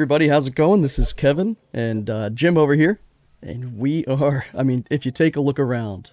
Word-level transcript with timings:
Everybody, 0.00 0.28
how's 0.28 0.48
it 0.48 0.54
going? 0.54 0.80
This 0.80 0.98
is 0.98 1.12
Kevin 1.12 1.58
and 1.74 2.08
uh, 2.08 2.30
Jim 2.30 2.56
over 2.56 2.72
here, 2.74 2.98
and 3.42 3.76
we 3.76 4.06
are. 4.06 4.46
I 4.54 4.62
mean, 4.62 4.86
if 4.90 5.04
you 5.04 5.12
take 5.12 5.36
a 5.36 5.42
look 5.42 5.58
around, 5.58 6.12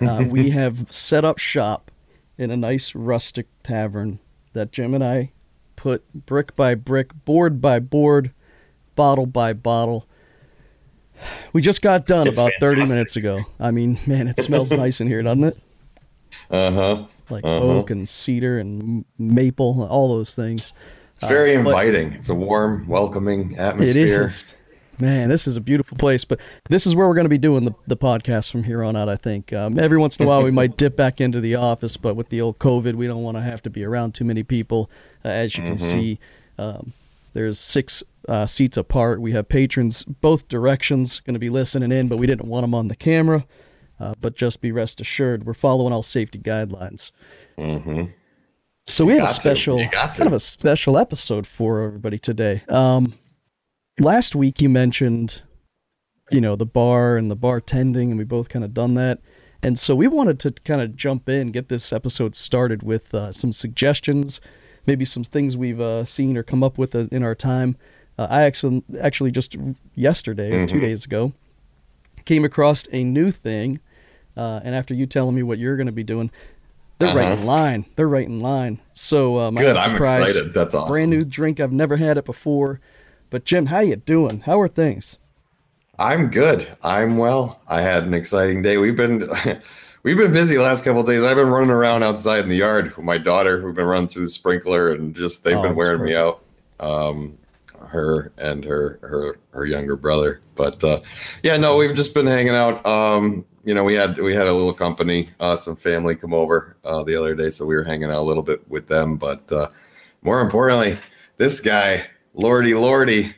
uh, 0.00 0.24
we 0.30 0.48
have 0.48 0.90
set 0.90 1.22
up 1.22 1.36
shop 1.36 1.90
in 2.38 2.50
a 2.50 2.56
nice 2.56 2.94
rustic 2.94 3.48
tavern 3.62 4.18
that 4.54 4.72
Jim 4.72 4.94
and 4.94 5.04
I 5.04 5.32
put 5.76 6.10
brick 6.24 6.56
by 6.56 6.74
brick, 6.74 7.10
board 7.26 7.60
by 7.60 7.80
board, 7.80 8.32
bottle 8.94 9.26
by 9.26 9.52
bottle. 9.52 10.08
We 11.52 11.60
just 11.60 11.82
got 11.82 12.06
done 12.06 12.26
It's 12.28 12.38
about 12.38 12.52
thirty 12.60 12.80
minutes 12.80 13.14
ago. 13.16 13.40
I 13.60 13.72
mean, 13.72 13.98
man, 14.06 14.26
it 14.26 14.40
smells 14.40 14.70
nice 14.70 15.02
in 15.02 15.08
here, 15.08 15.22
doesn't 15.22 15.44
it? 15.44 15.58
Uh 16.50 16.70
huh. 16.70 17.04
Like 17.28 17.44
Uh-huh. 17.44 17.62
oak 17.62 17.90
and 17.90 18.08
cedar 18.08 18.58
and 18.58 19.04
maple, 19.18 19.84
all 19.84 20.08
those 20.08 20.34
things. 20.34 20.72
It's 21.16 21.26
very 21.28 21.56
Uh, 21.56 21.62
but- 21.62 21.70
inviting. 21.70 22.12
It's 22.12 22.28
a 22.28 22.34
warm, 22.34 22.86
welcoming 22.86 23.56
atmosphere. 23.58 24.26
is. 24.26 24.44
Man, 24.98 25.28
this 25.28 25.46
is 25.46 25.56
a 25.56 25.60
beautiful 25.60 25.98
place, 25.98 26.24
but 26.24 26.40
this 26.70 26.86
is 26.86 26.94
where 26.96 27.06
we're 27.06 27.14
going 27.14 27.26
to 27.26 27.30
be 27.30 27.36
doing 27.36 27.66
the, 27.66 27.74
the 27.86 27.96
podcast 27.98 28.50
from 28.50 28.64
here 28.64 28.82
on 28.82 28.96
out, 28.96 29.10
I 29.10 29.16
think. 29.16 29.52
Um, 29.52 29.78
every 29.78 29.98
once 29.98 30.16
in 30.16 30.24
a 30.24 30.28
while, 30.28 30.42
we 30.42 30.50
might 30.50 30.76
dip 30.78 30.96
back 30.96 31.20
into 31.20 31.38
the 31.40 31.54
office, 31.54 31.98
but 31.98 32.14
with 32.16 32.30
the 32.30 32.40
old 32.40 32.58
COVID, 32.58 32.94
we 32.94 33.06
don't 33.06 33.22
want 33.22 33.36
to 33.36 33.42
have 33.42 33.60
to 33.62 33.70
be 33.70 33.84
around 33.84 34.14
too 34.14 34.24
many 34.24 34.42
people. 34.42 34.90
Uh, 35.24 35.28
as 35.28 35.54
you 35.56 35.64
can 35.64 35.76
see, 35.76 36.18
um, 36.58 36.94
there's 37.34 37.58
six 37.58 38.02
uh, 38.26 38.46
seats 38.46 38.78
apart. 38.78 39.20
We 39.20 39.32
have 39.32 39.50
patrons 39.50 40.02
both 40.04 40.48
directions 40.48 41.20
going 41.20 41.34
to 41.34 41.40
be 41.40 41.50
listening 41.50 41.92
in, 41.92 42.08
but 42.08 42.16
we 42.16 42.26
didn't 42.26 42.48
want 42.48 42.62
them 42.64 42.74
on 42.74 42.88
the 42.88 42.96
camera. 42.96 43.44
Uh, 44.00 44.14
but 44.20 44.34
just 44.34 44.60
be 44.62 44.72
rest 44.72 45.00
assured, 45.00 45.44
we're 45.44 45.52
following 45.54 45.92
all 45.92 46.02
safety 46.02 46.38
guidelines. 46.38 47.10
hmm 47.58 48.04
So 48.88 49.04
we 49.04 49.14
have 49.14 49.24
a 49.28 49.32
special, 49.32 49.80
You 49.80 49.88
kind 49.88 50.20
of 50.28 50.32
a 50.32 50.38
special 50.40 50.96
episode 50.96 51.46
for 51.46 51.82
everybody 51.82 52.20
today. 52.20 52.62
Um, 52.68 53.14
last 53.98 54.36
week 54.36 54.60
you 54.60 54.68
mentioned, 54.68 55.42
you 56.30 56.40
know, 56.40 56.54
the 56.54 56.66
bar 56.66 57.16
and 57.16 57.28
the 57.28 57.36
bartending, 57.36 58.10
and 58.10 58.18
we 58.18 58.22
both 58.24 58.48
kind 58.48 58.64
of 58.64 58.72
done 58.72 58.94
that. 58.94 59.18
And 59.60 59.76
so 59.76 59.96
we 59.96 60.06
wanted 60.06 60.38
to 60.40 60.52
kind 60.64 60.80
of 60.80 60.94
jump 60.94 61.28
in, 61.28 61.50
get 61.50 61.68
this 61.68 61.92
episode 61.92 62.36
started 62.36 62.84
with 62.84 63.12
uh, 63.12 63.32
some 63.32 63.52
suggestions, 63.52 64.40
maybe 64.86 65.04
some 65.04 65.24
things 65.24 65.56
we've 65.56 65.80
uh, 65.80 66.04
seen 66.04 66.36
or 66.36 66.44
come 66.44 66.62
up 66.62 66.78
with 66.78 66.94
uh, 66.94 67.06
in 67.10 67.24
our 67.24 67.34
time. 67.34 67.76
Uh, 68.16 68.28
I 68.30 68.42
actually, 68.44 68.84
actually 69.00 69.32
just 69.32 69.56
yesterday 69.96 70.52
or 70.52 70.64
two 70.66 70.76
Mhm. 70.76 70.82
days 70.82 71.04
ago 71.04 71.32
came 72.24 72.44
across 72.44 72.84
a 72.92 73.02
new 73.02 73.32
thing, 73.32 73.80
uh, 74.36 74.60
and 74.62 74.76
after 74.76 74.94
you 74.94 75.06
telling 75.06 75.34
me 75.34 75.42
what 75.42 75.58
you're 75.58 75.76
going 75.76 75.86
to 75.86 75.92
be 75.92 76.04
doing, 76.04 76.30
they're 76.98 77.14
right 77.14 77.32
Uh-huh. 77.32 77.40
in 77.40 77.46
line. 77.46 77.84
They're 77.96 78.08
right 78.08 78.26
in 78.26 78.40
line. 78.40 78.80
So 78.94 79.38
um, 79.38 79.58
I 79.58 79.62
Good. 79.62 79.76
I'm 79.76 79.96
excited. 79.96 80.54
That's 80.54 80.74
awesome. 80.74 80.90
Brand 80.90 81.10
new 81.10 81.24
drink. 81.24 81.60
I've 81.60 81.72
never 81.72 81.96
had 81.96 82.16
it 82.16 82.24
before. 82.24 82.80
But 83.30 83.44
Jim, 83.44 83.66
how 83.66 83.80
you 83.80 83.96
doing? 83.96 84.40
How 84.40 84.60
are 84.60 84.68
things? 84.68 85.18
I'm 85.98 86.28
good. 86.28 86.68
I'm 86.82 87.16
well. 87.18 87.60
I 87.68 87.80
had 87.82 88.04
an 88.04 88.14
exciting 88.14 88.62
day. 88.62 88.76
We've 88.78 88.96
been 88.96 89.24
we've 90.02 90.16
been 90.16 90.32
busy 90.32 90.56
the 90.56 90.62
last 90.62 90.84
couple 90.84 91.00
of 91.00 91.06
days. 91.06 91.24
I've 91.24 91.36
been 91.36 91.48
running 91.48 91.70
around 91.70 92.02
outside 92.02 92.40
in 92.40 92.48
the 92.48 92.56
yard 92.56 92.94
with 92.96 93.04
my 93.04 93.18
daughter. 93.18 93.64
We've 93.64 93.74
been 93.74 93.86
running 93.86 94.08
through 94.08 94.22
the 94.22 94.28
sprinkler 94.30 94.92
and 94.92 95.14
just 95.14 95.42
they've 95.44 95.56
Oh, 95.56 95.62
been 95.62 95.74
wearing 95.74 96.02
me 96.04 96.14
out. 96.14 96.42
Um, 96.80 97.38
her 97.88 98.32
and 98.38 98.64
her 98.64 98.98
her 99.02 99.38
her 99.52 99.64
younger 99.64 99.96
brother. 99.96 100.40
But 100.54 100.82
uh, 100.84 101.00
yeah, 101.42 101.56
no, 101.56 101.76
we've 101.76 101.94
just 101.94 102.14
been 102.14 102.26
hanging 102.26 102.54
out. 102.54 102.84
Um, 102.86 103.44
you 103.66 103.74
know, 103.74 103.82
we 103.82 103.94
had 103.94 104.16
we 104.18 104.32
had 104.32 104.46
a 104.46 104.52
little 104.52 104.72
company, 104.72 105.28
uh, 105.40 105.56
some 105.56 105.74
family 105.74 106.14
come 106.14 106.32
over 106.32 106.76
uh, 106.84 107.02
the 107.02 107.16
other 107.16 107.34
day, 107.34 107.50
so 107.50 107.66
we 107.66 107.74
were 107.74 107.82
hanging 107.82 108.10
out 108.10 108.18
a 108.18 108.22
little 108.22 108.44
bit 108.44 108.66
with 108.70 108.86
them. 108.86 109.16
But 109.16 109.50
uh, 109.50 109.68
more 110.22 110.40
importantly, 110.40 110.96
this 111.36 111.60
guy, 111.60 112.06
Lordy 112.32 112.74
Lordy, 112.74 113.34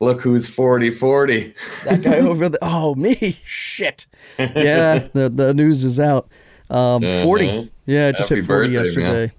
look 0.00 0.20
who's 0.22 0.46
40 0.48 0.92
40. 0.92 1.54
That 1.84 2.00
guy 2.00 2.18
over 2.20 2.48
there. 2.48 2.60
Oh, 2.62 2.94
me. 2.94 3.38
Shit. 3.44 4.06
Yeah, 4.38 5.08
the 5.12 5.28
the 5.28 5.52
news 5.52 5.82
is 5.84 5.98
out. 5.98 6.28
Um, 6.70 7.04
Uh-huh. 7.04 7.22
40. 7.24 7.72
Yeah, 7.86 8.12
just 8.12 8.28
Happy 8.28 8.40
hit 8.40 8.46
40 8.46 8.68
birthday, 8.68 8.72
yesterday. 8.78 9.32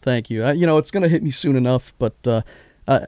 Thank 0.00 0.30
you. 0.30 0.44
I, 0.44 0.52
you 0.52 0.66
know, 0.66 0.78
it's 0.78 0.90
going 0.90 1.02
to 1.02 1.08
hit 1.10 1.22
me 1.22 1.30
soon 1.30 1.56
enough, 1.56 1.92
but 1.98 2.14
uh, 2.26 2.40
I, 2.88 3.06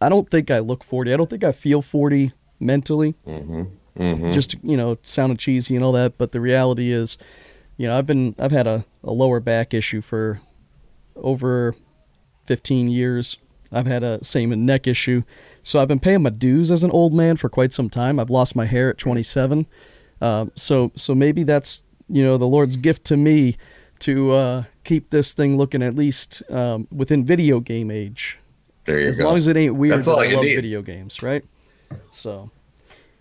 I 0.00 0.08
don't 0.08 0.28
think 0.28 0.50
I 0.50 0.58
look 0.58 0.82
40. 0.84 1.12
I 1.12 1.16
don't 1.16 1.30
think 1.30 1.44
I 1.44 1.52
feel 1.52 1.82
40 1.82 2.32
mentally. 2.60 3.14
Mm-hmm. 3.26 3.62
Mm-hmm. 3.98 4.32
just 4.32 4.54
you 4.62 4.76
know 4.76 4.92
it 4.92 5.06
sounded 5.06 5.38
cheesy 5.40 5.74
and 5.74 5.84
all 5.84 5.92
that 5.92 6.16
but 6.18 6.30
the 6.32 6.40
reality 6.40 6.92
is 6.92 7.18
you 7.76 7.88
know 7.88 7.98
i've 7.98 8.06
been 8.06 8.34
i've 8.38 8.52
had 8.52 8.66
a, 8.68 8.84
a 9.02 9.10
lower 9.10 9.40
back 9.40 9.74
issue 9.74 10.00
for 10.00 10.40
over 11.16 11.74
15 12.46 12.88
years 12.88 13.38
i've 13.72 13.86
had 13.86 14.02
a 14.04 14.22
same 14.24 14.64
neck 14.64 14.86
issue 14.86 15.22
so 15.64 15.80
i've 15.80 15.88
been 15.88 15.98
paying 15.98 16.22
my 16.22 16.30
dues 16.30 16.70
as 16.70 16.84
an 16.84 16.90
old 16.92 17.12
man 17.12 17.36
for 17.36 17.48
quite 17.48 17.72
some 17.72 17.90
time 17.90 18.20
i've 18.20 18.30
lost 18.30 18.54
my 18.54 18.66
hair 18.66 18.88
at 18.90 18.98
27 18.98 19.66
um, 20.20 20.52
so 20.54 20.92
so 20.94 21.14
maybe 21.14 21.42
that's 21.42 21.82
you 22.08 22.22
know 22.22 22.36
the 22.38 22.46
lord's 22.46 22.76
gift 22.76 23.04
to 23.04 23.16
me 23.16 23.56
to 23.98 24.30
uh, 24.30 24.64
keep 24.84 25.10
this 25.10 25.34
thing 25.34 25.56
looking 25.56 25.82
at 25.82 25.96
least 25.96 26.40
um, 26.50 26.86
within 26.92 27.24
video 27.24 27.58
game 27.58 27.90
age 27.90 28.38
there 28.84 29.00
you 29.00 29.06
go. 29.06 29.10
as 29.10 29.18
go. 29.18 29.24
long 29.24 29.36
as 29.36 29.46
it 29.48 29.56
ain't 29.56 29.74
weird 29.74 29.98
That's 29.98 30.06
all 30.08 30.20
i 30.20 30.26
love 30.28 30.44
need. 30.44 30.54
video 30.54 30.82
games 30.82 31.20
right 31.20 31.44
so 32.12 32.50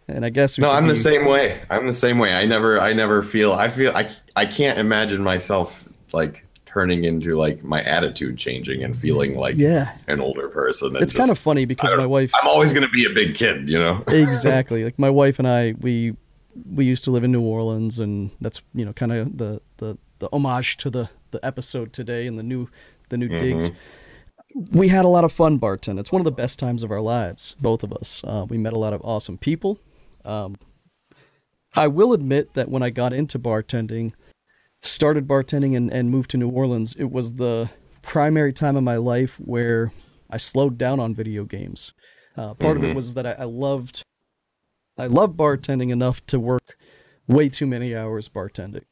and 0.08 0.26
i 0.26 0.30
guess 0.30 0.58
we 0.58 0.62
no, 0.62 0.72
I'm 0.72 0.88
the 0.88 0.96
same 0.96 1.26
way. 1.26 1.62
I'm 1.70 1.88
the 1.88 1.94
same 1.94 2.20
way. 2.20 2.34
I 2.34 2.46
never, 2.46 2.80
I 2.80 2.94
never 2.94 3.24
feel. 3.24 3.54
I 3.54 3.70
feel. 3.70 3.92
I, 3.96 4.10
I 4.36 4.46
can't 4.46 4.78
imagine 4.78 5.24
myself 5.24 5.88
like 6.14 6.46
turning 6.66 7.06
into 7.06 7.36
like 7.36 7.64
my 7.64 7.82
attitude 7.84 8.38
changing 8.38 8.84
and 8.84 8.98
feeling 8.98 9.36
like 9.36 9.56
yeah 9.56 9.98
an 10.08 10.22
older 10.22 10.48
person. 10.48 10.96
it's 10.98 11.14
kind 11.14 11.32
of 11.32 11.38
funny 11.40 11.66
because 11.66 11.94
my 11.96 12.06
wife 12.06 12.32
I'm 12.40 12.48
always 12.48 12.74
gonna 12.74 12.90
be 12.90 13.06
a 13.06 13.10
big 13.10 13.36
kid, 13.36 13.70
you 13.70 13.80
know. 13.80 14.04
exactly 14.08 14.84
like 14.84 15.00
my 15.00 15.10
wife 15.10 15.40
and 15.40 15.48
i 15.48 15.74
we 15.80 16.16
we 16.72 16.86
used 16.86 17.04
to 17.06 17.12
live 17.12 17.24
in 17.24 17.32
new 17.32 17.42
orleans 17.42 18.00
and 18.00 18.32
that's 18.42 18.62
you 18.76 18.86
know 18.86 18.94
kind 18.94 19.12
of 19.12 19.38
the 19.38 19.62
the 19.78 19.98
the 20.20 20.30
homage 20.32 20.78
to 20.78 20.90
the 20.90 21.10
the 21.32 21.44
episode 21.44 21.94
today 21.94 22.28
and 22.28 22.38
the 22.38 22.44
new 22.44 22.70
the 23.10 23.18
new 23.18 23.28
digs 23.40 23.72
we 24.72 24.88
had 24.88 25.06
a 25.06 25.08
lot 25.08 25.24
of 25.24 25.32
fun 25.32 25.60
bartending 25.60 26.00
it's 26.00 26.12
one 26.12 26.20
of 26.20 26.26
the 26.26 26.32
best 26.32 26.60
times 26.60 26.84
of 26.84 26.92
our 26.92 27.02
lives 27.02 27.56
both 27.60 27.84
of 27.84 27.92
us 27.94 28.22
uh, 28.26 28.46
we 28.50 28.58
met 28.58 28.74
a 28.74 28.80
lot 28.80 28.94
of 28.94 29.02
awesome 29.04 29.38
people 29.38 29.80
um, 30.28 30.56
i 31.76 31.88
will 31.88 32.14
admit 32.14 32.54
that 32.54 32.70
when 32.70 32.84
i 32.84 32.90
got 32.90 33.14
into 33.14 33.40
bartending 33.40 34.12
started 34.82 35.28
bartending 35.28 35.76
and, 35.76 35.92
and 35.92 36.12
moved 36.12 36.30
to 36.32 36.38
new 36.38 36.50
orleans 36.50 36.94
it 37.00 37.12
was 37.12 37.34
the 37.34 37.70
primary 38.02 38.54
time 38.54 38.76
of 38.76 38.84
my 38.84 38.96
life 38.98 39.36
where 39.40 39.92
i 40.30 40.38
slowed 40.38 40.78
down 40.78 41.00
on 41.00 41.16
video 41.16 41.44
games 41.44 41.94
uh, 42.38 42.54
part 42.54 42.78
of 42.78 42.84
it 42.84 42.92
Mhm. 42.92 42.96
was 42.96 43.14
that 43.16 43.26
I, 43.26 43.32
I 43.32 43.44
loved 43.46 44.04
I 45.00 45.08
love 45.08 45.32
bartending 45.36 45.90
enough 45.92 46.26
to 46.28 46.40
work 46.40 46.78
way 47.28 47.50
too 47.50 47.68
many 47.68 47.96
hours 47.96 48.30
bartending. 48.30 48.84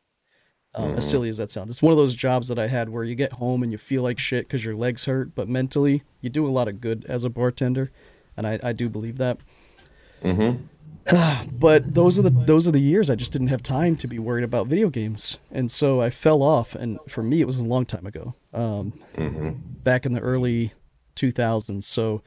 Um, 0.75 0.95
As 0.97 1.05
Mhm. 1.05 1.09
silly 1.09 1.29
as 1.29 1.37
that 1.37 1.49
sounds, 1.51 1.71
it's 1.71 1.81
one 1.81 1.91
of 1.91 1.97
those 1.97 2.13
jobs 2.15 2.47
that 2.47 2.59
I 2.59 2.67
had 2.67 2.89
where 2.89 3.03
you 3.03 3.15
get 3.15 3.33
home 3.33 3.63
and 3.63 3.71
you 3.71 3.77
feel 3.79 4.03
like 4.03 4.19
shit 4.19 4.45
because 4.47 4.63
your 4.65 4.75
legs 4.75 5.05
hurt, 5.05 5.33
but 5.33 5.47
mentally 5.47 6.03
you 6.21 6.29
do 6.29 6.45
a 6.45 6.49
lot 6.49 6.67
of 6.67 6.81
good 6.81 7.05
as 7.07 7.23
a 7.23 7.29
bartender, 7.29 7.91
and 8.37 8.45
I, 8.45 8.59
I 8.61 8.71
do 8.73 8.87
believe 8.89 9.17
that. 9.17 9.37
Mm-hmm. 10.23 10.63
but 11.51 11.93
those 11.93 12.17
are 12.17 12.23
the 12.23 12.31
those 12.31 12.67
are 12.67 12.71
the 12.71 12.79
years 12.79 13.09
I 13.09 13.15
just 13.15 13.31
didn't 13.31 13.49
have 13.49 13.61
time 13.61 13.95
to 13.97 14.07
be 14.07 14.17
worried 14.17 14.43
about 14.43 14.67
video 14.67 14.89
games, 14.89 15.37
and 15.51 15.71
so 15.71 16.01
I 16.01 16.09
fell 16.09 16.41
off. 16.41 16.73
And 16.73 16.99
for 17.07 17.21
me, 17.21 17.41
it 17.41 17.45
was 17.45 17.59
a 17.59 17.65
long 17.65 17.85
time 17.85 18.05
ago, 18.05 18.33
um, 18.53 18.93
Mm-hmm. 19.15 19.51
back 19.83 20.05
in 20.05 20.13
the 20.13 20.19
early 20.19 20.73
2000s. 21.15 21.83
So 21.83 22.21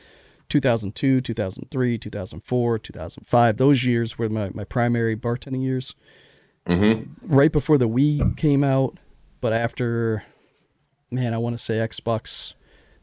2002, 0.49 1.21
2003, 1.21 1.99
2004, 1.99 2.79
2005. 2.79 3.57
Those 3.57 3.85
years 3.85 4.17
were 4.19 4.29
my, 4.29 4.51
my 4.55 4.65
primary 4.65 5.17
bartending 5.17 5.63
years. 5.63 5.95
Mm-hmm. 6.67 7.35
Right 7.35 7.51
before 7.53 7.79
the 7.79 7.89
Wii 7.89 8.37
came 8.37 8.63
out, 8.63 8.99
but 9.41 9.53
after, 9.53 10.25
man, 11.11 11.35
I 11.35 11.39
want 11.39 11.55
to 11.55 11.63
say 11.63 11.75
Xbox 11.79 12.55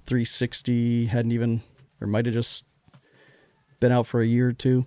360 0.08 1.08
hadn't 1.08 1.32
even, 1.32 1.62
or 2.00 2.08
might 2.08 2.26
have 2.26 2.34
just 2.34 2.66
been 3.80 3.92
out 3.92 4.08
for 4.08 4.22
a 4.22 4.26
year 4.26 4.48
or 4.50 4.54
two. 4.54 4.86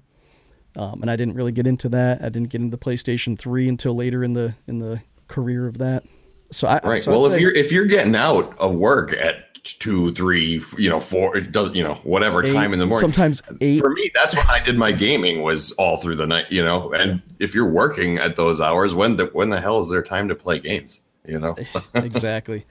Um, 0.76 1.03
and 1.03 1.11
I 1.11 1.17
didn't 1.17 1.35
really 1.35 1.53
get 1.53 1.67
into 1.67 1.88
that. 1.91 2.23
I 2.23 2.29
didn't 2.29 2.50
get 2.50 2.61
into 2.61 2.76
the 2.76 2.82
PlayStation 2.82 3.38
3 3.38 3.69
until 3.69 3.94
later 3.94 4.23
in 4.23 4.35
the 4.35 4.55
in 4.67 4.79
the 4.79 5.00
career 5.26 5.67
of 5.67 5.79
that. 5.79 6.05
So 6.50 6.67
I 6.69 6.81
Right. 6.82 7.00
so 7.00 7.11
well, 7.11 7.26
if 7.26 7.41
you're 7.41 7.55
if 7.55 7.73
you're 7.73 7.87
getting 7.87 8.15
out 8.15 8.59
of 8.59 8.75
work 8.75 9.12
at 9.12 9.49
two, 9.65 10.12
three, 10.15 10.62
you 10.79 10.88
know, 10.88 11.00
four, 11.00 11.37
it 11.37 11.53
does, 11.53 11.75
you 11.75 11.82
know, 11.82 11.94
whatever 12.05 12.44
eight, 12.44 12.53
time 12.53 12.73
in 12.73 12.79
the 12.79 12.87
morning. 12.87 13.00
sometimes 13.00 13.43
eight. 13.61 13.81
For 13.81 13.91
me, 13.91 14.11
that's 14.15 14.35
when 14.35 14.47
I 14.49 14.62
did 14.62 14.76
my 14.76 14.93
gaming 14.93 15.43
was 15.43 15.73
all 15.73 15.99
through 15.99 16.17
the 16.17 16.26
night, 16.26 16.47
you 16.50 16.65
know. 16.65 16.93
And 16.93 17.23
if 17.38 17.55
you're 17.55 17.69
working 17.69 18.19
at 18.19 18.37
those 18.37 18.61
hours, 18.61 18.94
when 18.94 19.17
the 19.17 19.26
when 19.26 19.50
the 19.50 19.61
hell 19.61 19.81
is 19.81 19.91
there 19.91 20.03
time 20.03 20.29
to 20.29 20.35
play 20.35 20.59
games? 20.59 21.03
You 21.26 21.38
know. 21.38 21.56
exactly. 21.94 22.65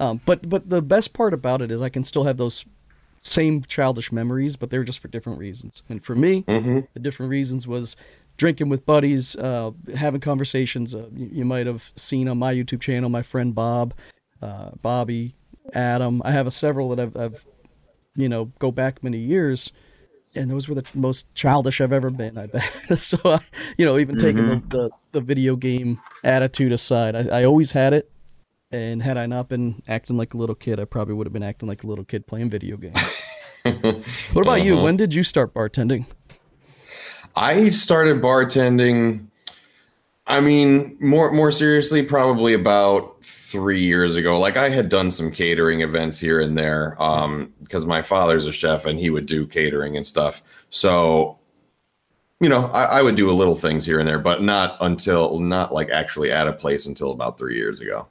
Um, 0.00 0.20
but 0.26 0.48
but 0.48 0.68
the 0.68 0.82
best 0.82 1.12
part 1.12 1.32
about 1.32 1.62
it 1.62 1.70
is 1.70 1.80
I 1.80 1.88
can 1.88 2.04
still 2.04 2.24
have 2.24 2.36
those 2.36 2.64
same 3.22 3.62
childish 3.62 4.12
memories, 4.12 4.56
but 4.56 4.70
they're 4.70 4.84
just 4.84 4.98
for 4.98 5.08
different 5.08 5.38
reasons. 5.38 5.82
And 5.88 6.04
for 6.04 6.14
me, 6.14 6.42
mm-hmm. 6.42 6.80
the 6.92 7.00
different 7.00 7.30
reasons 7.30 7.66
was 7.66 7.96
drinking 8.36 8.68
with 8.68 8.84
buddies, 8.84 9.36
uh, 9.36 9.70
having 9.94 10.20
conversations. 10.20 10.94
Uh, 10.94 11.08
you, 11.14 11.28
you 11.32 11.44
might 11.44 11.66
have 11.66 11.90
seen 11.96 12.28
on 12.28 12.38
my 12.38 12.52
YouTube 12.54 12.80
channel, 12.80 13.08
my 13.08 13.22
friend 13.22 13.54
Bob, 13.54 13.94
uh, 14.40 14.70
Bobby, 14.82 15.34
Adam. 15.72 16.20
I 16.24 16.32
have 16.32 16.46
a, 16.46 16.50
several 16.50 16.88
that 16.90 17.00
I've, 17.00 17.16
I've 17.16 17.46
you 18.16 18.28
know, 18.28 18.46
go 18.58 18.70
back 18.72 19.02
many 19.02 19.18
years, 19.18 19.72
and 20.34 20.50
those 20.50 20.68
were 20.68 20.74
the 20.74 20.84
most 20.94 21.32
childish 21.34 21.80
I've 21.80 21.92
ever 21.92 22.10
been. 22.10 22.36
I 22.36 22.46
bet. 22.46 22.70
so, 22.98 23.18
uh, 23.24 23.38
you 23.78 23.86
know, 23.86 23.98
even 23.98 24.18
taking 24.18 24.42
Mm-hmm. 24.42 24.68
the, 24.68 24.88
the 24.88 24.90
the 25.12 25.20
video 25.20 25.56
game 25.56 26.00
attitude 26.24 26.72
aside, 26.72 27.14
I, 27.14 27.40
I 27.40 27.44
always 27.44 27.70
had 27.70 27.92
it. 27.92 28.10
And 28.72 29.02
had 29.02 29.18
I 29.18 29.26
not 29.26 29.48
been 29.48 29.82
acting 29.86 30.16
like 30.16 30.32
a 30.32 30.38
little 30.38 30.54
kid, 30.54 30.80
I 30.80 30.86
probably 30.86 31.14
would 31.14 31.26
have 31.26 31.32
been 31.32 31.42
acting 31.42 31.68
like 31.68 31.84
a 31.84 31.86
little 31.86 32.04
kid 32.04 32.26
playing 32.26 32.48
video 32.48 32.78
games. 32.78 32.98
what 34.32 34.42
about 34.42 34.62
you? 34.62 34.74
Uh-huh. 34.74 34.84
When 34.84 34.96
did 34.96 35.12
you 35.12 35.22
start 35.22 35.52
bartending? 35.52 36.06
I 37.36 37.70
started 37.70 38.22
bartending. 38.22 39.26
I 40.26 40.40
mean, 40.40 40.96
more 41.00 41.32
more 41.32 41.50
seriously, 41.50 42.02
probably 42.02 42.54
about 42.54 43.22
three 43.22 43.82
years 43.82 44.16
ago. 44.16 44.38
Like 44.38 44.56
I 44.56 44.70
had 44.70 44.88
done 44.88 45.10
some 45.10 45.30
catering 45.30 45.82
events 45.82 46.18
here 46.18 46.40
and 46.40 46.56
there, 46.56 47.00
um, 47.00 47.52
because 47.62 47.84
my 47.84 48.00
father's 48.00 48.46
a 48.46 48.52
chef 48.52 48.86
and 48.86 48.98
he 48.98 49.10
would 49.10 49.26
do 49.26 49.46
catering 49.46 49.96
and 49.96 50.06
stuff. 50.06 50.42
So, 50.70 51.38
you 52.40 52.48
know, 52.48 52.66
I, 52.66 52.84
I 52.84 53.02
would 53.02 53.16
do 53.16 53.30
a 53.30 53.32
little 53.32 53.56
things 53.56 53.84
here 53.84 53.98
and 53.98 54.08
there, 54.08 54.18
but 54.18 54.42
not 54.42 54.76
until 54.80 55.38
not 55.40 55.72
like 55.72 55.90
actually 55.90 56.32
at 56.32 56.48
a 56.48 56.52
place 56.52 56.86
until 56.86 57.10
about 57.10 57.38
three 57.38 57.56
years 57.56 57.80
ago. 57.80 58.06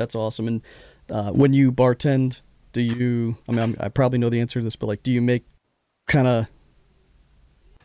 That's 0.00 0.14
awesome. 0.14 0.48
And 0.48 0.62
uh, 1.10 1.30
when 1.30 1.52
you 1.52 1.70
bartend, 1.70 2.40
do 2.72 2.80
you? 2.80 3.36
I 3.46 3.52
mean, 3.52 3.60
I'm, 3.60 3.76
I 3.78 3.90
probably 3.90 4.18
know 4.18 4.30
the 4.30 4.40
answer 4.40 4.58
to 4.60 4.64
this, 4.64 4.74
but 4.74 4.86
like, 4.86 5.02
do 5.02 5.12
you 5.12 5.20
make 5.20 5.44
kind 6.08 6.26
of 6.26 6.46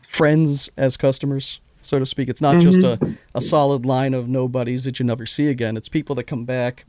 friends 0.08 0.70
as 0.78 0.96
customers, 0.96 1.60
so 1.82 1.98
to 1.98 2.06
speak? 2.06 2.30
It's 2.30 2.40
not 2.40 2.62
just 2.62 2.82
a, 2.82 3.16
a 3.34 3.42
solid 3.42 3.84
line 3.84 4.14
of 4.14 4.28
nobodies 4.30 4.84
that 4.84 4.98
you 4.98 5.04
never 5.04 5.26
see 5.26 5.48
again. 5.48 5.76
It's 5.76 5.90
people 5.90 6.14
that 6.14 6.24
come 6.24 6.46
back 6.46 6.86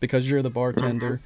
because 0.00 0.28
you're 0.30 0.40
the 0.40 0.50
bartender. 0.50 1.20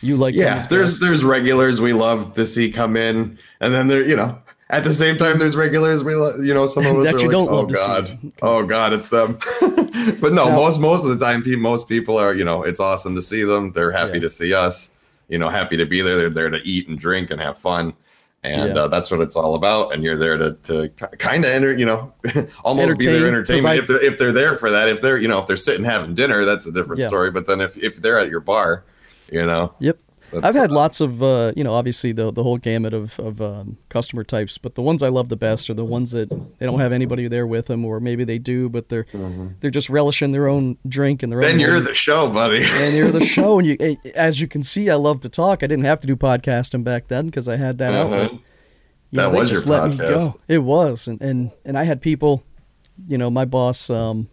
You 0.00 0.16
like 0.16 0.34
Yeah, 0.34 0.64
there's 0.66 0.90
guests. 0.90 1.00
there's 1.00 1.24
regulars 1.24 1.80
we 1.80 1.92
love 1.92 2.32
to 2.34 2.46
see 2.46 2.70
come 2.70 2.96
in, 2.96 3.38
and 3.60 3.74
then 3.74 3.88
there, 3.88 4.02
you 4.02 4.16
know, 4.16 4.38
at 4.70 4.84
the 4.84 4.92
same 4.92 5.16
time, 5.16 5.38
there's 5.38 5.56
regulars 5.56 6.04
we, 6.04 6.12
you 6.12 6.52
know, 6.54 6.66
some 6.66 6.84
of 6.86 6.96
us 6.98 7.12
are 7.12 7.18
like, 7.18 7.34
oh 7.34 7.66
god, 7.66 8.18
oh 8.42 8.62
god, 8.64 8.92
it's 8.92 9.08
them. 9.08 9.38
but 10.20 10.32
no, 10.32 10.48
Now- 10.48 10.56
most 10.56 10.78
most 10.80 11.04
of 11.04 11.18
the 11.18 11.24
time, 11.24 11.42
most 11.60 11.88
people 11.88 12.18
are, 12.18 12.34
you 12.34 12.44
know, 12.44 12.62
it's 12.62 12.80
awesome 12.80 13.14
to 13.14 13.22
see 13.22 13.44
them. 13.44 13.72
They're 13.72 13.92
happy 13.92 14.14
Yeah. 14.14 14.20
to 14.20 14.30
see 14.30 14.52
us. 14.54 14.94
You 15.28 15.38
know, 15.38 15.48
happy 15.50 15.76
to 15.76 15.84
be 15.84 16.00
there. 16.00 16.16
They're 16.16 16.30
there 16.30 16.50
to 16.50 16.58
eat 16.64 16.88
and 16.88 16.98
drink 16.98 17.30
and 17.30 17.40
have 17.40 17.58
fun. 17.58 17.92
And 18.44 18.76
Yeah. 18.76 18.82
uh, 18.84 18.88
that's 18.88 19.10
what 19.10 19.20
it's 19.20 19.36
all 19.36 19.56
about. 19.56 19.92
And 19.92 20.02
you're 20.04 20.16
there 20.16 20.38
to, 20.38 20.52
to 20.62 20.88
kind 21.18 21.44
of 21.44 21.50
enter, 21.50 21.72
you 21.76 21.84
know, 21.84 22.12
almost 22.64 22.98
be 22.98 23.06
their 23.06 23.26
entertainment. 23.26 23.76
provide- 23.76 23.78
If 23.78 23.86
they're 23.88 24.02
if 24.12 24.18
they're 24.18 24.32
there 24.32 24.56
for 24.56 24.70
that, 24.70 24.88
if 24.88 25.02
they're 25.02 25.18
you 25.18 25.28
know 25.28 25.38
if 25.40 25.46
they're 25.46 25.56
sitting 25.56 25.84
having 25.84 26.14
dinner, 26.14 26.44
that's 26.44 26.66
a 26.66 26.72
different 26.72 27.00
Yeah. 27.02 27.08
story. 27.08 27.30
But 27.30 27.46
then 27.46 27.60
if 27.60 27.76
if 27.76 27.96
they're 27.96 28.18
at 28.18 28.30
your 28.30 28.40
bar, 28.40 28.84
you 29.30 29.44
know, 29.44 29.74
Yep. 29.80 29.98
That's, 30.32 30.44
I've 30.44 30.54
had 30.54 30.70
lots 30.72 31.00
of, 31.00 31.22
uh, 31.22 31.52
you 31.56 31.64
know, 31.64 31.72
obviously 31.72 32.12
the 32.12 32.30
the 32.32 32.42
whole 32.42 32.58
gamut 32.58 32.94
of 32.94 33.18
of 33.18 33.40
um, 33.40 33.78
customer 33.88 34.24
types, 34.24 34.58
but 34.58 34.74
the 34.74 34.82
ones 34.82 35.02
I 35.02 35.08
love 35.08 35.28
the 35.28 35.36
best 35.36 35.68
are 35.70 35.74
the 35.74 35.84
ones 35.84 36.10
that 36.12 36.28
they 36.58 36.66
don't 36.66 36.80
have 36.80 36.92
anybody 36.92 37.28
there 37.28 37.46
with 37.46 37.66
them, 37.66 37.84
or 37.84 38.00
maybe 38.00 38.24
they 38.24 38.38
do, 38.38 38.68
but 38.68 38.88
they're 38.88 39.06
they're 39.60 39.70
just 39.70 39.88
relishing 39.88 40.32
their 40.32 40.48
own 40.48 40.76
drink 40.88 41.22
and 41.22 41.32
their 41.32 41.40
Then 41.40 41.54
own. 41.54 41.60
you're 41.60 41.68
moment. 41.70 41.88
the 41.88 41.94
show, 41.94 42.28
buddy. 42.30 42.62
and 42.64 42.94
you're 42.96 43.10
the 43.10 43.24
show, 43.36 43.58
and 43.58 43.66
you, 43.68 43.76
eh, 43.80 43.94
as 44.14 44.40
you 44.40 44.48
can 44.48 44.62
see, 44.62 44.90
I 44.90 44.94
love 44.94 45.20
to 45.20 45.28
talk. 45.28 45.62
I 45.62 45.66
didn't 45.66 45.84
have 45.84 46.00
to 46.00 46.06
do 46.06 46.16
podcasting 46.16 46.84
back 46.84 47.08
then 47.08 47.26
because 47.26 47.48
I 47.48 47.56
had 47.56 47.78
that 47.78 47.94
outlet. 47.94 48.30
Uh-huh. 48.30 48.38
You 49.10 49.16
That 49.16 49.32
they 49.32 49.38
was 49.40 49.50
your 49.50 49.56
just 49.58 49.66
let 49.68 49.90
me 49.90 49.96
podcast. 49.96 50.38
It 50.48 50.58
was, 50.58 51.08
and 51.08 51.20
and 51.22 51.50
and 51.64 51.78
I 51.78 51.84
had 51.84 52.02
people, 52.02 52.42
you 53.06 53.16
know, 53.16 53.30
my 53.30 53.44
boss 53.46 53.88
um, 53.88 54.28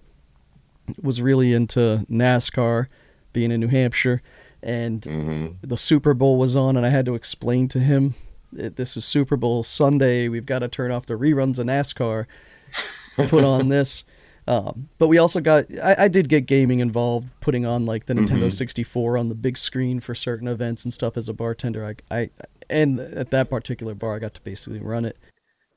was 1.02 1.22
really 1.22 1.54
into 1.54 2.06
NASCAR, 2.12 2.88
being 3.32 3.52
in 3.52 3.60
New 3.62 3.68
Hampshire, 3.70 4.22
and 4.66 5.06
hmm 5.06 5.46
the 5.62 5.78
Super 5.78 6.14
Bowl 6.14 6.38
was 6.38 6.56
on, 6.56 6.76
and 6.78 6.86
I 6.86 6.90
had 6.90 7.06
to 7.06 7.16
explain 7.16 7.68
to 7.70 7.80
him, 7.80 8.14
"It- 8.56 8.76
"This 8.76 8.98
is 8.98 9.06
Super 9.06 9.38
Bowl 9.38 9.64
Sunday. 9.64 10.28
We've 10.28 10.46
got 10.46 10.60
to 10.60 10.68
turn 10.68 10.92
off 10.92 11.06
the 11.06 11.14
reruns 11.14 11.58
of 11.60 11.66
NASCAR, 11.68 12.26
put 13.30 13.44
on 13.44 13.70
this." 13.70 14.04
Um, 14.48 14.90
but 15.00 15.08
we 15.08 15.18
also 15.18 15.40
got, 15.40 15.66
I, 15.82 15.96
I 16.04 16.08
did 16.08 16.30
get 16.30 16.46
gaming 16.46 16.80
involved, 16.80 17.30
putting 17.40 17.66
on 17.66 17.86
like 17.88 18.06
the 18.06 18.14
Nintendo 18.14 18.46
Mhm. 18.46 18.52
64 18.52 19.18
on 19.18 19.30
the 19.30 19.34
big 19.34 19.58
screen 19.58 20.00
for 20.00 20.14
certain 20.14 20.48
events 20.48 20.84
and 20.84 20.94
stuff 20.94 21.18
as 21.18 21.28
a 21.28 21.34
bartender. 21.34 21.84
I, 21.84 21.96
I, 22.16 22.30
and 22.70 23.00
at 23.00 23.32
that 23.32 23.50
particular 23.50 23.96
bar, 23.96 24.16
I 24.16 24.20
got 24.20 24.36
to 24.36 24.42
basically 24.42 24.80
run 24.80 25.04
it 25.06 25.18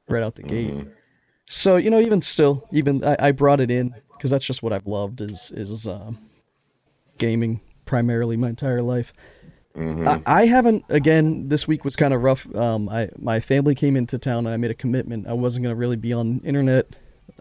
right 0.06 0.22
out 0.22 0.34
the 0.34 0.42
gate. 0.42 0.74
Mhm. 0.74 0.90
So 1.48 1.76
you 1.76 1.88
know, 1.88 1.98
even 2.00 2.20
still, 2.20 2.66
even 2.72 3.02
I, 3.04 3.16
I 3.18 3.30
brought 3.30 3.60
it 3.60 3.70
in 3.70 3.94
because 4.16 4.30
that's 4.30 4.44
just 4.44 4.62
what 4.62 4.72
I've 4.74 4.86
loved 4.86 5.22
is 5.22 5.50
is 5.54 5.86
um, 5.88 6.18
gaming 7.16 7.60
primarily 7.88 8.36
my 8.36 8.50
entire 8.50 8.82
life. 8.82 9.12
Mhm. 9.74 10.06
I, 10.26 10.42
I 10.42 10.46
haven't. 10.46 10.84
Again, 10.88 11.48
this 11.48 11.66
week 11.66 11.84
was 11.84 11.96
kind 11.96 12.12
of 12.12 12.22
rough. 12.22 12.46
Um, 12.54 12.88
I 12.88 13.08
my 13.18 13.40
family 13.40 13.74
came 13.74 13.96
into 13.96 14.18
town 14.18 14.46
and 14.46 14.52
I 14.54 14.56
made 14.56 14.70
a 14.70 14.74
commitment. 14.74 15.26
I 15.26 15.32
wasn't 15.32 15.62
going 15.64 15.74
to 15.74 15.78
really 15.78 15.96
be 15.96 16.12
on 16.12 16.40
internet 16.44 16.86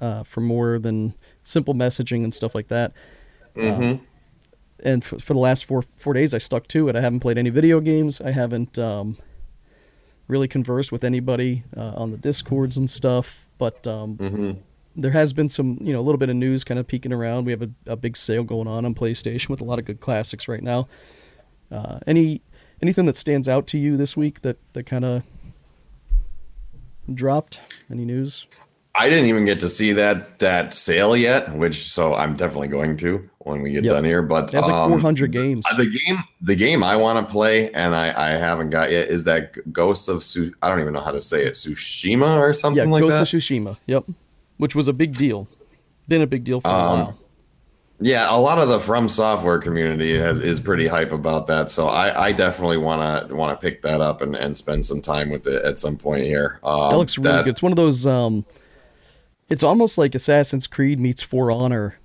uh, 0.02 0.24
for 0.24 0.42
more 0.42 0.80
than 0.80 1.14
simple 1.44 1.74
messaging 1.74 2.24
and 2.24 2.34
stuff 2.34 2.56
like 2.56 2.68
that. 2.70 2.94
Mhm. 3.56 4.00
And 4.84 5.04
for, 5.04 5.18
for 5.20 5.34
the 5.34 5.40
last 5.40 5.66
four 5.66 5.84
four 5.98 6.14
days, 6.14 6.34
I 6.34 6.38
stuck 6.38 6.68
to 6.70 6.88
it. 6.90 6.96
I 6.96 7.02
haven't 7.02 7.20
played 7.22 7.38
any 7.38 7.50
video 7.50 7.80
games. 7.82 8.22
I 8.22 8.32
haven't 8.32 8.78
um, 8.80 9.18
really 10.28 10.48
conversed 10.48 10.92
with 10.92 11.04
anybody 11.04 11.64
uh, 11.76 11.94
on 11.96 12.12
the 12.12 12.18
discords 12.18 12.78
and 12.78 12.90
stuff. 12.90 13.48
But 13.58 13.86
um, 13.88 14.18
Mhm. 14.18 14.58
There 14.98 15.12
has 15.12 15.32
been 15.32 15.48
some, 15.48 15.78
you 15.80 15.94
know, 15.94 16.00
a 16.00 16.02
little 16.02 16.18
bit 16.18 16.28
of 16.30 16.36
news 16.36 16.64
kind 16.64 16.80
of 16.80 16.88
peeking 16.88 17.14
around. 17.14 17.46
We 17.46 17.52
have 17.52 17.62
a, 17.62 17.70
a 17.86 17.96
big 17.96 18.18
sale 18.18 18.44
going 18.44 18.68
on 18.68 18.84
on 18.86 18.96
PlayStation 18.96 19.50
with 19.50 19.62
a 19.62 19.64
lot 19.64 19.80
of 19.80 19.86
good 19.86 20.00
classics 20.02 20.48
right 20.48 20.64
now. 20.64 20.88
Uh, 21.72 22.00
any 22.08 22.42
anything 22.82 23.06
that 23.06 23.16
stands 23.16 23.48
out 23.48 23.68
to 23.68 23.78
you 23.78 23.96
this 23.98 24.18
week 24.18 24.42
that 24.42 24.58
that 24.74 24.86
kind 24.86 25.06
of 25.06 25.24
dropped? 27.14 27.60
Any 27.92 28.06
news? 28.06 28.48
I 29.00 29.10
didn't 29.10 29.28
even 29.28 29.46
get 29.46 29.60
to 29.60 29.70
see 29.70 29.94
that 29.94 30.40
that 30.40 30.74
sale 30.74 31.16
yet, 31.16 31.54
which 31.56 31.92
so 31.92 32.16
I'm 32.16 32.34
definitely 32.34 32.70
going 32.70 32.98
to 32.98 33.30
when 33.40 33.62
we 33.62 33.72
get 33.72 33.84
Yep. 33.84 33.94
done 33.94 34.04
here. 34.04 34.24
But 34.24 34.46
It 34.46 34.54
has 34.56 34.66
like 34.66 34.74
um, 34.74 34.90
400 34.90 35.32
games. 35.32 35.66
The 35.78 35.86
game, 35.86 36.18
the 36.42 36.56
game 36.56 36.84
I 36.84 36.96
want 36.96 37.26
to 37.26 37.32
play 37.32 37.72
and 37.74 37.94
I, 37.96 38.34
I 38.34 38.38
haven't 38.38 38.72
got 38.72 38.90
yet 38.92 39.08
is 39.10 39.24
that 39.26 39.72
Ghost 39.72 40.10
of 40.10 40.24
Su. 40.24 40.52
I 40.64 40.70
don't 40.70 40.80
even 40.80 40.94
know 40.94 41.02
how 41.02 41.12
to 41.12 41.22
say 41.22 41.46
it, 41.46 41.54
Tsushima 41.54 42.40
or 42.40 42.48
Yeah, 42.48 42.52
something 42.54 42.90
like 42.90 43.02
Ghost 43.02 43.18
that. 43.18 43.20
Ghost 43.20 43.34
of 43.36 43.40
Tsushima. 43.42 43.78
Yep, 43.86 44.06
which 44.58 44.76
was 44.76 44.88
a 44.88 44.94
big 44.94 45.14
deal. 45.14 45.48
Been 46.08 46.22
a 46.22 46.28
big 46.28 46.44
deal 46.44 46.62
for 46.62 46.68
a 46.68 46.72
Um, 46.72 47.00
while. 47.00 47.20
Yeah, 48.00 48.28
a 48.30 48.38
lot 48.38 48.60
of 48.60 48.70
the 48.70 48.80
From 48.80 49.10
Software 49.10 49.58
community 49.58 50.16
has, 50.20 50.40
is 50.40 50.60
pretty 50.60 50.86
hype 50.86 51.12
about 51.12 51.48
that. 51.48 51.72
So 51.72 51.88
I, 51.88 52.28
I 52.28 52.32
definitely 52.32 52.78
want 52.78 53.28
to 53.30 53.36
want 53.36 53.60
to 53.60 53.62
pick 53.62 53.82
that 53.82 54.02
up 54.02 54.22
and, 54.22 54.36
and 54.36 54.56
spend 54.56 54.86
some 54.86 55.02
time 55.02 55.32
with 55.32 55.48
it 55.48 55.64
at 55.66 55.80
some 55.80 55.98
point 55.98 56.26
here. 56.26 56.60
Um, 56.64 56.92
That 56.92 56.98
looks 56.98 57.18
really 57.18 57.44
good. 57.44 57.50
It's 57.50 57.64
one 57.64 57.72
of 57.72 57.76
those. 57.76 58.06
Um, 58.06 58.46
it's 59.50 59.64
almost 59.64 59.98
like 59.98 60.14
Assassin's 60.14 60.68
Creed 60.68 61.00
meets 61.00 61.24
For 61.24 61.50
Honor 61.50 61.96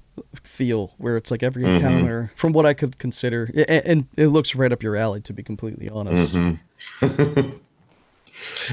feel, 0.42 0.94
where 0.96 1.16
it's 1.18 1.30
like 1.30 1.42
every 1.42 1.62
Mhm. 1.64 1.76
encounter, 1.76 2.32
from 2.36 2.52
what 2.54 2.64
I 2.64 2.72
could 2.72 2.98
consider, 2.98 3.50
a- 3.54 3.86
and 3.86 4.06
it 4.16 4.28
looks 4.28 4.54
right 4.54 4.72
up 4.72 4.82
your 4.82 4.96
alley. 4.96 5.20
To 5.22 5.32
be 5.34 5.42
completely 5.42 5.90
honest, 5.90 6.34
Mhm. 6.34 6.58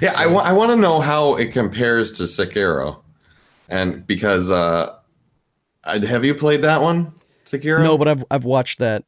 yeah, 0.02 0.14
I 0.16 0.28
wa- 0.28 0.42
I 0.44 0.54
want 0.54 0.72
to 0.72 0.76
know 0.78 1.02
how 1.02 1.36
it 1.36 1.52
compares 1.52 2.12
to 2.14 2.24
Sekiro, 2.24 2.98
and 3.70 4.06
because 4.06 4.52
uh, 4.52 4.98
have 5.84 6.24
you 6.26 6.36
played 6.36 6.62
that 6.64 6.82
one, 6.82 7.14
Sekiro? 7.46 7.84
no, 7.84 7.98
but 7.98 8.08
I've 8.08 8.24
I've 8.32 8.46
watched 8.46 8.80
that. 8.80 9.04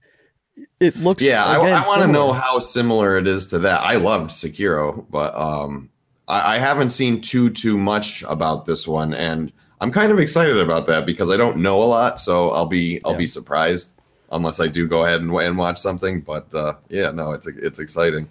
It 0.80 0.96
looks 0.98 1.24
Yeah, 1.24 1.44
I, 1.46 1.58
again, 1.58 1.76
I 1.84 1.88
want 1.88 2.02
to 2.02 2.08
know 2.08 2.34
how 2.34 2.60
similar 2.60 3.18
it 3.18 3.28
is 3.28 3.48
to 3.48 3.60
that. 3.60 3.82
I 3.82 3.96
loved 3.96 4.32
Sekiro, 4.32 5.06
but 5.10 5.34
um, 5.36 5.90
I, 6.28 6.56
I 6.56 6.58
haven't 6.58 6.90
seen 6.90 7.22
too 7.22 7.50
too 7.50 7.78
much 7.78 8.24
about 8.24 8.66
this 8.66 8.88
one, 8.88 9.14
and 9.14 9.52
I'm 9.80 9.92
kind 9.92 10.12
of 10.12 10.20
excited 10.20 10.58
about 10.58 10.86
that 10.88 11.06
because 11.06 11.30
I 11.30 11.38
don't 11.38 11.58
know 11.58 11.82
a 11.82 11.86
lot, 11.86 12.20
so 12.20 12.52
I'll 12.52 12.68
be 12.68 13.02
I'll 13.06 13.14
Yeah. 13.14 13.18
be 13.20 13.28
surprised 13.28 14.00
unless 14.32 14.60
I 14.60 14.68
do 14.68 14.88
go 14.88 15.04
ahead 15.06 15.22
and, 15.22 15.32
and 15.32 15.58
watch 15.58 15.78
something. 15.80 16.22
But 16.22 16.54
uh, 16.54 16.76
yeah, 16.90 17.12
no, 17.12 17.32
it's 17.32 17.48
it's 17.48 17.80
exciting. 17.80 18.28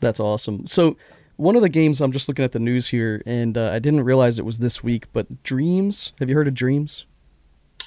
That's 0.00 0.20
awesome. 0.20 0.66
So 0.66 0.96
one 1.40 1.56
of 1.56 1.62
the 1.62 1.68
games 1.68 2.00
I'm 2.00 2.12
just 2.12 2.28
looking 2.28 2.44
at 2.44 2.52
the 2.52 2.58
news 2.60 2.88
here, 2.88 3.22
and 3.24 3.56
uh, 3.56 3.70
I 3.72 3.78
didn't 3.78 4.04
realize 4.04 4.38
it 4.38 4.44
was 4.44 4.58
this 4.58 4.82
week. 4.84 5.06
But 5.12 5.42
Dreams, 5.42 6.12
have 6.18 6.28
you 6.28 6.34
heard 6.34 6.48
of 6.48 6.54
Dreams? 6.54 7.06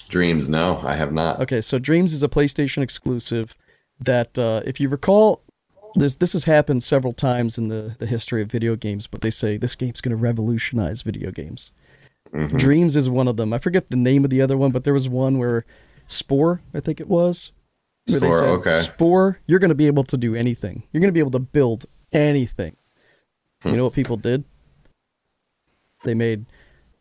Dreams, 0.10 0.50
no, 0.50 0.82
I 0.84 0.96
have 0.96 1.14
not. 1.14 1.40
Okay, 1.40 1.62
so 1.62 1.80
Dreams 1.80 2.14
is 2.14 2.24
a 2.24 2.28
PlayStation 2.28 2.82
exclusive 2.82 3.56
that, 4.00 4.38
uh, 4.38 4.62
if 4.66 4.80
you 4.80 4.90
recall, 4.90 5.42
this 5.96 6.16
this 6.16 6.34
has 6.34 6.46
happened 6.46 6.84
several 6.84 7.14
times 7.14 7.58
in 7.58 7.68
the, 7.68 7.96
the 8.00 8.08
history 8.08 8.42
of 8.42 8.52
video 8.52 8.76
games, 8.76 9.06
but 9.08 9.22
they 9.22 9.30
say 9.30 9.58
this 9.58 9.76
game's 9.76 10.02
going 10.02 10.10
to 10.10 10.22
revolutionize 10.22 11.04
video 11.04 11.30
games. 11.32 11.72
Mhm. 12.34 12.58
Dreams 12.58 12.96
is 12.96 13.10
one 13.10 13.28
of 13.28 13.38
them. 13.38 13.54
I 13.54 13.60
forget 13.60 13.92
the 13.92 13.96
name 13.96 14.24
of 14.24 14.32
the 14.32 14.42
other 14.42 14.58
one, 14.58 14.72
but 14.72 14.84
there 14.84 14.94
was 14.94 15.08
one 15.08 15.38
where 15.38 15.66
Spore, 16.08 16.62
I 16.74 16.80
think 16.80 17.00
it 17.00 17.08
was. 17.08 17.52
Spore, 18.10 18.34
said, 18.34 18.44
okay. 18.50 18.80
Spore, 18.80 19.38
you're 19.46 19.60
going 19.60 19.70
to 19.70 19.76
be 19.76 19.86
able 19.88 20.04
to 20.06 20.18
do 20.18 20.34
anything. 20.36 20.84
You're 20.92 21.00
going 21.02 21.10
to 21.10 21.14
be 21.14 21.20
able 21.20 21.32
to 21.32 21.40
build 21.40 21.86
anything. 22.12 22.76
Hmm. 23.64 23.70
You 23.70 23.78
know 23.78 23.86
what 23.86 23.94
people 23.94 24.18
did? 24.18 24.44
They 26.04 26.14
made 26.14 26.46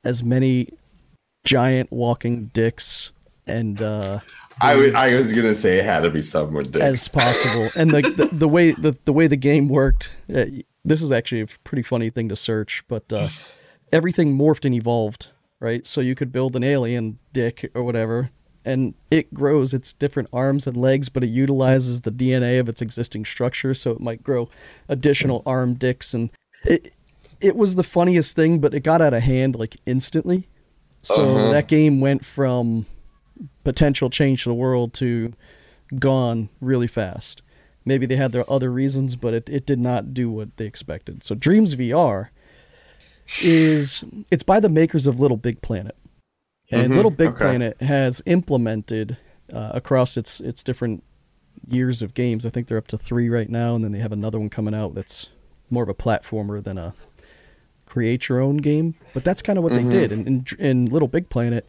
as 0.04 0.22
many 0.22 0.70
giant 1.44 1.90
walking 1.92 2.46
dicks 2.54 3.12
and 3.46 3.80
uh, 3.82 4.20
I 4.60 4.76
was 4.76 4.94
I 4.94 5.16
was 5.16 5.32
gonna 5.32 5.54
say 5.54 5.78
it 5.78 5.84
had 5.84 6.00
to 6.00 6.10
be 6.10 6.20
something 6.20 6.54
with 6.54 6.72
dicks. 6.72 6.84
as 6.84 7.08
possible. 7.08 7.68
And 7.76 7.90
the, 7.90 8.02
the 8.02 8.26
the 8.26 8.48
way 8.48 8.72
the 8.72 8.96
the 9.04 9.12
way 9.12 9.26
the 9.26 9.36
game 9.36 9.68
worked, 9.68 10.10
uh, 10.34 10.46
this 10.84 11.02
is 11.02 11.10
actually 11.10 11.42
a 11.42 11.46
pretty 11.64 11.82
funny 11.82 12.10
thing 12.10 12.28
to 12.28 12.36
search, 12.36 12.84
but 12.88 13.12
uh, 13.12 13.28
everything 13.92 14.36
morphed 14.36 14.64
and 14.64 14.74
evolved, 14.74 15.28
right? 15.60 15.86
So 15.86 16.00
you 16.00 16.14
could 16.14 16.32
build 16.32 16.54
an 16.56 16.62
alien 16.64 17.18
dick 17.32 17.70
or 17.74 17.82
whatever, 17.82 18.30
and 18.64 18.94
it 19.10 19.34
grows 19.34 19.74
its 19.74 19.92
different 19.92 20.28
arms 20.32 20.66
and 20.66 20.76
legs, 20.76 21.08
but 21.08 21.24
it 21.24 21.28
utilizes 21.28 22.02
the 22.02 22.12
DNA 22.12 22.60
of 22.60 22.68
its 22.68 22.80
existing 22.80 23.24
structure, 23.24 23.74
so 23.74 23.90
it 23.90 24.00
might 24.00 24.22
grow 24.22 24.48
additional 24.88 25.42
arm 25.44 25.74
dicks, 25.74 26.14
and 26.14 26.30
it 26.64 26.92
it 27.40 27.56
was 27.56 27.74
the 27.74 27.82
funniest 27.82 28.36
thing, 28.36 28.58
but 28.60 28.72
it 28.74 28.80
got 28.80 29.02
out 29.02 29.12
of 29.14 29.22
hand 29.22 29.56
like 29.56 29.76
instantly. 29.86 30.48
So 31.02 31.22
Uh-huh. 31.22 31.50
that 31.50 31.66
game 31.68 32.00
went 32.00 32.24
from 32.24 32.86
potential 33.64 34.08
change 34.10 34.44
to 34.44 34.48
the 34.50 34.54
world 34.54 34.92
to 34.94 35.32
gone 35.98 36.48
really 36.60 36.86
fast. 36.86 37.42
Maybe 37.84 38.06
they 38.06 38.14
had 38.16 38.30
their 38.30 38.48
other 38.48 38.70
reasons, 38.72 39.16
but 39.16 39.34
it, 39.34 39.48
it 39.48 39.66
did 39.66 39.80
not 39.80 40.14
do 40.14 40.30
what 40.30 40.56
they 40.56 40.66
expected. 40.66 41.24
So 41.24 41.34
Dreams 41.34 41.74
VR 41.74 42.28
is 43.42 44.04
it's 44.30 44.42
by 44.42 44.60
the 44.60 44.68
makers 44.68 45.06
of 45.06 45.18
Little 45.18 45.36
Big 45.36 45.60
Planet. 45.62 45.96
And 46.70 46.92
Mhm, 46.92 46.96
Little 46.96 47.10
Big 47.10 47.28
okay. 47.30 47.38
Planet 47.44 47.80
has 47.82 48.22
implemented 48.26 49.16
uh, 49.52 49.70
across 49.74 50.16
its 50.16 50.40
its 50.40 50.62
different 50.62 51.02
years 51.68 52.02
of 52.02 52.14
games. 52.14 52.46
I 52.46 52.50
think 52.50 52.66
they're 52.68 52.78
up 52.78 52.88
to 52.88 52.98
3 52.98 53.28
right 53.28 53.50
now 53.50 53.74
and 53.74 53.84
then 53.84 53.92
they 53.92 53.98
have 53.98 54.12
another 54.12 54.38
one 54.38 54.48
coming 54.50 54.74
out 54.74 54.94
that's 54.94 55.28
more 55.72 55.82
of 55.82 55.88
a 55.88 55.94
platformer 55.94 56.62
than 56.62 56.78
a 56.78 56.94
create 57.86 58.28
your 58.28 58.40
own 58.40 58.58
game. 58.58 58.94
But 59.14 59.24
that's 59.24 59.42
kind 59.42 59.58
of 59.58 59.64
what 59.64 59.72
Mhm. 59.72 59.90
they 59.90 59.98
did. 59.98 60.12
And 60.12 60.26
in, 60.26 60.44
in 60.58 60.86
Little 60.86 61.08
Big 61.08 61.28
Planet, 61.28 61.68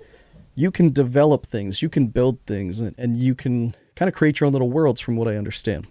you 0.55 0.69
can 0.71 0.91
develop 0.91 1.45
things, 1.45 1.81
you 1.81 1.89
can 1.89 2.07
build 2.07 2.39
things, 2.45 2.79
and, 2.79 2.93
and 2.97 3.17
you 3.17 3.33
can 3.35 3.75
kind 3.95 4.07
of 4.07 4.15
create 4.15 4.39
your 4.39 4.47
own 4.47 4.53
little 4.53 4.69
worlds, 4.69 5.01
from 5.01 5.15
what 5.15 5.27
I 5.27 5.35
understand. 5.35 5.87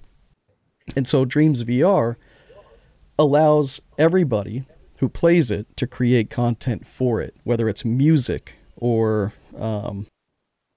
And 0.97 1.07
so 1.07 1.25
Dreams 1.25 1.62
VR 1.64 2.16
allows 3.19 3.81
everybody 3.99 4.64
who 4.99 5.09
plays 5.09 5.50
it 5.50 5.66
to 5.76 5.87
create 5.87 6.31
content 6.31 6.87
for 6.87 7.21
it, 7.21 7.35
whether 7.45 7.69
it's 7.69 7.85
music 7.85 8.54
or 8.76 9.33
um, 9.59 10.07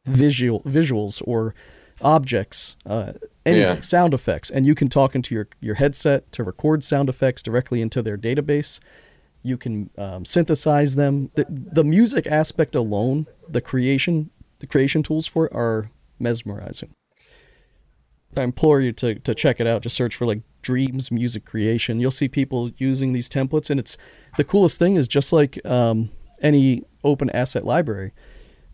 visual 0.05 0.61
visuals 0.61 1.21
or 1.25 1.53
objects, 2.01 2.75
uh, 2.85 3.13
anything, 3.45 3.75
Yeah. 3.77 3.81
sound 3.81 4.13
effects, 4.13 4.49
and 4.49 4.65
you 4.65 4.75
can 4.75 4.89
talk 4.89 5.15
into 5.15 5.35
your 5.35 5.47
your 5.61 5.75
headset 5.75 6.31
to 6.33 6.43
record 6.43 6.83
sound 6.83 7.09
effects 7.09 7.43
directly 7.43 7.81
into 7.81 8.01
their 8.01 8.17
database. 8.17 8.79
You 9.43 9.57
can 9.57 9.89
um, 9.97 10.25
synthesize 10.25 10.95
them. 10.95 11.29
The, 11.35 11.45
the 11.49 11.83
music 11.83 12.25
aspect 12.27 12.73
alone, 12.75 13.27
the 13.47 13.61
creation, 13.61 14.31
the 14.59 14.65
creation 14.67 15.03
tools 15.03 15.27
for 15.27 15.45
it 15.45 15.53
are 15.53 15.91
mesmerizing. 16.19 16.89
I 18.37 18.43
implore 18.43 18.81
you 18.81 18.91
to, 18.93 19.15
to 19.15 19.33
check 19.35 19.59
it 19.61 19.67
out. 19.67 19.81
Just 19.83 19.95
search 19.95 20.15
for 20.15 20.25
like 20.25 20.41
dreams 20.61 21.11
music 21.11 21.45
creation. 21.45 21.99
You'll 21.99 22.11
see 22.11 22.27
people 22.27 22.71
using 22.77 23.13
these 23.13 23.29
templates, 23.29 23.69
and 23.69 23.79
it's 23.79 23.97
the 24.37 24.43
coolest 24.43 24.79
thing 24.79 24.95
is 24.95 25.07
just 25.07 25.31
like 25.31 25.63
um, 25.65 26.09
any 26.41 26.83
open 27.03 27.29
asset 27.29 27.65
library. 27.65 28.11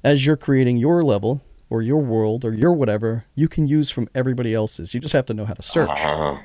As 0.04 0.26
you're 0.26 0.38
creating 0.38 0.78
your 0.78 1.04
level 1.04 1.42
or 1.72 1.82
your 1.82 2.02
world 2.02 2.44
or 2.44 2.54
your 2.54 2.74
whatever, 2.74 3.24
you 3.34 3.48
can 3.48 3.66
use 3.66 3.90
from 3.90 4.10
everybody 4.14 4.54
else's. 4.54 4.94
You 4.94 5.00
just 5.00 5.14
have 5.14 5.26
to 5.28 5.34
know 5.34 5.46
how 5.46 5.54
to 5.54 5.64
search. 5.64 5.90
Uh-huh. 5.90 6.38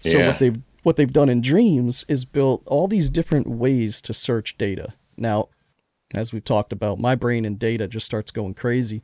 So 0.00 0.26
what 0.26 0.38
they've 0.38 0.60
what 0.82 0.96
they've 0.96 1.12
done 1.12 1.30
in 1.30 1.40
Dreams 1.40 2.04
is 2.08 2.24
built 2.24 2.62
all 2.66 2.86
these 2.86 3.10
different 3.10 3.48
ways 3.48 4.00
to 4.02 4.12
search 4.12 4.56
data. 4.56 4.92
Now, 5.16 5.48
as 6.14 6.32
we've 6.32 6.44
talked 6.44 6.72
about, 6.72 7.00
my 7.00 7.16
brain 7.16 7.44
and 7.44 7.58
data 7.58 7.88
just 7.88 8.06
starts 8.06 8.30
going 8.30 8.54
crazy. 8.54 9.02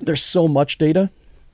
There's 0.00 0.22
so 0.22 0.48
much 0.48 0.78
data. 0.78 1.10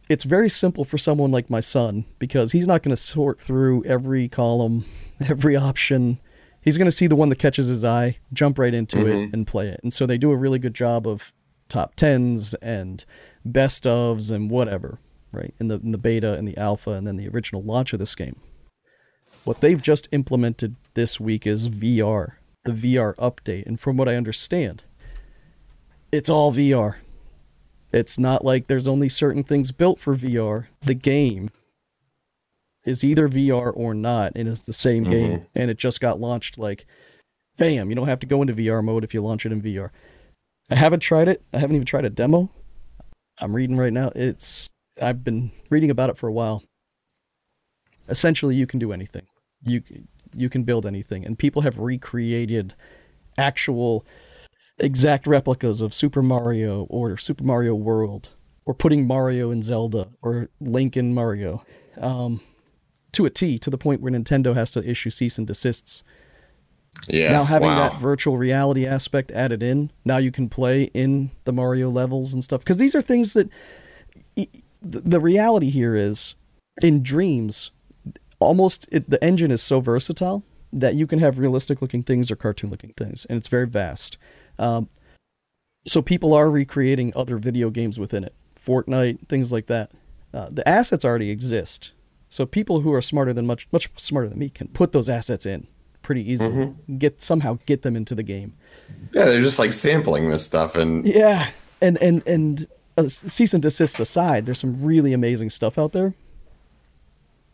It's 0.08 0.24
very 0.24 0.48
simple 0.48 0.84
for 0.84 0.96
someone 0.96 1.32
like 1.32 1.50
my 1.50 1.60
son 1.60 2.06
because 2.18 2.52
he's 2.52 2.68
not 2.68 2.82
going 2.82 2.96
to 2.96 3.02
sort 3.02 3.40
through 3.40 3.84
every 3.84 4.28
column, 4.28 4.86
every 5.20 5.56
option. 5.56 6.18
He's 6.60 6.78
going 6.78 6.86
to 6.86 6.92
see 6.92 7.08
the 7.08 7.16
one 7.16 7.28
that 7.28 7.40
catches 7.40 7.66
his 7.66 7.84
eye, 7.84 8.18
jump 8.32 8.56
right 8.58 8.72
into 8.72 9.06
it, 9.06 9.30
and 9.34 9.46
play 9.46 9.68
it. 9.68 9.80
And 9.82 9.92
so 9.92 10.06
they 10.06 10.16
do 10.16 10.30
a 10.30 10.36
really 10.36 10.60
good 10.60 10.74
job 10.74 11.08
of 11.08 11.32
top 11.72 11.94
tens 11.96 12.52
and 12.54 13.04
best 13.44 13.84
ofs 13.84 14.30
and 14.30 14.50
whatever, 14.50 14.98
right? 15.32 15.54
In 15.58 15.68
the 15.68 15.76
in 15.76 15.90
the 15.92 15.98
beta 15.98 16.34
and 16.34 16.46
the 16.46 16.56
alpha 16.58 16.90
and 16.90 17.06
then 17.06 17.16
the 17.16 17.28
original 17.28 17.62
launch 17.62 17.92
of 17.92 17.98
this 17.98 18.14
game. 18.14 18.36
What 19.44 19.60
they've 19.60 19.80
just 19.80 20.06
implemented 20.12 20.76
this 20.94 21.18
week 21.18 21.46
is 21.46 21.68
VR, 21.68 22.32
the 22.64 22.72
VR 22.72 23.14
update, 23.16 23.66
and 23.66 23.80
from 23.80 23.96
what 23.96 24.08
I 24.08 24.14
understand, 24.14 24.84
it's 26.12 26.28
all 26.30 26.52
VR. 26.52 26.96
It's 27.92 28.18
not 28.18 28.44
like 28.44 28.66
there's 28.66 28.86
only 28.86 29.08
certain 29.08 29.42
things 29.42 29.72
built 29.72 29.98
for 29.98 30.14
VR. 30.14 30.66
The 30.82 30.94
game 30.94 31.50
is 32.84 33.02
either 33.02 33.28
VR 33.28 33.72
or 33.74 33.94
not, 33.94 34.32
and 34.36 34.48
it's 34.48 34.62
the 34.62 34.72
same 34.72 35.04
mm-hmm. 35.04 35.12
game, 35.12 35.42
and 35.54 35.70
it 35.70 35.78
just 35.78 36.00
got 36.00 36.20
launched 36.20 36.58
like 36.58 36.86
bam, 37.56 37.90
you 37.90 37.96
don't 37.96 38.08
have 38.08 38.20
to 38.20 38.26
go 38.26 38.42
into 38.42 38.54
VR 38.54 38.82
mode 38.82 39.04
if 39.04 39.14
you 39.14 39.22
launch 39.22 39.46
it 39.46 39.52
in 39.52 39.62
VR. 39.62 39.90
I 40.72 40.74
haven't 40.74 41.00
tried 41.00 41.28
it. 41.28 41.42
I 41.52 41.58
haven't 41.58 41.76
even 41.76 41.84
tried 41.84 42.06
a 42.06 42.10
demo. 42.10 42.50
I'm 43.42 43.54
reading 43.54 43.76
right 43.76 43.92
now. 43.92 44.10
It's 44.14 44.70
I've 45.00 45.22
been 45.22 45.52
reading 45.68 45.90
about 45.90 46.08
it 46.08 46.16
for 46.16 46.28
a 46.28 46.32
while. 46.32 46.64
Essentially, 48.08 48.54
you 48.54 48.66
can 48.66 48.78
do 48.78 48.90
anything. 48.90 49.26
You 49.62 49.82
you 50.34 50.48
can 50.48 50.64
build 50.64 50.86
anything, 50.86 51.26
and 51.26 51.38
people 51.38 51.60
have 51.60 51.78
recreated 51.78 52.74
actual 53.36 54.06
exact 54.78 55.26
replicas 55.26 55.82
of 55.82 55.92
Super 55.92 56.22
Mario 56.22 56.84
or 56.84 57.18
Super 57.18 57.44
Mario 57.44 57.74
World, 57.74 58.30
or 58.64 58.72
putting 58.72 59.06
Mario 59.06 59.50
in 59.50 59.62
Zelda 59.62 60.08
or 60.22 60.48
Link 60.58 60.96
in 60.96 61.12
Mario, 61.12 61.66
um, 62.00 62.40
to 63.12 63.26
a 63.26 63.30
T, 63.30 63.58
to 63.58 63.68
the 63.68 63.76
point 63.76 64.00
where 64.00 64.10
Nintendo 64.10 64.54
has 64.54 64.70
to 64.72 64.88
issue 64.88 65.10
cease 65.10 65.36
and 65.36 65.46
desists 65.46 66.02
Yeah. 67.08 67.32
now 67.32 67.44
having 67.44 67.68
wow. 67.68 67.88
that 67.88 68.00
virtual 68.00 68.36
reality 68.36 68.86
aspect 68.86 69.30
added 69.32 69.62
in 69.62 69.90
now 70.04 70.18
you 70.18 70.30
can 70.30 70.48
play 70.48 70.84
in 70.94 71.30
the 71.44 71.52
mario 71.52 71.90
levels 71.90 72.34
and 72.34 72.44
stuff 72.44 72.60
because 72.60 72.78
these 72.78 72.94
are 72.94 73.02
things 73.02 73.32
that 73.32 73.48
the 74.36 74.48
the 74.82 75.18
reality 75.18 75.70
here 75.70 75.96
is 75.96 76.34
in 76.82 77.02
dreams 77.02 77.70
almost 78.40 78.86
it, 78.92 79.08
the 79.08 79.22
engine 79.24 79.50
is 79.50 79.62
so 79.62 79.80
versatile 79.80 80.44
that 80.72 80.94
you 80.94 81.06
can 81.06 81.18
have 81.18 81.38
realistic 81.38 81.80
looking 81.80 82.02
things 82.02 82.30
or 82.30 82.36
cartoon 82.36 82.70
looking 82.70 82.92
things 82.96 83.24
and 83.26 83.38
it's 83.38 83.48
very 83.48 83.66
vast 83.66 84.18
um, 84.58 84.88
so 85.86 86.02
people 86.02 86.34
are 86.34 86.50
recreating 86.50 87.12
other 87.16 87.38
video 87.38 87.70
games 87.70 87.98
within 87.98 88.22
it 88.22 88.34
fortnite 88.54 89.26
things 89.28 89.50
like 89.50 89.66
that 89.66 89.90
uh, 90.34 90.48
the 90.50 90.66
assets 90.68 91.04
already 91.04 91.30
exist 91.30 91.92
so 92.28 92.46
people 92.46 92.80
who 92.80 92.92
are 92.92 93.02
smarter 93.02 93.32
than 93.32 93.46
much 93.46 93.66
much 93.72 93.88
smarter 93.96 94.28
than 94.28 94.38
me 94.38 94.48
can 94.48 94.68
put 94.68 94.92
those 94.92 95.08
assets 95.08 95.46
in 95.46 95.66
pretty 96.02 96.30
easily 96.30 96.74
get 96.98 97.22
somehow 97.22 97.58
get 97.66 97.82
them 97.82 97.96
into 97.96 98.14
the 98.14 98.22
game. 98.22 98.54
Yeah, 99.12 99.26
they're 99.26 99.42
just 99.42 99.58
like 99.58 99.72
sampling 99.72 100.30
this 100.30 100.44
stuff 100.44 100.74
and 100.74 101.06
yeah 101.06 101.50
and 101.80 102.00
and 102.02 102.26
and 102.26 102.68
uh, 102.96 103.08
cease 103.08 103.54
and 103.54 103.62
desist 103.62 103.98
aside 104.00 104.46
there's 104.46 104.58
some 104.58 104.82
really 104.82 105.12
amazing 105.12 105.50
stuff 105.50 105.78
out 105.78 105.92
there. 105.92 106.14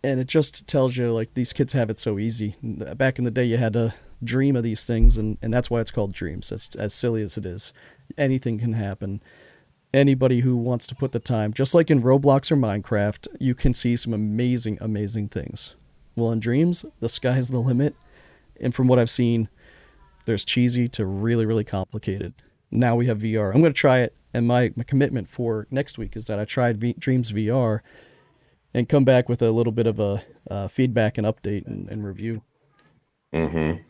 And 0.04 0.20
it 0.20 0.28
just 0.28 0.66
tells 0.68 0.96
you 0.96 1.10
like 1.12 1.34
these 1.34 1.52
kids 1.52 1.72
have 1.72 1.90
it 1.90 1.98
so 1.98 2.18
easy. 2.18 2.54
Back 2.62 3.18
in 3.18 3.24
the 3.24 3.32
day 3.32 3.44
you 3.44 3.56
had 3.56 3.72
to 3.72 3.94
dream 4.22 4.56
of 4.56 4.62
these 4.62 4.84
things 4.84 5.18
and 5.18 5.38
and 5.42 5.52
that's 5.52 5.70
why 5.70 5.80
it's 5.80 5.90
called 5.90 6.12
dreams. 6.12 6.52
As 6.52 6.70
as 6.76 6.94
silly 6.94 7.22
as 7.22 7.36
it 7.36 7.46
is. 7.46 7.72
Anything 8.16 8.58
can 8.58 8.74
happen. 8.74 9.20
Anybody 9.92 10.40
who 10.40 10.56
wants 10.56 10.86
to 10.88 10.94
put 10.94 11.12
the 11.12 11.18
time 11.18 11.52
just 11.52 11.74
like 11.74 11.90
in 11.90 12.02
roblox 12.02 12.50
or 12.52 12.56
minecraft 12.56 13.26
you 13.40 13.54
can 13.54 13.74
see 13.74 13.96
some 13.96 14.12
amazing 14.12 14.78
amazing 14.80 15.28
things. 15.28 15.74
Well 16.14 16.32
in 16.32 16.40
dreams 16.40 16.84
the 17.00 17.08
sky's 17.08 17.48
the 17.48 17.58
limit 17.58 17.94
and 18.60 18.74
from 18.74 18.88
what 18.88 18.98
i've 18.98 19.10
seen 19.10 19.48
there's 20.24 20.44
cheesy 20.44 20.88
to 20.88 21.04
really 21.04 21.46
really 21.46 21.64
complicated 21.64 22.34
now 22.70 22.94
we 22.96 23.06
have 23.06 23.18
vr 23.18 23.54
i'm 23.54 23.60
going 23.60 23.72
to 23.72 23.78
try 23.78 23.98
it 23.98 24.14
and 24.34 24.46
my, 24.46 24.70
my 24.76 24.84
commitment 24.84 25.28
for 25.28 25.66
next 25.70 25.98
week 25.98 26.16
is 26.16 26.26
that 26.26 26.38
i 26.38 26.44
tried 26.44 26.78
v- 26.78 26.94
dreams 26.98 27.32
vr 27.32 27.80
and 28.74 28.88
come 28.88 29.04
back 29.04 29.28
with 29.28 29.40
a 29.40 29.50
little 29.50 29.72
bit 29.72 29.86
of 29.86 29.98
a 29.98 30.22
uh, 30.50 30.68
feedback 30.68 31.16
and 31.16 31.26
update 31.26 31.66
and, 31.66 31.88
and 31.88 32.04
review 32.04 32.42
Mm-hmm. 33.34 33.82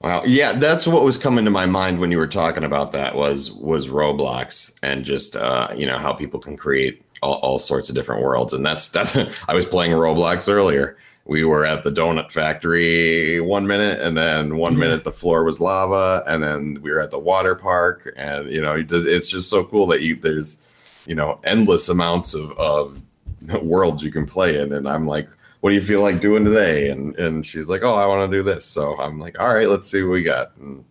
Wow. 0.00 0.22
Yeah, 0.24 0.52
that's 0.54 0.86
what 0.86 1.04
was 1.04 1.16
coming 1.18 1.44
to 1.44 1.50
my 1.50 1.66
mind 1.66 2.00
when 2.00 2.10
you 2.10 2.18
were 2.18 2.26
talking 2.26 2.64
about 2.64 2.92
that 2.92 3.14
was 3.14 3.52
was 3.52 3.86
Roblox 3.86 4.78
and 4.82 5.04
just 5.04 5.36
uh, 5.36 5.68
you 5.76 5.86
know 5.86 5.98
how 5.98 6.12
people 6.12 6.40
can 6.40 6.56
create 6.56 7.04
all, 7.22 7.34
all 7.34 7.58
sorts 7.58 7.88
of 7.88 7.94
different 7.94 8.22
worlds. 8.22 8.52
And 8.52 8.66
that's 8.66 8.88
that 8.90 9.32
I 9.48 9.54
was 9.54 9.66
playing 9.66 9.92
Roblox 9.92 10.52
earlier. 10.52 10.96
We 11.24 11.44
were 11.44 11.64
at 11.64 11.84
the 11.84 11.90
donut 11.90 12.32
factory 12.32 13.40
one 13.40 13.66
minute, 13.66 14.00
and 14.00 14.16
then 14.16 14.56
one 14.56 14.76
minute 14.76 15.04
the 15.04 15.12
floor 15.12 15.44
was 15.44 15.60
lava, 15.60 16.24
and 16.26 16.42
then 16.42 16.78
we 16.82 16.90
were 16.90 17.00
at 17.00 17.12
the 17.12 17.18
water 17.18 17.54
park, 17.54 18.12
and 18.16 18.50
you 18.50 18.60
know 18.60 18.84
it's 18.88 19.30
just 19.30 19.48
so 19.48 19.64
cool 19.64 19.86
that 19.88 20.02
you 20.02 20.16
there's 20.16 20.58
you 21.06 21.14
know 21.14 21.40
endless 21.44 21.88
amounts 21.88 22.34
of 22.34 22.50
of 22.52 23.00
worlds 23.62 24.02
you 24.02 24.10
can 24.10 24.26
play 24.26 24.60
in, 24.60 24.72
and 24.72 24.88
I'm 24.88 25.06
like, 25.06 25.28
what 25.60 25.70
do 25.70 25.76
you 25.76 25.82
feel 25.82 26.02
like 26.02 26.20
doing 26.20 26.44
today? 26.44 26.88
And 26.88 27.16
and 27.16 27.46
she's 27.46 27.68
like, 27.68 27.82
oh, 27.82 27.94
I 27.94 28.06
want 28.06 28.30
to 28.30 28.36
do 28.36 28.42
this. 28.42 28.64
So 28.64 28.98
I'm 28.98 29.20
like, 29.20 29.38
all 29.40 29.54
right, 29.54 29.68
let's 29.68 29.88
see 29.88 30.02
what 30.02 30.10
we 30.10 30.24
got. 30.24 30.56
And 30.56 30.78
you 30.78 30.84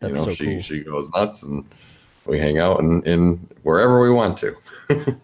That's 0.00 0.20
know, 0.20 0.24
so 0.24 0.34
she 0.34 0.44
cool. 0.46 0.62
she 0.62 0.80
goes 0.80 1.10
nuts, 1.10 1.42
and 1.42 1.64
we 2.24 2.38
hang 2.38 2.58
out 2.58 2.80
in, 2.80 3.02
in 3.02 3.48
wherever 3.64 4.00
we 4.00 4.10
want 4.10 4.38
to. 4.38 4.56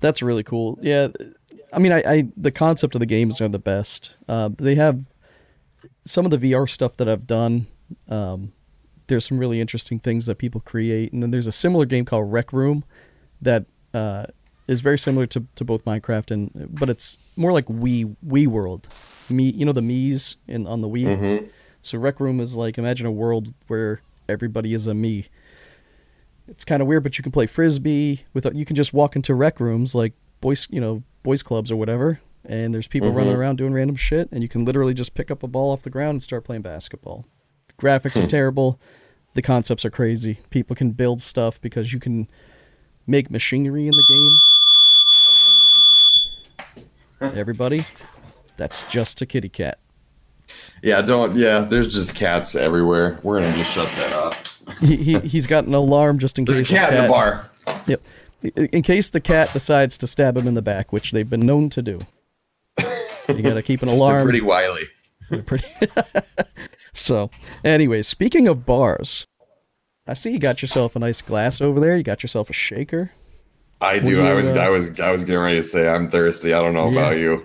That's 0.00 0.22
really 0.22 0.44
cool. 0.44 0.78
Yeah, 0.80 1.08
I 1.72 1.78
mean, 1.78 1.92
I, 1.92 2.02
I 2.06 2.28
the 2.36 2.50
concept 2.50 2.94
of 2.94 3.00
the 3.00 3.06
games 3.06 3.40
are 3.40 3.48
the 3.48 3.58
best. 3.58 4.12
Uh, 4.28 4.50
they 4.56 4.74
have 4.74 5.04
some 6.04 6.24
of 6.24 6.30
the 6.30 6.52
VR 6.52 6.68
stuff 6.68 6.96
that 6.96 7.08
I've 7.08 7.26
done. 7.26 7.66
Um, 8.08 8.52
there's 9.06 9.24
some 9.24 9.38
really 9.38 9.60
interesting 9.60 9.98
things 9.98 10.26
that 10.26 10.36
people 10.36 10.60
create, 10.60 11.12
and 11.12 11.22
then 11.22 11.30
there's 11.30 11.46
a 11.46 11.52
similar 11.52 11.84
game 11.84 12.04
called 12.04 12.32
Rec 12.32 12.52
Room 12.52 12.84
that 13.42 13.66
uh, 13.94 14.26
is 14.68 14.80
very 14.80 14.98
similar 14.98 15.26
to, 15.26 15.44
to 15.56 15.64
both 15.64 15.84
Minecraft 15.84 16.30
and 16.30 16.68
but 16.78 16.88
it's 16.88 17.18
more 17.36 17.52
like 17.52 17.66
Wii 17.66 18.16
Wii 18.26 18.46
World. 18.46 18.88
Me, 19.28 19.50
you 19.50 19.64
know 19.64 19.72
the 19.72 19.80
Mii's 19.80 20.36
in 20.46 20.66
on 20.66 20.80
the 20.80 20.88
Wii. 20.88 21.04
Mm-hmm. 21.04 21.46
So 21.82 21.98
Rec 21.98 22.20
Room 22.20 22.40
is 22.40 22.54
like 22.54 22.78
imagine 22.78 23.06
a 23.06 23.12
world 23.12 23.52
where 23.66 24.00
everybody 24.28 24.74
is 24.74 24.86
a 24.86 24.94
me. 24.94 25.26
It's 26.48 26.64
kind 26.64 26.82
of 26.82 26.88
weird, 26.88 27.02
but 27.02 27.16
you 27.16 27.22
can 27.22 27.32
play 27.32 27.46
frisbee 27.46 28.24
with. 28.34 28.46
You 28.54 28.64
can 28.64 28.76
just 28.76 28.92
walk 28.92 29.16
into 29.16 29.34
rec 29.34 29.60
rooms 29.60 29.94
like 29.94 30.12
boys, 30.40 30.66
you 30.70 30.80
know, 30.80 31.02
boys 31.22 31.42
clubs 31.42 31.70
or 31.70 31.76
whatever, 31.76 32.20
and 32.44 32.72
there's 32.74 32.88
people 32.88 33.10
running 33.12 33.34
Mhm. 33.34 33.38
around 33.38 33.56
doing 33.58 33.72
random 33.72 33.96
shit, 33.96 34.28
and 34.32 34.42
you 34.42 34.48
can 34.48 34.64
literally 34.64 34.94
just 34.94 35.14
pick 35.14 35.30
up 35.30 35.42
a 35.42 35.46
ball 35.48 35.70
off 35.72 35.82
the 35.82 35.90
ground 35.90 36.10
and 36.16 36.22
start 36.22 36.44
playing 36.44 36.62
basketball. 36.62 37.26
The 37.68 37.74
graphics 37.74 38.22
are 38.22 38.26
terrible. 38.26 38.80
The 39.34 39.42
concepts 39.42 39.84
are 39.84 39.90
crazy. 39.90 40.38
People 40.50 40.74
can 40.74 40.90
build 40.92 41.20
stuff 41.22 41.60
because 41.60 41.92
you 41.92 42.00
can 42.00 42.28
make 43.06 43.30
machinery 43.30 43.86
in 43.86 43.92
the 43.92 44.04
game. 47.20 47.32
Everybody, 47.36 47.84
that's 48.56 48.82
just 48.90 49.20
a 49.20 49.26
kitty 49.26 49.48
cat. 49.50 49.78
Yeah, 50.82 51.02
don't. 51.02 51.36
Yeah, 51.36 51.60
there's 51.60 51.92
just 51.92 52.16
cats 52.16 52.56
everywhere. 52.56 53.18
We're 53.22 53.40
gonna 53.40 53.52
just 53.56 53.72
shut 53.72 53.88
that 53.96 54.12
off. 54.14 54.62
He, 54.80 54.96
he 54.96 55.18
he's 55.20 55.46
got 55.46 55.64
an 55.66 55.74
alarm 55.74 56.18
just 56.18 56.38
in 56.38 56.46
case. 56.46 56.56
There's 56.56 56.70
a 56.70 56.74
his 56.74 56.80
cat 56.80 56.94
in 56.94 57.02
the 57.04 57.08
bar. 57.10 57.50
Yep. 57.86 58.00
In 58.42 58.82
case 58.82 59.10
the 59.10 59.20
cat 59.20 59.52
decides 59.52 59.98
to 59.98 60.06
stab 60.06 60.36
him 60.36 60.46
in 60.48 60.54
the 60.54 60.62
back, 60.62 60.92
which 60.92 61.12
they've 61.12 61.28
been 61.28 61.44
known 61.46 61.68
to 61.70 61.82
do. 61.82 61.98
You 63.28 63.42
gotta 63.42 63.62
keep 63.62 63.82
an 63.82 63.88
alarm. 63.96 64.16
They're 64.16 64.24
pretty 64.24 64.40
wily. 64.40 64.82
They're 65.28 65.42
pretty- 65.42 65.66
so, 66.92 67.30
anyways, 67.64 68.08
speaking 68.08 68.48
of 68.48 68.64
bars, 68.66 69.26
I 70.06 70.14
see 70.14 70.32
you 70.32 70.38
got 70.38 70.62
yourself 70.62 70.96
a 70.96 70.98
nice 70.98 71.22
glass 71.22 71.60
over 71.60 71.78
there. 71.80 71.96
You 71.96 72.02
got 72.02 72.22
yourself 72.22 72.50
a 72.50 72.52
shaker. 72.52 73.12
I 73.82 73.96
What 73.96 74.04
do. 74.04 74.20
I 74.20 74.34
was. 74.34 74.52
uh, 74.52 74.56
I 74.56 74.68
was. 74.68 74.98
I 75.00 75.10
was 75.12 75.24
getting 75.24 75.40
ready 75.40 75.56
to 75.56 75.62
say 75.62 75.88
I'm 75.88 76.06
thirsty. 76.06 76.52
I 76.52 76.60
don't 76.60 76.74
know 76.74 76.90
Yeah. 76.90 76.98
about 77.00 77.16
you. 77.18 77.44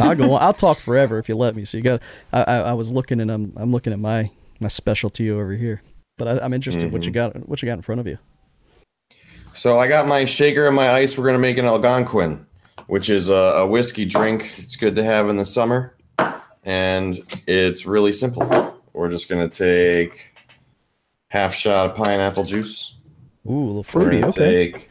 I'll 0.00 0.14
go. 0.16 0.34
I'll 0.36 0.54
talk 0.54 0.78
forever 0.78 1.18
if 1.18 1.28
you 1.28 1.36
let 1.36 1.54
me. 1.54 1.64
So 1.64 1.76
you 1.76 1.84
got. 1.84 2.02
I, 2.32 2.42
I, 2.42 2.56
I 2.56 2.72
was 2.72 2.90
looking 2.92 3.20
and 3.20 3.30
I'm 3.30 3.52
I'm 3.56 3.70
looking 3.70 3.92
at 3.92 3.98
my 4.00 4.30
my 4.58 4.68
specialty 4.68 5.30
over 5.30 5.52
here. 5.54 5.82
But 6.18 6.26
I, 6.28 6.44
I'm 6.44 6.52
interested 6.52 6.90
what 6.92 7.04
you 7.06 7.12
got 7.12 7.48
what 7.48 7.62
you 7.62 7.66
got 7.66 7.74
in 7.74 7.82
front 7.82 8.00
of 8.00 8.06
you. 8.06 8.18
So 9.54 9.78
I 9.78 9.88
got 9.88 10.06
my 10.06 10.24
shaker 10.24 10.66
and 10.66 10.76
my 10.76 10.90
ice. 10.90 11.16
We're 11.18 11.26
gonna 11.26 11.38
make 11.38 11.58
an 11.58 11.64
Algonquin, 11.66 12.46
which 12.86 13.10
is 13.10 13.28
a, 13.28 13.34
a 13.34 13.66
whiskey 13.66 14.04
drink. 14.04 14.52
It's 14.58 14.76
good 14.76 14.96
to 14.96 15.04
have 15.04 15.28
in 15.28 15.36
the 15.36 15.44
summer, 15.44 15.94
and 16.64 17.20
it's 17.46 17.84
really 17.86 18.12
simple. 18.12 18.80
We're 18.92 19.10
just 19.10 19.28
gonna 19.28 19.48
take 19.48 20.34
half 21.28 21.54
shot 21.54 21.90
of 21.90 21.96
pineapple 21.96 22.44
juice. 22.44 22.96
Ooh, 23.48 23.52
a 23.52 23.64
little 23.66 23.82
fruity. 23.82 24.24
Okay. 24.24 24.72
take- 24.72 24.90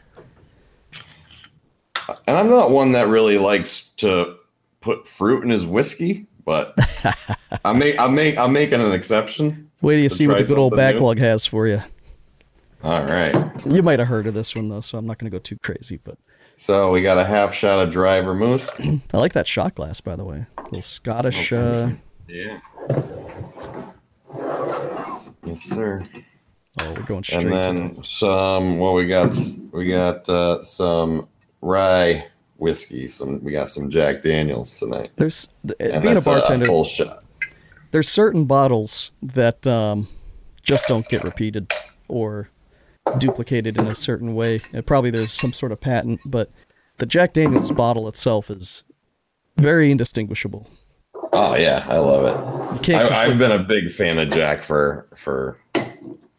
and 2.26 2.36
I'm 2.36 2.50
not 2.50 2.70
one 2.70 2.92
that 2.92 3.06
really 3.06 3.38
likes 3.38 3.88
to 3.98 4.36
put 4.80 5.06
fruit 5.06 5.44
in 5.44 5.50
his 5.50 5.64
whiskey, 5.64 6.26
but 6.44 6.74
I'm 7.64 7.78
make 7.78 7.98
I'm 7.98 8.14
make 8.14 8.36
I'm 8.36 8.52
making 8.52 8.80
an 8.80 8.92
exception. 8.92 9.70
Wait 9.80 9.96
till 9.96 10.02
you 10.02 10.08
see 10.08 10.26
what 10.26 10.38
the 10.38 10.44
good 10.44 10.58
old 10.58 10.72
something 10.72 10.84
new. 10.86 10.92
backlog 10.94 11.18
has 11.18 11.46
for 11.46 11.66
you. 11.66 11.80
All 12.82 13.04
right. 13.04 13.34
You 13.66 13.82
might 13.82 13.98
have 13.98 14.08
heard 14.08 14.26
of 14.26 14.34
this 14.34 14.54
one 14.54 14.68
though, 14.68 14.80
so 14.80 14.96
I'm 14.98 15.06
not 15.06 15.18
going 15.18 15.30
to 15.30 15.34
go 15.34 15.40
too 15.40 15.58
crazy. 15.62 15.98
But 16.02 16.16
So 16.56 16.90
we 16.92 17.02
got 17.02 17.18
a 17.18 17.24
half 17.24 17.52
shot 17.54 17.86
of 17.86 17.92
dry 17.92 18.20
vermouth. 18.20 18.68
I 19.12 19.18
like 19.18 19.34
that 19.34 19.46
shot 19.46 19.74
glass, 19.74 20.00
by 20.00 20.16
the 20.16 20.24
way. 20.24 20.46
A 20.58 20.62
little 20.64 20.80
Scottish. 20.82 21.52
Oh, 21.52 21.58
Uh, 21.58 21.92
Yeah. 22.28 22.58
Yes, 25.44 25.62
sir. 25.62 26.06
oh, 26.80 26.92
we're 26.94 27.02
going 27.02 27.24
straight 27.24 27.44
And 27.46 27.52
then 27.96 28.02
some. 28.04 28.78
Well, 28.78 28.94
we 28.94 29.06
got 29.06 29.36
we 29.72 29.88
got 29.88 30.28
uh, 30.28 30.62
some 30.62 31.28
rye 31.60 32.26
whiskey. 32.58 33.08
Some 33.08 33.42
we 33.42 33.52
got 33.52 33.68
some 33.70 33.90
Jack 33.90 34.22
Daniels 34.22 34.78
tonight. 34.78 35.10
There's 35.16 35.48
And 35.80 36.02
being 36.02 36.16
a 36.16 36.20
bartender. 36.20 36.66
full 36.66 36.84
shot. 36.84 37.24
there's 37.90 38.08
certain 38.08 38.44
bottles 38.44 39.12
that 39.22 39.66
um, 39.66 40.08
just 40.62 40.86
don't 40.88 41.08
get 41.08 41.24
repeated 41.24 41.72
or 42.08 42.48
duplicated 43.18 43.78
in 43.78 43.86
a 43.86 43.94
certain 43.94 44.34
way. 44.34 44.60
And 44.72 44.86
probably 44.86 45.10
there's 45.10 45.32
some 45.32 45.52
sort 45.52 45.72
of 45.72 45.80
patent, 45.80 46.20
but 46.24 46.50
the 46.98 47.06
Jack 47.06 47.32
Daniels 47.32 47.72
bottle 47.72 48.08
itself 48.08 48.50
is 48.50 48.84
very 49.56 49.90
indistinguishable. 49.90 50.68
Oh 51.32 51.56
yeah, 51.56 51.84
I 51.88 51.98
love 51.98 52.24
it. 52.24 52.94
I, 52.94 53.24
I've 53.24 53.38
been 53.38 53.52
a 53.52 53.62
big 53.62 53.92
fan 53.92 54.18
of 54.18 54.30
Jack 54.30 54.62
for 54.62 55.06
for 55.14 55.58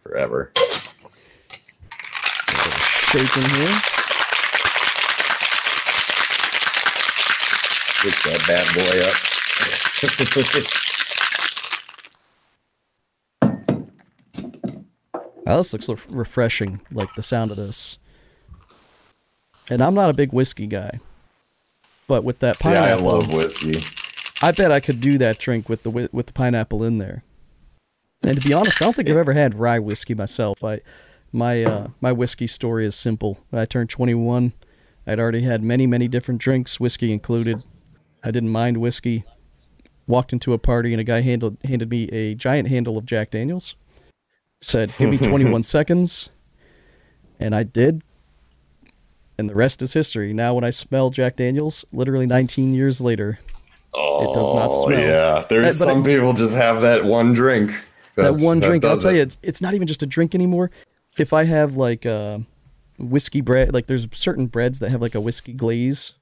forever. 0.03 0.51
shaking 3.11 3.43
here. 3.43 3.81
Get 8.03 8.15
that 8.23 8.41
bad 8.47 8.65
boy 8.75 8.99
up. 9.05 9.15
Wow, 15.51 15.57
this 15.57 15.73
looks 15.73 15.89
refreshing, 16.07 16.79
like 16.93 17.13
the 17.15 17.21
sound 17.21 17.51
of 17.51 17.57
this. 17.57 17.97
And 19.69 19.81
I'm 19.83 19.93
not 19.93 20.09
a 20.09 20.13
big 20.13 20.31
whiskey 20.31 20.65
guy, 20.65 21.01
but 22.07 22.23
with 22.23 22.39
that 22.39 22.59
See, 22.59 22.69
I 22.69 22.93
love 22.93 23.33
whiskey. 23.33 23.83
I 24.41 24.53
bet 24.53 24.71
I 24.71 24.79
could 24.79 25.01
do 25.01 25.17
that 25.17 25.39
drink 25.39 25.67
with 25.67 25.83
the 25.83 25.89
with 25.89 26.27
the 26.27 26.31
pineapple 26.31 26.85
in 26.85 26.99
there. 26.99 27.23
And 28.25 28.41
to 28.41 28.47
be 28.47 28.53
honest, 28.53 28.81
I 28.81 28.85
don't 28.85 28.95
think 28.95 29.09
I've 29.09 29.17
ever 29.17 29.33
had 29.33 29.59
rye 29.59 29.79
whiskey 29.79 30.15
myself. 30.15 30.63
I 30.63 30.79
my 31.33 31.65
uh, 31.65 31.87
my 31.99 32.13
whiskey 32.13 32.47
story 32.47 32.85
is 32.85 32.95
simple. 32.95 33.37
When 33.49 33.61
I 33.61 33.65
turned 33.65 33.89
21, 33.89 34.53
I'd 35.05 35.19
already 35.19 35.41
had 35.41 35.61
many 35.61 35.85
many 35.85 36.07
different 36.07 36.39
drinks, 36.39 36.79
whiskey 36.79 37.11
included. 37.11 37.65
I 38.23 38.31
didn't 38.31 38.51
mind 38.51 38.77
whiskey. 38.77 39.25
Walked 40.07 40.31
into 40.31 40.53
a 40.53 40.57
party 40.57 40.93
and 40.93 41.01
a 41.01 41.03
guy 41.03 41.19
handled, 41.21 41.57
handed 41.65 41.89
me 41.89 42.07
a 42.07 42.35
giant 42.35 42.69
handle 42.69 42.97
of 42.97 43.05
Jack 43.05 43.31
Daniels. 43.31 43.75
Said, 44.61 44.93
"Give 44.97 45.09
me 45.09 45.17
21 45.19 45.63
seconds," 45.63 46.29
and 47.39 47.55
I 47.55 47.63
did. 47.63 48.03
And 49.37 49.49
the 49.49 49.55
rest 49.55 49.81
is 49.81 49.93
history. 49.93 50.33
Now, 50.33 50.53
when 50.53 50.63
I 50.63 50.69
smell 50.69 51.09
Jack 51.09 51.35
Daniels, 51.37 51.83
literally 51.91 52.27
19 52.27 52.75
years 52.75 53.01
later, 53.01 53.39
Oh, 53.93 54.33
does 54.33 54.53
not 54.53 54.69
smell. 54.69 54.99
Yeah, 54.99 55.43
there's 55.49 55.79
but 55.79 55.85
some 55.85 56.03
people 56.03 56.33
just 56.33 56.55
have 56.55 56.81
that 56.81 57.03
one 57.03 57.33
drink. 57.33 57.71
that 58.15 58.35
one 58.35 58.59
drink 58.59 58.83
i'll 58.85 58.97
tell 58.97 59.11
it. 59.11 59.15
you 59.15 59.21
it's, 59.21 59.37
it's 59.41 59.61
not 59.61 59.73
even 59.73 59.87
just 59.87 60.03
a 60.03 60.05
drink 60.05 60.35
anymore 60.35 60.69
if 61.17 61.31
i 61.31 61.45
have 61.45 61.77
like 61.77 62.05
uh 62.05 62.39
whiskey 62.99 63.39
bread 63.41 63.73
like 63.73 63.87
there's 63.87 64.05
certain 64.13 64.47
breads 64.47 64.79
that 64.79 64.89
have 64.89 65.01
like 65.01 65.15
a 65.15 65.21
whiskey 65.21 65.53
glaze 65.53 66.13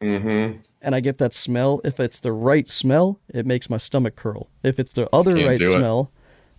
mm-hmm. 0.00 0.58
and 0.82 0.94
i 0.94 1.00
get 1.00 1.16
that 1.18 1.32
smell 1.32 1.80
if 1.84 1.98
it's 1.98 2.20
the 2.20 2.32
right 2.32 2.68
smell 2.68 3.18
it 3.32 3.46
makes 3.46 3.70
my 3.70 3.78
stomach 3.78 4.14
curl 4.14 4.48
if 4.62 4.78
it's 4.78 4.92
the 4.92 5.08
other 5.12 5.34
right 5.34 5.60
it. 5.60 5.70
smell 5.70 6.12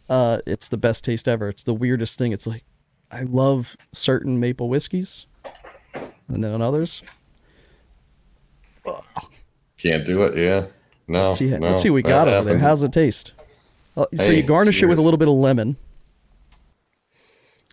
uh 0.10 0.40
it's 0.46 0.68
the 0.68 0.78
best 0.78 1.04
taste 1.04 1.28
ever 1.28 1.50
it's 1.50 1.64
the 1.64 1.74
weirdest 1.74 2.18
thing 2.18 2.32
it's 2.32 2.48
like 2.48 2.64
i 3.12 3.24
love 3.24 3.76
certain 3.94 4.40
maple 4.40 4.68
whiskeys 4.70 5.26
and 6.28 6.44
then 6.44 6.52
on 6.52 6.62
others 6.62 7.02
Can't 9.78 10.06
do 10.06 10.24
it. 10.24 10.36
Yeah. 10.38 10.66
No. 11.08 11.28
let's 11.28 11.40
see, 11.40 11.48
no, 11.48 11.58
let's 11.70 11.82
see 11.82 11.90
what 11.90 11.96
we 11.96 12.02
got 12.04 12.28
over 12.28 12.50
there 12.50 12.60
how's 12.60 12.84
it 12.84 12.92
taste 12.94 13.34
Uh, 13.98 14.06
so 14.16 14.32
you 14.32 14.44
garnish 14.44 14.82
it 14.82 14.86
with 14.88 15.00
a 15.00 15.02
little 15.02 15.18
bit 15.18 15.28
of 15.28 15.34
lemon 15.36 15.78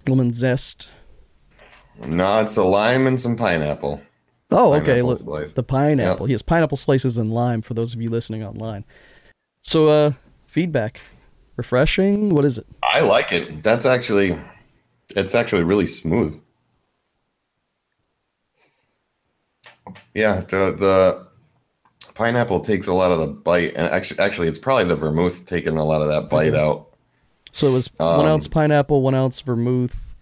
lemon 0.09 0.33
zest 0.33 0.89
No, 2.07 2.41
it's 2.41 2.57
a 2.57 2.65
lime 2.65 3.07
and 3.07 3.21
some 3.21 3.37
pineapple. 3.37 4.01
Oh, 4.51 4.75
okay. 4.75 5.01
Pineapple 5.03 5.33
Look, 5.33 5.55
the 5.55 5.63
pineapple. 5.63 6.27
He 6.27 6.33
has 6.33 6.43
pineapple 6.43 6.77
slices 6.77 7.19
and 7.19 7.33
lime 7.33 7.63
for 7.63 7.75
those 7.75 7.95
of 7.95 8.01
you 8.01 8.09
listening 8.11 8.45
online. 8.45 8.85
So, 9.63 9.89
uh, 9.89 10.13
feedback. 10.47 11.01
Refreshing. 11.57 12.31
What 12.31 12.45
is 12.45 12.59
it? 12.59 12.67
I 12.83 13.01
like 13.01 13.33
it. 13.33 13.63
That's 13.63 13.87
actually, 13.87 14.39
it's 15.11 15.35
actually 15.35 15.65
really 15.65 15.87
smooth. 15.87 16.41
Yeah, 20.15 20.41
the 20.41 20.75
the 20.77 21.27
pineapple 22.15 22.61
takes 22.61 22.87
a 22.87 22.93
lot 22.93 23.13
of 23.13 23.21
the 23.21 23.27
bite, 23.27 23.75
and 23.77 23.87
actually, 23.87 24.21
actually, 24.21 24.49
it's 24.49 24.59
probably 24.59 24.85
the 24.85 24.97
vermouth 24.97 25.47
taking 25.47 25.77
a 25.79 25.85
lot 25.85 26.03
of 26.03 26.09
that 26.09 26.29
bite 26.29 26.55
out. 26.55 26.89
So 27.53 27.69
it 27.69 27.73
was 27.73 27.91
one 27.97 28.21
Um, 28.21 28.27
ounce 28.27 28.49
pineapple, 28.49 29.01
one 29.03 29.15
ounce 29.15 29.41
vermouth, 29.41 30.15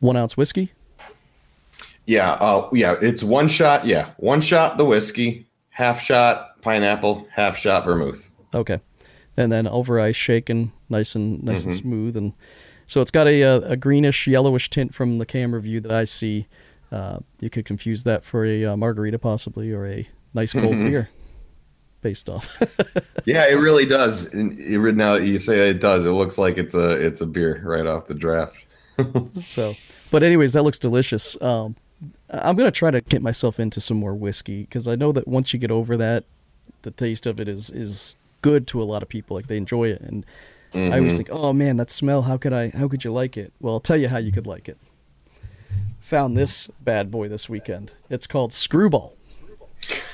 one 0.00 0.16
ounce 0.16 0.36
whiskey. 0.36 0.72
Yeah, 2.06 2.32
uh, 2.32 2.68
yeah, 2.72 2.96
it's 3.00 3.22
one 3.22 3.48
shot. 3.48 3.86
Yeah, 3.86 4.10
one 4.16 4.40
shot 4.40 4.78
the 4.78 4.84
whiskey, 4.84 5.46
half 5.70 6.00
shot 6.00 6.60
pineapple, 6.62 7.26
half 7.30 7.56
shot 7.56 7.84
vermouth. 7.84 8.30
Okay, 8.54 8.80
and 9.38 9.50
then 9.52 9.66
over 9.68 10.00
ice, 10.00 10.16
shaken, 10.16 10.72
nice 10.90 11.14
and 11.14 11.42
nice 11.42 11.64
and 11.64 11.72
Mhm. 11.74 11.80
smooth. 11.80 12.16
And 12.16 12.32
So 12.90 13.00
it's 13.02 13.10
got 13.10 13.26
a, 13.26 13.42
a, 13.42 13.54
a 13.72 13.76
greenish 13.76 14.26
yellowish 14.26 14.70
tint 14.70 14.94
from 14.94 15.18
the 15.18 15.26
camera 15.26 15.60
view 15.60 15.78
that 15.80 15.92
I 15.92 16.04
see. 16.04 16.46
Uh, 16.90 17.18
you 17.38 17.50
could 17.50 17.64
confuse 17.66 18.04
that 18.04 18.24
for 18.24 18.44
a 18.46 18.64
uh, 18.64 18.76
margarita 18.76 19.18
possibly 19.18 19.70
or 19.72 19.86
a 19.86 20.08
nice 20.34 20.52
cold 20.54 20.74
Mhm. 20.74 20.84
beer 20.90 21.08
based 22.02 22.28
off. 22.28 22.60
Yeah, 23.26 23.44
it 23.50 23.56
really 23.56 23.84
does. 23.84 24.32
And 24.32 24.58
it, 24.58 24.96
now 24.96 25.14
you 25.16 25.38
say 25.38 25.68
it 25.68 25.80
does, 25.82 26.06
it 26.06 26.12
looks 26.12 26.38
like 26.38 26.56
it's 26.56 26.72
a 26.72 26.92
it's 26.92 27.20
a 27.20 27.26
beer 27.26 27.60
right 27.62 27.84
off 27.86 28.06
the 28.06 28.14
draft. 28.14 28.56
so, 29.42 29.76
but 30.10 30.22
anyways, 30.22 30.54
that 30.54 30.62
looks 30.62 30.78
delicious. 30.78 31.36
Um, 31.42 31.76
I'm 32.30 32.56
gonna 32.56 32.70
try 32.70 32.90
to 32.90 33.02
get 33.02 33.20
myself 33.20 33.60
into 33.60 33.80
some 33.82 33.98
more 33.98 34.14
whiskey 34.14 34.62
because 34.62 34.88
I 34.88 34.94
know 34.96 35.12
that 35.12 35.28
once 35.28 35.52
you 35.52 35.58
get 35.58 35.70
over 35.70 35.94
that, 35.98 36.24
the 36.82 36.90
taste 36.90 37.26
of 37.26 37.38
it 37.38 37.48
is 37.48 37.68
is 37.68 38.14
good 38.42 38.66
to 38.68 38.82
a 38.82 38.84
lot 38.84 39.02
of 39.02 39.08
people. 39.08 39.36
Like 39.36 39.46
they 39.46 39.56
enjoy 39.56 39.88
it, 39.88 40.00
and 40.00 40.24
I 40.74 40.98
always 40.98 41.16
think, 41.16 41.28
mm-hmm. 41.28 41.44
oh 41.44 41.52
man, 41.52 41.76
that 41.78 41.90
smell. 41.90 42.22
How 42.22 42.36
could 42.36 42.52
I? 42.52 42.70
How 42.70 42.88
could 42.88 43.04
you 43.04 43.12
like 43.12 43.36
it? 43.36 43.52
Well, 43.60 43.74
I'll 43.74 43.80
tell 43.80 43.96
you 43.96 44.08
how 44.08 44.18
you 44.18 44.32
could 44.32 44.46
like 44.46 44.68
it. 44.68 44.78
Found 46.00 46.36
this 46.36 46.68
bad 46.80 47.10
boy 47.10 47.28
this 47.28 47.48
weekend. 47.48 47.94
It's 48.08 48.26
called 48.26 48.52
Screwball. 48.52 49.14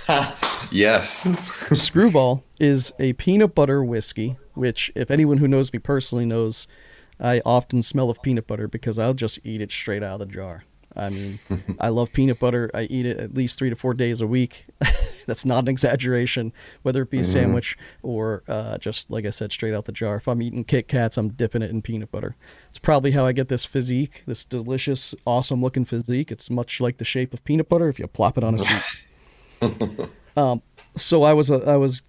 yes. 0.70 1.28
Screwball 1.72 2.42
is 2.58 2.92
a 2.98 3.12
peanut 3.14 3.54
butter 3.54 3.84
whiskey, 3.84 4.36
which, 4.54 4.90
if 4.94 5.10
anyone 5.10 5.38
who 5.38 5.48
knows 5.48 5.72
me 5.72 5.78
personally 5.78 6.26
knows, 6.26 6.66
I 7.20 7.40
often 7.44 7.82
smell 7.82 8.10
of 8.10 8.20
peanut 8.22 8.46
butter 8.46 8.68
because 8.68 8.98
I'll 8.98 9.14
just 9.14 9.38
eat 9.44 9.60
it 9.60 9.70
straight 9.70 10.02
out 10.02 10.20
of 10.20 10.28
the 10.28 10.34
jar. 10.34 10.64
I 10.96 11.10
mean, 11.10 11.38
I 11.80 11.88
love 11.88 12.12
peanut 12.12 12.38
butter. 12.38 12.70
I 12.74 12.82
eat 12.82 13.06
it 13.06 13.18
at 13.18 13.34
least 13.34 13.58
three 13.58 13.70
to 13.70 13.76
four 13.76 13.94
days 13.94 14.20
a 14.20 14.26
week. 14.26 14.66
That's 15.26 15.44
not 15.44 15.64
an 15.64 15.68
exaggeration, 15.68 16.52
whether 16.82 17.02
it 17.02 17.10
be 17.10 17.18
a 17.18 17.24
sandwich 17.24 17.76
or 18.02 18.42
uh, 18.48 18.78
just, 18.78 19.10
like 19.10 19.26
I 19.26 19.30
said, 19.30 19.52
straight 19.52 19.74
out 19.74 19.84
the 19.84 19.92
jar. 19.92 20.16
If 20.16 20.28
I'm 20.28 20.42
eating 20.42 20.64
Kit 20.64 20.88
Kats, 20.88 21.16
I'm 21.16 21.30
dipping 21.30 21.62
it 21.62 21.70
in 21.70 21.82
peanut 21.82 22.10
butter. 22.10 22.36
It's 22.68 22.78
probably 22.78 23.12
how 23.12 23.26
I 23.26 23.32
get 23.32 23.48
this 23.48 23.64
physique, 23.64 24.22
this 24.26 24.44
delicious, 24.44 25.14
awesome 25.26 25.62
looking 25.62 25.84
physique. 25.84 26.30
It's 26.30 26.50
much 26.50 26.80
like 26.80 26.98
the 26.98 27.04
shape 27.04 27.32
of 27.32 27.44
peanut 27.44 27.68
butter 27.68 27.88
if 27.88 27.98
you 27.98 28.06
plop 28.06 28.38
it 28.38 28.44
on 28.44 28.54
a 28.54 28.58
seat. 28.58 29.04
Um, 30.36 30.62
so 30.96 31.22
I 31.22 31.32
was 31.32 31.50
uh, 31.50 31.58
I 31.58 31.76
was 31.76 32.02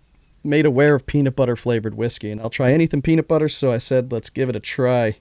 made 0.44 0.66
aware 0.66 0.96
of 0.96 1.06
peanut 1.06 1.36
butter 1.36 1.56
flavored 1.56 1.96
whiskey, 1.96 2.32
and 2.32 2.42
I'll 2.42 2.50
try 2.50 2.72
anything 2.72 3.02
peanut 3.02 3.28
butter. 3.28 3.50
So 3.50 3.72
I 3.72 3.78
said, 3.78 4.12
let's 4.12 4.30
give 4.30 4.50
it 4.50 4.56
a 4.56 4.60
try. 4.60 5.18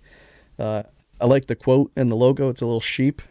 Uh, 0.59 0.85
I 1.21 1.27
like 1.27 1.47
the 1.47 1.57
quote 1.57 1.91
and 1.97 2.11
the 2.11 2.17
logo. 2.17 2.49
It's 2.49 2.61
a 2.61 2.67
little 2.67 2.81
sheep, 2.81 3.23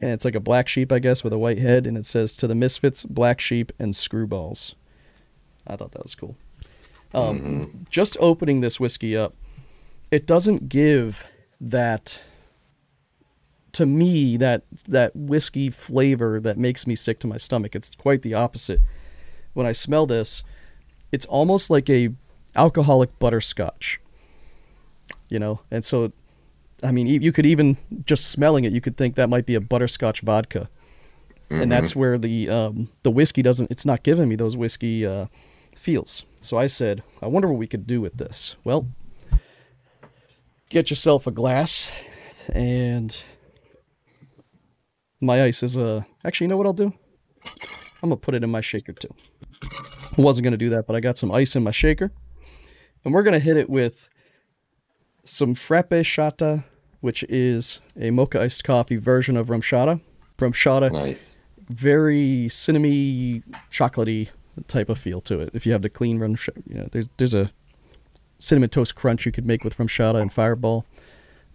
and 0.00 0.10
it's 0.10 0.24
like 0.24 0.34
a 0.34 0.40
black 0.40 0.68
sheep, 0.68 0.90
I 0.92 0.98
guess, 0.98 1.22
with 1.22 1.32
a 1.32 1.38
white 1.38 1.58
head, 1.58 1.86
and 1.86 1.96
it 1.96 2.06
says 2.06 2.36
"To 2.36 2.46
the 2.46 2.54
Misfits, 2.54 3.04
Black 3.04 3.40
Sheep, 3.40 3.72
and 3.78 3.94
Screwballs." 3.94 4.74
I 5.66 5.76
thought 5.76 5.92
that 5.92 6.02
was 6.02 6.14
cool. 6.14 6.36
Um, 7.12 7.86
Just 7.90 8.16
opening 8.20 8.60
this 8.60 8.78
whiskey 8.78 9.16
up, 9.16 9.34
it 10.10 10.26
doesn't 10.26 10.68
give 10.68 11.24
that 11.60 12.20
to 13.72 13.86
me 13.86 14.36
that 14.36 14.62
that 14.88 15.14
whiskey 15.14 15.70
flavor 15.70 16.40
that 16.40 16.58
makes 16.58 16.86
me 16.86 16.94
sick 16.94 17.18
to 17.20 17.26
my 17.26 17.36
stomach. 17.36 17.74
It's 17.74 17.94
quite 17.94 18.22
the 18.22 18.34
opposite. 18.34 18.80
When 19.52 19.66
I 19.66 19.72
smell 19.72 20.06
this, 20.06 20.42
it's 21.12 21.26
almost 21.26 21.70
like 21.70 21.90
a 21.90 22.10
alcoholic 22.56 23.16
butterscotch. 23.18 24.00
You 25.28 25.38
know, 25.38 25.60
and 25.70 25.84
so, 25.84 26.12
I 26.82 26.92
mean, 26.92 27.06
you 27.06 27.32
could 27.32 27.46
even 27.46 27.76
just 28.06 28.30
smelling 28.30 28.64
it, 28.64 28.72
you 28.72 28.80
could 28.80 28.96
think 28.96 29.14
that 29.16 29.28
might 29.28 29.46
be 29.46 29.54
a 29.54 29.60
butterscotch 29.60 30.22
vodka, 30.22 30.68
and 31.50 31.70
that's 31.70 31.94
where 31.94 32.16
the 32.16 32.48
um, 32.48 32.90
the 33.02 33.10
whiskey 33.10 33.42
doesn't. 33.42 33.70
It's 33.70 33.84
not 33.84 34.02
giving 34.02 34.28
me 34.28 34.36
those 34.36 34.56
whiskey 34.56 35.04
uh, 35.04 35.26
feels. 35.76 36.24
So 36.40 36.56
I 36.56 36.68
said, 36.68 37.02
I 37.20 37.26
wonder 37.26 37.48
what 37.48 37.58
we 37.58 37.66
could 37.66 37.86
do 37.86 38.00
with 38.00 38.16
this. 38.16 38.56
Well, 38.64 38.88
get 40.70 40.88
yourself 40.90 41.26
a 41.26 41.30
glass, 41.30 41.90
and 42.54 43.22
my 45.20 45.42
ice 45.42 45.62
is 45.62 45.76
uh 45.76 46.02
actually 46.24 46.46
you 46.46 46.48
know 46.48 46.56
what 46.56 46.66
I'll 46.66 46.72
do? 46.72 46.92
I'm 48.02 48.08
gonna 48.08 48.16
put 48.16 48.34
it 48.34 48.42
in 48.42 48.50
my 48.50 48.62
shaker 48.62 48.92
too. 48.92 49.14
I 49.62 50.22
wasn't 50.22 50.44
gonna 50.44 50.56
do 50.56 50.70
that, 50.70 50.86
but 50.86 50.96
I 50.96 51.00
got 51.00 51.18
some 51.18 51.30
ice 51.30 51.54
in 51.54 51.62
my 51.62 51.70
shaker. 51.70 52.10
And 53.04 53.12
we're 53.12 53.22
gonna 53.22 53.38
hit 53.38 53.56
it 53.56 53.68
with 53.68 54.08
some 55.24 55.54
FrappaChata, 55.54 56.64
which 57.00 57.22
is 57.28 57.80
a 57.98 58.10
mocha 58.10 58.40
iced 58.40 58.64
coffee 58.64 58.96
version 58.96 59.36
of 59.36 59.48
RumChata. 59.48 60.00
Rum 60.38 60.52
shata, 60.52 60.90
Nice. 60.90 61.38
very 61.68 62.46
cinnamony, 62.48 63.42
chocolatey 63.70 64.28
type 64.68 64.88
of 64.88 64.98
feel 64.98 65.20
to 65.22 65.40
it. 65.40 65.50
If 65.52 65.66
you 65.66 65.72
have 65.72 65.82
the 65.82 65.90
clean 65.90 66.18
rum, 66.18 66.36
you 66.66 66.76
know, 66.76 66.88
there's 66.92 67.08
there's 67.18 67.34
a 67.34 67.50
cinnamon 68.38 68.70
toast 68.70 68.94
crunch 68.94 69.26
you 69.26 69.32
could 69.32 69.44
make 69.44 69.64
with 69.64 69.76
RumChata 69.76 70.20
and 70.20 70.32
Fireball, 70.32 70.86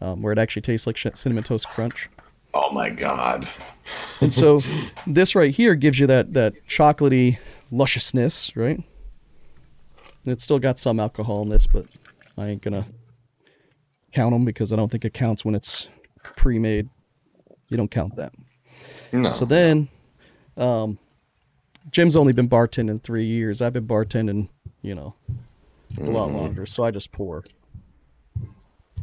um, 0.02 0.22
where 0.22 0.32
it 0.32 0.38
actually 0.38 0.62
tastes 0.62 0.86
like 0.86 0.98
cinnamon 1.16 1.44
toast 1.44 1.68
crunch. 1.68 2.10
Oh 2.54 2.72
my 2.72 2.90
god. 2.90 3.50
And 4.22 4.32
so 4.32 4.62
this 5.08 5.34
right 5.36 5.54
here 5.54 5.74
gives 5.76 6.00
you 6.00 6.08
that 6.08 6.34
that 6.34 6.54
chocolatey 6.68 7.38
lusciousness, 7.72 8.56
right? 8.56 8.82
It's 10.26 10.44
still 10.44 10.60
got 10.60 10.80
some 10.80 11.00
alcohol 11.00 11.42
in 11.42 11.50
this, 11.50 11.68
but 11.68 11.86
I 12.38 12.48
ain't 12.50 12.62
gonna 12.62 12.86
count 14.16 14.32
them 14.32 14.46
because 14.46 14.72
I 14.72 14.78
don't 14.78 14.90
think 14.90 15.04
it 15.04 15.14
counts 15.14 15.44
when 15.44 15.56
it's 15.56 15.90
pre-made. 16.38 16.90
You 17.68 17.78
don't 17.78 17.92
count 17.92 18.16
that. 18.16 18.32
No. 19.12 19.30
So 19.30 19.46
then, 19.46 19.90
um, 20.56 20.98
Jim's 21.92 22.16
only 22.16 22.32
been 22.32 22.48
bartending 22.48 23.04
three 23.04 23.26
years. 23.26 23.62
I've 23.62 23.74
been 23.74 23.88
bartending, 23.88 24.48
you 24.82 24.96
know, 24.96 25.16
a 26.00 26.04
lot 26.04 26.32
longer. 26.32 26.66
So 26.66 26.84
I 26.84 26.92
just 26.92 27.12
pour. 27.12 27.44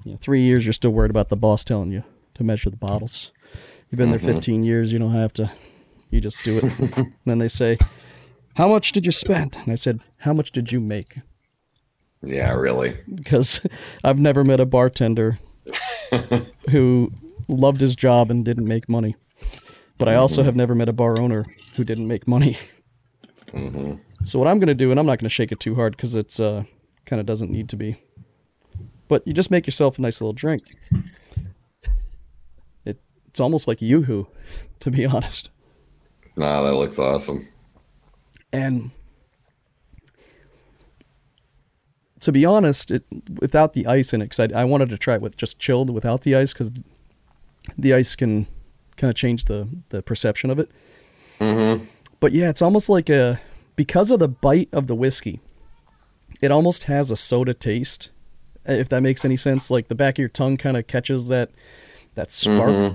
You 0.04 0.12
know, 0.12 0.16
three 0.16 0.40
years, 0.40 0.64
you're 0.64 0.72
still 0.72 0.90
worried 0.90 1.10
about 1.10 1.28
the 1.28 1.36
boss 1.36 1.62
telling 1.62 1.92
you 1.92 2.04
to 2.34 2.42
measure 2.42 2.70
the 2.70 2.76
bottles. 2.76 3.30
You've 3.90 3.98
been 3.98 4.10
there 4.10 4.18
15 4.18 4.64
years, 4.64 4.92
you 4.92 4.98
don't 4.98 5.12
have 5.12 5.34
to. 5.34 5.52
You 6.10 6.20
just 6.20 6.42
do 6.44 6.58
it. 6.62 7.06
then 7.24 7.38
they 7.38 7.48
say, 7.48 7.78
"How 8.56 8.68
much 8.68 8.92
did 8.92 9.06
you 9.06 9.12
spend?" 9.12 9.56
And 9.62 9.72
I 9.72 9.76
said, 9.76 10.00
"How 10.18 10.34
much 10.34 10.52
did 10.52 10.70
you 10.70 10.80
make?" 10.80 11.18
Yeah, 12.22 12.52
really. 12.52 12.96
Because 13.12 13.60
I've 14.04 14.18
never 14.18 14.44
met 14.44 14.60
a 14.60 14.66
bartender 14.66 15.38
who 16.70 17.12
loved 17.48 17.80
his 17.80 17.96
job 17.96 18.30
and 18.30 18.44
didn't 18.44 18.66
make 18.66 18.88
money. 18.88 19.16
But 19.98 20.08
I 20.08 20.14
also 20.16 20.42
have 20.42 20.56
never 20.56 20.74
met 20.74 20.88
a 20.88 20.92
bar 20.92 21.20
owner 21.20 21.46
who 21.76 21.84
didn't 21.84 22.08
make 22.08 22.26
money. 22.26 22.58
So 24.24 24.38
what 24.38 24.48
I'm 24.48 24.58
going 24.58 24.68
to 24.68 24.74
do, 24.74 24.90
and 24.90 24.98
I'm 24.98 25.06
not 25.06 25.18
going 25.18 25.28
to 25.28 25.34
shake 25.34 25.52
it 25.52 25.60
too 25.60 25.74
hard 25.74 25.96
because 25.96 26.14
it's 26.14 26.40
uh, 26.40 26.64
kind 27.06 27.20
of 27.20 27.26
doesn't 27.26 27.50
need 27.50 27.68
to 27.68 27.76
be. 27.76 28.02
But 29.08 29.26
you 29.26 29.32
just 29.32 29.50
make 29.50 29.66
yourself 29.66 29.98
a 29.98 30.02
nice 30.02 30.20
little 30.20 30.32
drink. 30.32 30.62
It 32.84 33.00
it's 33.28 33.40
almost 33.40 33.68
like 33.68 33.82
yoo-hoo, 33.82 34.26
to 34.80 34.90
be 34.90 35.04
honest. 35.06 35.50
Nah, 36.36 36.62
that 36.62 36.74
looks 36.74 36.98
awesome. 36.98 37.46
And 38.52 38.90
to 42.22 42.32
be 42.32 42.44
honest, 42.44 42.90
it 42.90 43.04
without 43.40 43.74
the 43.74 43.86
ice 43.86 44.12
in 44.12 44.22
it, 44.22 44.30
because 44.30 44.52
I, 44.52 44.62
I 44.62 44.64
wanted 44.64 44.88
to 44.90 44.98
try 44.98 45.14
it 45.16 45.20
with 45.20 45.36
just 45.36 45.58
chilled 45.58 45.90
without 45.90 46.22
the 46.22 46.34
ice, 46.34 46.52
because 46.52 46.72
the 47.76 47.92
ice 47.92 48.16
can 48.16 48.46
kind 48.96 49.10
of 49.10 49.16
change 49.16 49.44
the 49.44 49.68
the 49.90 50.02
perception 50.02 50.50
of 50.50 50.58
it. 50.58 50.70
Mm-hmm. 51.40 51.84
But 52.20 52.32
yeah, 52.32 52.48
it's 52.48 52.62
almost 52.62 52.88
like 52.88 53.10
a 53.10 53.40
because 53.76 54.10
of 54.10 54.20
the 54.20 54.28
bite 54.28 54.68
of 54.72 54.86
the 54.86 54.94
whiskey, 54.94 55.40
it 56.40 56.50
almost 56.50 56.84
has 56.84 57.10
a 57.10 57.16
soda 57.16 57.54
taste. 57.54 58.10
If 58.64 58.88
that 58.90 59.02
makes 59.02 59.24
any 59.24 59.36
sense, 59.36 59.70
like 59.70 59.88
the 59.88 59.96
back 59.96 60.14
of 60.14 60.18
your 60.18 60.28
tongue 60.28 60.56
kind 60.56 60.76
of 60.76 60.86
catches 60.86 61.26
that 61.28 61.50
that 62.14 62.30
spark, 62.30 62.94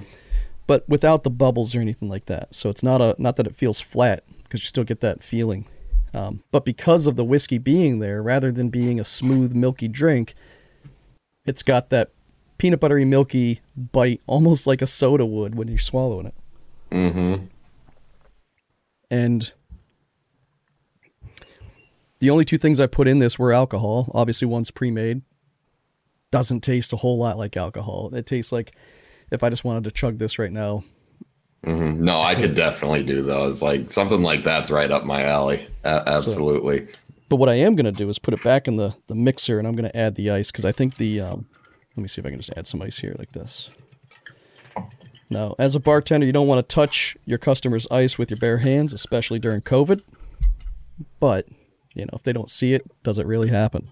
but 0.66 0.88
without 0.88 1.24
the 1.24 1.30
bubbles 1.30 1.76
or 1.76 1.82
anything 1.82 2.08
like 2.08 2.28
that. 2.28 2.56
So 2.56 2.70
it's 2.70 2.84
not 2.84 3.02
a 3.02 3.16
not 3.18 3.36
that 3.36 3.48
it 3.48 3.56
feels 3.56 3.82
flat 3.82 4.24
because 4.44 4.62
you 4.62 4.68
still 4.68 4.86
get 4.86 5.02
that 5.02 5.22
feeling. 5.22 5.66
Um, 6.14 6.44
but 6.52 6.66
because 6.66 7.08
of 7.08 7.16
the 7.16 7.24
whiskey 7.24 7.58
being 7.58 8.00
there, 8.00 8.24
rather 8.24 8.52
than 8.52 8.70
being 8.70 9.00
a 9.00 9.04
smooth 9.04 9.54
milky 9.54 9.88
drink, 9.88 10.34
it's 11.46 11.64
got 11.64 11.90
that 11.90 12.12
peanut 12.58 12.80
buttery 12.80 13.06
milky 13.06 13.62
bite, 13.76 14.22
almost 14.26 14.68
like 14.68 14.82
a 14.82 14.88
soda 14.88 15.26
would 15.26 15.56
when 15.56 15.68
you're 15.68 15.78
swallowing 15.78 16.28
it. 16.28 16.34
Mm-hmm. 16.90 17.44
and 19.12 19.52
the 22.20 22.30
only 22.30 22.46
two 22.46 22.58
things 22.58 22.80
I 22.80 22.88
put 22.88 23.08
in 23.08 23.20
this 23.20 23.38
were 23.38 23.52
alcohol. 23.52 24.10
Obviously, 24.14 24.48
one's 24.48 24.72
pre-made. 24.72 25.22
Doesn't 26.32 26.62
taste 26.62 26.94
a 26.94 26.98
whole 26.98 27.18
lot 27.18 27.38
like 27.38 27.58
alcohol. 27.58 28.10
It 28.14 28.26
tastes 28.26 28.52
like 28.52 28.74
if 29.32 29.44
I 29.44 29.50
just 29.50 29.64
wanted 29.64 29.84
to 29.84 29.92
chug 29.92 30.18
this 30.18 30.40
right 30.40 30.52
now. 30.52 30.84
Mm-hmm. 31.66 32.04
No, 32.04 32.22
I 32.22 32.36
could 32.36 32.54
definitely 32.56 33.04
do 33.04 33.22
those. 33.22 33.62
Like 33.62 33.92
something 33.92 34.22
like 34.22 34.44
that's 34.44 34.72
right 34.72 34.92
up 34.92 35.06
my 35.06 35.24
alley. 35.24 35.68
Absolutely. 35.84 36.86
But 37.30 37.38
what 37.38 37.50
I 37.50 37.56
am 37.56 37.76
gonna 37.76 37.92
do 37.92 38.08
is 38.10 38.20
put 38.20 38.34
it 38.34 38.44
back 38.44 38.68
in 38.68 38.76
the 38.76 38.96
the 39.08 39.16
mixer, 39.16 39.60
and 39.60 39.68
I'm 39.68 39.76
gonna 39.76 39.92
add 39.94 40.16
the 40.16 40.30
ice 40.32 40.52
because 40.52 40.66
I 40.66 40.72
think 40.72 40.96
the 40.98 41.22
um, 41.22 41.48
let 41.96 42.02
me 42.02 42.08
see 42.08 42.22
if 42.22 42.26
I 42.26 42.30
can 42.30 42.40
just 42.40 42.58
add 42.58 42.68
some 42.68 42.82
ice 42.82 43.00
here 43.00 43.16
like 43.18 43.34
this. 43.34 43.70
Now, 45.30 45.56
as 45.60 45.76
a 45.76 45.80
bartender, 45.80 46.26
you 46.26 46.32
don't 46.32 46.48
want 46.48 46.68
to 46.68 46.74
touch 46.74 47.18
your 47.26 47.38
customer's 47.38 47.86
ice 47.92 48.18
with 48.18 48.32
your 48.32 48.38
bare 48.38 48.60
hands, 48.60 48.94
especially 48.94 49.40
during 49.40 49.62
COVID. 49.62 50.02
But 51.20 51.48
you 51.94 52.06
know, 52.06 52.12
if 52.14 52.24
they 52.24 52.32
don't 52.32 52.50
see 52.50 52.74
it, 52.74 52.86
does 53.04 53.20
it 53.20 53.26
really 53.26 53.50
happen? 53.50 53.90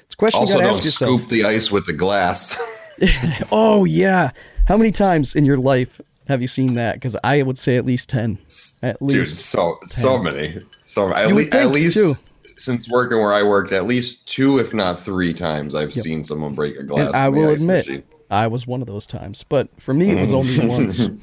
It's 0.00 0.14
a 0.14 0.16
question 0.16 0.40
also, 0.40 0.54
you 0.54 0.58
gotta 0.60 0.68
don't 0.68 0.76
ask 0.76 0.84
yourself. 0.84 1.20
scoop 1.20 1.30
the 1.30 1.44
ice 1.44 1.70
with 1.70 1.86
the 1.86 1.92
glass. 1.92 2.56
oh 3.52 3.84
yeah. 3.84 4.30
How 4.68 4.76
many 4.76 4.92
times 4.92 5.34
in 5.34 5.44
your 5.44 5.56
life 5.56 6.00
have 6.28 6.42
you 6.42 6.48
seen 6.48 6.74
that? 6.74 6.94
Because 6.94 7.16
I 7.22 7.42
would 7.42 7.58
say 7.58 7.76
at 7.76 7.84
least 7.84 8.08
ten. 8.08 8.38
At 8.82 9.00
least, 9.00 9.14
dude. 9.14 9.28
So 9.28 9.78
10. 9.82 9.88
so 9.88 10.18
many. 10.18 10.58
So 10.82 11.12
at, 11.14 11.32
le- 11.32 11.48
at 11.52 11.70
least 11.70 11.96
too. 11.96 12.14
since 12.56 12.88
working 12.88 13.18
where 13.18 13.32
I 13.32 13.42
worked, 13.42 13.72
at 13.72 13.86
least 13.86 14.28
two, 14.28 14.58
if 14.58 14.72
not 14.74 15.00
three 15.00 15.34
times, 15.34 15.74
I've 15.74 15.94
yep. 15.94 16.04
seen 16.04 16.24
someone 16.24 16.54
break 16.54 16.76
a 16.76 16.82
glass. 16.82 17.08
And 17.08 17.16
I 17.16 17.28
will 17.28 17.50
admit, 17.50 17.86
machine. 17.86 18.02
I 18.30 18.46
was 18.46 18.66
one 18.66 18.80
of 18.80 18.86
those 18.86 19.06
times. 19.06 19.44
But 19.48 19.68
for 19.80 19.92
me, 19.94 20.10
it 20.10 20.20
was 20.20 20.32
only 20.32 20.66
once. 20.66 21.06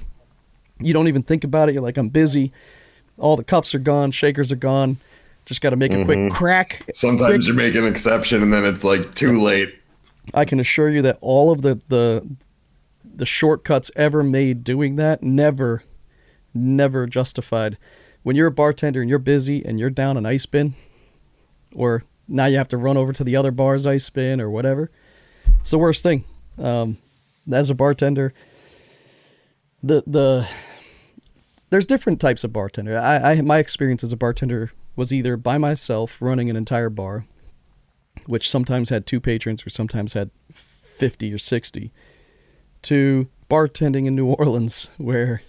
You 0.82 0.94
don't 0.94 1.08
even 1.10 1.24
think 1.24 1.44
about 1.44 1.70
it. 1.70 1.74
You're 1.74 1.84
like, 1.84 1.98
I'm 1.98 2.10
busy. 2.10 2.52
All 3.18 3.36
the 3.36 3.44
cups 3.44 3.76
are 3.76 3.80
gone. 3.80 4.12
Shakers 4.12 4.52
are 4.52 4.56
gone. 4.58 4.98
Just 5.46 5.62
got 5.62 5.72
to 5.72 5.76
make 5.76 5.92
a 5.92 5.96
mm-hmm. 5.96 6.28
quick 6.28 6.32
crack. 6.32 6.86
Sometimes 6.94 7.46
quick. 7.46 7.48
you 7.48 7.54
make 7.54 7.76
an 7.76 7.86
exception, 7.86 8.42
and 8.42 8.54
then 8.54 8.66
it's 8.66 8.84
like 8.84 9.16
too 9.16 9.42
late. 9.42 9.76
I 10.34 10.46
can 10.46 10.60
assure 10.60 10.90
you 10.90 11.02
that 11.02 11.18
all 11.22 11.52
of 11.52 11.62
the 11.62 11.82
the 11.90 12.26
the 13.20 13.26
shortcuts 13.26 13.92
ever 13.96 14.24
made 14.24 14.64
doing 14.64 14.96
that 14.96 15.22
never, 15.22 15.84
never 16.54 17.06
justified. 17.06 17.78
When 18.24 18.36
you're 18.36 18.48
a 18.48 18.52
bartender 18.52 19.02
and 19.02 19.10
you're 19.10 19.20
busy 19.20 19.64
and 19.64 19.80
you're 19.80 19.90
down 19.90 20.18
an 20.18 20.26
ice 20.26 20.46
bin, 20.46 20.76
or 21.74 22.04
now 22.28 22.46
you 22.46 22.58
have 22.58 22.68
to 22.70 22.78
run 22.78 22.98
over 22.98 23.14
to 23.14 23.24
the 23.24 23.36
other 23.36 23.52
bar's 23.52 23.86
ice 23.86 24.10
bin 24.10 24.42
or 24.42 24.50
whatever, 24.50 24.90
it's 25.60 25.72
the 25.72 25.78
worst 25.78 26.02
thing. 26.02 26.24
Um, 26.58 26.98
as 27.52 27.70
a 27.70 27.76
bartender, 27.76 28.34
the 29.84 30.04
the 30.08 30.48
there's 31.70 31.86
different 31.86 32.20
types 32.20 32.44
of 32.44 32.54
bartender. 32.54 32.98
I, 32.98 33.34
I 33.34 33.42
my 33.42 33.60
experience 33.60 34.04
as 34.04 34.12
a 34.12 34.18
bartender 34.18 34.72
was 34.96 35.14
either 35.14 35.38
by 35.38 35.58
myself 35.58 36.18
running 36.22 36.50
an 36.50 36.56
entire 36.56 36.90
bar, 36.90 37.26
which 38.28 38.50
sometimes 38.50 38.90
had 38.90 39.06
two 39.06 39.20
patrons 39.20 39.66
or 39.66 39.70
sometimes 39.70 40.14
had 40.14 40.32
fifty 40.54 41.34
or 41.34 41.38
sixty, 41.38 41.92
to 42.84 43.28
bartending 43.50 44.06
in 44.06 44.16
New 44.16 44.28
Orleans 44.28 44.90
where 44.98 45.42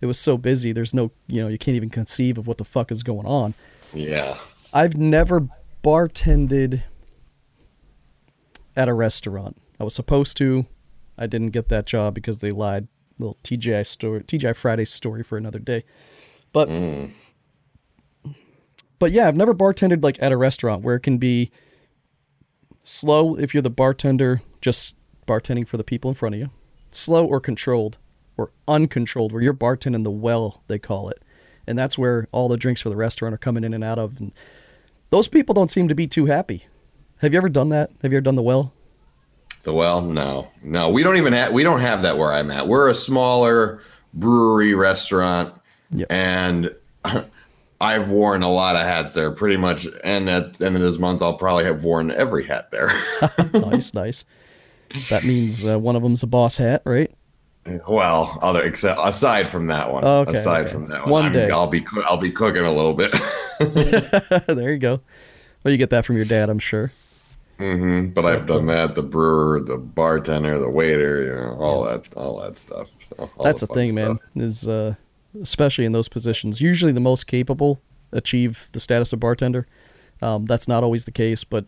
it 0.00 0.06
was 0.06 0.18
so 0.18 0.36
busy. 0.36 0.72
There's 0.72 0.94
no 0.94 1.10
you 1.26 1.42
know 1.42 1.48
you 1.48 1.58
can't 1.58 1.76
even 1.76 1.90
conceive 1.90 2.38
of 2.38 2.46
what 2.46 2.58
the 2.58 2.64
fuck 2.64 2.92
is 2.92 3.02
going 3.02 3.26
on. 3.26 3.54
Yeah, 3.92 4.36
I've 4.72 4.96
never 4.96 5.48
bartended 5.82 6.82
at 8.76 8.88
a 8.88 8.94
restaurant. 8.94 9.60
I 9.80 9.84
was 9.84 9.94
supposed 9.94 10.36
to. 10.38 10.66
I 11.16 11.26
didn't 11.26 11.50
get 11.50 11.68
that 11.68 11.86
job 11.86 12.14
because 12.14 12.38
they 12.40 12.52
lied 12.52 12.86
little 13.18 13.36
TGI 13.42 13.86
story, 13.86 14.20
TGI 14.20 14.54
Friday 14.54 14.84
story 14.84 15.22
for 15.22 15.36
another 15.36 15.58
day. 15.58 15.84
But 16.52 16.68
mm. 16.68 17.12
but 18.98 19.12
yeah, 19.12 19.28
I've 19.28 19.36
never 19.36 19.54
bartended 19.54 20.02
like 20.02 20.16
at 20.20 20.32
a 20.32 20.36
restaurant 20.36 20.82
where 20.82 20.96
it 20.96 21.00
can 21.00 21.18
be 21.18 21.50
slow 22.84 23.34
if 23.36 23.52
you're 23.52 23.62
the 23.62 23.70
bartender, 23.70 24.42
just 24.60 24.96
bartending 25.28 25.68
for 25.68 25.76
the 25.76 25.84
people 25.84 26.08
in 26.08 26.14
front 26.14 26.34
of 26.34 26.40
you. 26.40 26.50
Slow 26.90 27.24
or 27.24 27.40
controlled 27.40 27.98
or 28.36 28.50
uncontrolled, 28.66 29.32
where 29.32 29.42
you're 29.42 29.54
bartending 29.54 30.04
the 30.04 30.10
well, 30.10 30.62
they 30.68 30.78
call 30.78 31.08
it. 31.08 31.22
And 31.66 31.78
that's 31.78 31.98
where 31.98 32.26
all 32.32 32.48
the 32.48 32.56
drinks 32.56 32.80
for 32.80 32.88
the 32.88 32.96
restaurant 32.96 33.34
are 33.34 33.38
coming 33.38 33.62
in 33.62 33.74
and 33.74 33.84
out 33.84 33.98
of. 33.98 34.18
And 34.18 34.32
those 35.10 35.28
people 35.28 35.54
don't 35.54 35.70
seem 35.70 35.86
to 35.88 35.94
be 35.94 36.06
too 36.06 36.26
happy. 36.26 36.66
Have 37.18 37.32
you 37.32 37.38
ever 37.38 37.48
done 37.48 37.68
that? 37.68 37.90
Have 38.02 38.12
you 38.12 38.16
ever 38.16 38.24
done 38.24 38.36
the 38.36 38.42
well? 38.42 38.72
The 39.64 39.72
well, 39.72 40.00
no, 40.00 40.48
no, 40.62 40.88
we 40.88 41.02
don't 41.02 41.16
even 41.16 41.32
have 41.32 41.52
we 41.52 41.62
don't 41.62 41.80
have 41.80 42.02
that 42.02 42.16
where 42.16 42.32
I'm 42.32 42.50
at. 42.50 42.68
We're 42.68 42.88
a 42.88 42.94
smaller 42.94 43.82
brewery 44.14 44.72
restaurant, 44.72 45.52
yep. 45.90 46.06
and 46.10 46.74
I've 47.80 48.10
worn 48.10 48.42
a 48.42 48.50
lot 48.50 48.76
of 48.76 48.82
hats 48.82 49.14
there, 49.14 49.30
pretty 49.30 49.56
much. 49.56 49.86
And 50.02 50.28
at 50.28 50.54
the 50.54 50.66
end 50.66 50.76
of 50.76 50.82
this 50.82 50.98
month, 50.98 51.22
I'll 51.22 51.36
probably 51.36 51.64
have 51.64 51.84
worn 51.84 52.10
every 52.10 52.44
hat 52.44 52.70
there. 52.70 52.90
nice, 53.52 53.94
nice. 53.94 54.24
That 55.10 55.24
means 55.24 55.64
uh, 55.64 55.78
one 55.78 55.96
of 55.96 56.02
them's 56.02 56.22
a 56.22 56.26
boss 56.26 56.56
hat, 56.56 56.82
right? 56.84 57.10
Well, 57.86 58.38
other 58.40 58.62
except 58.62 58.98
aside 59.02 59.48
from 59.48 59.66
that 59.66 59.92
one, 59.92 60.04
okay, 60.04 60.32
aside 60.32 60.62
okay. 60.62 60.72
from 60.72 60.88
that 60.88 61.02
one, 61.06 61.24
one 61.24 61.32
day. 61.32 61.50
I'll 61.50 61.66
be 61.66 61.84
I'll 62.06 62.16
be 62.16 62.30
cooking 62.30 62.62
a 62.62 62.72
little 62.72 62.94
bit. 62.94 63.12
there 64.46 64.72
you 64.72 64.78
go. 64.78 65.00
Well, 65.62 65.72
you 65.72 65.78
get 65.78 65.90
that 65.90 66.06
from 66.06 66.16
your 66.16 66.24
dad, 66.24 66.48
I'm 66.48 66.58
sure. 66.58 66.92
Mm-hmm. 67.58 68.12
But 68.12 68.24
I've 68.24 68.46
done 68.46 68.66
that. 68.66 68.94
The 68.94 69.02
brewer, 69.02 69.60
the 69.60 69.76
bartender, 69.76 70.58
the 70.58 70.70
waiter, 70.70 71.24
you 71.24 71.34
know, 71.34 71.56
all 71.60 71.84
yeah. 71.84 71.96
that, 71.96 72.14
all 72.14 72.40
that 72.40 72.56
stuff. 72.56 72.88
So 73.00 73.28
That's 73.42 73.60
the, 73.60 73.66
the 73.66 73.74
thing, 73.74 73.92
stuff. 73.92 74.18
man. 74.34 74.44
Is 74.44 74.66
uh, 74.66 74.94
especially 75.42 75.84
in 75.84 75.92
those 75.92 76.08
positions, 76.08 76.60
usually 76.60 76.92
the 76.92 77.00
most 77.00 77.26
capable 77.26 77.80
achieve 78.12 78.68
the 78.72 78.80
status 78.80 79.12
of 79.12 79.20
bartender. 79.20 79.66
Um, 80.22 80.46
that's 80.46 80.68
not 80.68 80.82
always 80.82 81.04
the 81.04 81.12
case, 81.12 81.44
but 81.44 81.66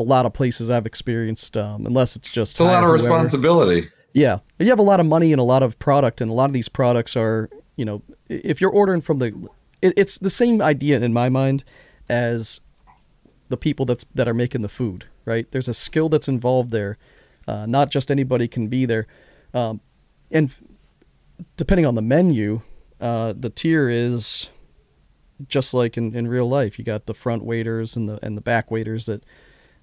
a 0.00 0.02
lot 0.02 0.26
of 0.26 0.32
places 0.32 0.70
I've 0.70 0.86
experienced, 0.86 1.56
um, 1.56 1.86
unless 1.86 2.16
it's 2.16 2.32
just 2.32 2.54
it's 2.54 2.60
a 2.60 2.64
lot 2.64 2.84
of 2.84 2.90
responsibility. 2.90 3.88
Yeah, 4.12 4.40
you 4.58 4.66
have 4.66 4.80
a 4.80 4.82
lot 4.82 4.98
of 4.98 5.06
money 5.06 5.32
and 5.32 5.40
a 5.40 5.44
lot 5.44 5.62
of 5.62 5.78
product, 5.78 6.20
and 6.20 6.30
a 6.30 6.34
lot 6.34 6.46
of 6.46 6.52
these 6.52 6.68
products 6.68 7.16
are, 7.16 7.48
you 7.76 7.84
know, 7.84 8.02
if 8.28 8.60
you're 8.60 8.70
ordering 8.70 9.00
from 9.00 9.18
the, 9.18 9.26
it, 9.80 9.94
it's 9.96 10.18
the 10.18 10.30
same 10.30 10.60
idea 10.60 11.00
in 11.00 11.12
my 11.12 11.28
mind 11.28 11.62
as 12.08 12.60
the 13.48 13.56
people 13.56 13.86
that's 13.86 14.04
that 14.14 14.26
are 14.26 14.34
making 14.34 14.62
the 14.62 14.68
food 14.68 15.06
right? 15.30 15.50
There's 15.50 15.68
a 15.68 15.74
skill 15.74 16.08
that's 16.08 16.28
involved 16.28 16.70
there. 16.70 16.98
Uh, 17.46 17.66
not 17.66 17.90
just 17.90 18.10
anybody 18.10 18.48
can 18.48 18.68
be 18.68 18.84
there. 18.84 19.06
Um, 19.54 19.80
and 20.30 20.52
depending 21.56 21.86
on 21.86 21.94
the 21.94 22.02
menu, 22.02 22.62
uh, 23.00 23.32
the 23.36 23.50
tier 23.50 23.88
is 23.88 24.50
just 25.48 25.72
like 25.72 25.96
in, 25.96 26.14
in 26.14 26.28
real 26.28 26.48
life. 26.48 26.78
You 26.78 26.84
got 26.84 27.06
the 27.06 27.14
front 27.14 27.44
waiters 27.44 27.96
and 27.96 28.08
the 28.08 28.18
and 28.24 28.36
the 28.36 28.42
back 28.42 28.70
waiters 28.70 29.06
that 29.06 29.24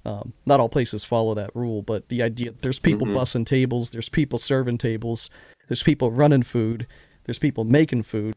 um, 0.07 0.31
not 0.45 0.61
all 0.61 0.69
places 0.69 1.03
follow 1.03 1.33
that 1.33 1.53
rule, 1.53 1.81
but 1.81 2.07
the 2.07 2.23
idea 2.23 2.53
there's 2.61 2.79
people 2.79 3.05
mm-hmm. 3.05 3.17
bussing 3.17 3.45
tables, 3.45 3.89
there's 3.89 4.07
people 4.07 4.39
serving 4.39 4.77
tables, 4.77 5.29
there's 5.67 5.83
people 5.83 6.11
running 6.11 6.43
food, 6.43 6.87
there's 7.25 7.39
people 7.39 7.65
making 7.65 8.03
food. 8.03 8.33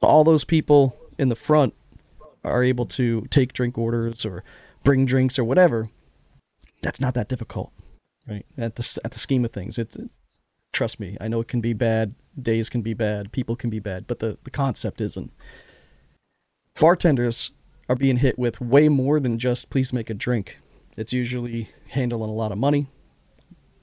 All 0.00 0.22
those 0.22 0.44
people 0.44 0.96
in 1.18 1.28
the 1.28 1.34
front 1.34 1.74
are 2.44 2.62
able 2.62 2.86
to 2.86 3.22
take 3.30 3.52
drink 3.52 3.76
orders 3.76 4.24
or 4.24 4.44
bring 4.84 5.06
drinks 5.06 5.40
or 5.40 5.44
whatever, 5.44 5.90
that's 6.82 7.00
not 7.00 7.14
that 7.14 7.28
difficult, 7.28 7.72
right? 8.28 8.46
At 8.56 8.76
the 8.76 9.00
at 9.04 9.10
the 9.10 9.18
scheme 9.18 9.44
of 9.44 9.50
things, 9.50 9.76
it's 9.76 9.96
it, 9.96 10.08
trust 10.72 11.00
me, 11.00 11.16
I 11.20 11.26
know 11.26 11.40
it 11.40 11.48
can 11.48 11.60
be 11.60 11.72
bad. 11.72 12.14
Days 12.40 12.68
can 12.68 12.80
be 12.80 12.94
bad. 12.94 13.32
People 13.32 13.56
can 13.56 13.70
be 13.70 13.80
bad, 13.80 14.06
but 14.06 14.20
the 14.20 14.38
the 14.44 14.50
concept 14.50 15.00
isn't. 15.00 15.32
Bartenders 16.78 17.50
are 17.92 17.96
being 17.96 18.16
hit 18.16 18.38
with 18.38 18.60
way 18.60 18.88
more 18.88 19.20
than 19.20 19.38
just 19.38 19.68
please 19.68 19.92
make 19.92 20.08
a 20.08 20.14
drink. 20.14 20.58
It's 20.96 21.12
usually 21.12 21.68
handling 21.88 22.30
a 22.30 22.34
lot 22.34 22.50
of 22.50 22.58
money, 22.58 22.86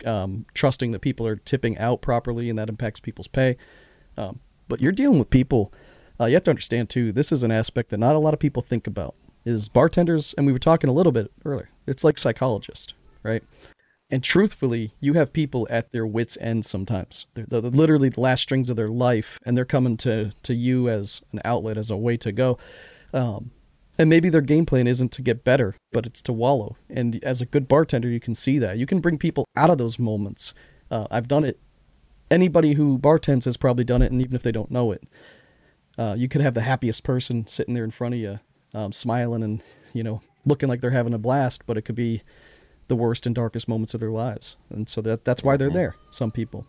um, 0.03 0.45
trusting 0.53 0.91
that 0.91 0.99
people 0.99 1.27
are 1.27 1.35
tipping 1.35 1.77
out 1.77 2.01
properly, 2.01 2.49
and 2.49 2.57
that 2.57 2.69
impacts 2.69 2.99
people's 2.99 3.27
pay. 3.27 3.55
Um, 4.17 4.39
but 4.67 4.81
you're 4.81 4.91
dealing 4.91 5.19
with 5.19 5.29
people. 5.29 5.71
Uh, 6.19 6.25
you 6.25 6.33
have 6.33 6.43
to 6.45 6.51
understand 6.51 6.89
too. 6.89 7.11
This 7.11 7.31
is 7.31 7.43
an 7.43 7.51
aspect 7.51 7.91
that 7.91 7.99
not 7.99 8.15
a 8.15 8.19
lot 8.19 8.33
of 8.33 8.39
people 8.39 8.61
think 8.61 8.87
about 8.87 9.15
is 9.45 9.69
bartenders, 9.69 10.33
and 10.37 10.45
we 10.45 10.53
were 10.53 10.59
talking 10.59 10.89
a 10.89 10.93
little 10.93 11.11
bit 11.11 11.31
earlier. 11.45 11.69
It's 11.85 12.03
like 12.03 12.17
psychologists, 12.17 12.93
right? 13.23 13.43
And 14.11 14.23
truthfully, 14.23 14.93
you 14.99 15.13
have 15.13 15.33
people 15.33 15.67
at 15.69 15.91
their 15.91 16.05
wits' 16.05 16.37
end 16.41 16.65
sometimes. 16.65 17.27
They're, 17.35 17.45
they're, 17.45 17.61
literally 17.61 18.09
the 18.09 18.21
last 18.21 18.41
strings 18.41 18.71
of 18.71 18.75
their 18.75 18.89
life, 18.89 19.39
and 19.45 19.55
they're 19.55 19.65
coming 19.65 19.97
to 19.97 20.33
to 20.41 20.55
you 20.55 20.89
as 20.89 21.21
an 21.31 21.41
outlet, 21.45 21.77
as 21.77 21.91
a 21.91 21.97
way 21.97 22.17
to 22.17 22.31
go. 22.31 22.57
Um, 23.13 23.51
and 23.99 24.09
maybe 24.09 24.29
their 24.29 24.41
game 24.41 24.65
plan 24.65 24.87
isn't 24.87 25.11
to 25.11 25.21
get 25.21 25.43
better, 25.43 25.75
but 25.91 26.05
it's 26.05 26.21
to 26.21 26.31
wallow. 26.31 26.77
And 26.89 27.21
as 27.21 27.41
a 27.41 27.45
good 27.45 27.67
bartender, 27.67 28.07
you 28.07 28.21
can 28.21 28.33
see 28.33 28.57
that. 28.57 28.77
You 28.77 28.85
can 28.85 29.01
bring 29.01 29.17
people 29.17 29.43
out 29.57 29.69
of 29.69 29.77
those 29.77 29.99
moments. 29.99 30.53
Uh, 30.89 31.05
I've 31.11 31.27
done 31.27 31.43
it. 31.43 31.59
Anybody 32.31 32.73
who 32.73 32.97
bartends 32.97 33.43
has 33.43 33.57
probably 33.57 33.83
done 33.83 34.01
it, 34.01 34.09
and 34.09 34.21
even 34.21 34.35
if 34.35 34.41
they 34.41 34.53
don't 34.53 34.71
know 34.71 34.93
it, 34.93 35.03
uh, 35.97 36.15
you 36.17 36.29
could 36.29 36.39
have 36.39 36.53
the 36.53 36.61
happiest 36.61 37.03
person 37.03 37.45
sitting 37.45 37.73
there 37.73 37.83
in 37.83 37.91
front 37.91 38.13
of 38.13 38.21
you, 38.21 38.39
um, 38.73 38.93
smiling 38.93 39.43
and 39.43 39.61
you 39.93 40.03
know 40.03 40.21
looking 40.45 40.69
like 40.69 40.79
they're 40.79 40.91
having 40.91 41.13
a 41.13 41.17
blast, 41.17 41.65
but 41.65 41.77
it 41.77 41.81
could 41.81 41.95
be 41.95 42.21
the 42.87 42.95
worst 42.95 43.25
and 43.25 43.35
darkest 43.35 43.67
moments 43.67 43.93
of 43.93 43.99
their 43.99 44.11
lives, 44.11 44.55
and 44.69 44.87
so 44.87 45.01
that 45.01 45.25
that's 45.25 45.43
why 45.43 45.57
they're 45.57 45.67
mm-hmm. 45.69 45.77
there. 45.77 45.95
Some 46.11 46.31
people, 46.31 46.67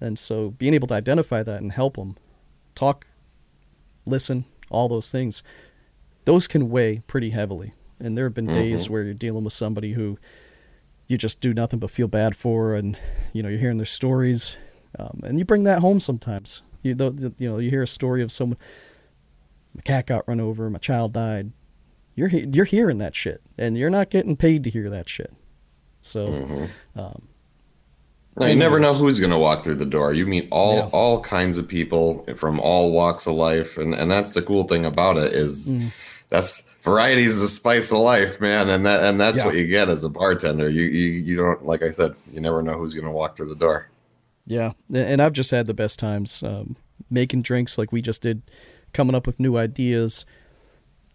and 0.00 0.18
so 0.18 0.50
being 0.50 0.74
able 0.74 0.88
to 0.88 0.94
identify 0.94 1.42
that 1.44 1.62
and 1.62 1.72
help 1.72 1.96
them, 1.96 2.16
talk, 2.74 3.06
listen, 4.04 4.44
all 4.68 4.88
those 4.88 5.10
things, 5.10 5.42
those 6.28 6.46
can 6.46 6.68
weigh 6.68 6.98
pretty 7.06 7.30
heavily. 7.30 7.72
And 7.98 8.14
there 8.14 8.26
have 8.26 8.34
been 8.34 8.46
mm-hmm. 8.46 8.54
days 8.54 8.90
where 8.90 9.02
you're 9.02 9.14
dealing 9.14 9.44
with 9.44 9.54
somebody 9.54 9.94
who 9.94 10.18
you 11.06 11.16
just 11.16 11.40
do 11.40 11.54
nothing 11.54 11.78
but 11.78 11.90
feel 11.90 12.06
bad 12.06 12.36
for, 12.36 12.74
and 12.74 12.98
you 13.32 13.42
know 13.42 13.48
you're 13.48 13.58
hearing 13.58 13.78
their 13.78 13.86
stories, 13.86 14.58
um, 14.98 15.20
and 15.24 15.38
you 15.38 15.46
bring 15.46 15.64
that 15.64 15.78
home 15.78 16.00
sometimes. 16.00 16.60
You 16.82 16.94
know, 16.94 17.14
you 17.38 17.50
know, 17.50 17.58
you 17.58 17.70
hear 17.70 17.82
a 17.82 17.88
story 17.88 18.22
of 18.22 18.30
someone 18.30 18.58
my 19.74 19.80
cat 19.82 20.06
got 20.06 20.28
run 20.28 20.38
over, 20.38 20.68
my 20.68 20.78
child 20.78 21.14
died. 21.14 21.52
You're 22.14 22.28
you're 22.28 22.66
hearing 22.66 22.98
that 22.98 23.16
shit, 23.16 23.40
and 23.56 23.78
you're 23.78 23.88
not 23.88 24.10
getting 24.10 24.36
paid 24.36 24.64
to 24.64 24.70
hear 24.70 24.90
that 24.90 25.08
shit. 25.08 25.32
So, 26.02 26.28
mm-hmm. 26.28 27.00
um, 27.00 27.28
you 28.40 28.54
never 28.54 28.78
know 28.78 28.92
who's 28.92 29.18
going 29.18 29.32
to 29.32 29.38
walk 29.38 29.64
through 29.64 29.76
the 29.76 29.86
door. 29.86 30.12
You 30.12 30.26
meet 30.26 30.46
all 30.50 30.76
yeah. 30.76 30.90
all 30.92 31.22
kinds 31.22 31.56
of 31.56 31.66
people 31.66 32.26
from 32.36 32.60
all 32.60 32.92
walks 32.92 33.26
of 33.26 33.34
life, 33.34 33.78
and 33.78 33.94
and 33.94 34.10
that's 34.10 34.34
the 34.34 34.42
cool 34.42 34.64
thing 34.64 34.84
about 34.84 35.16
it 35.16 35.32
is. 35.32 35.72
Mm. 35.72 35.90
That's 36.30 36.68
variety 36.82 37.24
is 37.24 37.40
the 37.40 37.48
spice 37.48 37.90
of 37.92 37.98
life, 37.98 38.40
man, 38.40 38.68
and 38.68 38.84
that 38.86 39.02
and 39.04 39.20
that's 39.20 39.38
Yeah. 39.38 39.46
what 39.46 39.54
you 39.56 39.66
get 39.66 39.88
as 39.88 40.04
a 40.04 40.08
bartender. 40.08 40.68
You 40.68 40.82
you 40.82 41.10
you 41.10 41.36
don't 41.36 41.64
like 41.64 41.82
I 41.82 41.90
said, 41.90 42.14
you 42.32 42.40
never 42.40 42.62
know 42.62 42.74
who's 42.78 42.94
gonna 42.94 43.12
walk 43.12 43.36
through 43.36 43.48
the 43.48 43.54
door. 43.56 43.88
Yeah, 44.46 44.72
and 44.92 45.20
I've 45.20 45.34
just 45.34 45.50
had 45.50 45.66
the 45.66 45.74
best 45.74 45.98
times 45.98 46.42
um, 46.42 46.76
making 47.10 47.42
drinks 47.42 47.76
like 47.76 47.92
we 47.92 48.00
just 48.00 48.22
did, 48.22 48.40
coming 48.94 49.14
up 49.14 49.26
with 49.26 49.38
new 49.38 49.56
ideas. 49.58 50.24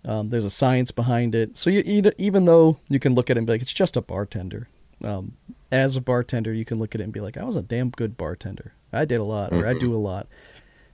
Um, 0.06 0.30
there's 0.30 0.46
a 0.46 0.50
science 0.52 0.92
behind 0.92 1.34
it, 1.34 1.58
so 1.58 1.70
you, 1.70 1.82
you 1.86 2.12
even 2.18 2.46
though 2.46 2.78
you 2.90 3.00
can 3.00 3.16
look 3.16 3.30
at 3.30 3.38
it 3.38 3.40
and 3.40 3.48
be 3.48 3.54
like 3.54 3.62
it's 3.62 3.74
just 3.74 3.96
a 3.98 4.02
bartender. 4.02 4.68
Um, 5.04 5.34
as 5.72 5.96
a 5.96 6.02
bartender, 6.02 6.54
you 6.54 6.64
can 6.66 6.78
look 6.78 6.94
at 6.94 7.02
it 7.02 7.06
and 7.06 7.12
be 7.14 7.20
like, 7.20 7.36
I 7.36 7.44
was 7.44 7.56
a 7.56 7.62
damn 7.62 7.90
good 7.90 8.16
bartender. 8.18 8.74
I 8.92 9.06
did 9.06 9.20
a 9.20 9.24
lot, 9.24 9.52
or 9.52 9.66
I 9.68 9.74
do 9.74 9.94
a 9.96 9.98
lot. 9.98 10.28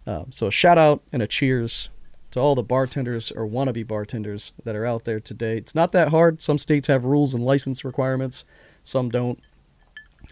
Um, 0.08 0.27
so 0.32 0.47
a 0.47 0.51
shout 0.51 0.77
out 0.77 1.03
and 1.12 1.21
a 1.21 1.27
cheers 1.27 1.89
to 2.31 2.39
all 2.39 2.55
the 2.55 2.63
bartenders 2.63 3.31
or 3.31 3.47
wannabe 3.47 3.87
bartenders 3.87 4.53
that 4.63 4.75
are 4.75 4.85
out 4.85 5.05
there 5.05 5.19
today. 5.19 5.57
It's 5.57 5.75
not 5.75 5.91
that 5.93 6.09
hard. 6.09 6.41
Some 6.41 6.57
states 6.57 6.87
have 6.87 7.03
rules 7.05 7.33
and 7.33 7.43
license 7.43 7.83
requirements, 7.83 8.43
some 8.83 9.09
don't. 9.09 9.39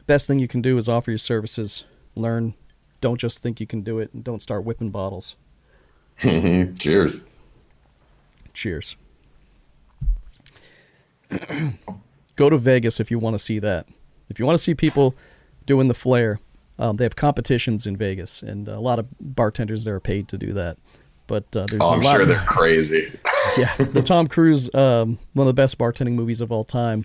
Best 0.06 0.28
thing 0.28 0.40
you 0.40 0.48
can 0.48 0.62
do 0.62 0.78
is 0.78 0.88
offer 0.88 1.12
your 1.12 1.18
services, 1.18 1.84
learn. 2.16 2.54
Don't 3.02 3.20
just 3.20 3.44
think 3.44 3.60
you 3.60 3.68
can 3.68 3.82
do 3.82 4.00
it, 4.00 4.12
and 4.14 4.24
don't 4.24 4.42
start 4.42 4.64
whipping 4.64 4.90
bottles. 4.90 5.36
Cheers. 6.18 7.26
Cheers. 8.54 8.96
Go 12.36 12.50
to 12.50 12.58
Vegas 12.58 13.00
if 13.00 13.12
you 13.12 13.20
want 13.20 13.36
to 13.36 13.40
see 13.40 13.60
that. 13.60 13.88
If 14.30 14.40
you 14.40 14.46
want 14.46 14.56
to 14.56 14.64
see 14.64 14.74
people 14.74 15.16
doing 15.66 15.88
the 15.88 15.94
flair, 15.94 16.40
um, 16.80 16.98
they 16.98 17.06
have 17.06 17.16
competitions 17.16 17.86
in 17.88 17.98
Vegas, 17.98 18.42
and 18.42 18.68
a 18.68 18.80
lot 18.80 19.00
of 19.00 19.08
bartenders 19.20 19.84
there 19.84 19.96
are 19.96 20.00
paid 20.00 20.28
to 20.30 20.38
do 20.38 20.54
that. 20.54 20.78
But 21.28 21.44
uh, 21.56 21.66
there's 21.70 21.82
Oh, 21.82 21.90
a 21.90 21.92
I'm 21.94 22.02
lot 22.02 22.16
sure 22.16 22.26
they're 22.26 22.44
crazy. 22.46 23.12
yeah, 23.58 23.76
the 23.76 24.02
Tom 24.02 24.28
Cruise, 24.28 24.74
um, 24.74 25.20
one 25.34 25.46
of 25.48 25.54
the 25.56 25.62
best 25.62 25.78
bartending 25.78 26.14
movies 26.14 26.42
of 26.42 26.52
all 26.52 26.64
time, 26.64 27.04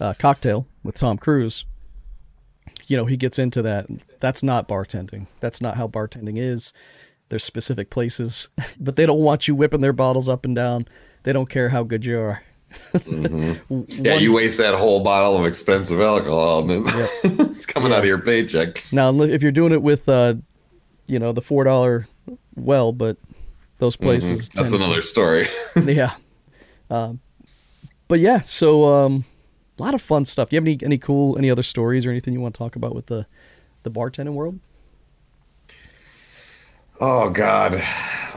uh, 0.00 0.12
Cocktail 0.18 0.66
with 0.82 0.94
Tom 0.94 1.16
Cruise. 1.18 1.64
You 2.86 2.96
know, 2.98 3.06
he 3.06 3.16
gets 3.16 3.38
into 3.38 3.62
that. 3.62 3.86
That's 4.20 4.42
not 4.42 4.68
bartending. 4.68 5.26
That's 5.40 5.60
not 5.62 5.76
how 5.76 5.88
bartending 5.88 6.38
is. 6.38 6.72
There's 7.30 7.44
specific 7.44 7.88
places, 7.88 8.48
but 8.80 8.96
they 8.96 9.06
don't 9.06 9.20
want 9.20 9.48
you 9.48 9.54
whipping 9.54 9.80
their 9.80 9.94
bottles 9.94 10.28
up 10.28 10.44
and 10.44 10.54
down. 10.54 10.86
They 11.22 11.32
don't 11.32 11.48
care 11.48 11.70
how 11.70 11.82
good 11.82 12.04
you 12.04 12.18
are. 12.20 12.42
Yeah, 12.94 14.14
you 14.14 14.32
waste 14.32 14.56
that 14.58 14.74
whole 14.74 15.02
bottle 15.04 15.36
of 15.38 15.44
expensive 15.46 16.00
alcohol, 16.00 16.60
and 16.60 16.70
then 16.70 16.82
it's 17.54 17.66
coming 17.66 17.92
out 17.92 18.00
of 18.00 18.04
your 18.06 18.20
paycheck. 18.20 18.82
Now, 18.92 19.12
if 19.22 19.42
you're 19.42 19.52
doing 19.52 19.72
it 19.72 19.82
with, 19.82 20.08
uh, 20.08 20.34
you 21.06 21.18
know, 21.18 21.32
the 21.32 21.42
four 21.42 21.64
dollar 21.64 22.06
well, 22.54 22.92
but 22.92 23.18
those 23.82 23.96
places. 23.96 24.48
That's 24.48 24.70
tend 24.70 24.80
to- 24.80 24.86
another 24.86 25.02
story. 25.02 25.48
yeah. 25.84 26.14
Um, 26.88 27.20
but 28.08 28.20
yeah, 28.20 28.40
so 28.42 28.84
um, 28.84 29.24
a 29.78 29.82
lot 29.82 29.94
of 29.94 30.00
fun 30.00 30.24
stuff. 30.24 30.48
Do 30.48 30.56
you 30.56 30.60
have 30.60 30.66
any 30.66 30.78
any 30.82 30.98
cool 30.98 31.36
any 31.36 31.50
other 31.50 31.62
stories 31.62 32.06
or 32.06 32.10
anything 32.10 32.32
you 32.32 32.40
want 32.40 32.54
to 32.54 32.58
talk 32.58 32.76
about 32.76 32.94
with 32.94 33.06
the 33.06 33.26
the 33.82 33.90
bartending 33.90 34.34
world? 34.34 34.60
Oh 37.00 37.30
God. 37.30 37.82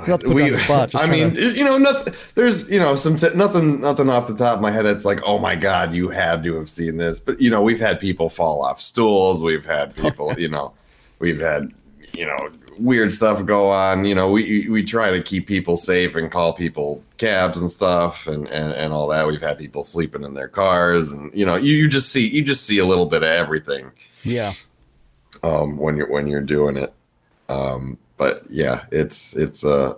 Not 0.08 0.22
to 0.22 0.28
put 0.28 0.38
you 0.38 0.44
on 0.46 0.52
the 0.52 0.58
spot, 0.58 0.96
I 0.96 1.08
mean, 1.08 1.36
you 1.36 1.64
know, 1.64 1.78
nothing. 1.78 2.14
There's, 2.34 2.70
you 2.70 2.80
know, 2.80 2.96
some 2.96 3.16
t- 3.16 3.30
nothing, 3.36 3.80
nothing 3.80 4.10
off 4.10 4.28
the 4.28 4.36
top 4.36 4.56
of 4.56 4.62
my 4.62 4.72
head. 4.72 4.84
That's 4.84 5.06
like, 5.06 5.20
oh 5.24 5.38
my 5.38 5.56
God, 5.56 5.94
you 5.94 6.10
had 6.10 6.44
to 6.44 6.56
have 6.56 6.70
seen 6.70 6.98
this. 6.98 7.20
But 7.20 7.40
you 7.40 7.50
know, 7.50 7.62
we've 7.62 7.80
had 7.80 8.00
people 8.00 8.30
fall 8.30 8.62
off 8.62 8.82
stools. 8.82 9.44
We've 9.44 9.66
had 9.66 9.96
people, 10.02 10.34
you 10.40 10.50
know, 10.50 10.74
we've 11.20 11.40
had, 11.40 11.72
you 12.14 12.26
know, 12.26 12.50
weird 12.80 13.12
stuff 13.12 13.46
go 13.46 13.70
on. 13.70 14.06
You 14.06 14.16
know, 14.16 14.30
we 14.30 14.68
we 14.70 14.84
try 14.84 15.12
to 15.12 15.22
keep 15.22 15.48
people 15.48 15.78
safe 15.78 16.16
and 16.16 16.32
call 16.32 16.54
people 16.54 17.04
cabs 17.18 17.58
and 17.60 17.70
stuff 17.70 18.28
and 18.28 18.48
and, 18.48 18.74
and 18.74 18.94
all 18.94 19.08
that. 19.08 19.28
We've 19.28 19.42
had 19.42 19.58
people 19.58 19.84
sleeping 19.84 20.24
in 20.24 20.34
their 20.34 20.48
cars, 20.48 21.12
and 21.12 21.32
you 21.34 21.46
know, 21.46 21.56
you, 21.56 21.76
you 21.76 21.88
just 21.88 22.12
see 22.12 22.28
you 22.28 22.44
just 22.44 22.66
see 22.66 22.78
a 22.80 22.86
little 22.86 23.06
bit 23.06 23.24
of 23.24 23.30
everything 23.30 23.92
Yeah. 24.24 24.52
um, 25.44 25.78
when 25.78 25.98
you're 25.98 26.10
when 26.10 26.28
you're 26.28 26.42
doing 26.42 26.78
it. 26.78 26.94
Um, 27.50 27.98
but 28.18 28.44
yeah, 28.50 28.86
it's 28.92 29.36
it's 29.36 29.64
a 29.64 29.98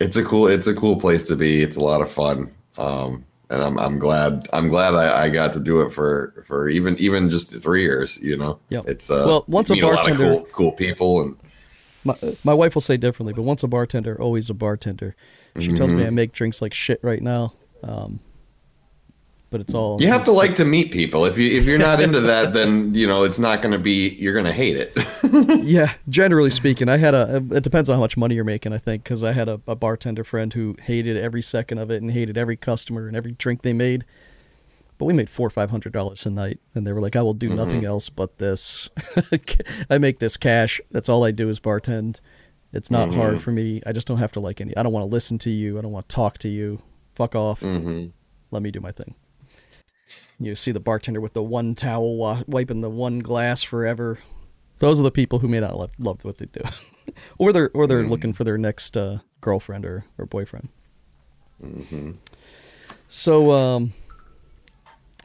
it's 0.00 0.16
a 0.16 0.24
cool 0.24 0.46
it's 0.48 0.66
a 0.66 0.74
cool 0.74 0.98
place 0.98 1.22
to 1.24 1.36
be. 1.36 1.62
It's 1.62 1.76
a 1.76 1.80
lot 1.80 2.00
of 2.00 2.10
fun, 2.10 2.50
um, 2.78 3.24
and 3.50 3.62
I'm 3.62 3.78
I'm 3.78 3.98
glad 3.98 4.48
I'm 4.52 4.68
glad 4.68 4.94
I, 4.94 5.24
I 5.24 5.28
got 5.28 5.52
to 5.54 5.60
do 5.60 5.82
it 5.82 5.92
for 5.92 6.44
for 6.46 6.68
even 6.68 6.96
even 6.98 7.28
just 7.30 7.54
three 7.60 7.82
years. 7.82 8.18
You 8.22 8.36
know, 8.36 8.58
yeah. 8.70 8.80
It's 8.86 9.10
uh, 9.10 9.24
Well, 9.26 9.44
once 9.46 9.70
a 9.70 9.74
meet 9.74 9.82
lot 9.84 9.92
of 9.92 9.96
bartender- 10.18 10.36
cool, 10.38 10.46
cool 10.52 10.72
people, 10.72 11.22
and 11.22 11.36
My, 12.04 12.14
my 12.44 12.54
wife 12.54 12.74
will 12.74 12.82
say 12.82 12.96
differently, 12.96 13.32
but 13.32 13.42
once 13.42 13.62
a 13.62 13.68
bartender, 13.68 14.20
always 14.20 14.50
a 14.50 14.54
bartender. 14.54 15.14
She 15.58 15.72
tells 15.72 15.90
Mm-hmm. 15.90 15.98
me 15.98 16.06
I 16.06 16.10
make 16.10 16.32
drinks 16.32 16.60
like 16.62 16.74
shit 16.74 16.98
right 17.02 17.22
now. 17.22 17.52
Um, 17.82 18.20
but 19.50 19.60
it's 19.60 19.74
all 19.74 20.00
you 20.00 20.08
have 20.08 20.24
to 20.24 20.32
like 20.32 20.54
to 20.56 20.64
meet 20.64 20.92
people. 20.92 21.26
If 21.26 21.36
you 21.36 21.50
if 21.58 21.66
you're 21.66 21.78
not 21.78 22.00
into 22.00 22.20
that, 22.20 22.54
then 22.54 22.94
you 22.94 23.06
know 23.06 23.22
it's 23.24 23.38
not 23.38 23.60
going 23.60 23.72
to 23.72 23.78
be. 23.78 24.08
You're 24.18 24.32
going 24.32 24.46
to 24.46 24.52
hate 24.52 24.76
it. 24.76 24.96
Yeah, 25.62 25.94
generally 26.10 26.50
speaking, 26.50 26.88
I 26.90 26.96
had 26.98 27.14
a. 27.14 27.36
It 27.52 27.62
depends 27.62 27.88
on 27.88 27.94
how 27.96 28.00
much 28.00 28.16
money 28.18 28.34
you're 28.34 28.44
making, 28.44 28.72
I 28.74 28.78
think, 28.78 29.02
because 29.04 29.22
I 29.24 29.32
had 29.32 29.48
a, 29.48 29.60
a 29.66 29.74
bartender 29.74 30.24
friend 30.24 30.52
who 30.52 30.76
hated 30.82 31.16
every 31.16 31.40
second 31.40 31.78
of 31.78 31.90
it 31.90 32.02
and 32.02 32.10
hated 32.10 32.36
every 32.36 32.56
customer 32.56 33.06
and 33.08 33.16
every 33.16 33.32
drink 33.32 33.62
they 33.62 33.72
made. 33.72 34.04
But 34.98 35.06
we 35.06 35.12
made 35.14 35.28
four 35.28 35.46
or 35.46 35.50
five 35.50 35.70
hundred 35.70 35.92
dollars 35.92 36.26
a 36.26 36.30
night, 36.30 36.60
and 36.74 36.86
they 36.86 36.92
were 36.92 37.00
like, 37.00 37.16
"I 37.16 37.22
will 37.22 37.34
do 37.34 37.48
nothing 37.56 37.84
else 37.84 38.08
but 38.08 38.38
this. 38.38 38.88
I 39.90 39.98
make 39.98 40.18
this 40.20 40.36
cash. 40.36 40.80
That's 40.90 41.08
all 41.08 41.24
I 41.24 41.30
do 41.32 41.48
is 41.48 41.58
bartend. 41.58 42.20
It's 42.72 42.90
not 42.90 43.08
hard 43.12 43.42
for 43.42 43.50
me. 43.52 43.82
I 43.84 43.92
just 43.92 44.06
don't 44.06 44.18
have 44.18 44.32
to 44.32 44.40
like 44.40 44.60
any. 44.60 44.76
I 44.76 44.82
don't 44.82 44.92
want 44.92 45.02
to 45.02 45.08
listen 45.12 45.38
to 45.38 45.50
you. 45.50 45.78
I 45.78 45.82
don't 45.82 45.92
want 45.92 46.08
to 46.08 46.14
talk 46.14 46.38
to 46.38 46.48
you. 46.48 46.80
Fuck 47.16 47.34
off. 47.34 47.60
hmm 47.60 48.06
Let 48.50 48.62
me 48.62 48.70
do 48.70 48.80
my 48.80 48.92
thing." 48.92 49.14
You 50.38 50.54
see 50.54 50.72
the 50.72 50.80
bartender 50.80 51.20
with 51.20 51.32
the 51.34 51.42
one 51.42 51.74
towel 51.74 52.16
wa- 52.16 52.42
wiping 52.46 52.80
the 52.80 52.90
one 52.90 53.18
glass 53.20 53.62
forever. 53.62 54.18
Those 54.78 54.98
are 55.00 55.04
the 55.04 55.10
people 55.12 55.38
who 55.38 55.48
may 55.48 55.60
not 55.60 55.76
love, 55.76 55.92
love 55.98 56.24
what 56.24 56.38
they 56.38 56.46
do, 56.46 56.62
or 57.38 57.52
they're 57.52 57.70
or 57.74 57.86
they're 57.86 58.02
looking 58.10 58.32
for 58.32 58.42
their 58.44 58.58
next 58.58 58.96
uh, 58.96 59.18
girlfriend 59.40 59.84
or, 59.86 60.04
or 60.18 60.26
boyfriend. 60.26 60.68
So, 63.08 63.52
um, 63.52 63.92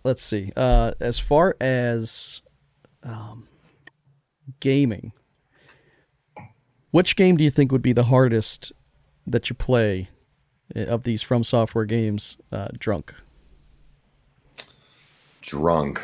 let's 0.08 0.22
see. 0.24 0.54
Uh, 0.56 0.94
as 1.02 1.20
far 1.20 1.58
as 1.60 2.42
um, 3.04 3.48
gaming, 4.62 5.12
which 6.92 7.16
game 7.18 7.36
do 7.36 7.44
you 7.44 7.52
think 7.52 7.72
would 7.74 7.82
be 7.82 7.92
the 7.94 8.06
hardest 8.06 8.72
that 9.28 9.50
you 9.50 9.56
play 9.56 10.10
uh, 10.76 10.80
of 10.86 11.04
these 11.04 11.22
From 11.22 11.44
Software 11.44 11.84
games? 11.86 12.38
Uh, 12.52 12.70
drunk. 12.80 13.14
Drunk. 15.42 16.02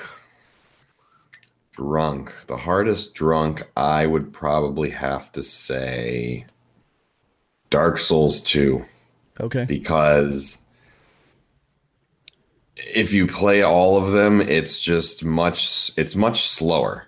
Drunk. 1.71 2.33
The 2.47 2.57
hardest 2.57 3.15
drunk, 3.15 3.63
I 3.77 4.05
would 4.05 4.33
probably 4.33 4.89
have 4.89 5.31
to 5.31 5.41
say 5.41 6.45
Dark 7.69 7.99
Souls 7.99 8.41
2 8.41 8.83
Okay. 9.39 9.65
because 9.65 10.62
if 12.75 13.13
you 13.13 13.27
play 13.27 13.61
all 13.61 13.97
of 13.97 14.11
them, 14.11 14.41
it's 14.41 14.79
just 14.79 15.23
much 15.23 15.91
it's 15.97 16.15
much 16.15 16.41
slower. 16.41 17.07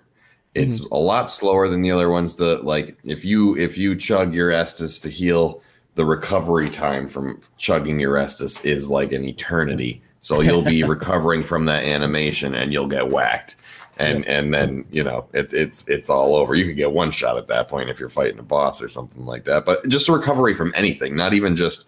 It's 0.54 0.80
mm-hmm. 0.80 0.94
a 0.94 0.98
lot 0.98 1.30
slower 1.30 1.68
than 1.68 1.82
the 1.82 1.90
other 1.90 2.10
ones 2.10 2.36
that 2.36 2.64
like 2.64 2.96
if 3.04 3.24
you 3.24 3.56
if 3.56 3.76
you 3.76 3.96
chug 3.96 4.32
your 4.32 4.50
Estus 4.50 5.02
to 5.02 5.10
heal, 5.10 5.62
the 5.96 6.04
recovery 6.04 6.70
time 6.70 7.08
from 7.08 7.40
chugging 7.58 7.98
your 8.00 8.14
Estus 8.14 8.64
is 8.64 8.90
like 8.90 9.12
an 9.12 9.24
eternity. 9.24 10.02
So 10.20 10.40
you'll 10.40 10.62
be 10.62 10.82
recovering 10.84 11.42
from 11.42 11.66
that 11.66 11.84
animation 11.84 12.54
and 12.54 12.72
you'll 12.72 12.88
get 12.88 13.10
whacked. 13.10 13.56
And 13.98 14.26
and 14.26 14.52
then, 14.52 14.84
you 14.90 15.02
know, 15.02 15.26
it's 15.32 15.54
it's 15.54 15.88
it's 15.88 16.10
all 16.10 16.34
over. 16.34 16.54
You 16.54 16.66
could 16.66 16.76
get 16.76 16.92
one 16.92 17.10
shot 17.10 17.38
at 17.38 17.48
that 17.48 17.68
point 17.68 17.88
if 17.88 17.98
you're 17.98 18.10
fighting 18.10 18.38
a 18.38 18.42
boss 18.42 18.82
or 18.82 18.88
something 18.88 19.24
like 19.24 19.44
that. 19.44 19.64
But 19.64 19.88
just 19.88 20.08
a 20.10 20.12
recovery 20.12 20.54
from 20.54 20.72
anything, 20.76 21.16
not 21.16 21.32
even 21.32 21.56
just 21.56 21.86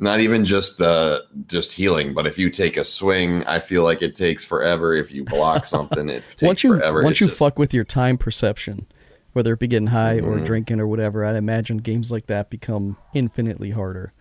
not 0.00 0.20
even 0.20 0.44
just 0.44 0.80
uh 0.80 1.20
just 1.46 1.72
healing 1.72 2.14
but 2.14 2.26
if 2.26 2.38
you 2.38 2.48
take 2.50 2.76
a 2.76 2.84
swing 2.84 3.44
i 3.46 3.58
feel 3.58 3.82
like 3.84 4.00
it 4.02 4.16
takes 4.16 4.44
forever 4.44 4.94
if 4.94 5.12
you 5.12 5.24
block 5.24 5.64
something 5.74 6.08
it 6.08 6.22
takes 6.28 6.42
once 6.42 6.64
you 6.64 6.74
forever 6.76 7.02
once 7.02 7.12
It's 7.14 7.20
you 7.20 7.26
just- 7.28 7.38
fuck 7.38 7.58
with 7.58 7.72
your 7.74 7.84
time 7.84 8.16
perception, 8.18 8.86
whether 9.32 9.52
it 9.52 9.58
be 9.60 9.66
getting 9.68 9.88
high 9.88 10.16
or 10.18 10.34
Mm-hmm. 10.36 10.44
drinking 10.44 10.80
or 10.80 10.88
whatever, 10.88 11.24
I'd 11.24 11.36
imagine 11.36 11.76
games 11.78 12.10
like 12.10 12.26
that 12.26 12.50
become 12.50 12.96
infinitely 13.14 13.70
harder. 13.70 14.12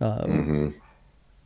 Um, 0.00 0.10
Mm-hmm. 0.30 0.68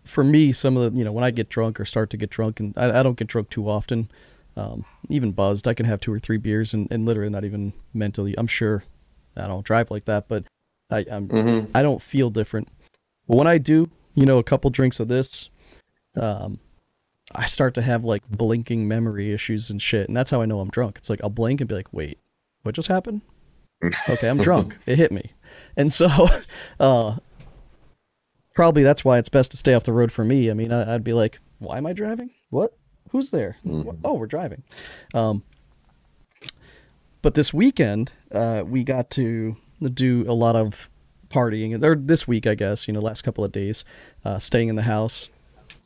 For 0.04 0.22
me, 0.24 0.52
some 0.52 0.76
of 0.76 0.92
the 0.92 0.98
you 0.98 1.04
know 1.04 1.12
when 1.12 1.24
I 1.24 1.30
get 1.30 1.48
drunk 1.48 1.78
or 1.80 1.84
start 1.86 2.10
to 2.10 2.16
get 2.18 2.28
drunk, 2.30 2.60
and 2.60 2.74
I, 2.76 3.00
I 3.00 3.02
don't 3.02 3.16
get 3.16 3.26
drunk 3.28 3.48
too 3.50 3.68
often, 3.70 4.10
um, 4.56 4.84
even 5.08 5.32
buzzed, 5.32 5.66
I 5.66 5.72
can 5.74 5.86
have 5.86 5.98
two 6.00 6.12
or 6.12 6.18
three 6.18 6.36
beers 6.36 6.74
and, 6.74 6.86
and 6.90 7.06
literally 7.06 7.30
not 7.30 7.44
even 7.44 7.72
mentally. 7.94 8.34
I'm 8.36 8.46
sure 8.46 8.84
I 9.36 9.46
don't 9.46 9.64
drive 9.64 9.90
like 9.90 10.04
that, 10.04 10.28
but 10.28 10.44
I 10.90 11.06
I'm 11.10 11.28
Mhm. 11.28 11.70
I 11.74 11.82
don't 11.82 12.02
feel 12.02 12.28
different. 12.30 12.68
But 13.28 13.36
when 13.36 13.46
I 13.46 13.58
do, 13.58 13.90
you 14.14 14.26
know, 14.26 14.38
a 14.38 14.44
couple 14.44 14.70
drinks 14.70 15.00
of 15.00 15.08
this, 15.08 15.48
um, 16.20 16.58
I 17.34 17.46
start 17.46 17.74
to 17.74 17.82
have 17.82 18.04
like 18.04 18.22
blinking 18.28 18.86
memory 18.86 19.32
issues 19.32 19.70
and 19.70 19.80
shit, 19.80 20.08
and 20.08 20.16
that's 20.16 20.30
how 20.30 20.40
I 20.42 20.46
know 20.46 20.60
I'm 20.60 20.70
drunk. 20.70 20.96
It's 20.98 21.10
like 21.10 21.20
I'll 21.22 21.30
blink 21.30 21.60
and 21.60 21.68
be 21.68 21.74
like, 21.74 21.92
"Wait, 21.92 22.18
what 22.62 22.74
just 22.74 22.88
happened?" 22.88 23.22
okay, 24.08 24.28
I'm 24.28 24.38
drunk. 24.38 24.78
It 24.86 24.98
hit 24.98 25.10
me, 25.10 25.32
and 25.76 25.92
so, 25.92 26.28
uh, 26.80 27.16
probably 28.54 28.82
that's 28.82 29.04
why 29.04 29.18
it's 29.18 29.28
best 29.28 29.50
to 29.52 29.56
stay 29.56 29.74
off 29.74 29.84
the 29.84 29.92
road 29.92 30.12
for 30.12 30.24
me. 30.24 30.50
I 30.50 30.54
mean, 30.54 30.72
I, 30.72 30.92
would 30.92 31.04
be 31.04 31.12
like, 31.12 31.40
why 31.58 31.78
am 31.78 31.86
I 31.86 31.92
driving? 31.92 32.30
What? 32.50 32.76
Who's 33.10 33.30
there? 33.30 33.56
Mm-hmm. 33.66 34.04
Oh, 34.04 34.14
we're 34.14 34.26
driving. 34.26 34.62
Um, 35.12 35.42
but 37.22 37.34
this 37.34 37.54
weekend, 37.54 38.12
uh, 38.32 38.64
we 38.66 38.84
got 38.84 39.10
to 39.10 39.56
do 39.92 40.24
a 40.28 40.34
lot 40.34 40.56
of 40.56 40.88
partying. 41.34 41.82
Or 41.82 41.96
this 41.96 42.28
week, 42.28 42.46
I 42.46 42.54
guess, 42.54 42.86
you 42.86 42.94
know, 42.94 43.00
last 43.00 43.22
couple 43.22 43.44
of 43.44 43.52
days, 43.52 43.84
uh, 44.24 44.38
staying 44.38 44.68
in 44.68 44.76
the 44.76 44.82
house, 44.82 45.30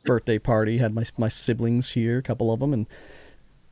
birthday 0.05 0.37
party. 0.37 0.77
Had 0.77 0.93
my 0.93 1.03
my 1.17 1.27
siblings 1.27 1.91
here, 1.91 2.19
a 2.19 2.23
couple 2.23 2.51
of 2.53 2.59
them, 2.59 2.73
and 2.73 2.87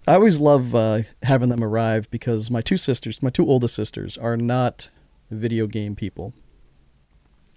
I 0.08 0.16
always 0.16 0.40
love 0.40 0.74
uh, 0.74 1.02
having 1.24 1.50
them 1.50 1.64
arrive 1.64 2.10
because 2.10 2.50
my 2.50 2.62
two 2.62 2.78
sisters, 2.78 3.22
my 3.22 3.30
two 3.30 3.48
oldest 3.48 3.76
sisters, 3.76 4.18
are 4.18 4.38
not 4.38 4.90
video 5.30 5.68
game 5.68 5.96
people. 5.96 6.34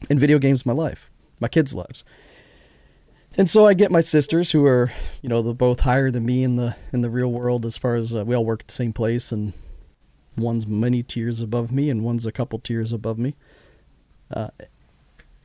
And 0.08 0.18
video 0.18 0.38
games 0.38 0.66
my 0.66 0.72
life, 0.72 1.10
my 1.40 1.48
kids' 1.48 1.74
lives. 1.74 2.04
And 3.36 3.48
so 3.48 3.66
I 3.66 3.74
get 3.74 3.92
my 3.92 4.00
sisters 4.00 4.50
who 4.50 4.66
are, 4.66 4.90
you 5.22 5.28
know, 5.28 5.40
they're 5.42 5.54
both 5.54 5.80
higher 5.80 6.10
than 6.10 6.26
me 6.26 6.42
in 6.42 6.56
the 6.56 6.74
in 6.92 7.02
the 7.02 7.10
real 7.10 7.30
world 7.30 7.64
as 7.64 7.78
far 7.78 7.94
as 7.94 8.14
uh, 8.14 8.24
we 8.24 8.34
all 8.34 8.44
work 8.44 8.62
at 8.62 8.68
the 8.68 8.74
same 8.74 8.92
place 8.92 9.30
and 9.30 9.52
one's 10.36 10.66
many 10.66 11.02
tiers 11.02 11.40
above 11.40 11.70
me 11.70 11.90
and 11.90 12.02
one's 12.02 12.26
a 12.26 12.32
couple 12.32 12.58
tiers 12.58 12.92
above 12.92 13.18
me. 13.18 13.36
Uh, 14.30 14.48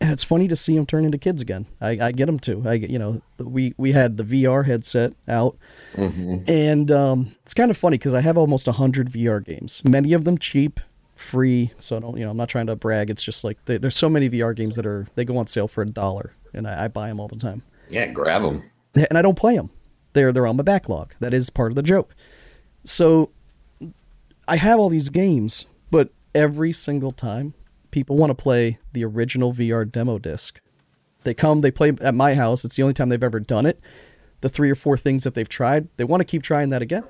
and 0.02 0.12
it's 0.12 0.24
funny 0.24 0.48
to 0.48 0.56
see 0.56 0.76
them 0.76 0.86
turn 0.86 1.06
into 1.06 1.18
kids 1.18 1.42
again. 1.42 1.66
I, 1.80 1.98
I 2.00 2.12
get 2.12 2.26
them 2.26 2.40
too. 2.40 2.64
I 2.66 2.74
you 2.74 3.00
know 3.00 3.22
we 3.40 3.74
we 3.78 3.94
had 3.94 4.18
the 4.18 4.24
VR 4.24 4.66
headset 4.66 5.14
out, 5.28 5.58
mm-hmm. 5.96 6.44
and 6.48 6.92
um, 6.92 7.36
it's 7.44 7.54
kind 7.54 7.72
of 7.72 7.78
funny 7.78 7.98
because 7.98 8.14
I 8.14 8.22
have 8.22 8.38
almost 8.38 8.68
hundred 8.68 9.12
VR 9.12 9.44
games. 9.44 9.84
Many 9.86 10.14
of 10.14 10.26
them 10.26 10.38
cheap, 10.38 10.80
free. 11.16 11.72
So 11.80 11.98
I 11.98 12.00
don't 12.00 12.18
you 12.18 12.26
know 12.26 12.32
I'm 12.32 12.38
not 12.38 12.50
trying 12.50 12.68
to 12.68 12.76
brag. 12.76 13.10
It's 13.10 13.24
just 13.24 13.44
like 13.44 13.64
they, 13.66 13.78
there's 13.78 13.96
so 13.96 14.10
many 14.10 14.30
VR 14.30 14.56
games 14.56 14.76
that 14.76 14.86
are 14.86 15.08
they 15.16 15.26
go 15.26 15.38
on 15.38 15.48
sale 15.48 15.68
for 15.68 15.82
a 15.82 15.88
dollar, 15.88 16.34
and 16.54 16.68
I, 16.68 16.86
I 16.86 16.88
buy 16.88 17.08
them 17.08 17.20
all 17.20 17.28
the 17.28 17.38
time. 17.38 17.64
Yeah, 17.90 18.08
grab 18.08 18.42
them. 18.42 18.64
And 18.96 19.18
I 19.18 19.22
don't 19.22 19.38
play 19.38 19.56
them. 19.56 19.72
They're 20.14 20.32
they're 20.32 20.48
on 20.48 20.58
my 20.58 20.64
backlog. 20.64 21.14
That 21.20 21.34
is 21.34 21.50
part 21.50 21.72
of 21.72 21.76
the 21.76 21.84
joke. 21.84 22.14
So 22.84 23.32
I 24.48 24.58
have 24.58 24.78
all 24.78 24.90
these 24.90 25.10
games, 25.10 25.66
but 25.90 26.10
every 26.34 26.72
single 26.72 27.12
time 27.12 27.54
people 27.96 28.18
want 28.18 28.30
to 28.30 28.36
play 28.36 28.78
the 28.92 29.06
original 29.06 29.54
VR 29.54 29.90
demo 29.90 30.20
disc. 30.20 30.60
They 31.24 31.34
come, 31.34 31.60
they 31.60 31.72
play 31.72 31.94
at 32.02 32.14
my 32.14 32.36
house. 32.36 32.66
It's 32.66 32.76
the 32.76 32.84
only 32.84 32.94
time 32.94 33.08
they've 33.08 33.24
ever 33.24 33.40
done 33.40 33.66
it. 33.66 33.80
The 34.42 34.50
three 34.50 34.70
or 34.70 34.76
four 34.76 34.98
things 34.98 35.24
that 35.24 35.34
they've 35.34 35.48
tried, 35.48 35.88
they 35.96 36.04
want 36.04 36.20
to 36.20 36.26
keep 36.26 36.44
trying 36.44 36.68
that 36.70 36.82
again. 36.82 37.06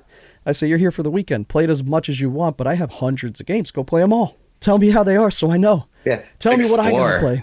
I 0.46 0.52
say, 0.52 0.68
You're 0.68 0.78
here 0.78 0.92
for 0.92 1.02
the 1.02 1.10
weekend. 1.10 1.48
Play 1.48 1.64
it 1.64 1.70
as 1.70 1.82
much 1.82 2.08
as 2.08 2.20
you 2.20 2.30
want, 2.30 2.56
but 2.56 2.68
I 2.68 2.74
have 2.74 2.92
hundreds 2.92 3.40
of 3.40 3.46
games. 3.46 3.72
Go 3.72 3.82
play 3.82 4.00
them 4.00 4.12
all. 4.12 4.36
Tell 4.60 4.78
me 4.78 4.90
how 4.90 5.02
they 5.02 5.16
are 5.16 5.30
so 5.30 5.50
I 5.50 5.56
know. 5.56 5.86
Yeah. 6.04 6.22
Tell 6.38 6.52
Explore. 6.52 6.84
me 6.84 6.92
what 6.92 6.94
I 6.94 6.96
got 6.96 7.14
to 7.14 7.18
play. 7.18 7.42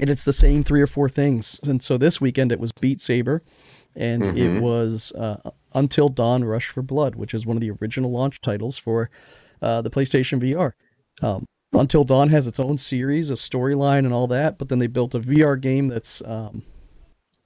And 0.00 0.08
it's 0.08 0.24
the 0.24 0.32
same 0.32 0.64
three 0.64 0.80
or 0.80 0.86
four 0.86 1.10
things. 1.10 1.60
And 1.62 1.82
so 1.82 1.98
this 1.98 2.22
weekend 2.22 2.52
it 2.52 2.58
was 2.58 2.72
Beat 2.72 3.02
Saber 3.02 3.42
and 3.94 4.22
mm-hmm. 4.22 4.38
it 4.38 4.62
was 4.62 5.12
uh, 5.12 5.50
Until 5.74 6.08
Dawn 6.08 6.42
Rush 6.42 6.68
for 6.68 6.80
Blood, 6.80 7.16
which 7.16 7.34
is 7.34 7.44
one 7.44 7.58
of 7.58 7.60
the 7.60 7.70
original 7.70 8.10
launch 8.10 8.40
titles 8.40 8.78
for 8.78 9.10
uh, 9.60 9.82
the 9.82 9.90
PlayStation 9.90 10.40
VR. 10.40 10.72
Um, 11.22 11.46
until 11.80 12.04
Dawn 12.04 12.28
has 12.30 12.46
its 12.46 12.60
own 12.60 12.78
series, 12.78 13.30
a 13.30 13.34
storyline, 13.34 14.00
and 14.00 14.12
all 14.12 14.26
that. 14.28 14.58
But 14.58 14.68
then 14.68 14.78
they 14.78 14.86
built 14.86 15.14
a 15.14 15.20
VR 15.20 15.60
game 15.60 15.88
that's 15.88 16.22
um, 16.24 16.62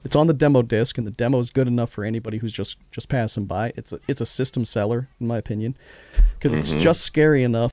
it's 0.04 0.16
on 0.16 0.26
the 0.26 0.34
demo 0.34 0.62
disc, 0.62 0.96
and 0.98 1.06
the 1.06 1.10
demo 1.10 1.38
is 1.38 1.50
good 1.50 1.68
enough 1.68 1.90
for 1.90 2.04
anybody 2.04 2.38
who's 2.38 2.52
just 2.52 2.76
just 2.90 3.08
passing 3.08 3.44
by. 3.44 3.72
It's 3.76 3.92
a 3.92 4.00
it's 4.08 4.20
a 4.20 4.26
system 4.26 4.64
seller, 4.64 5.08
in 5.20 5.26
my 5.26 5.38
opinion, 5.38 5.76
because 6.34 6.52
it's 6.52 6.70
mm-hmm. 6.70 6.80
just 6.80 7.02
scary 7.02 7.42
enough 7.42 7.72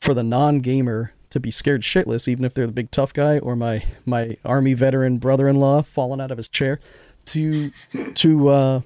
for 0.00 0.14
the 0.14 0.22
non 0.22 0.60
gamer 0.60 1.12
to 1.30 1.40
be 1.40 1.50
scared 1.50 1.82
shitless, 1.82 2.28
even 2.28 2.44
if 2.44 2.54
they're 2.54 2.66
the 2.66 2.72
big 2.72 2.90
tough 2.90 3.12
guy 3.12 3.38
or 3.38 3.56
my 3.56 3.84
my 4.04 4.36
army 4.44 4.74
veteran 4.74 5.18
brother-in-law 5.18 5.82
falling 5.82 6.20
out 6.20 6.30
of 6.30 6.38
his 6.38 6.48
chair, 6.48 6.80
to 7.26 7.70
to 8.14 8.48
uh, 8.48 8.80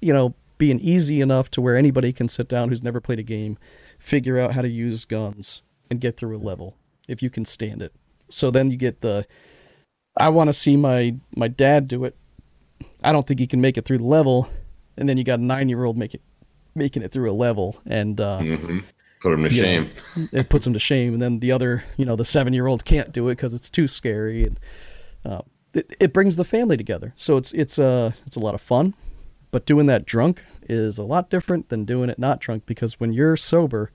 you 0.00 0.12
know 0.12 0.34
being 0.58 0.78
easy 0.78 1.20
enough 1.20 1.50
to 1.50 1.60
where 1.60 1.76
anybody 1.76 2.12
can 2.12 2.28
sit 2.28 2.46
down 2.46 2.68
who's 2.68 2.82
never 2.82 3.00
played 3.00 3.18
a 3.18 3.24
game, 3.24 3.58
figure 3.98 4.38
out 4.38 4.52
how 4.52 4.62
to 4.62 4.68
use 4.68 5.04
guns, 5.04 5.62
and 5.90 6.00
get 6.00 6.16
through 6.16 6.36
a 6.36 6.38
level 6.38 6.76
if 7.08 7.22
you 7.22 7.30
can 7.30 7.44
stand 7.44 7.82
it. 7.82 7.92
So 8.28 8.50
then 8.50 8.70
you 8.70 8.76
get 8.76 9.00
the 9.00 9.26
I 10.16 10.28
want 10.28 10.48
to 10.48 10.54
see 10.54 10.76
my 10.76 11.16
my 11.36 11.48
dad 11.48 11.88
do 11.88 12.04
it. 12.04 12.16
I 13.02 13.12
don't 13.12 13.26
think 13.26 13.40
he 13.40 13.46
can 13.46 13.60
make 13.60 13.76
it 13.76 13.84
through 13.84 13.98
the 13.98 14.04
level, 14.04 14.48
and 14.96 15.08
then 15.08 15.16
you 15.16 15.24
got 15.24 15.40
a 15.40 15.42
nine 15.42 15.68
year 15.68 15.84
old 15.84 15.96
make 15.96 16.14
it 16.14 16.22
making 16.74 17.02
it 17.02 17.10
through 17.10 17.30
a 17.30 17.32
level 17.32 17.80
and 17.86 18.20
uh, 18.20 18.38
mm-hmm. 18.38 18.78
put 19.20 19.32
him 19.32 19.42
to 19.42 19.50
shame. 19.50 19.90
Know, 20.16 20.26
it 20.32 20.48
puts 20.48 20.66
him 20.66 20.72
to 20.72 20.78
shame, 20.78 21.14
and 21.14 21.22
then 21.22 21.40
the 21.40 21.52
other, 21.52 21.84
you 21.96 22.04
know, 22.04 22.16
the 22.16 22.24
seven 22.24 22.52
year 22.52 22.66
old 22.66 22.84
can't 22.84 23.12
do 23.12 23.28
it 23.28 23.36
because 23.36 23.54
it's 23.54 23.70
too 23.70 23.88
scary, 23.88 24.44
and 24.44 24.60
uh, 25.24 25.42
it, 25.74 25.96
it 25.98 26.12
brings 26.12 26.36
the 26.36 26.44
family 26.44 26.76
together. 26.76 27.12
So 27.16 27.36
it's 27.36 27.52
it's 27.52 27.78
a 27.78 27.86
uh, 27.86 28.12
it's 28.26 28.36
a 28.36 28.40
lot 28.40 28.54
of 28.54 28.60
fun, 28.60 28.94
but 29.50 29.66
doing 29.66 29.86
that 29.86 30.04
drunk 30.04 30.44
is 30.68 30.98
a 30.98 31.04
lot 31.04 31.30
different 31.30 31.68
than 31.68 31.84
doing 31.84 32.10
it 32.10 32.18
not 32.18 32.40
drunk 32.40 32.64
because 32.66 33.00
when 33.00 33.12
you're 33.12 33.36
sober, 33.36 33.90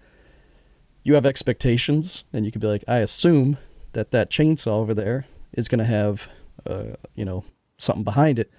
you 1.05 1.13
have 1.13 1.25
expectations, 1.25 2.25
and 2.33 2.45
you 2.45 2.51
can 2.51 2.59
be 2.59 2.67
like, 2.67 2.83
I 2.87 2.97
assume 2.97 3.57
that 3.93 4.11
that 4.11 4.29
chainsaw 4.29 4.79
over 4.79 4.93
there 4.93 5.27
is 5.53 5.67
going 5.67 5.79
to 5.79 5.85
have, 5.85 6.27
uh, 6.65 6.95
you 7.13 7.23
know, 7.23 7.45
something 7.77 8.03
behind 8.03 8.39
it, 8.39 8.57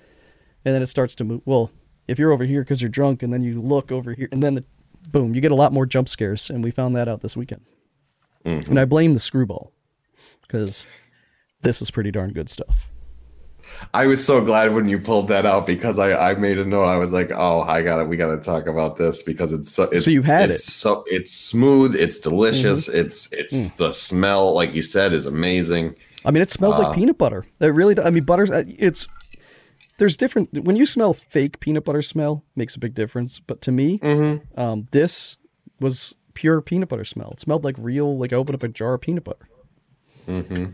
and 0.64 0.72
then 0.72 0.80
it 0.80 0.86
starts 0.86 1.14
to 1.16 1.24
move. 1.24 1.42
Well, 1.44 1.72
if 2.06 2.20
you're 2.20 2.32
over 2.32 2.44
here 2.44 2.62
because 2.62 2.80
you're 2.80 2.88
drunk, 2.88 3.22
and 3.24 3.32
then 3.32 3.42
you 3.42 3.60
look 3.60 3.90
over 3.90 4.14
here, 4.14 4.28
and 4.30 4.42
then 4.42 4.54
the, 4.54 4.64
boom, 5.10 5.34
you 5.34 5.40
get 5.40 5.50
a 5.50 5.56
lot 5.56 5.72
more 5.72 5.86
jump 5.86 6.08
scares, 6.08 6.48
and 6.48 6.62
we 6.62 6.70
found 6.70 6.94
that 6.94 7.08
out 7.08 7.20
this 7.20 7.36
weekend. 7.36 7.62
Mm-hmm. 8.44 8.70
And 8.70 8.78
I 8.78 8.84
blame 8.84 9.12
the 9.12 9.20
screwball 9.20 9.72
because 10.42 10.86
this 11.62 11.82
is 11.82 11.90
pretty 11.90 12.12
darn 12.12 12.32
good 12.32 12.48
stuff. 12.48 12.86
I 13.94 14.06
was 14.06 14.24
so 14.24 14.44
glad 14.44 14.74
when 14.74 14.88
you 14.88 14.98
pulled 14.98 15.28
that 15.28 15.46
out 15.46 15.66
because 15.66 15.98
I, 15.98 16.30
I 16.30 16.34
made 16.34 16.58
a 16.58 16.64
note. 16.64 16.84
I 16.84 16.96
was 16.96 17.12
like, 17.12 17.30
oh, 17.34 17.62
I 17.62 17.82
got 17.82 18.00
it. 18.00 18.08
We 18.08 18.16
got 18.16 18.34
to 18.34 18.40
talk 18.42 18.66
about 18.66 18.96
this 18.96 19.22
because 19.22 19.52
it's 19.52 19.72
so. 19.72 19.84
It's, 19.84 20.04
so 20.04 20.10
you 20.10 20.22
had 20.22 20.50
it's 20.50 20.60
it. 20.60 20.72
So 20.72 21.04
it's 21.06 21.32
smooth. 21.32 21.94
It's 21.94 22.18
delicious. 22.18 22.88
Mm-hmm. 22.88 22.98
It's 22.98 23.32
it's 23.32 23.54
mm. 23.54 23.76
the 23.76 23.92
smell, 23.92 24.54
like 24.54 24.74
you 24.74 24.82
said, 24.82 25.12
is 25.12 25.26
amazing. 25.26 25.96
I 26.24 26.30
mean, 26.30 26.42
it 26.42 26.50
smells 26.50 26.78
uh, 26.78 26.84
like 26.84 26.96
peanut 26.96 27.18
butter. 27.18 27.46
It 27.60 27.66
really. 27.66 27.98
I 27.98 28.10
mean, 28.10 28.24
butter. 28.24 28.52
Uh, 28.52 28.64
it's 28.66 29.06
there's 29.98 30.16
different. 30.16 30.64
When 30.64 30.76
you 30.76 30.86
smell 30.86 31.14
fake 31.14 31.60
peanut 31.60 31.84
butter 31.84 32.02
smell, 32.02 32.44
makes 32.54 32.74
a 32.76 32.78
big 32.78 32.94
difference. 32.94 33.38
But 33.38 33.60
to 33.62 33.72
me, 33.72 33.98
mm-hmm. 33.98 34.60
um, 34.60 34.88
this 34.90 35.38
was 35.80 36.14
pure 36.34 36.60
peanut 36.60 36.88
butter 36.88 37.04
smell. 37.04 37.30
It 37.32 37.40
smelled 37.40 37.64
like 37.64 37.76
real. 37.78 38.16
Like 38.18 38.32
I 38.32 38.36
opened 38.36 38.56
up 38.56 38.62
a 38.62 38.68
jar 38.68 38.94
of 38.94 39.00
peanut 39.00 39.24
butter. 39.24 39.48
Mm-hmm. 40.28 40.66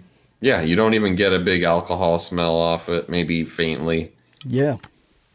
Yeah, 0.42 0.60
you 0.60 0.76
don't 0.76 0.92
even 0.94 1.14
get 1.14 1.32
a 1.32 1.38
big 1.38 1.62
alcohol 1.62 2.18
smell 2.18 2.56
off 2.56 2.88
it, 2.88 3.08
maybe 3.08 3.44
faintly. 3.44 4.12
Yeah. 4.44 4.76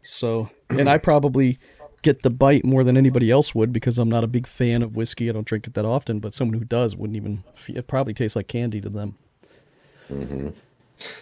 So, 0.03 0.49
and 0.70 0.89
I 0.89 0.97
probably 0.97 1.58
get 2.01 2.24
the 2.24 2.30
bite 2.30 2.66
more 2.66 2.84
than 2.84 2.97
anybody 2.97 3.32
else 3.32 3.55
would 3.55 3.72
because 3.72 3.97
I'm 3.97 4.10
not 4.10 4.26
a 4.26 4.28
big 4.28 4.45
fan 4.45 4.84
of 4.84 4.97
whiskey. 4.97 5.30
I 5.30 5.32
don't 5.32 5.47
drink 5.47 5.66
it 5.66 5.74
that 5.76 5.86
often, 5.86 6.20
but 6.20 6.34
someone 6.34 6.60
who 6.60 6.66
does 6.66 6.97
wouldn't 6.97 7.16
even, 7.16 7.43
it 7.70 7.88
probably 7.88 8.14
tastes 8.14 8.36
like 8.36 8.49
candy 8.49 8.82
to 8.82 8.89
them. 8.89 9.16
Mm-hmm. 10.12 10.49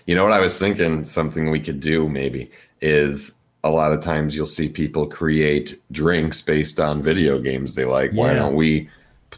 You 0.07 0.15
know 0.15 0.23
what 0.23 0.33
I 0.33 0.39
was 0.39 0.57
thinking? 0.57 1.03
Something 1.03 1.51
we 1.51 1.59
could 1.59 1.79
do 1.79 2.09
maybe 2.09 2.49
is 2.81 3.35
a 3.63 3.69
lot 3.69 3.91
of 3.91 4.01
times 4.01 4.35
you'll 4.35 4.47
see 4.47 4.67
people 4.67 5.05
create 5.05 5.79
drinks 5.91 6.41
based 6.41 6.79
on 6.79 7.03
video 7.03 7.37
games 7.37 7.75
they 7.75 7.85
like. 7.85 8.13
Yeah. 8.13 8.19
Why 8.19 8.33
don't 8.33 8.55
we 8.55 8.89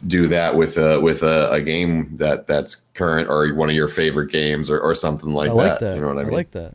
do 0.06 0.28
that 0.28 0.54
with 0.54 0.78
a 0.78 1.00
with 1.00 1.22
a, 1.22 1.50
a, 1.50 1.60
game 1.60 2.16
that 2.16 2.46
that's 2.46 2.76
current 2.94 3.28
or 3.28 3.52
one 3.54 3.68
of 3.68 3.74
your 3.74 3.88
favorite 3.88 4.30
games 4.30 4.70
or, 4.70 4.78
or 4.80 4.94
something 4.94 5.32
like, 5.32 5.52
like 5.52 5.78
that. 5.78 5.80
that. 5.80 5.94
You 5.96 6.02
know 6.02 6.08
what 6.08 6.18
I 6.18 6.24
mean? 6.24 6.32
I 6.32 6.36
like 6.36 6.50
that. 6.52 6.74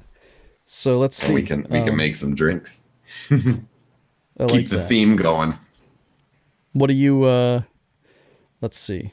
So 0.65 0.97
let's 0.97 1.15
see. 1.15 1.27
And 1.27 1.35
we 1.35 1.43
can 1.43 1.67
we 1.69 1.79
um, 1.79 1.85
can 1.85 1.95
make 1.95 2.15
some 2.15 2.35
drinks. 2.35 2.83
Keep 3.29 3.39
the 4.37 4.77
that. 4.77 4.89
theme 4.89 5.15
going. 5.15 5.53
What 6.73 6.87
do 6.87 6.93
you 6.93 7.23
uh 7.23 7.61
let's 8.61 8.77
see. 8.79 9.11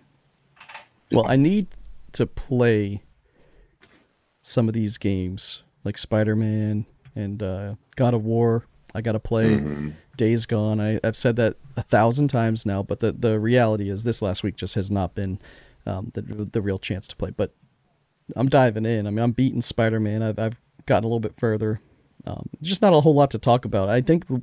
Well, 1.12 1.26
I 1.26 1.36
need 1.36 1.68
to 2.12 2.24
play 2.24 3.02
some 4.42 4.68
of 4.68 4.74
these 4.74 4.96
games 4.96 5.62
like 5.84 5.98
Spider-Man 5.98 6.86
and 7.16 7.42
uh, 7.42 7.74
God 7.96 8.14
of 8.14 8.24
War. 8.24 8.66
I 8.95 9.01
got 9.01 9.12
to 9.12 9.20
play 9.20 9.57
mm-hmm. 9.57 9.91
Days 10.16 10.47
Gone. 10.47 10.80
I, 10.80 11.01
have 11.05 11.16
said 11.16 11.36
that 11.36 11.57
a 11.76 11.82
thousand 11.82 12.28
times 12.28 12.66
now, 12.66 12.82
but 12.82 12.99
the, 13.01 13.12
the 13.12 13.38
reality 13.38 13.88
is 13.88 14.05
this 14.05 14.20
last 14.22 14.43
week 14.43 14.57
just 14.57 14.74
has 14.74 14.91
not 14.91 15.14
been 15.14 15.38
um, 15.86 16.11
the, 16.14 16.22
the 16.22 16.61
real 16.61 16.78
chance 16.78 17.07
to 17.09 17.16
play. 17.16 17.30
But 17.30 17.55
I'm 18.36 18.49
diving 18.49 18.86
in. 18.86 19.07
I 19.07 19.11
mean, 19.11 19.22
I'm 19.22 19.32
beating 19.32 19.61
Spider 19.61 20.01
Man. 20.01 20.22
I've, 20.22 20.38
I've 20.38 20.57
gotten 20.86 21.05
a 21.05 21.09
little 21.09 21.20
bit 21.20 21.38
further. 21.38 21.80
Um, 22.26 22.49
just 22.61 22.82
not 22.82 22.93
a 22.93 23.01
whole 23.01 23.14
lot 23.14 23.30
to 23.30 23.38
talk 23.38 23.64
about. 23.64 23.88
I 23.88 24.01
think 24.01 24.26
the, 24.26 24.43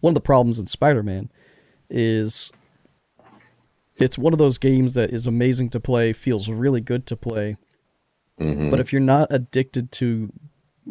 one 0.00 0.12
of 0.12 0.14
the 0.14 0.20
problems 0.20 0.58
in 0.58 0.66
Spider 0.66 1.02
Man 1.02 1.30
is 1.90 2.50
it's 3.96 4.16
one 4.16 4.32
of 4.32 4.38
those 4.38 4.58
games 4.58 4.94
that 4.94 5.10
is 5.10 5.26
amazing 5.26 5.70
to 5.70 5.80
play, 5.80 6.12
feels 6.12 6.48
really 6.48 6.80
good 6.80 7.06
to 7.06 7.16
play. 7.16 7.56
Mm-hmm. 8.40 8.70
But 8.70 8.80
if 8.80 8.92
you're 8.92 9.00
not 9.00 9.28
addicted 9.30 9.90
to 9.92 10.32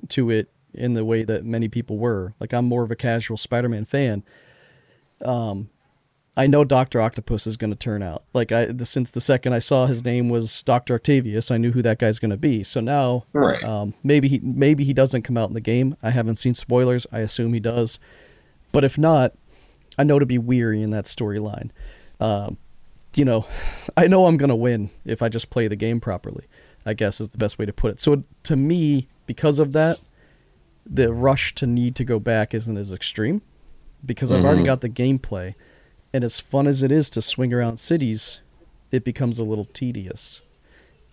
to 0.09 0.29
it 0.29 0.49
in 0.77 0.93
the 0.93 1.03
way 1.05 1.23
that 1.23 1.43
many 1.45 1.67
people 1.67 1.97
were. 1.97 2.33
Like 2.39 2.53
I'm 2.53 2.65
more 2.65 2.83
of 2.83 2.91
a 2.91 2.95
casual 2.95 3.37
Spider-Man 3.37 3.85
fan. 3.85 4.23
Um, 5.23 5.69
I 6.35 6.45
know 6.45 6.63
Doctor 6.63 7.01
Octopus 7.01 7.47
is 7.47 7.57
going 7.57 7.71
to 7.71 7.75
turn 7.75 8.03
out. 8.03 8.23
Like 8.33 8.51
I, 8.51 8.71
since 8.83 9.09
the 9.09 9.21
second 9.21 9.53
I 9.53 9.59
saw 9.59 9.87
his 9.87 10.05
name 10.05 10.29
was 10.29 10.61
Doctor 10.61 10.93
Octavius, 10.93 11.49
I 11.49 11.57
knew 11.57 11.71
who 11.71 11.81
that 11.81 11.97
guy's 11.97 12.19
going 12.19 12.29
to 12.31 12.37
be. 12.37 12.63
So 12.63 12.79
now, 12.79 13.25
Right. 13.33 13.63
um, 13.63 13.95
maybe 14.03 14.27
he 14.27 14.39
maybe 14.43 14.83
he 14.83 14.93
doesn't 14.93 15.23
come 15.23 15.35
out 15.37 15.49
in 15.49 15.55
the 15.55 15.61
game. 15.61 15.97
I 16.03 16.11
haven't 16.11 16.35
seen 16.35 16.53
spoilers. 16.53 17.07
I 17.11 17.19
assume 17.19 17.53
he 17.53 17.59
does, 17.59 17.97
but 18.71 18.83
if 18.83 18.99
not, 18.99 19.33
I 19.97 20.03
know 20.03 20.19
to 20.19 20.27
be 20.27 20.37
weary 20.37 20.83
in 20.83 20.91
that 20.91 21.05
storyline. 21.05 21.71
Um, 22.19 22.57
you 23.15 23.25
know, 23.25 23.47
I 23.97 24.05
know 24.05 24.27
I'm 24.27 24.37
going 24.37 24.49
to 24.49 24.55
win 24.55 24.91
if 25.05 25.23
I 25.23 25.29
just 25.29 25.49
play 25.49 25.67
the 25.67 25.75
game 25.75 25.99
properly. 25.99 26.45
I 26.85 26.93
guess 26.93 27.19
is 27.19 27.29
the 27.29 27.37
best 27.39 27.57
way 27.57 27.65
to 27.65 27.73
put 27.73 27.91
it. 27.93 27.99
So 27.99 28.21
to 28.43 28.55
me, 28.55 29.07
because 29.25 29.57
of 29.59 29.73
that, 29.73 29.99
the 30.89 31.11
rush 31.13 31.53
to 31.55 31.67
need 31.67 31.95
to 31.95 32.03
go 32.03 32.19
back 32.19 32.53
isn't 32.53 32.77
as 32.77 32.93
extreme 32.93 33.41
because 34.05 34.31
I've 34.31 34.43
already 34.45 34.61
Mhm. 34.61 34.65
got 34.65 34.81
the 34.81 34.89
gameplay. 34.89 35.53
And 36.13 36.23
as 36.23 36.39
fun 36.39 36.67
as 36.67 36.81
it 36.83 36.91
is 36.91 37.09
to 37.11 37.21
swing 37.21 37.53
around 37.53 37.77
cities, 37.77 38.39
it 38.91 39.03
becomes 39.03 39.37
a 39.37 39.43
little 39.43 39.65
tedious. 39.65 40.41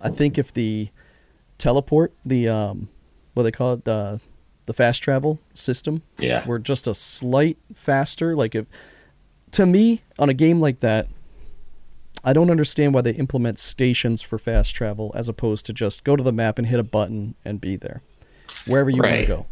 I 0.00 0.10
think 0.10 0.38
if 0.38 0.52
the 0.52 0.90
teleport, 1.58 2.12
the 2.24 2.48
um, 2.48 2.88
what 3.34 3.42
they 3.44 3.50
call 3.50 3.72
it, 3.74 3.88
uh, 3.88 4.18
the 4.66 4.74
fast 4.74 5.02
travel 5.02 5.40
system, 5.54 6.02
Yeah. 6.18 6.46
were 6.46 6.58
just 6.58 6.86
a 6.86 6.94
slight 6.94 7.58
faster, 7.74 8.36
like 8.36 8.54
if 8.54 8.66
to 9.52 9.66
me 9.66 10.02
on 10.18 10.28
a 10.28 10.34
game 10.34 10.60
like 10.60 10.80
that, 10.80 11.08
I 12.22 12.32
don't 12.32 12.50
understand 12.50 12.94
why 12.94 13.02
they 13.02 13.12
implement 13.12 13.58
stations 13.58 14.22
for 14.22 14.38
fast 14.38 14.74
travel 14.74 15.12
as 15.14 15.28
opposed 15.28 15.66
to 15.66 15.72
just 15.72 16.04
go 16.04 16.16
to 16.16 16.22
the 16.22 16.32
map 16.32 16.58
and 16.58 16.66
hit 16.68 16.80
a 16.80 16.84
button 16.84 17.34
and 17.44 17.60
be 17.60 17.76
there, 17.76 18.02
wherever 18.66 18.88
you 18.90 19.02
want 19.02 19.14
to 19.16 19.26
go. 19.26 19.46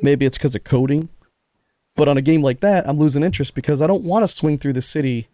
Maybe 0.00 0.26
it's 0.26 0.38
because 0.38 0.54
of 0.54 0.64
coding, 0.64 1.08
but 1.96 2.08
on 2.08 2.16
a 2.16 2.22
game 2.22 2.42
like 2.42 2.60
that, 2.60 2.88
I'm 2.88 2.98
losing 2.98 3.22
interest 3.22 3.54
because 3.54 3.82
I 3.82 3.86
don't 3.86 4.04
want 4.04 4.22
to 4.22 4.28
swing 4.28 4.58
through 4.58 4.74
the 4.74 4.82
city 4.82 5.28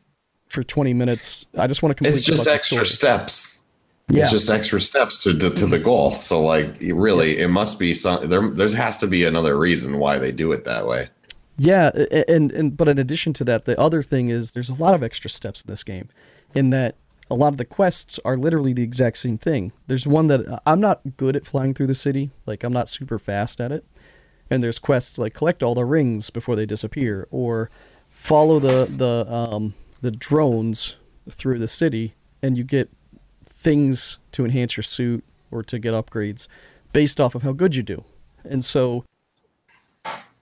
for 0.48 0.64
20 0.64 0.94
minutes. 0.94 1.46
I 1.58 1.66
just 1.66 1.82
want 1.82 1.90
to 1.90 1.94
complete. 1.94 2.16
It's 2.16 2.24
just 2.24 2.46
extra 2.46 2.86
steps. 2.86 3.62
Yeah. 4.08 4.22
It's 4.22 4.30
just 4.30 4.50
extra 4.50 4.80
steps 4.80 5.22
to, 5.24 5.36
to 5.38 5.50
to 5.50 5.66
the 5.66 5.78
goal. 5.78 6.12
So 6.12 6.42
like 6.42 6.76
really 6.80 7.38
it 7.38 7.48
must 7.48 7.78
be 7.78 7.94
some 7.94 8.28
there 8.28 8.48
there 8.48 8.68
has 8.76 8.98
to 8.98 9.06
be 9.06 9.24
another 9.24 9.58
reason 9.58 9.98
why 9.98 10.18
they 10.18 10.30
do 10.30 10.52
it 10.52 10.64
that 10.64 10.86
way. 10.86 11.08
Yeah, 11.56 11.90
and 12.28 12.50
and 12.52 12.76
but 12.76 12.88
in 12.88 12.98
addition 12.98 13.32
to 13.34 13.44
that, 13.44 13.64
the 13.64 13.78
other 13.80 14.02
thing 14.02 14.28
is 14.28 14.52
there's 14.52 14.68
a 14.68 14.74
lot 14.74 14.94
of 14.94 15.02
extra 15.02 15.30
steps 15.30 15.62
in 15.62 15.70
this 15.70 15.84
game, 15.84 16.08
in 16.54 16.70
that 16.70 16.96
a 17.30 17.34
lot 17.34 17.48
of 17.48 17.56
the 17.56 17.64
quests 17.64 18.18
are 18.24 18.36
literally 18.36 18.72
the 18.72 18.82
exact 18.82 19.18
same 19.18 19.38
thing. 19.38 19.72
There's 19.86 20.06
one 20.06 20.26
that 20.26 20.46
uh, 20.46 20.58
I'm 20.66 20.80
not 20.80 21.00
good 21.16 21.36
at 21.36 21.46
flying 21.46 21.72
through 21.72 21.86
the 21.86 21.94
city, 21.94 22.30
like 22.44 22.64
I'm 22.64 22.72
not 22.72 22.88
super 22.88 23.18
fast 23.18 23.60
at 23.60 23.72
it, 23.72 23.84
and 24.54 24.62
there's 24.62 24.78
quests 24.78 25.18
like 25.18 25.34
collect 25.34 25.62
all 25.62 25.74
the 25.74 25.84
rings 25.84 26.30
before 26.30 26.54
they 26.54 26.64
disappear, 26.64 27.26
or 27.30 27.68
follow 28.08 28.58
the 28.60 28.86
the 28.86 29.26
um 29.30 29.74
the 30.00 30.12
drones 30.12 30.96
through 31.30 31.58
the 31.58 31.68
city, 31.68 32.14
and 32.42 32.56
you 32.56 32.64
get 32.64 32.88
things 33.44 34.18
to 34.32 34.44
enhance 34.44 34.76
your 34.76 34.84
suit 34.84 35.24
or 35.50 35.62
to 35.62 35.78
get 35.78 35.92
upgrades 35.92 36.46
based 36.92 37.20
off 37.20 37.34
of 37.34 37.42
how 37.42 37.52
good 37.52 37.74
you 37.74 37.82
do, 37.82 38.04
and 38.44 38.64
so 38.64 39.04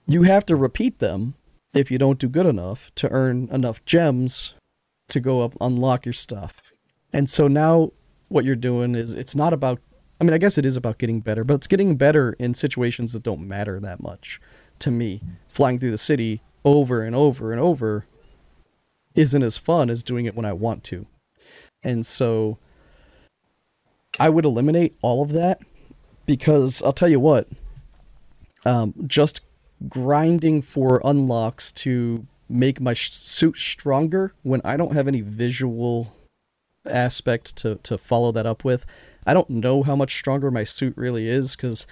you 0.05 0.23
have 0.23 0.45
to 0.45 0.55
repeat 0.55 0.99
them 0.99 1.33
if 1.73 1.89
you 1.89 1.97
don't 1.97 2.19
do 2.19 2.27
good 2.27 2.45
enough 2.45 2.91
to 2.93 3.09
earn 3.09 3.49
enough 3.51 3.83
gems 3.85 4.53
to 5.09 5.19
go 5.19 5.41
up 5.41 5.55
unlock 5.59 6.05
your 6.05 6.13
stuff. 6.13 6.61
And 7.11 7.29
so 7.29 7.47
now 7.47 7.91
what 8.27 8.45
you're 8.45 8.55
doing 8.55 8.95
is 8.95 9.13
it's 9.13 9.35
not 9.35 9.53
about 9.53 9.79
I 10.23 10.25
mean 10.25 10.33
I 10.33 10.37
guess 10.37 10.57
it 10.57 10.65
is 10.65 10.77
about 10.77 10.99
getting 10.99 11.19
better, 11.19 11.43
but 11.43 11.55
it's 11.55 11.67
getting 11.67 11.97
better 11.97 12.33
in 12.39 12.53
situations 12.53 13.11
that 13.11 13.23
don't 13.23 13.45
matter 13.45 13.77
that 13.81 14.01
much 14.01 14.39
to 14.79 14.89
me. 14.89 15.21
Flying 15.49 15.79
through 15.79 15.91
the 15.91 15.97
city 15.97 16.41
over 16.63 17.03
and 17.03 17.13
over 17.13 17.51
and 17.51 17.59
over 17.59 18.05
isn't 19.15 19.43
as 19.43 19.57
fun 19.57 19.89
as 19.89 20.01
doing 20.01 20.23
it 20.23 20.33
when 20.33 20.45
I 20.45 20.53
want 20.53 20.85
to. 20.85 21.07
And 21.83 22.05
so 22.05 22.57
I 24.17 24.29
would 24.29 24.45
eliminate 24.45 24.95
all 25.01 25.21
of 25.21 25.33
that 25.33 25.59
because 26.25 26.81
I'll 26.83 26.93
tell 26.93 27.09
you 27.09 27.19
what, 27.19 27.49
um, 28.65 28.93
just 29.05 29.41
grinding 29.89 30.61
for 30.61 31.01
unlocks 31.03 31.69
to 31.73 32.25
make 32.47 32.79
my 32.79 32.93
suit 32.93 33.57
stronger 33.57 34.33
when 34.41 34.61
I 34.63 34.77
don't 34.77 34.93
have 34.93 35.09
any 35.09 35.19
visual 35.19 36.15
aspect 36.85 37.57
to, 37.57 37.75
to 37.83 37.97
follow 37.97 38.31
that 38.31 38.45
up 38.45 38.63
with. 38.63 38.85
I 39.25 39.33
don't 39.33 39.49
know 39.49 39.83
how 39.83 39.95
much 39.95 40.15
stronger 40.17 40.51
my 40.51 40.63
suit 40.63 40.93
really 40.97 41.27
is 41.27 41.55
because 41.55 41.85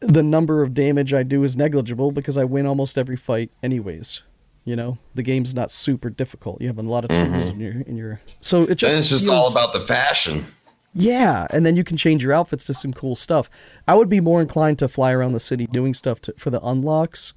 the 0.00 0.22
number 0.22 0.62
of 0.62 0.74
damage 0.74 1.12
I 1.14 1.22
do 1.22 1.42
is 1.44 1.56
negligible 1.56 2.12
because 2.12 2.36
I 2.36 2.44
win 2.44 2.66
almost 2.66 2.98
every 2.98 3.16
fight 3.16 3.50
anyways. 3.62 4.22
You 4.64 4.74
know, 4.76 4.98
the 5.14 5.22
game's 5.22 5.54
not 5.54 5.70
super 5.70 6.10
difficult. 6.10 6.60
You 6.60 6.66
have 6.66 6.78
a 6.78 6.82
lot 6.82 7.04
of 7.04 7.10
tools 7.10 7.48
in 7.50 7.60
your 7.60 7.80
in 7.82 7.96
your 7.96 8.20
so 8.40 8.62
it 8.64 8.74
just 8.76 8.92
and 8.92 9.00
it's 9.00 9.08
just 9.10 9.24
feels- 9.26 9.36
all 9.36 9.50
about 9.50 9.72
the 9.72 9.80
fashion. 9.80 10.46
yeah, 10.92 11.46
and 11.50 11.64
then 11.64 11.76
you 11.76 11.84
can 11.84 11.96
change 11.96 12.22
your 12.24 12.32
outfits 12.32 12.64
to 12.66 12.74
some 12.74 12.92
cool 12.92 13.14
stuff. 13.14 13.48
I 13.86 13.94
would 13.94 14.08
be 14.08 14.20
more 14.20 14.40
inclined 14.40 14.78
to 14.80 14.88
fly 14.88 15.12
around 15.12 15.32
the 15.34 15.40
city 15.40 15.66
doing 15.68 15.94
stuff 15.94 16.20
to, 16.22 16.34
for 16.36 16.50
the 16.50 16.60
unlocks 16.62 17.32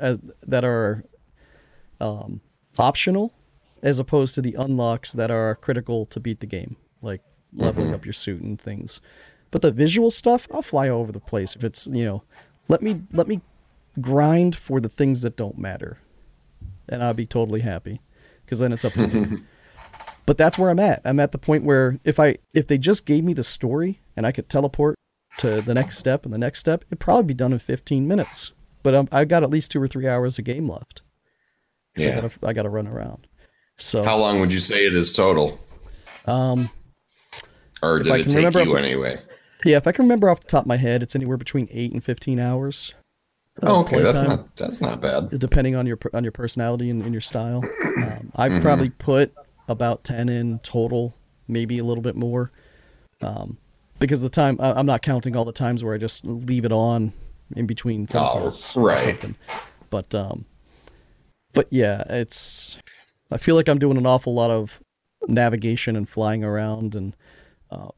as, 0.00 0.18
that 0.42 0.64
are 0.64 1.04
um, 2.00 2.40
optional, 2.76 3.32
as 3.82 3.98
opposed 4.00 4.34
to 4.34 4.42
the 4.42 4.54
unlocks 4.58 5.12
that 5.12 5.30
are 5.30 5.54
critical 5.54 6.06
to 6.06 6.18
beat 6.18 6.40
the 6.40 6.46
game, 6.46 6.76
like 7.02 7.20
leveling 7.54 7.94
up 7.94 8.04
your 8.04 8.12
suit 8.12 8.42
and 8.42 8.60
things. 8.60 9.00
But 9.50 9.62
the 9.62 9.70
visual 9.70 10.10
stuff, 10.10 10.48
I'll 10.52 10.62
fly 10.62 10.88
all 10.88 11.00
over 11.00 11.12
the 11.12 11.20
place 11.20 11.54
if 11.54 11.62
it's 11.64 11.86
you 11.86 12.04
know, 12.04 12.22
let 12.68 12.82
me 12.82 13.02
let 13.12 13.28
me 13.28 13.40
grind 14.00 14.56
for 14.56 14.80
the 14.80 14.88
things 14.88 15.22
that 15.22 15.36
don't 15.36 15.58
matter, 15.58 15.98
and 16.88 17.02
I'll 17.02 17.14
be 17.14 17.26
totally 17.26 17.60
happy, 17.60 18.00
because 18.44 18.58
then 18.58 18.72
it's 18.72 18.84
up 18.84 18.92
to 18.94 19.06
me 19.06 19.38
but 20.26 20.38
that's 20.38 20.58
where 20.58 20.70
I'm 20.70 20.80
at. 20.80 21.02
I'm 21.04 21.20
at 21.20 21.32
the 21.32 21.38
point 21.38 21.64
where 21.64 21.98
if 22.04 22.18
I 22.18 22.38
if 22.52 22.66
they 22.66 22.78
just 22.78 23.06
gave 23.06 23.24
me 23.24 23.32
the 23.32 23.44
story 23.44 24.00
and 24.16 24.26
I 24.26 24.32
could 24.32 24.48
teleport 24.48 24.96
to 25.38 25.60
the 25.60 25.74
next 25.74 25.98
step 25.98 26.24
and 26.24 26.32
the 26.32 26.38
next 26.38 26.60
step, 26.60 26.84
it'd 26.88 27.00
probably 27.00 27.24
be 27.24 27.34
done 27.34 27.52
in 27.52 27.58
15 27.58 28.06
minutes. 28.06 28.52
But 28.82 28.94
um, 28.94 29.08
I've 29.10 29.28
got 29.28 29.42
at 29.42 29.50
least 29.50 29.70
two 29.70 29.82
or 29.82 29.88
three 29.88 30.06
hours 30.06 30.38
of 30.38 30.44
game 30.44 30.68
left. 30.68 31.02
So 31.96 32.10
I 32.10 32.14
Yeah. 32.14 32.28
I 32.42 32.52
gotta 32.52 32.68
run 32.68 32.86
around. 32.86 33.26
So 33.78 34.04
How 34.04 34.16
long 34.16 34.40
would 34.40 34.52
you 34.52 34.60
say 34.60 34.86
it 34.86 34.94
is 34.94 35.12
total? 35.12 35.60
um 36.26 36.70
Or 37.84 37.96
If 37.98 38.04
did 38.04 38.12
I 38.12 38.16
it 38.16 38.22
can 38.22 38.28
take 38.28 38.36
remember 38.38 38.62
you 38.64 38.72
the- 38.72 38.78
anyway? 38.78 39.20
yeah, 39.64 39.76
if 39.76 39.86
I 39.86 39.92
can 39.92 40.04
remember 40.04 40.30
off 40.30 40.40
the 40.40 40.48
top 40.48 40.62
of 40.64 40.66
my 40.66 40.76
head, 40.76 41.02
it's 41.02 41.14
anywhere 41.14 41.36
between 41.36 41.68
eight 41.70 41.92
and 41.92 42.02
15 42.02 42.38
hours. 42.38 42.94
Oh, 43.62 43.80
okay, 43.82 44.00
that's 44.02 44.22
playtime. 44.22 44.38
not 44.38 44.56
that's 44.56 44.80
not 44.80 45.00
bad. 45.00 45.38
depending 45.38 45.76
on 45.76 45.86
your 45.86 45.96
on 46.12 46.24
your 46.24 46.32
personality 46.32 46.90
and, 46.90 47.02
and 47.02 47.12
your 47.12 47.20
style. 47.20 47.62
Um, 47.98 48.32
I've 48.34 48.50
Mm-hmm. 48.52 48.62
probably 48.62 48.90
put 48.90 49.32
about 49.68 50.02
ten 50.02 50.28
in 50.28 50.58
total, 50.60 51.14
maybe 51.46 51.78
a 51.78 51.84
little 51.84 52.02
bit 52.02 52.16
more, 52.16 52.50
um, 53.22 53.58
because 54.00 54.22
the 54.22 54.28
time 54.28 54.56
I, 54.60 54.72
I'm 54.72 54.86
not 54.86 55.02
counting 55.02 55.36
all 55.36 55.44
the 55.44 55.52
times 55.52 55.84
where 55.84 55.94
I 55.94 55.98
just 55.98 56.24
leave 56.24 56.64
it 56.64 56.72
on 56.72 57.12
in 57.54 57.66
between 57.66 58.08
phone 58.08 58.22
Oh, 58.24 58.32
calls 58.40 58.74
right. 58.76 59.24
But 59.88 60.12
um, 60.16 60.46
but 61.52 61.68
yeah, 61.70 62.02
it's 62.10 62.76
I 63.30 63.36
feel 63.38 63.54
like 63.54 63.68
I'm 63.68 63.78
doing 63.78 63.96
an 63.96 64.04
awful 64.06 64.34
lot 64.34 64.50
of 64.50 64.80
navigation 65.28 65.94
and 65.94 66.08
flying 66.08 66.42
around 66.42 66.96
and. 66.96 67.14
Uh, 67.74 67.88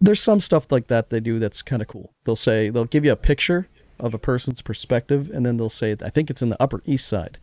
there's 0.00 0.22
some 0.22 0.40
stuff 0.40 0.70
like 0.70 0.88
that 0.88 1.10
they 1.10 1.20
do 1.20 1.38
that's 1.38 1.62
kind 1.62 1.80
of 1.80 1.88
cool. 1.88 2.12
They'll 2.24 2.36
say 2.36 2.68
they'll 2.68 2.84
give 2.84 3.04
you 3.04 3.12
a 3.12 3.16
picture 3.16 3.68
of 3.98 4.12
a 4.12 4.18
person's 4.18 4.60
perspective, 4.60 5.30
and 5.32 5.46
then 5.46 5.56
they'll 5.56 5.70
say, 5.70 5.96
"I 6.02 6.10
think 6.10 6.28
it's 6.28 6.42
in 6.42 6.50
the 6.50 6.62
Upper 6.62 6.82
East 6.84 7.08
Side," 7.08 7.38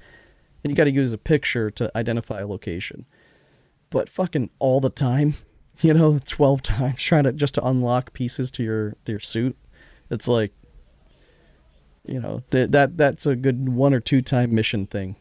and 0.64 0.70
you 0.72 0.76
got 0.76 0.84
to 0.84 0.92
use 0.92 1.14
a 1.14 1.18
picture 1.18 1.72
to 1.72 1.92
identify 1.98 2.42
a 2.42 2.48
location. 2.48 3.06
But 3.90 4.10
fucking 4.10 4.52
all 4.60 4.80
the 4.80 4.90
time, 4.90 5.36
you 5.82 5.94
know, 5.94 6.20
twelve 6.20 6.62
times 6.62 6.98
trying 7.02 7.24
to 7.24 7.32
just 7.32 7.56
to 7.56 7.66
unlock 7.66 8.14
pieces 8.14 8.52
to 8.52 8.64
your 8.64 8.92
to 9.06 9.14
your 9.14 9.20
suit, 9.20 9.58
it's 10.12 10.28
like, 10.28 10.54
you 12.06 12.20
know, 12.20 12.44
th- 12.52 12.70
that 12.70 12.98
that's 12.98 13.26
a 13.26 13.36
good 13.36 13.70
one 13.70 13.94
or 13.96 14.00
two 14.00 14.22
time 14.22 14.54
mission 14.54 14.86
thing, 14.86 15.16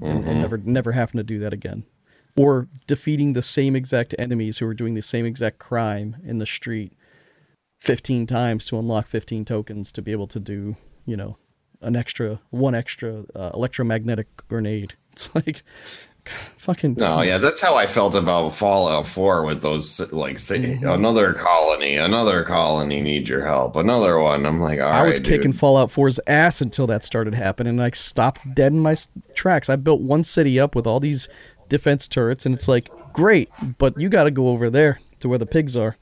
and, 0.00 0.24
and 0.26 0.40
never 0.40 0.56
never 0.56 0.92
having 0.92 1.18
to 1.18 1.24
do 1.24 1.38
that 1.40 1.52
again. 1.52 1.84
Or 2.36 2.68
defeating 2.86 3.32
the 3.32 3.42
same 3.42 3.74
exact 3.74 4.14
enemies 4.18 4.58
who 4.58 4.66
are 4.66 4.74
doing 4.74 4.94
the 4.94 5.02
same 5.02 5.24
exact 5.24 5.58
crime 5.58 6.16
in 6.24 6.38
the 6.38 6.46
street 6.46 6.92
15 7.80 8.26
times 8.26 8.66
to 8.66 8.78
unlock 8.78 9.06
15 9.06 9.44
tokens 9.44 9.92
to 9.92 10.02
be 10.02 10.12
able 10.12 10.26
to 10.26 10.40
do, 10.40 10.76
you 11.04 11.16
know, 11.16 11.36
an 11.80 11.96
extra, 11.96 12.40
one 12.50 12.74
extra 12.74 13.24
uh, 13.34 13.50
electromagnetic 13.54 14.28
grenade. 14.48 14.94
It's 15.16 15.34
like, 15.34 15.62
fucking. 16.58 16.96
No, 16.98 17.22
yeah, 17.22 17.38
that's 17.38 17.60
how 17.62 17.74
I 17.74 17.86
felt 17.86 18.14
about 18.14 18.50
Fallout 18.50 19.06
4 19.06 19.46
with 19.46 19.62
those 19.62 20.12
like 20.12 20.38
say 20.38 20.58
Mm-hmm. 20.58 20.86
another 20.86 21.32
colony, 21.32 21.96
another 21.96 22.44
colony 22.44 23.00
needs 23.00 23.30
your 23.30 23.42
help, 23.46 23.76
another 23.76 24.18
one. 24.18 24.44
I'm 24.44 24.60
like, 24.60 24.78
all 24.78 24.90
right, 24.90 25.00
I 25.00 25.02
was 25.04 25.20
kicking 25.20 25.52
dude. 25.52 25.58
Fallout 25.58 25.90
4's 25.90 26.20
ass 26.26 26.60
until 26.60 26.86
that 26.88 27.02
started 27.02 27.32
happening, 27.34 27.70
and 27.78 27.82
I 27.82 27.90
stopped 27.92 28.54
dead 28.54 28.72
in 28.72 28.80
my 28.80 28.94
tracks. 29.34 29.70
I 29.70 29.76
built 29.76 30.02
one 30.02 30.22
city 30.22 30.60
up 30.60 30.74
with 30.74 30.86
all 30.86 31.00
these 31.00 31.30
defense 31.68 32.08
turrets, 32.08 32.46
and 32.46 32.54
it's 32.54 32.68
like, 32.68 32.90
great, 33.12 33.50
but 33.78 33.98
you 33.98 34.08
got 34.08 34.24
to 34.24 34.30
go 34.30 34.48
over 34.48 34.70
there 34.70 35.00
to 35.20 35.28
where 35.28 35.38
the 35.38 35.46
pigs 35.46 35.76
are, 35.76 35.96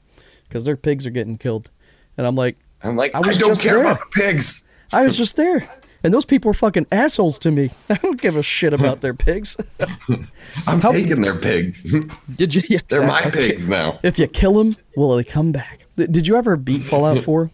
because 0.47 0.65
their 0.65 0.75
pigs 0.75 1.05
are 1.05 1.11
getting 1.11 1.37
killed. 1.37 1.69
And 2.17 2.25
I'm 2.25 2.35
like, 2.35 2.57
I'm 2.83 2.95
like, 2.95 3.15
I 3.15 3.19
I, 3.19 3.33
don't 3.33 3.59
care 3.59 3.75
there. 3.75 3.81
about 3.81 3.99
the 3.99 4.21
pigs. 4.21 4.63
I 4.91 5.03
was 5.03 5.17
just 5.17 5.35
there. 5.35 5.67
And 6.03 6.13
those 6.13 6.25
people 6.25 6.51
are 6.51 6.53
fucking 6.53 6.85
assholes 6.91 7.39
to 7.39 7.51
me. 7.51 7.71
I 7.89 7.95
don't 7.95 8.21
give 8.21 8.37
a 8.37 8.43
shit 8.43 8.73
about 8.73 9.01
their 9.01 9.15
pigs. 9.15 9.57
I'm 10.67 10.81
How- 10.81 10.91
taking 10.91 11.21
their 11.21 11.37
pigs. 11.37 11.95
Did 12.35 12.53
you? 12.53 12.79
They're 12.89 13.07
my 13.07 13.21
pigs 13.31 13.67
now. 13.67 13.99
If 14.03 14.19
you 14.19 14.27
kill 14.27 14.53
them, 14.53 14.77
will 14.95 15.15
they 15.15 15.23
come 15.23 15.51
back? 15.51 15.87
Did 15.95 16.27
you 16.27 16.35
ever 16.35 16.57
beat 16.57 16.83
Fallout 16.83 17.23
4? 17.23 17.49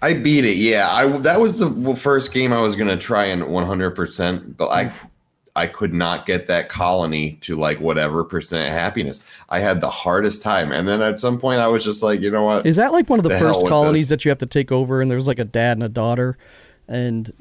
I 0.00 0.14
beat 0.14 0.44
it. 0.44 0.56
Yeah, 0.56 0.90
I 0.90 1.08
that 1.18 1.40
was 1.40 1.58
the 1.58 1.94
first 1.96 2.32
game 2.32 2.52
I 2.52 2.60
was 2.60 2.76
gonna 2.76 2.96
try 2.96 3.26
and 3.26 3.46
100, 3.48 3.90
percent 3.92 4.56
but 4.56 4.68
I 4.70 4.86
mm. 4.86 5.10
I 5.58 5.66
could 5.66 5.92
not 5.92 6.24
get 6.24 6.46
that 6.46 6.68
colony 6.68 7.32
to 7.42 7.56
like 7.56 7.80
whatever 7.80 8.24
percent 8.24 8.72
happiness. 8.72 9.26
I 9.48 9.58
had 9.60 9.80
the 9.80 9.90
hardest 9.90 10.42
time, 10.42 10.72
and 10.72 10.86
then 10.88 11.02
at 11.02 11.18
some 11.18 11.38
point 11.38 11.60
I 11.60 11.66
was 11.68 11.84
just 11.84 12.02
like, 12.02 12.20
you 12.20 12.30
know 12.30 12.44
what? 12.44 12.66
Is 12.66 12.76
that 12.76 12.92
like 12.92 13.10
one 13.10 13.18
of 13.18 13.22
the, 13.24 13.28
The 13.30 13.38
first 13.38 13.66
colonies 13.66 14.08
that 14.08 14.24
you 14.24 14.30
have 14.30 14.38
to 14.38 14.46
take 14.46 14.70
over 14.72 15.02
and 15.02 15.10
there's 15.10 15.26
like 15.26 15.38
a 15.38 15.44
dad 15.44 15.76
and 15.76 15.82
a 15.84 15.88
daughter 15.88 16.38
and 16.86 17.32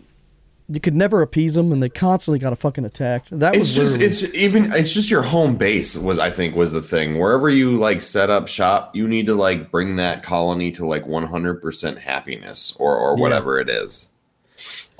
you 0.69 0.81
could 0.81 0.95
never 0.95 1.21
appease 1.21 1.55
them 1.55 1.71
and 1.71 1.81
they 1.81 1.87
constantly 1.87 2.39
got 2.39 2.51
a 2.51 2.55
fucking 2.57 2.83
attacked. 2.83 3.29
That 3.39 3.55
It's 3.55 3.59
was 3.59 3.75
just 3.75 3.91
literally- 3.99 4.05
it's 4.05 4.35
even 4.35 4.73
it's 4.73 4.93
just 4.93 5.09
your 5.09 5.21
home 5.21 5.55
base 5.55 5.95
was 5.97 6.19
I 6.19 6.29
think 6.29 6.55
was 6.57 6.73
the 6.73 6.81
thing. 6.81 7.17
Wherever 7.19 7.49
you 7.49 7.77
like 7.77 8.01
set 8.01 8.29
up 8.29 8.49
shop, 8.49 8.93
you 8.93 9.07
need 9.07 9.27
to 9.27 9.35
like 9.35 9.71
bring 9.71 9.95
that 9.95 10.23
colony 10.23 10.71
to 10.73 10.85
like 10.85 11.05
100% 11.05 11.97
happiness 11.99 12.75
or 12.79 12.97
or 12.97 13.15
Yeah. 13.15 13.21
whatever 13.21 13.59
it 13.59 13.69
is. 13.69 14.11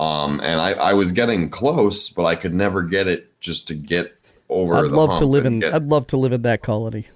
Um 0.00 0.40
and 0.40 0.60
I 0.60 0.72
I 0.72 0.92
was 0.94 1.12
getting 1.12 1.50
close, 1.50 2.08
but 2.10 2.24
I 2.24 2.34
could 2.36 2.54
never 2.54 2.82
get 2.82 3.06
it 3.08 3.38
just 3.40 3.66
to 3.68 3.74
get 3.74 4.12
over 4.48 4.74
I'd 4.76 4.84
the 4.90 4.96
love 4.96 5.18
to 5.18 5.26
live 5.26 5.44
in 5.46 5.60
get- 5.60 5.74
I'd 5.74 5.84
love 5.88 6.06
to 6.08 6.16
live 6.16 6.32
in 6.32 6.42
that 6.42 6.62
colony. 6.62 7.06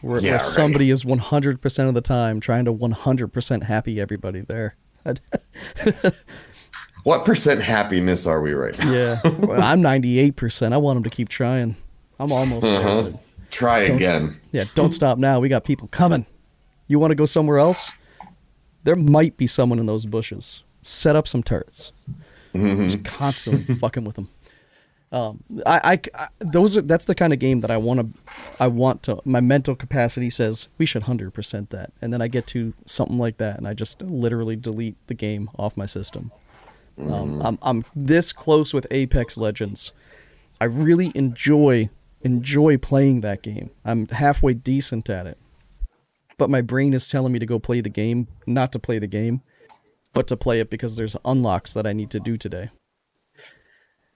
Where, 0.00 0.20
Yeah, 0.20 0.30
where 0.30 0.36
right. 0.38 0.46
somebody 0.46 0.90
is 0.90 1.04
100% 1.04 1.88
of 1.88 1.94
the 1.94 2.00
time 2.00 2.40
trying 2.40 2.64
to 2.64 2.72
100% 2.72 3.62
happy 3.62 4.00
everybody 4.00 4.40
there. 4.40 4.74
What 7.04 7.24
percent 7.24 7.60
happiness 7.62 8.26
are 8.28 8.40
we 8.40 8.52
right 8.52 8.78
now? 8.78 8.92
yeah. 8.92 9.20
Well, 9.24 9.60
I'm 9.60 9.82
98%. 9.82 10.72
I 10.72 10.76
want 10.76 10.96
them 10.98 11.02
to 11.02 11.10
keep 11.10 11.28
trying. 11.28 11.74
I'm 12.20 12.30
almost 12.30 12.64
Uh-huh. 12.64 13.10
Try 13.50 13.86
Don't- 13.86 13.96
again. 13.96 14.36
Yeah, 14.52 14.64
don't 14.76 14.92
stop 14.92 15.18
now. 15.18 15.40
We 15.40 15.48
got 15.48 15.64
people 15.64 15.88
coming. 15.88 16.26
You 16.86 17.00
want 17.00 17.10
to 17.10 17.16
go 17.16 17.26
somewhere 17.26 17.58
else? 17.58 17.90
There 18.84 18.94
might 18.94 19.36
be 19.36 19.48
someone 19.48 19.80
in 19.80 19.86
those 19.86 20.06
bushes. 20.06 20.62
Set 20.82 21.16
up 21.16 21.26
some 21.26 21.42
turrets. 21.42 21.90
Mm-hmm. 22.54 22.84
Just 22.88 23.04
constantly 23.04 23.74
fucking 23.76 24.04
with 24.04 24.16
them. 24.16 24.28
Um, 25.10 25.42
I, 25.66 25.92
I, 25.92 26.22
I- 26.24 26.28
those 26.38 26.76
are 26.76 26.82
that's 26.82 27.04
the 27.04 27.14
kind 27.14 27.32
of 27.32 27.38
game 27.38 27.60
that 27.60 27.70
I 27.70 27.76
want 27.76 28.00
to, 28.00 28.32
I 28.58 28.66
want 28.68 29.02
to. 29.04 29.20
My 29.24 29.40
mental 29.40 29.74
capacity 29.74 30.30
says 30.30 30.68
we 30.78 30.86
should 30.86 31.02
hundred 31.04 31.34
percent 31.34 31.70
that, 31.70 31.92
and 32.00 32.12
then 32.12 32.22
I 32.22 32.28
get 32.28 32.46
to 32.48 32.72
something 32.86 33.18
like 33.18 33.36
that, 33.38 33.58
and 33.58 33.68
I 33.68 33.74
just 33.74 34.00
literally 34.00 34.56
delete 34.56 34.96
the 35.08 35.14
game 35.14 35.50
off 35.58 35.76
my 35.76 35.86
system. 35.86 36.32
Um, 36.98 37.40
I'm 37.42 37.58
I'm 37.62 37.84
this 37.94 38.32
close 38.32 38.72
with 38.72 38.86
Apex 38.90 39.36
Legends. 39.36 39.92
I 40.60 40.64
really 40.66 41.12
enjoy 41.14 41.90
enjoy 42.22 42.78
playing 42.78 43.20
that 43.22 43.42
game. 43.42 43.70
I'm 43.84 44.06
halfway 44.08 44.54
decent 44.54 45.10
at 45.10 45.26
it. 45.26 45.36
But 46.38 46.50
my 46.50 46.60
brain 46.60 46.94
is 46.94 47.08
telling 47.08 47.32
me 47.32 47.38
to 47.38 47.46
go 47.46 47.58
play 47.58 47.80
the 47.80 47.88
game, 47.90 48.28
not 48.46 48.72
to 48.72 48.78
play 48.78 48.98
the 48.98 49.06
game, 49.06 49.42
but 50.12 50.26
to 50.28 50.36
play 50.36 50.60
it 50.60 50.70
because 50.70 50.96
there's 50.96 51.16
unlocks 51.24 51.72
that 51.74 51.86
I 51.86 51.92
need 51.92 52.10
to 52.10 52.20
do 52.20 52.36
today. 52.36 52.70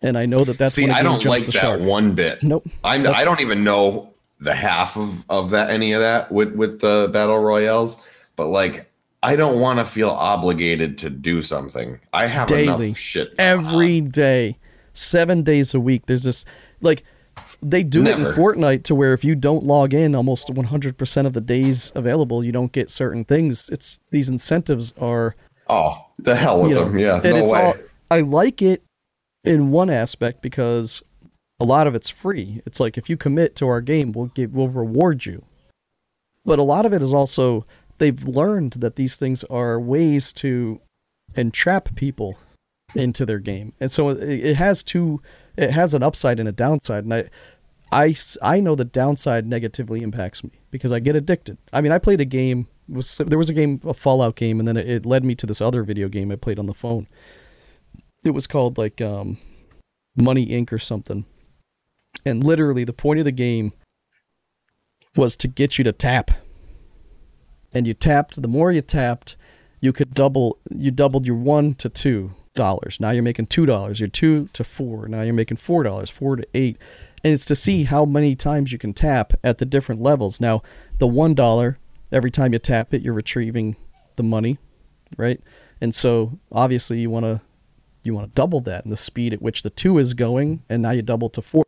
And 0.02 0.18
I 0.18 0.26
know 0.26 0.44
that 0.44 0.58
that's 0.58 0.74
See, 0.74 0.90
I 0.90 1.02
don't 1.02 1.24
like 1.24 1.44
that 1.46 1.52
shark. 1.52 1.80
one 1.80 2.14
bit. 2.14 2.42
Nope. 2.42 2.66
I'm 2.84 3.06
I 3.06 3.24
don't 3.24 3.40
even 3.40 3.64
know 3.64 4.12
the 4.40 4.54
half 4.54 4.96
of 4.96 5.24
of 5.30 5.50
that 5.50 5.70
any 5.70 5.92
of 5.92 6.00
that 6.00 6.30
with 6.30 6.54
with 6.54 6.80
the 6.80 7.08
battle 7.12 7.38
royales, 7.38 8.06
but 8.36 8.48
like 8.48 8.90
I 9.22 9.36
don't 9.36 9.58
want 9.58 9.78
to 9.78 9.84
feel 9.84 10.10
obligated 10.10 10.98
to 10.98 11.10
do 11.10 11.42
something. 11.42 11.98
I 12.12 12.26
have 12.26 12.48
Daily. 12.48 12.88
enough 12.88 12.98
shit. 12.98 13.34
Every 13.38 14.02
day, 14.02 14.58
seven 14.92 15.42
days 15.42 15.72
a 15.74 15.80
week. 15.80 16.06
There's 16.06 16.24
this 16.24 16.44
like 16.82 17.02
they 17.62 17.82
do 17.82 18.04
it 18.04 18.18
in 18.18 18.24
Fortnite 18.26 18.82
to 18.84 18.94
where 18.94 19.14
if 19.14 19.24
you 19.24 19.34
don't 19.34 19.64
log 19.64 19.94
in 19.94 20.14
almost 20.14 20.48
100% 20.48 21.26
of 21.26 21.32
the 21.32 21.40
days 21.40 21.90
available, 21.94 22.44
you 22.44 22.52
don't 22.52 22.70
get 22.72 22.90
certain 22.90 23.24
things. 23.24 23.68
It's 23.70 23.98
these 24.10 24.28
incentives 24.28 24.92
are 25.00 25.34
Oh, 25.68 26.06
the 26.18 26.36
hell 26.36 26.62
with 26.62 26.70
you 26.70 26.76
know, 26.76 26.84
them. 26.84 26.98
Yeah, 26.98 27.16
and 27.16 27.24
no 27.24 27.36
it's 27.36 27.52
way. 27.52 27.62
all 27.62 27.74
I 28.10 28.20
like 28.20 28.62
it 28.62 28.82
in 29.44 29.70
one 29.70 29.90
aspect 29.90 30.42
because 30.42 31.02
a 31.58 31.64
lot 31.64 31.86
of 31.86 31.94
it's 31.94 32.10
free. 32.10 32.62
It's 32.66 32.80
like 32.80 32.98
if 32.98 33.08
you 33.08 33.16
commit 33.16 33.56
to 33.56 33.68
our 33.68 33.80
game, 33.80 34.12
we'll 34.12 34.26
give 34.26 34.52
we'll 34.52 34.68
reward 34.68 35.26
you. 35.26 35.44
But 36.44 36.58
a 36.58 36.64
lot 36.64 36.86
of 36.86 36.92
it 36.92 37.02
is 37.02 37.12
also 37.12 37.66
they've 37.98 38.22
learned 38.24 38.72
that 38.72 38.96
these 38.96 39.16
things 39.16 39.42
are 39.44 39.80
ways 39.80 40.32
to 40.34 40.80
entrap 41.34 41.94
people 41.94 42.38
into 42.94 43.26
their 43.26 43.38
game. 43.38 43.72
And 43.80 43.90
so 43.90 44.10
it, 44.10 44.22
it 44.22 44.56
has 44.56 44.82
two 44.82 45.20
it 45.56 45.70
has 45.70 45.94
an 45.94 46.02
upside 46.02 46.38
and 46.38 46.48
a 46.48 46.52
downside 46.52 47.04
and 47.04 47.14
I 47.14 47.30
I, 47.92 48.16
I 48.42 48.60
know 48.60 48.74
the 48.74 48.84
downside 48.84 49.46
negatively 49.46 50.02
impacts 50.02 50.42
me 50.42 50.50
because 50.70 50.92
I 50.92 50.98
get 50.98 51.14
addicted. 51.14 51.56
I 51.72 51.80
mean, 51.80 51.92
I 51.92 51.98
played 51.98 52.20
a 52.20 52.24
game 52.24 52.66
was 52.88 53.18
there 53.18 53.38
was 53.38 53.50
a 53.50 53.54
game 53.54 53.80
a 53.84 53.94
Fallout 53.94 54.36
game 54.36 54.58
and 54.58 54.68
then 54.68 54.76
it, 54.76 54.88
it 54.88 55.06
led 55.06 55.24
me 55.24 55.34
to 55.36 55.46
this 55.46 55.60
other 55.60 55.82
video 55.82 56.08
game 56.08 56.30
I 56.30 56.36
played 56.36 56.58
on 56.58 56.66
the 56.66 56.74
phone. 56.74 57.06
It 58.24 58.30
was 58.30 58.46
called 58.46 58.78
like 58.78 59.00
um, 59.00 59.38
Money 60.16 60.46
Inc. 60.46 60.72
or 60.72 60.78
something. 60.78 61.24
And 62.24 62.42
literally 62.42 62.84
the 62.84 62.92
point 62.92 63.18
of 63.18 63.24
the 63.24 63.32
game 63.32 63.72
was 65.16 65.36
to 65.38 65.48
get 65.48 65.78
you 65.78 65.84
to 65.84 65.92
tap. 65.92 66.30
And 67.72 67.86
you 67.86 67.94
tapped, 67.94 68.40
the 68.40 68.48
more 68.48 68.72
you 68.72 68.80
tapped, 68.80 69.36
you 69.80 69.92
could 69.92 70.14
double 70.14 70.58
you 70.70 70.90
doubled 70.90 71.26
your 71.26 71.36
1 71.36 71.74
to 71.74 71.88
2 71.88 72.32
dollars. 72.56 72.98
Now 72.98 73.10
you're 73.10 73.22
making 73.22 73.46
$2, 73.46 74.00
you're 74.00 74.08
2 74.08 74.48
to 74.52 74.64
4. 74.64 75.08
Now 75.08 75.22
you're 75.22 75.34
making 75.34 75.58
$4, 75.58 76.10
4 76.10 76.36
to 76.36 76.46
8. 76.54 76.78
And 77.22 77.32
it's 77.34 77.44
to 77.46 77.54
see 77.54 77.84
how 77.84 78.04
many 78.04 78.34
times 78.34 78.72
you 78.72 78.78
can 78.78 78.94
tap 78.94 79.34
at 79.44 79.58
the 79.58 79.66
different 79.66 80.00
levels. 80.00 80.40
Now, 80.40 80.62
the 80.98 81.06
$1 81.06 81.76
every 82.12 82.30
time 82.30 82.52
you 82.52 82.58
tap 82.58 82.94
it, 82.94 83.02
you're 83.02 83.14
retrieving 83.14 83.76
the 84.16 84.22
money, 84.22 84.58
right? 85.16 85.40
And 85.80 85.94
so 85.94 86.38
obviously 86.50 87.00
you 87.00 87.10
want 87.10 87.24
to 87.24 87.40
you 88.02 88.14
want 88.14 88.28
to 88.28 88.34
double 88.40 88.60
that 88.60 88.84
and 88.84 88.92
the 88.92 88.96
speed 88.96 89.32
at 89.32 89.42
which 89.42 89.62
the 89.62 89.70
2 89.70 89.98
is 89.98 90.14
going 90.14 90.62
and 90.68 90.80
now 90.80 90.92
you 90.92 91.02
double 91.02 91.28
to 91.28 91.42
4 91.42 91.64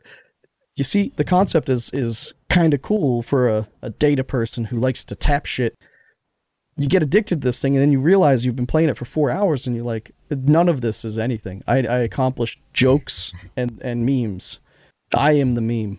you 0.78 0.84
see 0.84 1.12
the 1.16 1.24
concept 1.24 1.68
is 1.68 1.90
is 1.90 2.32
kind 2.48 2.72
of 2.72 2.80
cool 2.80 3.22
for 3.22 3.48
a, 3.48 3.68
a 3.82 3.90
data 3.90 4.24
person 4.24 4.64
who 4.66 4.78
likes 4.78 5.04
to 5.04 5.14
tap 5.14 5.44
shit. 5.44 5.74
You 6.76 6.86
get 6.86 7.02
addicted 7.02 7.40
to 7.40 7.48
this 7.48 7.60
thing 7.60 7.74
and 7.74 7.82
then 7.82 7.90
you 7.90 8.00
realize 8.00 8.46
you've 8.46 8.56
been 8.56 8.66
playing 8.66 8.88
it 8.88 8.96
for 8.96 9.04
four 9.04 9.30
hours 9.30 9.66
and 9.66 9.74
you're 9.74 9.84
like 9.84 10.12
none 10.30 10.68
of 10.68 10.80
this 10.80 11.04
is 11.04 11.18
anything. 11.18 11.62
I, 11.66 11.78
I 11.78 11.98
accomplished 11.98 12.60
jokes 12.72 13.32
and, 13.56 13.80
and 13.82 14.06
memes. 14.06 14.60
I 15.12 15.32
am 15.32 15.52
the 15.52 15.60
meme 15.60 15.98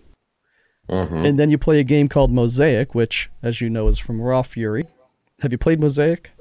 Mhm. 0.89 1.25
and 1.27 1.39
then 1.39 1.49
you 1.49 1.57
play 1.57 1.79
a 1.79 1.83
game 1.83 2.07
called 2.07 2.31
mosaic 2.31 2.93
which 2.95 3.29
as 3.43 3.61
you 3.61 3.69
know 3.69 3.87
is 3.87 3.99
from 3.99 4.19
raw 4.21 4.41
fury 4.41 4.85
have 5.41 5.51
you 5.51 5.57
played 5.57 5.79
mosaic 5.79 6.31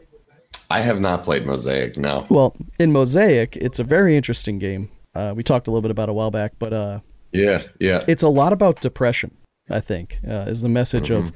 I 0.70 0.80
have 0.80 1.00
not 1.00 1.22
played 1.22 1.46
Mosaic. 1.46 1.96
No. 1.96 2.26
well 2.28 2.54
in 2.78 2.92
mosaic 2.92 3.56
it's 3.56 3.78
a 3.78 3.84
very 3.84 4.16
interesting 4.16 4.58
game 4.58 4.90
uh, 5.14 5.32
we 5.34 5.42
talked 5.42 5.66
a 5.66 5.70
little 5.70 5.80
bit 5.82 5.90
about 5.90 6.08
it 6.08 6.10
a 6.10 6.14
while 6.14 6.30
back 6.30 6.52
but 6.58 6.72
uh, 6.72 7.00
Yeah, 7.32 7.62
yeah. 7.80 8.00
it's 8.06 8.22
a 8.22 8.28
lot 8.28 8.52
about 8.52 8.80
depression 8.80 9.30
i 9.70 9.80
think 9.80 10.18
uh, 10.26 10.44
is 10.48 10.60
the 10.62 10.68
message 10.68 11.10
of 11.10 11.32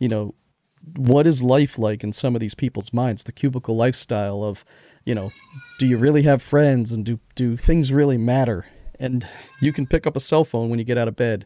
you 0.00 0.08
know 0.08 0.34
what 0.96 1.26
is 1.26 1.42
life 1.42 1.78
like 1.78 2.04
in 2.04 2.12
some 2.12 2.34
of 2.36 2.40
these 2.40 2.54
people's 2.54 2.92
minds 2.92 3.24
the 3.24 3.32
cubicle 3.32 3.74
lifestyle 3.76 4.44
of 4.44 4.64
you 5.04 5.14
know 5.16 5.32
do 5.80 5.86
you 5.86 5.96
really 5.98 6.22
have 6.22 6.40
friends 6.40 6.92
and 6.92 7.04
do 7.04 7.18
do 7.34 7.56
things 7.56 7.92
really 7.92 8.16
matter 8.18 8.66
and 9.00 9.26
you 9.60 9.72
can 9.72 9.84
pick 9.86 10.06
up 10.06 10.14
a 10.16 10.20
cell 10.20 10.44
phone 10.44 10.70
when 10.70 10.78
you 10.78 10.84
get 10.84 10.96
out 10.98 11.08
of 11.08 11.16
bed 11.16 11.44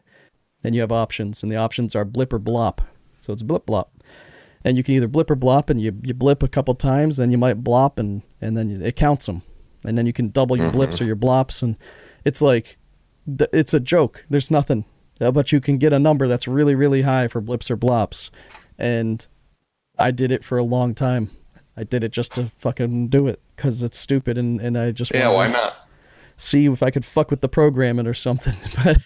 and 0.63 0.75
you 0.75 0.81
have 0.81 0.91
options 0.91 1.43
and 1.43 1.51
the 1.51 1.55
options 1.55 1.95
are 1.95 2.05
blip 2.05 2.33
or 2.33 2.39
blop. 2.39 2.79
So 3.21 3.33
it's 3.33 3.41
blip 3.41 3.65
blop. 3.65 3.87
And 4.63 4.77
you 4.77 4.83
can 4.83 4.93
either 4.93 5.07
blip 5.07 5.31
or 5.31 5.35
blop 5.35 5.69
and 5.69 5.81
you, 5.81 5.95
you 6.03 6.13
blip 6.13 6.43
a 6.43 6.47
couple 6.47 6.75
times 6.75 7.17
then 7.17 7.31
you 7.31 7.37
might 7.37 7.63
blop 7.63 7.97
and 7.97 8.21
and 8.39 8.55
then 8.55 8.69
you, 8.69 8.81
it 8.81 8.95
counts 8.95 9.25
them 9.25 9.41
and 9.83 9.97
then 9.97 10.05
you 10.05 10.13
can 10.13 10.29
double 10.29 10.57
your 10.57 10.71
blips 10.71 11.01
or 11.01 11.05
your 11.05 11.15
blops 11.15 11.63
and 11.63 11.77
it's 12.25 12.41
like 12.41 12.77
it's 13.27 13.73
a 13.73 13.79
joke. 13.79 14.25
There's 14.29 14.51
nothing. 14.51 14.85
Uh, 15.19 15.31
but 15.31 15.51
you 15.51 15.61
can 15.61 15.77
get 15.77 15.93
a 15.93 15.99
number 15.99 16.27
that's 16.27 16.47
really 16.47 16.75
really 16.75 17.03
high 17.03 17.27
for 17.27 17.41
blips 17.41 17.71
or 17.71 17.77
blops. 17.77 18.29
And 18.77 19.25
i 19.97 20.09
did 20.11 20.31
it 20.31 20.43
for 20.43 20.57
a 20.57 20.63
long 20.63 20.93
time. 20.95 21.31
I 21.77 21.83
did 21.83 22.03
it 22.03 22.11
just 22.11 22.33
to 22.35 22.51
fucking 22.59 23.07
do 23.07 23.27
it 23.27 23.39
because 23.55 23.81
it's 23.81 23.97
stupid 23.97 24.37
and, 24.37 24.59
and 24.59 24.77
i 24.77 24.91
just 24.91 25.11
Yeah, 25.11 25.29
why 25.29 25.47
not? 25.47 25.87
See 26.41 26.65
if 26.65 26.81
i 26.81 26.89
could 26.89 27.05
fuck 27.05 27.29
with 27.29 27.41
the 27.41 27.47
programming 27.49 28.07
or 28.07 28.13
something 28.13 28.55
but 28.83 28.97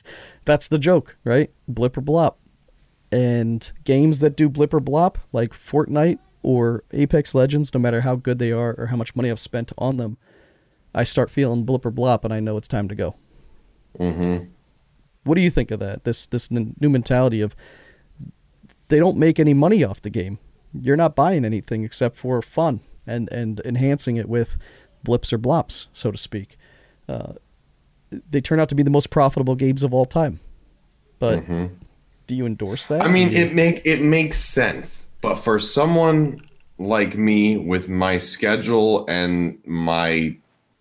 that's 0.46 0.68
the 0.68 0.80
joke 0.80 1.18
right 1.24 1.52
blip 1.68 1.98
or 1.98 2.02
blop 2.02 2.36
and 3.12 3.72
games 3.84 4.20
that 4.22 4.36
do 4.38 4.48
blip 4.50 4.74
or 4.74 4.80
blop 4.82 5.16
like 5.32 5.52
fortnite 5.52 6.20
or 6.44 6.84
apex 6.92 7.36
legends 7.36 7.74
no 7.74 7.80
matter 7.80 8.02
how 8.02 8.16
good 8.16 8.40
they 8.40 8.52
are 8.52 8.74
or 8.78 8.88
how 8.88 8.96
much 8.96 9.16
money 9.16 9.30
i've 9.30 9.40
spent 9.40 9.72
on 9.78 9.98
them 9.98 10.18
i 10.94 11.04
start 11.04 11.30
feeling 11.30 11.64
blip 11.66 11.86
or 11.86 11.92
blop 11.92 12.24
and 12.24 12.34
i 12.34 12.40
know 12.40 12.56
it's 12.58 12.68
time 12.68 12.88
to 12.88 12.96
go 12.96 13.16
Mm-hmm. 14.00 14.46
what 15.24 15.36
do 15.36 15.42
you 15.42 15.50
think 15.50 15.72
of 15.72 15.80
that? 15.80 16.04
This 16.04 16.28
this 16.28 16.52
n- 16.52 16.76
new 16.82 16.90
mentality 16.90 17.40
of 17.40 17.56
they 18.90 19.00
don't 19.00 19.18
make 19.18 19.40
any 19.40 19.54
money 19.54 19.86
off 19.86 20.02
the 20.02 20.10
game. 20.10 20.38
You're 20.74 20.98
not 20.98 21.16
buying 21.16 21.46
anything 21.46 21.86
except 21.86 22.18
for 22.18 22.42
fun 22.42 22.82
and 23.08 23.32
and 23.32 23.62
enhancing 23.64 24.18
it 24.18 24.28
with 24.28 24.58
blips 25.04 25.32
or 25.32 25.40
blops, 25.40 25.88
so 25.94 26.12
to 26.12 26.18
speak. 26.18 26.58
Uh, 27.08 27.34
they 28.30 28.42
turn 28.42 28.60
out 28.60 28.70
to 28.70 28.76
be 28.76 28.84
the 28.84 28.90
most 28.90 29.10
profitable 29.10 29.56
games 29.56 29.84
of 29.84 29.94
all 29.94 30.06
time. 30.06 30.40
But 31.20 31.40
Mm-hmm. 31.40 31.66
do 32.28 32.36
you 32.36 32.46
endorse 32.46 32.88
that? 32.88 33.04
I 33.04 33.08
mean, 33.08 33.32
you- 33.32 33.38
it 33.46 33.54
make 33.54 33.82
it 33.86 34.02
makes 34.02 34.40
sense, 34.40 35.08
but 35.22 35.36
for 35.36 35.60
someone 35.60 36.42
like 36.78 37.16
me 37.18 37.58
with 37.58 37.88
my 37.90 38.18
schedule 38.18 39.06
and 39.08 39.58
my 39.66 40.36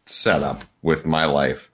setup 0.06 0.64
with 0.82 1.06
my 1.06 1.24
life, 1.24 1.70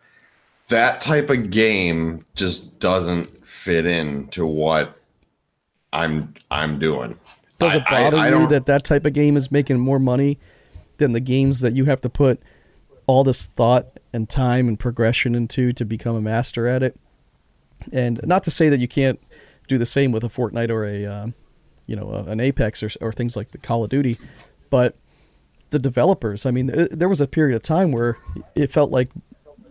that 0.68 1.01
type 1.01 1.30
of 1.30 1.51
game 1.51 2.24
just 2.34 2.78
doesn't 2.78 3.46
fit 3.46 3.86
in 3.86 4.28
to 4.28 4.46
what 4.46 4.96
I'm 5.92 6.34
I'm 6.51 6.78
doing. 6.78 7.18
does 7.59 7.74
it 7.74 7.82
I- 7.86 7.96
I- 7.96 8.05
bother 8.05 8.18
I 8.18 8.24
you 8.26 8.30
don't- 8.32 8.48
that 8.51 8.66
that 8.66 8.84
type 8.84 9.05
of 9.07 9.12
game 9.12 9.36
is 9.36 9.51
making 9.51 9.78
more 9.78 9.98
money 9.98 10.38
than 10.98 11.12
the 11.12 11.20
games 11.20 11.61
that 11.61 11.74
you 11.74 11.86
have 11.86 12.01
to 12.03 12.09
put 12.11 12.40
all 13.11 13.25
this 13.25 13.47
thought 13.47 13.87
and 14.13 14.29
time 14.29 14.69
and 14.69 14.79
progression 14.79 15.35
into 15.35 15.73
to 15.73 15.85
become 15.85 16.15
a 16.17 16.21
master 16.21 16.69
at 16.69 16.83
it? 16.83 16.97
And 17.93 18.21
not 18.25 18.45
to 18.45 18.51
say 18.51 18.69
that 18.69 18.79
you 18.79 18.87
can't 18.89 19.25
do 19.67 19.79
the 19.79 19.87
same 19.87 20.13
with 20.13 20.23
a 20.23 20.29
Fortnite 20.29 20.71
or 20.71 20.85
a, 20.87 21.07
um, 21.07 21.35
you 21.87 21.97
know, 21.97 22.11
a- 22.11 22.25
an 22.31 22.39
Apex 22.41 22.83
or, 22.83 22.91
or 23.01 23.13
things 23.13 23.37
like 23.37 23.51
the 23.51 23.59
Call 23.59 23.83
of 23.83 23.91
Duty, 23.91 24.17
but 24.71 24.95
the 25.71 25.79
developers. 25.79 26.47
I 26.47 26.51
mean, 26.53 26.69
th- 26.69 26.91
there 26.91 27.09
was 27.09 27.21
a 27.21 27.27
period 27.27 27.57
of 27.57 27.63
time 27.63 27.91
where 27.91 28.17
it 28.55 28.71
felt 28.71 28.91
like 28.91 29.09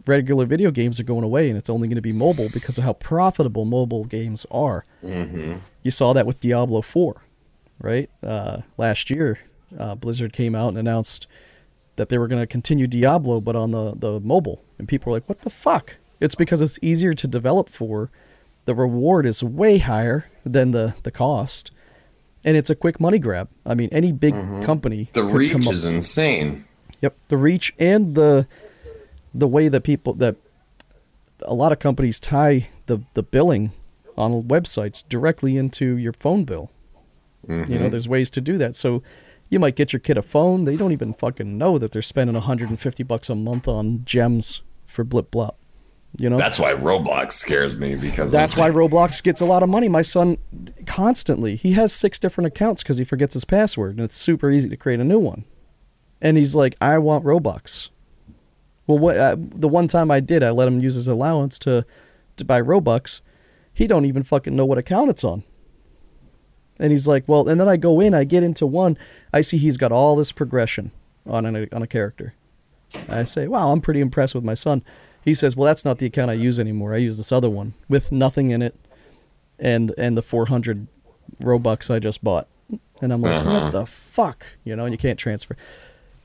regular 0.06 0.46
video 0.46 0.72
games 0.72 1.00
are 1.00 1.04
going 1.04 1.24
away 1.24 1.50
and 1.50 1.58
it's 1.58 1.70
only 1.70 1.88
going 1.88 1.96
to 1.96 2.02
be 2.02 2.12
mobile 2.14 2.48
because 2.54 2.78
of 2.78 2.84
how 2.84 2.94
profitable 2.94 3.64
mobile 3.66 4.06
games 4.06 4.46
are. 4.52 4.84
You 5.84 5.92
saw 5.92 6.12
that 6.14 6.26
with 6.26 6.40
Diablo 6.40 6.82
4, 6.82 7.22
right? 7.80 8.10
Uh, 8.24 8.62
last 8.78 9.10
year, 9.10 9.40
uh, 9.78 9.96
Blizzard 9.96 10.34
came 10.34 10.56
out 10.56 10.70
and 10.70 10.78
announced 10.78 11.28
that 12.00 12.08
they 12.08 12.18
were 12.18 12.30
going 12.30 12.42
to 12.42 12.48
continue 12.48 12.88
Diablo, 12.88 13.42
but 13.42 13.58
on 13.58 13.72
the, 13.72 13.94
the 13.94 14.22
mobile. 14.22 14.64
And 14.78 14.88
people 14.88 15.12
were 15.12 15.18
like, 15.18 15.28
what 15.28 15.42
the 15.42 15.50
fuck? 15.50 15.98
It's 16.22 16.34
because 16.34 16.62
it's 16.62 16.80
easier 16.82 17.14
to 17.14 17.28
develop 17.28 17.68
for. 17.68 18.10
The 18.64 18.74
reward 18.74 19.26
is 19.26 19.44
way 19.44 19.80
higher 19.80 20.30
than 20.46 20.72
the, 20.72 20.96
the 21.04 21.12
cost. 21.12 21.72
And 22.46 22.56
it's 22.56 22.70
a 22.70 22.76
quick 22.76 23.02
money 23.02 23.20
grab. 23.20 23.50
I 23.66 23.76
mean, 23.76 23.90
any 23.92 24.14
big 24.14 24.34
mm-hmm. 24.34 24.64
company. 24.64 25.10
The 25.12 25.26
reach 25.26 25.68
is 25.68 25.84
insane. 25.84 26.64
Yep, 27.02 27.18
the 27.28 27.36
reach 27.36 27.74
and 27.78 28.16
the 28.16 28.48
the 29.34 29.48
way 29.48 29.68
that 29.68 29.82
people 29.84 30.14
that 30.16 30.38
a 31.44 31.54
lot 31.54 31.72
of 31.74 31.80
companies 31.80 32.18
tie 32.20 32.70
the 32.86 33.00
the 33.14 33.24
billing 33.24 33.74
on 34.18 34.44
websites 34.44 35.04
directly 35.08 35.58
into 35.58 35.98
your 35.98 36.14
phone 36.14 36.46
bill. 36.46 36.72
You 37.48 37.56
know, 37.56 37.66
mm-hmm. 37.66 37.90
there's 37.90 38.08
ways 38.08 38.30
to 38.32 38.42
do 38.42 38.58
that. 38.58 38.76
So 38.76 39.04
you 39.50 39.60
might 39.60 39.76
get 39.76 39.92
your 39.92 40.00
kid 40.00 40.18
a 40.18 40.22
phone, 40.22 40.66
they 40.66 40.76
don't 40.76 40.92
even 40.92 41.14
fucking 41.14 41.58
know 41.58 41.78
that 41.78 41.92
they're 41.92 42.02
spending 42.02 42.36
150 42.36 43.04
bucks 43.04 43.30
a 43.30 43.36
month 43.36 43.68
on 43.68 44.04
gems 44.06 44.62
for 44.86 45.04
blip 45.04 45.32
blop. 45.32 45.56
You 46.18 46.30
know? 46.30 46.38
That's 46.38 46.58
why 46.58 46.74
Roblox 46.74 47.34
scares 47.34 47.78
me 47.78 47.96
because 47.96 48.32
That's 48.32 48.56
why 48.56 48.70
Roblox 48.70 49.22
gets 49.22 49.42
a 49.42 49.46
lot 49.46 49.62
of 49.62 49.70
money. 49.70 49.88
My 49.88 50.02
son 50.02 50.38
constantly, 50.86 51.56
he 51.56 51.74
has 51.74 51.94
six 51.94 52.18
different 52.18 52.48
accounts 52.48 52.82
because 52.82 52.98
he 52.98 53.04
forgets 53.04 53.36
his 53.36 53.46
password, 53.46 53.96
and 53.96 54.02
it's 54.02 54.18
super 54.18 54.50
easy 54.50 54.70
to 54.70 54.78
create 54.78 55.00
a 55.00 55.04
new 55.04 55.20
one. 55.20 55.46
And 56.22 56.36
he's 56.36 56.56
like, 56.56 56.76
I 56.82 56.98
want 56.98 57.26
Robux. 57.26 57.90
Well, 58.88 58.98
what 58.98 59.18
uh, 59.18 59.36
the 59.38 59.68
one 59.68 59.88
time 59.88 60.10
I 60.10 60.20
did, 60.20 60.42
I 60.42 60.50
let 60.50 60.68
him 60.68 60.80
use 60.80 60.96
his 60.96 61.08
allowance 61.08 61.60
to 61.60 61.86
to 62.38 62.46
buy 62.46 62.60
Robux. 62.60 63.22
He 63.72 63.86
don't 63.86 64.06
even 64.06 64.24
fucking 64.24 64.56
know 64.56 64.66
what 64.66 64.80
account 64.80 65.12
it's 65.12 65.24
on. 65.24 65.44
And 66.80 66.92
he's 66.92 67.08
like, 67.08 67.26
well, 67.28 67.48
and 67.50 67.60
then 67.60 67.68
I 67.68 67.76
go 67.78 68.00
in, 68.00 68.14
I 68.14 68.24
get 68.24 68.42
into 68.44 68.66
one, 68.66 68.98
I 69.34 69.42
see 69.42 69.58
he's 69.58 69.76
got 69.78 69.92
all 69.92 70.16
this 70.16 70.32
progression 70.32 70.92
on 71.28 71.46
an, 71.46 71.68
on 71.74 71.82
a 71.82 71.88
character. 71.88 72.34
I 73.10 73.24
say, 73.26 73.48
wow, 73.48 73.72
I'm 73.72 73.82
pretty 73.82 74.00
impressed 74.00 74.34
with 74.34 74.44
my 74.44 74.54
son. 74.54 74.82
He 75.24 75.36
says, 75.36 75.56
well, 75.56 75.66
that's 75.66 75.84
not 75.86 75.98
the 76.00 76.06
account 76.06 76.32
I 76.32 76.36
use 76.36 76.60
anymore. 76.60 76.94
I 76.94 76.98
use 76.98 77.18
this 77.18 77.32
other 77.32 77.50
one 77.50 77.74
with 77.90 78.12
nothing 78.12 78.50
in 78.52 78.62
it, 78.62 78.76
and 79.60 79.94
and 79.98 80.18
the 80.18 80.22
400 80.22 80.88
Robux 81.42 81.94
I 81.94 82.00
just 82.00 82.24
bought. 82.24 82.48
And 83.02 83.12
I'm 83.14 83.22
like, 83.22 83.34
Uh-huh. 83.42 83.52
what 83.66 83.72
the 83.74 83.86
fuck? 83.86 84.46
You 84.64 84.76
know, 84.76 84.86
and 84.86 84.94
you 84.94 84.98
can't 84.98 85.20
transfer. 85.20 85.56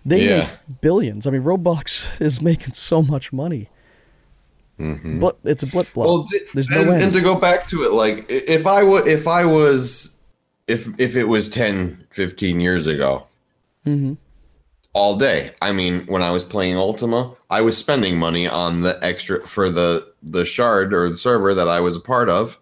They 0.07 0.29
Yeah. 0.29 0.39
make 0.69 0.81
billions. 0.81 1.27
I 1.27 1.31
mean, 1.31 1.43
Roblox 1.43 2.07
is 2.21 2.41
making 2.41 2.75
so 2.75 3.03
much 3.03 3.33
money. 3.33 3.69
But 4.79 5.39
it's 5.45 5.63
a 5.63 5.67
blip 5.67 5.93
block. 5.93 6.07
Well, 6.09 6.27
th- 6.31 6.51
There's 6.53 6.69
no 6.71 6.81
and, 6.81 6.91
end. 6.91 7.03
and 7.05 7.13
to 7.13 7.21
go 7.21 7.37
back 7.37 7.69
to 7.69 7.85
it, 7.85 7.93
like 7.93 8.27
if 8.31 8.67
I 8.67 8.83
would, 8.83 9.07
if 9.07 9.29
I 9.29 9.45
was, 9.45 10.21
if 10.67 10.89
if 10.99 11.17
it 11.17 11.25
was 11.25 11.49
10, 11.51 12.07
15 12.11 12.61
years 12.61 12.87
ago, 12.87 13.25
Mhm. 13.87 14.17
all 14.93 15.17
day. 15.17 15.53
I 15.61 15.73
mean, 15.73 16.07
when 16.07 16.23
I 16.23 16.31
was 16.31 16.45
playing 16.45 16.77
Ultima, 16.77 17.35
I 17.51 17.61
was 17.61 17.77
spending 17.77 18.17
money 18.19 18.47
on 18.49 18.81
the 18.83 18.99
extra 19.05 19.41
for 19.47 19.71
the 19.71 20.07
the 20.23 20.45
shard 20.45 20.95
or 20.95 21.09
the 21.11 21.17
server 21.17 21.55
that 21.55 21.69
I 21.69 21.81
was 21.81 21.97
a 21.97 22.01
part 22.01 22.29
of. 22.29 22.59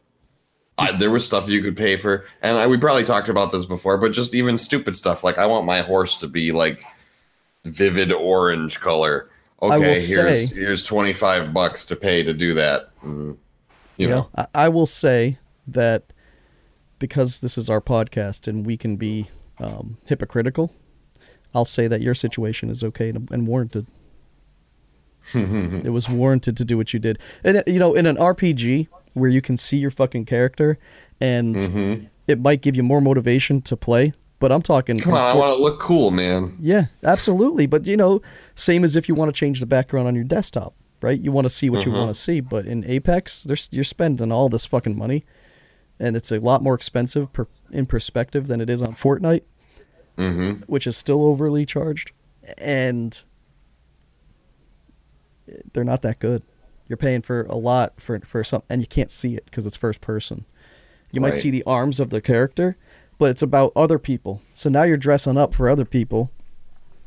I, 0.78 0.90
there 0.92 1.10
was 1.10 1.24
stuff 1.24 1.48
you 1.48 1.62
could 1.62 1.76
pay 1.76 1.96
for, 1.96 2.24
and 2.40 2.56
I, 2.58 2.66
we 2.66 2.78
probably 2.78 3.04
talked 3.04 3.28
about 3.28 3.52
this 3.52 3.66
before, 3.66 3.98
but 3.98 4.12
just 4.12 4.34
even 4.34 4.56
stupid 4.58 4.96
stuff 4.96 5.22
like 5.22 5.38
I 5.38 5.46
want 5.46 5.66
my 5.66 5.82
horse 5.82 6.16
to 6.16 6.26
be 6.26 6.50
like 6.50 6.82
vivid 7.64 8.10
orange 8.12 8.80
color. 8.80 9.28
Okay, 9.60 9.78
here's 10.00 10.48
say- 10.50 10.54
here's 10.54 10.82
twenty 10.82 11.12
five 11.12 11.52
bucks 11.54 11.84
to 11.86 11.94
pay 11.94 12.24
to 12.24 12.32
do 12.32 12.54
that. 12.54 12.88
Mm, 13.04 13.36
you 13.96 14.08
know, 14.08 14.28
I, 14.34 14.46
I 14.54 14.68
will 14.70 14.86
say 14.86 15.38
that 15.68 16.11
because 17.02 17.40
this 17.40 17.58
is 17.58 17.68
our 17.68 17.80
podcast 17.80 18.46
and 18.46 18.64
we 18.64 18.76
can 18.76 18.94
be 18.96 19.28
um, 19.58 19.98
hypocritical, 20.06 20.72
I'll 21.52 21.64
say 21.66 21.88
that 21.88 22.00
your 22.00 22.14
situation 22.14 22.70
is 22.70 22.82
okay 22.84 23.08
and, 23.08 23.28
and 23.32 23.46
warranted. 23.48 23.86
it 25.34 25.92
was 25.92 26.08
warranted 26.08 26.56
to 26.56 26.64
do 26.64 26.76
what 26.76 26.92
you 26.92 26.98
did, 27.00 27.18
and 27.44 27.62
you 27.66 27.78
know, 27.78 27.94
in 27.94 28.06
an 28.06 28.16
RPG 28.16 28.88
where 29.14 29.30
you 29.30 29.40
can 29.42 29.56
see 29.56 29.76
your 29.76 29.90
fucking 29.90 30.24
character, 30.24 30.78
and 31.20 31.56
Mm-hmm. 31.56 32.06
it 32.26 32.40
might 32.40 32.60
give 32.62 32.74
you 32.76 32.82
more 32.82 33.00
motivation 33.00 33.60
to 33.62 33.76
play. 33.76 34.12
But 34.40 34.50
I'm 34.50 34.62
talking. 34.62 34.98
come 34.98 35.14
on, 35.14 35.20
I 35.20 35.36
want 35.36 35.56
to 35.56 35.62
look 35.62 35.78
cool, 35.78 36.10
man. 36.10 36.56
Yeah, 36.60 36.86
absolutely. 37.04 37.66
But 37.66 37.86
you 37.86 37.96
know, 37.96 38.20
same 38.56 38.82
as 38.84 38.96
if 38.96 39.08
you 39.08 39.14
want 39.14 39.28
to 39.32 39.38
change 39.38 39.60
the 39.60 39.66
background 39.66 40.08
on 40.08 40.14
your 40.16 40.24
desktop, 40.24 40.74
right? 41.00 41.18
You 41.20 41.30
want 41.30 41.44
to 41.44 41.50
see 41.50 41.70
what 41.70 41.84
you 41.86 41.92
want 41.92 42.10
to 42.10 42.14
see. 42.20 42.40
But 42.40 42.66
in 42.66 42.84
Apex, 42.84 43.44
there's 43.44 43.68
you're 43.70 43.84
spending 43.84 44.32
all 44.32 44.48
this 44.48 44.66
fucking 44.66 44.96
money, 44.98 45.24
and 46.02 46.16
it's 46.16 46.30
a 46.32 46.38
lot 46.40 46.62
more 46.62 46.74
expensive 46.74 47.32
per, 47.32 47.46
in 47.70 47.86
perspective 47.86 48.46
than 48.48 48.60
it 48.60 48.68
is 48.68 48.82
on 48.82 48.94
Fortnite, 48.94 49.42
Mm-hmm. 50.18 50.62
which 50.66 50.86
is 50.86 50.96
still 50.96 51.24
overly 51.24 51.64
charged, 51.64 52.12
and 52.58 53.22
they're 55.72 55.84
not 55.84 56.02
that 56.02 56.18
good. 56.18 56.42
You're 56.88 56.96
paying 56.98 57.22
for 57.22 57.42
a 57.44 57.54
lot 57.56 57.94
for 58.00 58.20
for 58.20 58.44
some, 58.44 58.62
and 58.68 58.80
you 58.82 58.86
can't 58.86 59.10
see 59.10 59.34
it 59.36 59.44
because 59.46 59.64
it's 59.66 59.76
first 59.76 60.00
person. 60.00 60.44
You 61.10 61.20
might 61.20 61.38
see 61.38 61.50
the 61.50 61.62
arms 61.64 62.00
of 62.00 62.10
the 62.10 62.20
character, 62.20 62.76
but 63.18 63.30
it's 63.30 63.42
about 63.42 63.72
other 63.76 63.98
people. 63.98 64.42
So 64.54 64.68
now 64.70 64.82
you're 64.82 64.96
dressing 64.96 65.36
up 65.38 65.54
for 65.54 65.68
other 65.68 65.84
people. 65.84 66.30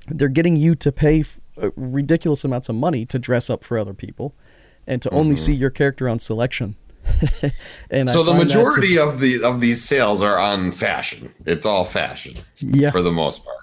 They're 0.08 0.28
getting 0.30 0.56
you 0.56 0.76
to 0.76 0.92
pay 0.92 1.22
f- 1.22 1.40
uh, 1.62 1.72
ridiculous 1.76 2.44
amounts 2.44 2.70
of 2.70 2.76
money 2.76 3.06
to 3.08 3.18
dress 3.20 3.50
up 3.50 3.64
for 3.64 3.78
other 3.78 3.94
people, 3.94 4.34
and 4.88 5.02
to 5.02 5.10
only 5.12 5.36
see 5.36 5.54
your 5.54 5.70
character 5.72 6.08
on 6.10 6.20
selection. 6.20 6.76
and 7.92 8.08
Mm-hmm. 8.08 8.08
So 8.10 8.24
the 8.24 8.34
that 8.34 8.40
to- 8.40 8.46
majority 8.46 8.98
of 8.98 9.20
the 9.20 9.44
of 9.44 9.62
these 9.62 9.84
sales 9.84 10.22
are 10.22 10.38
on 10.38 10.72
fashion. 10.72 11.34
It's 11.46 11.66
all 11.66 11.86
fashion 11.86 12.34
yeah, 12.58 12.92
for 12.92 13.02
the 13.02 13.12
most 13.12 13.44
part. 13.46 13.58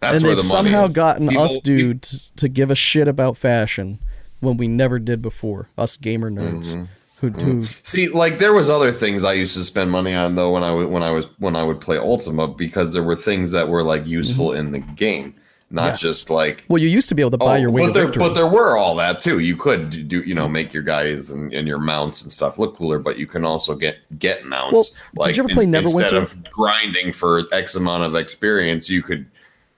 That's 0.00 0.16
and 0.16 0.24
where 0.24 0.34
they've 0.34 0.44
the 0.44 0.52
money 0.54 0.70
somehow 0.70 0.84
is. 0.86 0.92
gotten 0.92 1.28
People- 1.28 1.44
us 1.44 1.58
dudes 1.58 2.32
to 2.36 2.48
give 2.48 2.70
a 2.70 2.74
shit 2.74 3.08
about 3.08 3.36
fashion 3.36 3.98
when 4.40 4.56
we 4.56 4.68
never 4.68 4.98
did 4.98 5.22
before. 5.22 5.68
Us 5.78 5.96
gamer 5.96 6.30
nerds 6.30 6.74
Mm-hmm. 6.74 6.84
who 7.16 7.30
who 7.30 7.62
See, 7.82 8.08
like 8.08 8.38
there 8.38 8.52
was 8.52 8.68
other 8.68 8.92
things 8.92 9.24
I 9.24 9.32
used 9.32 9.54
to 9.56 9.64
spend 9.64 9.90
money 9.90 10.12
on 10.14 10.34
though 10.34 10.50
when 10.52 10.62
I 10.62 10.74
would 10.74 10.88
when 10.88 11.02
I 11.02 11.10
was 11.10 11.26
when 11.38 11.56
I 11.56 11.62
would 11.64 11.80
play 11.80 11.96
Ultima 11.96 12.48
because 12.48 12.92
there 12.92 13.02
were 13.04 13.16
things 13.16 13.50
that 13.52 13.68
were 13.68 13.82
like 13.82 14.06
useful 14.06 14.52
in 14.52 14.72
the 14.72 14.80
game, 14.80 15.34
not. 15.74 15.84
Yes. 15.92 16.00
just 16.00 16.30
like 16.30 16.64
well, 16.68 16.80
you 16.82 16.88
used 16.88 17.08
to 17.10 17.14
be 17.14 17.20
able 17.22 17.32
to 17.32 17.38
buy 17.38 17.58
Oh, 17.58 17.60
your 17.60 17.70
way 17.70 17.86
but 17.86 17.92
there, 17.94 18.04
victory. 18.06 18.20
but 18.20 18.34
there 18.34 18.46
were 18.46 18.76
all 18.78 18.94
that 18.96 19.20
too. 19.20 19.40
You 19.40 19.56
could 19.56 20.08
do, 20.08 20.22
you 20.22 20.34
know, 20.34 20.48
make 20.48 20.72
your 20.72 20.82
guys 20.82 21.30
and, 21.30 21.52
and 21.52 21.66
your 21.68 21.78
mounts 21.78 22.22
and 22.22 22.30
stuff 22.32 22.58
look 22.58 22.76
cooler, 22.76 22.98
but 22.98 23.18
you 23.18 23.26
can 23.26 23.44
also 23.44 23.74
get 23.74 23.96
get 24.18 24.46
mounts. 24.46 24.98
Well, 25.14 25.26
did 25.26 25.36
you 25.36 25.44
ever 25.44 25.52
play 25.52 25.64
instead 25.64 25.84
Neverwinter? 26.12 26.22
of 26.22 26.50
grinding 26.50 27.12
for 27.12 27.42
X 27.52 27.74
amount 27.74 28.04
of 28.04 28.14
experience, 28.14 28.88
you 28.88 29.02
could, 29.02 29.26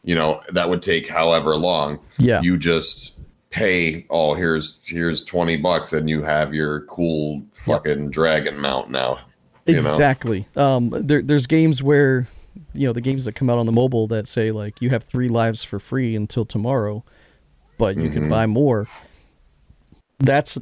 you 0.04 0.14
know, 0.14 0.40
that 0.52 0.68
would 0.68 0.82
take 0.82 1.08
however 1.08 1.56
long. 1.56 1.98
Yeah. 2.18 2.40
you 2.42 2.56
just 2.58 3.14
pay. 3.50 4.06
Oh, 4.10 4.34
here's 4.34 4.82
here's 4.86 5.24
twenty 5.24 5.56
bucks, 5.56 5.92
and 5.94 6.08
you 6.10 6.22
have 6.22 6.52
your 6.54 6.82
cool 6.82 7.42
fucking 7.52 8.10
dragon 8.10 8.58
mount 8.58 8.90
now. 8.90 9.20
you 9.66 9.74
know? 9.74 9.78
Exactly. 9.80 10.46
Um, 10.56 10.90
there, 10.90 11.22
there's 11.22 11.46
games 11.46 11.82
where, 11.82 12.28
you 12.76 12.86
know, 12.86 12.92
the 12.92 13.00
games 13.00 13.24
that 13.24 13.32
come 13.32 13.48
out 13.50 13.58
on 13.58 13.66
the 13.66 13.72
mobile 13.72 14.06
that 14.08 14.28
say 14.28 14.50
like 14.50 14.80
you 14.80 14.90
have 14.90 15.04
three 15.04 15.28
lives 15.28 15.64
for 15.64 15.78
free 15.78 16.14
until 16.16 16.44
tomorrow, 16.44 17.04
but 17.78 17.96
you 17.96 18.04
Mm-hmm. 18.04 18.12
can 18.12 18.28
buy 18.28 18.46
more. 18.46 18.86
That's 20.18 20.58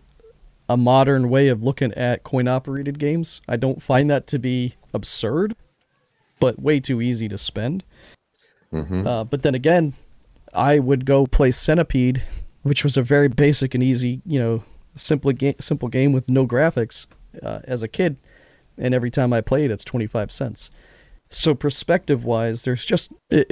a 0.69 0.77
modern 0.77 1.29
way 1.29 1.49
of 1.49 1.63
looking 1.63 1.93
at 1.95 2.25
coin 2.25 2.49
operated 2.49 2.99
games. 2.99 3.41
I 3.49 3.57
don't 3.57 3.83
find 3.83 4.11
that 4.11 4.27
to 4.29 4.39
be 4.39 4.75
absurd, 4.93 5.55
but 6.41 6.61
way 6.61 6.81
too 6.81 7.01
easy 7.01 7.29
to 7.29 7.39
spend. 7.39 7.85
Mm-hmm. 8.73 9.07
Uh, 9.07 9.25
but 9.25 9.43
then 9.43 9.55
again, 9.55 9.95
I 10.53 10.79
would 10.79 11.05
go 11.05 11.27
play 11.27 11.51
Centipede 11.51 12.23
which 12.63 12.83
was 12.83 12.97
a 12.97 13.03
very 13.03 13.29
basic 13.29 13.75
and 13.75 13.83
easy, 13.83 14.23
you 14.25 14.39
know, 14.39 14.65
simple 14.97 15.31
game, 15.33 15.55
simple 15.61 15.87
game 15.87 16.15
with 16.15 16.31
no 16.31 16.47
graphics 16.47 17.07
uh, 17.43 17.61
as 17.65 17.83
a 17.83 17.89
kid. 17.89 18.17
And 18.79 18.95
every 18.95 19.11
time 19.11 19.35
I 19.35 19.43
played, 19.43 19.71
it's 19.71 19.85
25 19.85 20.33
cents. 20.33 20.71
So 21.35 21.55
perspective 21.55 22.25
wise, 22.25 22.63
there's 22.63 22.87
just, 22.87 23.13
it, 23.29 23.51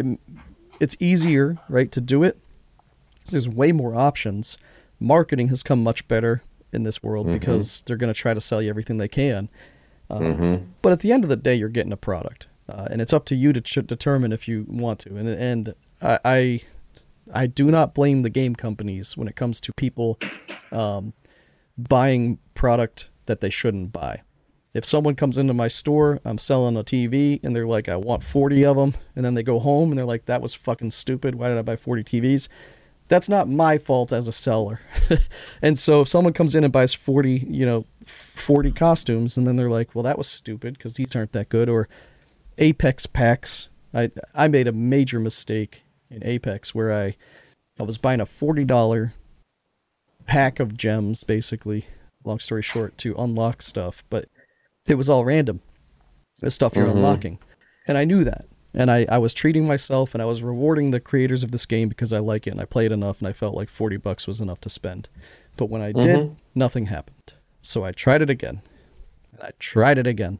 it's 0.78 0.97
easier, 1.01 1.59
right, 1.68 1.91
to 1.93 2.01
do 2.01 2.22
it. 2.22 2.39
There's 3.30 3.49
way 3.49 3.72
more 3.72 3.95
options. 3.97 4.57
Marketing 5.01 5.49
has 5.49 5.62
come 5.62 5.83
much 5.83 6.07
better 6.07 6.43
in 6.72 6.85
this 6.85 7.03
world 7.03 7.26
mm-hmm. 7.26 7.35
because 7.35 7.83
they're 7.87 7.97
going 7.97 8.12
to 8.12 8.18
try 8.18 8.35
to 8.35 8.41
sell 8.41 8.62
you 8.62 8.70
everything 8.70 8.99
they 8.99 9.09
can. 9.09 9.49
Um, 10.09 10.22
mm-hmm. 10.22 10.64
But 10.80 10.93
at 10.93 11.01
the 11.01 11.12
end 11.12 11.24
of 11.24 11.30
the 11.30 11.37
day, 11.37 11.55
you're 11.55 11.68
getting 11.68 11.93
a 11.93 11.97
product, 11.97 12.47
uh, 12.68 12.87
and 12.91 13.01
it's 13.01 13.12
up 13.12 13.24
to 13.26 13.35
you 13.35 13.53
to 13.53 13.61
ch- 13.61 13.87
determine 13.87 14.33
if 14.33 14.47
you 14.47 14.64
want 14.68 15.01
to. 15.01 15.16
And 15.16 15.28
and 15.28 15.74
I, 16.01 16.18
I, 16.24 16.61
I 17.33 17.47
do 17.47 17.70
not 17.70 17.95
blame 17.95 18.22
the 18.22 18.30
game 18.30 18.55
companies 18.55 19.16
when 19.16 19.26
it 19.26 19.37
comes 19.37 19.61
to 19.62 19.72
people 19.72 20.18
um, 20.70 21.14
buying 21.76 22.39
product 22.55 23.09
that 23.26 23.41
they 23.41 23.51
shouldn't 23.51 23.93
buy. 23.93 24.22
If 24.75 24.87
someone 24.87 25.14
comes 25.14 25.37
into 25.37 25.53
my 25.53 25.68
store, 25.68 26.20
I'm 26.25 26.39
selling 26.39 26.77
a 26.77 26.83
TV, 26.85 27.41
and 27.43 27.55
they're 27.55 27.66
like, 27.66 27.89
"I 27.89 27.97
want 27.97 28.23
40 28.23 28.64
of 28.64 28.77
them," 28.77 28.95
and 29.14 29.25
then 29.25 29.35
they 29.35 29.43
go 29.43 29.59
home 29.59 29.91
and 29.91 29.99
they're 29.99 30.07
like, 30.07 30.25
"That 30.25 30.43
was 30.43 30.55
fucking 30.55 30.93
stupid. 30.93 31.35
Why 31.35 31.49
did 31.49 31.59
I 31.59 31.62
buy 31.62 31.77
40 31.77 32.03
TVs?" 32.03 32.49
that's 33.12 33.29
not 33.29 33.47
my 33.47 33.77
fault 33.77 34.11
as 34.11 34.27
a 34.27 34.33
seller. 34.33 34.81
and 35.62 35.79
so 35.79 36.01
if 36.01 36.09
someone 36.09 36.33
comes 36.33 36.55
in 36.55 36.64
and 36.64 36.73
buys 36.73 36.95
40, 36.95 37.47
you 37.47 37.66
know, 37.66 37.85
40 38.07 38.73
costumes 38.73 39.37
and 39.37 39.47
then 39.47 39.57
they're 39.57 39.68
like, 39.68 39.95
"Well, 39.95 40.03
that 40.03 40.16
was 40.16 40.29
stupid 40.29 40.79
because 40.79 40.95
these 40.95 41.14
aren't 41.14 41.33
that 41.33 41.51
good," 41.51 41.68
or 41.68 41.89
Apex 42.57 43.05
packs. 43.07 43.68
I 43.93 44.11
I 44.35 44.49
made 44.49 44.66
a 44.66 44.73
major 44.73 45.20
mistake 45.20 45.83
in 46.11 46.25
Apex 46.25 46.75
where 46.75 46.91
I 46.91 47.16
I 47.79 47.83
was 47.83 47.99
buying 47.99 48.20
a 48.20 48.27
$40 48.27 49.12
pack 50.25 50.59
of 50.61 50.77
gems 50.77 51.23
basically, 51.23 51.87
long 52.25 52.39
story 52.39 52.62
short, 52.62 52.97
to 52.99 53.14
unlock 53.16 53.61
stuff, 53.61 54.05
but 54.09 54.29
it 54.89 54.97
was 54.97 55.09
all 55.09 55.24
random. 55.24 55.61
The 56.41 56.51
stuff 56.51 56.74
you're 56.74 56.87
mm-hmm. 56.87 56.97
unlocking. 56.99 57.39
And 57.87 57.97
I 57.97 58.05
knew 58.05 58.24
that 58.24 58.47
and 58.74 58.91
I, 58.91 59.07
I 59.09 59.18
was 59.18 59.35
treating 59.35 59.66
myself 59.66 60.14
and 60.14 60.22
I 60.22 60.26
was 60.26 60.43
rewarding 60.43 60.91
the 60.91 61.01
creators 61.01 61.43
of 61.43 61.51
this 61.51 61.66
game 61.66 61.89
because 61.89 62.12
I 62.12 62.18
like 62.18 62.47
it 62.47 62.51
and 62.51 62.61
I 62.61 62.64
played 62.64 62.93
enough 62.93 63.18
and 63.18 63.28
I 63.28 63.33
felt 63.33 63.55
like 63.55 63.68
40 63.68 63.99
bucks 63.99 64.26
was 64.26 64.41
enough 64.41 64.61
to 64.62 64.70
spend. 64.70 65.09
But 65.57 65.66
when 65.66 65.83
I 65.83 65.93
mm-hmm. 65.93 66.03
did, 66.03 66.37
nothing 66.55 66.87
happened. 66.87 67.35
So 67.61 67.85
I 67.85 67.93
tried 67.93 68.22
it 68.22 68.30
again. 68.30 68.62
And 69.33 69.43
I 69.43 69.51
tried 69.59 69.99
it 69.99 70.07
again. 70.07 70.39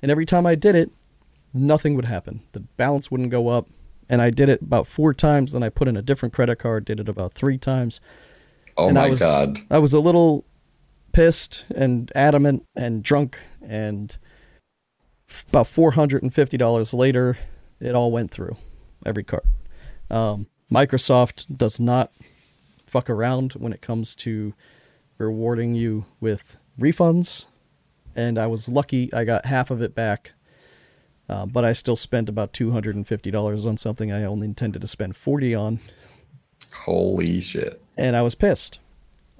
And 0.00 0.10
every 0.10 0.26
time 0.26 0.44
I 0.44 0.56
did 0.56 0.74
it, 0.74 0.90
nothing 1.54 1.94
would 1.94 2.04
happen. 2.04 2.42
The 2.52 2.60
balance 2.60 3.10
wouldn't 3.10 3.30
go 3.30 3.48
up. 3.48 3.68
And 4.08 4.20
I 4.20 4.30
did 4.30 4.48
it 4.48 4.60
about 4.60 4.88
four 4.88 5.14
times. 5.14 5.52
Then 5.52 5.62
I 5.62 5.68
put 5.68 5.86
in 5.86 5.96
a 5.96 6.02
different 6.02 6.34
credit 6.34 6.56
card, 6.56 6.84
did 6.84 6.98
it 6.98 7.08
about 7.08 7.32
three 7.32 7.58
times. 7.58 8.00
Oh 8.76 8.86
and 8.86 8.96
my 8.96 9.06
I 9.06 9.10
was, 9.10 9.20
God. 9.20 9.60
I 9.70 9.78
was 9.78 9.92
a 9.92 10.00
little 10.00 10.44
pissed 11.12 11.64
and 11.74 12.10
adamant 12.14 12.66
and 12.74 13.02
drunk 13.02 13.38
and 13.66 14.16
about 15.50 15.66
$450 15.66 16.94
later 16.94 17.38
it 17.80 17.94
all 17.94 18.10
went 18.10 18.30
through 18.30 18.56
every 19.04 19.24
card. 19.24 19.44
Um, 20.10 20.46
Microsoft 20.70 21.46
does 21.54 21.80
not 21.80 22.12
fuck 22.86 23.10
around 23.10 23.52
when 23.54 23.72
it 23.72 23.80
comes 23.80 24.14
to 24.16 24.54
rewarding 25.18 25.74
you 25.74 26.04
with 26.20 26.56
refunds, 26.78 27.46
and 28.14 28.38
I 28.38 28.46
was 28.46 28.68
lucky 28.68 29.12
I 29.12 29.24
got 29.24 29.46
half 29.46 29.70
of 29.70 29.82
it 29.82 29.94
back. 29.94 30.32
Uh, 31.28 31.46
but 31.46 31.64
I 31.64 31.72
still 31.72 31.96
spent 31.96 32.28
about 32.28 32.52
two 32.52 32.72
hundred 32.72 32.96
and 32.96 33.06
fifty 33.06 33.30
dollars 33.30 33.64
on 33.64 33.76
something 33.76 34.12
I 34.12 34.24
only 34.24 34.46
intended 34.46 34.82
to 34.82 34.88
spend 34.88 35.16
forty 35.16 35.54
on. 35.54 35.80
Holy 36.72 37.40
shit! 37.40 37.80
And 37.96 38.16
I 38.16 38.22
was 38.22 38.34
pissed, 38.34 38.80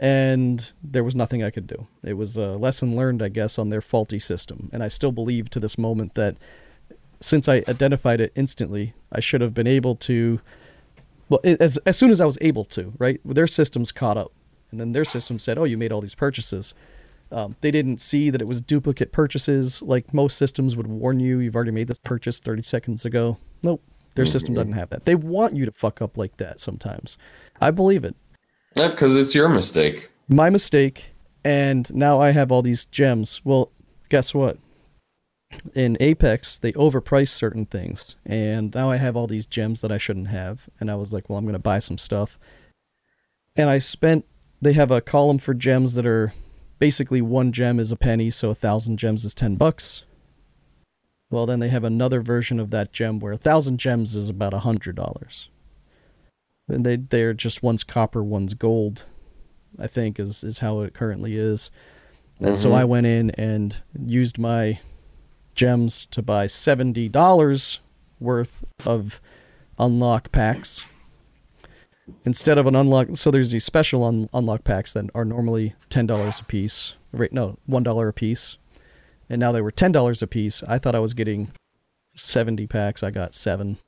and 0.03 0.73
there 0.83 1.05
was 1.05 1.15
nothing 1.15 1.45
I 1.45 1.51
could 1.51 1.69
do. 1.69 1.87
It 2.03 2.15
was 2.15 2.37
a 2.37 2.57
lesson 2.57 2.97
learned, 2.97 3.23
I 3.23 3.29
guess, 3.29 3.57
on 3.57 3.71
their 3.71 3.81
faulty 3.81 4.19
system. 4.19 4.69
And 4.73 4.83
I 4.83 4.89
still 4.89 5.13
believe 5.13 5.49
to 5.51 5.61
this 5.61 5.79
moment 5.79 6.15
that 6.15 6.35
since 7.21 7.49
I 7.49 7.63
identified 7.69 8.21
it 8.21 8.33
instantly, 8.35 8.95
I 9.13 9.21
should 9.21 9.41
have 9.41 9.55
been 9.55 9.69
able 9.69 9.95
to. 9.97 10.41
Well, 11.29 11.39
as 11.45 11.77
as 11.79 11.97
soon 11.97 12.11
as 12.11 12.21
I 12.21 12.25
was 12.25 12.37
able 12.41 12.65
to, 12.65 12.93
right? 12.99 13.21
Their 13.25 13.47
systems 13.47 13.93
caught 13.93 14.17
up, 14.17 14.33
and 14.73 14.81
then 14.81 14.91
their 14.91 15.05
system 15.05 15.39
said, 15.39 15.57
"Oh, 15.57 15.65
you 15.65 15.79
made 15.79 15.93
all 15.93 16.01
these 16.01 16.17
purchases." 16.17 16.75
Um, 17.31 17.55
they 17.61 17.71
didn't 17.71 18.01
see 18.01 18.29
that 18.29 18.43
it 18.43 18.49
was 18.49 18.61
duplicate 18.61 19.13
purchases, 19.13 19.83
like 19.83 20.13
most 20.13 20.37
systems 20.37 20.77
would 20.77 20.89
warn 20.89 21.21
you. 21.21 21.39
You've 21.39 21.55
already 21.55 21.71
made 21.71 21.87
this 21.87 21.99
purchase 21.99 22.41
30 22.41 22.63
seconds 22.63 23.05
ago. 23.05 23.39
Nope, 23.63 23.81
their 24.17 24.25
mm-hmm. 24.25 24.33
system 24.33 24.55
doesn't 24.55 24.73
have 24.73 24.91
that. 24.91 25.05
They 25.05 25.15
want 25.15 25.55
you 25.57 25.65
to 25.65 25.73
fuck 25.73 26.03
up 26.03 26.19
like 26.19 26.39
that 26.39 26.59
sometimes. 26.59 27.17
I 27.61 27.71
believe 27.71 28.05
it. 28.05 28.17
Yeah, 28.75 28.89
because 28.89 29.15
it's 29.15 29.35
your 29.35 29.49
mistake. 29.49 30.11
My 30.29 30.51
mistake, 30.51 31.11
and 31.45 31.93
now 31.95 32.21
I 32.21 32.31
have 32.31 32.51
all 32.51 32.63
these 32.63 32.87
gems. 32.87 33.41
Well, 33.45 33.71
guess 34.09 34.35
what? 34.35 34.59
in 35.75 35.97
Apex, 36.01 36.59
they 36.59 36.73
overprice 36.73 37.29
certain 37.29 37.67
things, 37.67 38.17
and 38.25 38.75
now 38.75 38.91
I 38.91 38.97
have 38.97 39.17
all 39.17 39.27
these 39.27 39.47
gems 39.47 39.81
that 39.81 39.93
I 39.93 39.99
shouldn't 39.99 40.29
have. 40.29 40.69
And 40.81 40.91
I 40.91 40.95
was 40.95 41.13
like, 41.13 41.29
well, 41.29 41.39
I'm 41.39 41.45
going 41.45 41.55
to 41.55 41.59
buy 41.59 41.79
some 41.79 41.99
stuff. 41.99 42.39
And 43.57 43.69
I 43.69 43.79
spent. 43.79 44.25
They 44.61 44.75
have 44.75 44.93
a 44.93 45.01
column 45.01 45.39
for 45.39 45.55
gems 45.55 45.95
that 45.95 46.07
are 46.07 46.33
basically 46.79 47.21
one 47.21 47.53
gem 47.53 47.81
is 47.81 47.91
a 47.91 47.97
penny, 47.97 48.31
so 48.31 48.51
a 48.51 48.55
thousand 48.55 48.99
gems 48.99 49.25
is 49.25 49.35
ten 49.35 49.57
bucks. 49.57 50.05
Well, 51.31 51.47
then 51.47 51.59
they 51.59 51.69
have 51.69 51.85
another 51.85 52.21
version 52.21 52.61
of 52.61 52.71
that 52.71 52.93
gem 52.93 53.19
where 53.19 53.33
a 53.33 53.39
thousand 53.39 53.79
gems 53.79 54.15
is 54.15 54.29
about 54.29 54.55
a 54.55 54.61
hundred 54.61 54.97
dollars. 54.97 55.49
And 56.69 56.87
they 56.87 56.97
they're 56.97 57.35
just 57.35 57.63
one's 57.63 57.85
copper, 57.85 58.23
one's 58.23 58.55
gold. 58.55 59.05
I 59.79 59.87
think 59.87 60.21
is 60.21 60.45
is 60.45 60.59
how 60.59 60.81
it 60.81 60.95
currently 60.95 61.37
is. 61.37 61.71
And 62.39 62.49
mm-hmm. 62.49 62.57
so 62.57 62.73
I 62.73 62.85
went 62.85 63.07
in 63.07 63.31
and 63.33 63.77
used 64.07 64.39
my 64.39 64.81
gems 65.55 66.07
to 66.07 66.23
buy 66.23 66.47
$70 66.47 67.79
worth 68.19 68.65
of 68.87 69.21
unlock 69.79 70.33
packs 70.33 70.85
instead 72.25 72.59
of 72.59 72.67
an 72.67 72.75
unlock 72.75 73.09
so 73.15 73.31
there's 73.31 73.51
these 73.51 73.65
special 73.65 74.05
un- 74.05 74.29
unlock 74.33 74.65
packs 74.65 74.93
that 74.93 75.09
are 75.15 75.25
normally 75.25 75.75
$10 75.91 76.41
a 76.41 76.45
piece 76.45 76.95
right 77.13 77.33
no 77.33 77.59
$1 77.69 78.09
a 78.09 78.13
piece 78.13 78.59
and 79.29 79.41
now 79.41 79.51
they 79.51 79.61
were 79.61 79.73
$10 79.73 80.23
a 80.23 80.27
piece 80.27 80.63
i 80.65 80.79
thought 80.79 80.95
i 80.95 81.01
was 81.01 81.15
getting 81.15 81.53
70 82.15 82.67
packs 82.67 83.03
i 83.03 83.11
got 83.11 83.35
7 83.35 83.79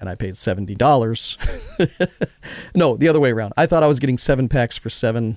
and 0.00 0.08
i 0.08 0.14
paid 0.14 0.34
$70 0.34 1.36
no 2.74 2.96
the 2.96 3.08
other 3.08 3.20
way 3.20 3.30
around 3.30 3.52
i 3.56 3.66
thought 3.66 3.82
i 3.82 3.86
was 3.86 4.00
getting 4.00 4.18
7 4.18 4.48
packs 4.48 4.76
for 4.76 4.88
$7 4.88 5.36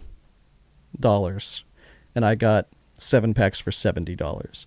and 2.16 2.26
i 2.26 2.36
got 2.36 2.68
7 2.96 3.34
packs 3.34 3.60
for 3.60 3.72
$70 3.72 4.66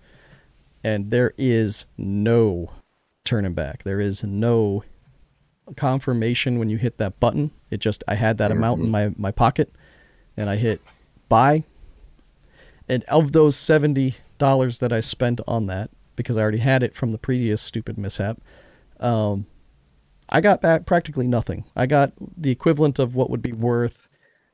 and 0.84 1.10
there 1.10 1.32
is 1.38 1.86
no 1.96 2.70
turning 3.24 3.54
back. 3.54 3.84
There 3.84 4.00
is 4.00 4.24
no 4.24 4.84
confirmation 5.76 6.58
when 6.58 6.70
you 6.70 6.76
hit 6.76 6.98
that 6.98 7.20
button. 7.20 7.50
It 7.70 7.80
just 7.80 8.02
I 8.08 8.14
had 8.16 8.38
that 8.38 8.50
amount 8.50 8.80
in 8.80 8.90
my 8.90 9.12
my 9.16 9.30
pocket, 9.30 9.72
and 10.36 10.50
I 10.50 10.56
hit 10.56 10.80
buy. 11.28 11.64
And 12.88 13.04
of 13.04 13.32
those 13.32 13.56
seventy 13.56 14.16
dollars 14.38 14.80
that 14.80 14.92
I 14.92 15.00
spent 15.00 15.40
on 15.46 15.66
that, 15.66 15.90
because 16.16 16.36
I 16.36 16.42
already 16.42 16.58
had 16.58 16.82
it 16.82 16.94
from 16.94 17.12
the 17.12 17.18
previous 17.18 17.62
stupid 17.62 17.96
mishap, 17.96 18.40
um, 19.00 19.46
I 20.32 20.40
got 20.40 20.60
back 20.60 20.86
practically 20.86 21.28
nothing. 21.28 21.64
I 21.76 21.86
got 21.86 22.12
the 22.36 22.50
equivalent 22.50 22.98
of 22.98 23.14
what 23.14 23.30
would 23.30 23.42
be 23.42 23.52
worth 23.52 24.08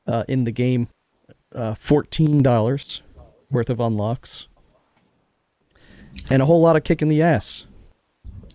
uh, 0.05 0.25
in 0.27 0.43
the 0.43 0.51
game, 0.51 0.89
uh, 1.55 1.73
fourteen 1.73 2.43
dollars 2.43 3.01
worth 3.49 3.71
of 3.71 3.79
unlocks 3.79 4.47
and 6.29 6.41
a 6.41 6.45
whole 6.45 6.61
lot 6.61 6.75
of 6.75 6.83
kick 6.83 7.01
in 7.01 7.07
the 7.07 7.21
ass. 7.21 7.65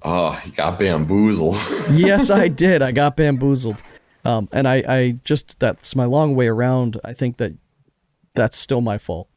Oh, 0.03 0.41
you 0.45 0.53
got 0.53 0.79
bamboozled. 0.79 1.57
yes, 1.93 2.31
I 2.31 2.49
did. 2.49 2.83
I 2.83 2.93
got 2.93 3.16
bamboozled. 3.16 3.83
Um, 4.25 4.49
and 4.53 4.68
I, 4.68 4.83
I 4.87 5.18
just, 5.25 5.59
that's 5.61 5.97
my 5.97 6.05
long 6.05 6.35
way 6.35 6.47
around. 6.47 7.01
I 7.05 7.12
think 7.12 7.39
that 7.39 7.53
that's 8.35 8.57
still 8.57 8.81
my 8.81 8.99
fault. 8.99 9.29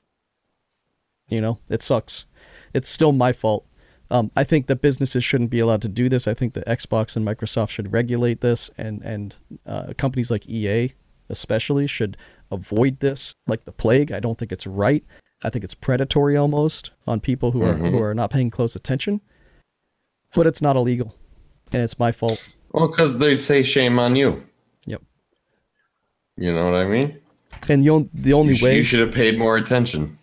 You 1.30 1.42
know, 1.42 1.60
it 1.70 1.82
sucks. 1.82 2.26
It's 2.74 2.90
still 2.90 3.12
my 3.12 3.34
fault. 3.34 3.66
Um, 4.10 4.32
I 4.36 4.44
think 4.44 4.68
that 4.68 4.82
businesses 4.82 5.24
shouldn't 5.24 5.50
be 5.50 5.60
allowed 5.60 5.82
to 5.82 5.90
do 5.90 6.08
this. 6.08 6.28
I 6.28 6.34
think 6.34 6.54
that 6.54 6.66
Xbox 6.66 7.16
and 7.16 7.26
Microsoft 7.28 7.70
should 7.70 7.92
regulate 7.92 8.42
this, 8.42 8.70
and 8.78 9.02
and 9.02 9.36
uh, 9.66 9.94
companies 9.98 10.32
like 10.32 10.48
EA, 10.48 10.94
especially, 11.30 11.88
should 11.88 12.18
avoid 12.50 13.00
this 13.00 13.34
like 13.48 13.66
the 13.66 13.72
plague. 13.72 14.12
I 14.12 14.20
don't 14.20 14.38
think 14.38 14.52
it's 14.52 14.66
right. 14.66 15.04
I 15.44 15.50
think 15.50 15.64
it's 15.64 15.74
predatory 15.74 16.38
almost 16.38 16.92
on 17.06 17.20
people 17.20 17.52
who 17.52 17.64
are 17.64 17.74
mm-hmm. 17.74 17.90
who 17.90 18.02
are 18.02 18.14
not 18.14 18.32
paying 18.32 18.50
close 18.50 18.76
attention. 18.76 19.22
But 20.34 20.48
it's 20.48 20.62
not 20.62 20.76
illegal, 20.76 21.16
and 21.72 21.82
it's 21.82 22.00
my 22.00 22.12
fault. 22.12 22.44
Well, 22.72 22.88
because 22.88 23.20
they'd 23.20 23.42
say 23.42 23.64
shame 23.64 23.98
on 24.00 24.16
you. 24.16 24.44
Yep. 24.86 25.02
You 26.38 26.54
know 26.54 26.66
what 26.66 26.76
I 26.76 26.86
mean? 26.86 27.20
And 27.70 27.84
the 27.84 27.90
only 27.90 28.10
the 28.14 28.34
only 28.34 28.56
you 28.56 28.64
way 28.64 28.78
you 28.78 28.84
should 28.84 29.00
have 29.00 29.12
paid 29.12 29.38
more 29.38 29.58
attention. 29.58 30.17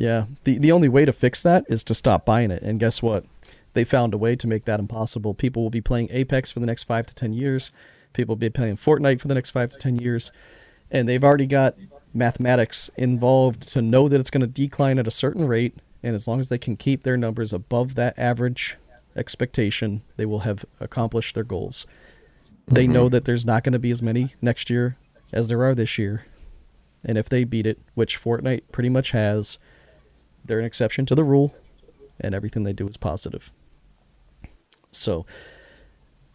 Yeah. 0.00 0.26
The 0.44 0.58
the 0.58 0.72
only 0.72 0.88
way 0.88 1.04
to 1.04 1.12
fix 1.12 1.42
that 1.42 1.64
is 1.68 1.84
to 1.84 1.94
stop 1.94 2.24
buying 2.24 2.50
it. 2.50 2.62
And 2.62 2.80
guess 2.80 3.02
what? 3.02 3.24
They 3.74 3.84
found 3.84 4.14
a 4.14 4.18
way 4.18 4.34
to 4.34 4.46
make 4.46 4.64
that 4.64 4.80
impossible. 4.80 5.34
People 5.34 5.62
will 5.62 5.70
be 5.70 5.80
playing 5.80 6.08
Apex 6.10 6.50
for 6.50 6.58
the 6.58 6.66
next 6.66 6.84
five 6.84 7.06
to 7.06 7.14
ten 7.14 7.32
years, 7.32 7.70
People 8.12 8.34
will 8.34 8.40
be 8.40 8.50
playing 8.50 8.76
Fortnite 8.76 9.20
for 9.20 9.28
the 9.28 9.34
next 9.34 9.50
five 9.50 9.70
to 9.70 9.78
ten 9.78 9.96
years, 9.96 10.32
and 10.90 11.08
they've 11.08 11.22
already 11.22 11.46
got 11.46 11.76
mathematics 12.12 12.90
involved 12.96 13.62
to 13.68 13.80
know 13.80 14.08
that 14.08 14.18
it's 14.18 14.30
going 14.30 14.40
to 14.40 14.46
decline 14.46 14.98
at 14.98 15.06
a 15.06 15.12
certain 15.12 15.46
rate. 15.46 15.76
And 16.02 16.14
as 16.14 16.26
long 16.26 16.40
as 16.40 16.48
they 16.48 16.58
can 16.58 16.76
keep 16.76 17.02
their 17.02 17.16
numbers 17.16 17.52
above 17.52 17.94
that 17.94 18.18
average 18.18 18.76
expectation, 19.14 20.02
they 20.16 20.26
will 20.26 20.40
have 20.40 20.64
accomplished 20.80 21.34
their 21.34 21.44
goals. 21.44 21.86
They 22.66 22.84
mm-hmm. 22.84 22.92
know 22.92 23.08
that 23.10 23.26
there's 23.26 23.46
not 23.46 23.62
going 23.62 23.74
to 23.74 23.78
be 23.78 23.90
as 23.90 24.02
many 24.02 24.34
next 24.40 24.70
year 24.70 24.96
as 25.32 25.48
there 25.48 25.62
are 25.62 25.74
this 25.74 25.98
year. 25.98 26.24
And 27.04 27.16
if 27.16 27.28
they 27.28 27.44
beat 27.44 27.66
it, 27.66 27.78
which 27.94 28.20
Fortnite 28.20 28.62
pretty 28.72 28.88
much 28.88 29.12
has, 29.12 29.58
they're 30.44 30.58
an 30.58 30.64
exception 30.64 31.06
to 31.06 31.14
the 31.14 31.24
rule, 31.24 31.54
and 32.20 32.34
everything 32.34 32.62
they 32.62 32.72
do 32.72 32.88
is 32.88 32.96
positive. 32.96 33.50
So 34.90 35.26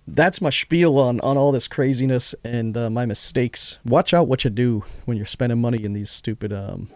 that's 0.08 0.42
my 0.42 0.50
spiel 0.50 1.00
on, 1.00 1.20
on 1.22 1.38
all 1.38 1.52
this 1.52 1.68
craziness 1.68 2.36
and 2.44 2.78
uh, 2.78 2.90
my 2.90 3.06
mistakes. 3.06 3.80
Watch 3.86 4.14
out 4.14 4.28
what 4.28 4.44
you 4.44 4.50
do 4.50 4.84
when 5.06 5.18
you're 5.18 5.26
spending 5.26 5.60
money 5.60 5.84
in 5.84 5.94
these 5.94 6.10
stupid, 6.10 6.54
um, 6.54 6.90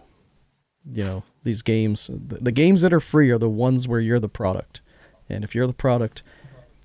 you 0.90 1.04
know, 1.04 1.24
these 1.42 1.62
games. 1.62 2.08
The, 2.12 2.36
the 2.36 2.52
games 2.52 2.82
that 2.82 2.92
are 2.92 3.00
free 3.00 3.30
are 3.30 3.38
the 3.38 3.48
ones 3.48 3.88
where 3.88 4.00
you're 4.00 4.20
the 4.20 4.28
product. 4.28 4.80
And 5.28 5.44
if 5.44 5.54
you're 5.54 5.66
the 5.66 5.72
product, 5.72 6.22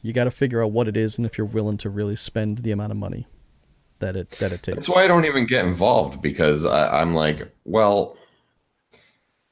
you 0.02 0.14
got 0.14 0.26
to 0.26 0.32
figure 0.32 0.64
out 0.64 0.72
what 0.72 0.88
it 0.88 0.98
is 0.98 1.18
and 1.18 1.26
if 1.26 1.38
you're 1.38 1.48
willing 1.48 1.78
to 1.78 1.90
really 1.90 2.16
spend 2.16 2.60
the 2.60 2.72
amount 2.72 2.92
of 2.92 2.98
money 2.98 3.28
that 4.00 4.16
it 4.16 4.30
that 4.32 4.52
it 4.52 4.62
takes. 4.62 4.76
That's 4.76 4.90
why 4.90 5.04
I 5.04 5.08
don't 5.08 5.26
even 5.26 5.46
get 5.46 5.66
involved 5.66 6.22
because 6.22 6.66
I, 6.66 7.02
I'm 7.02 7.14
like, 7.14 7.52
well, 7.64 8.18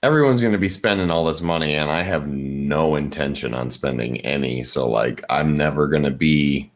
everyone's 0.04 0.42
going 0.42 0.52
to 0.54 0.60
be 0.60 0.70
spending 0.70 1.10
all 1.10 1.26
this 1.26 1.42
money, 1.42 1.74
and 1.74 1.90
I 1.90 2.04
have 2.04 2.28
no 2.28 2.96
intention 2.96 3.54
on 3.56 3.72
spending 3.72 4.20
any. 4.22 4.64
So 4.64 4.88
like, 4.88 5.24
I'm 5.30 5.58
never 5.58 5.88
going 5.88 6.04
to 6.04 6.12
be 6.12 6.70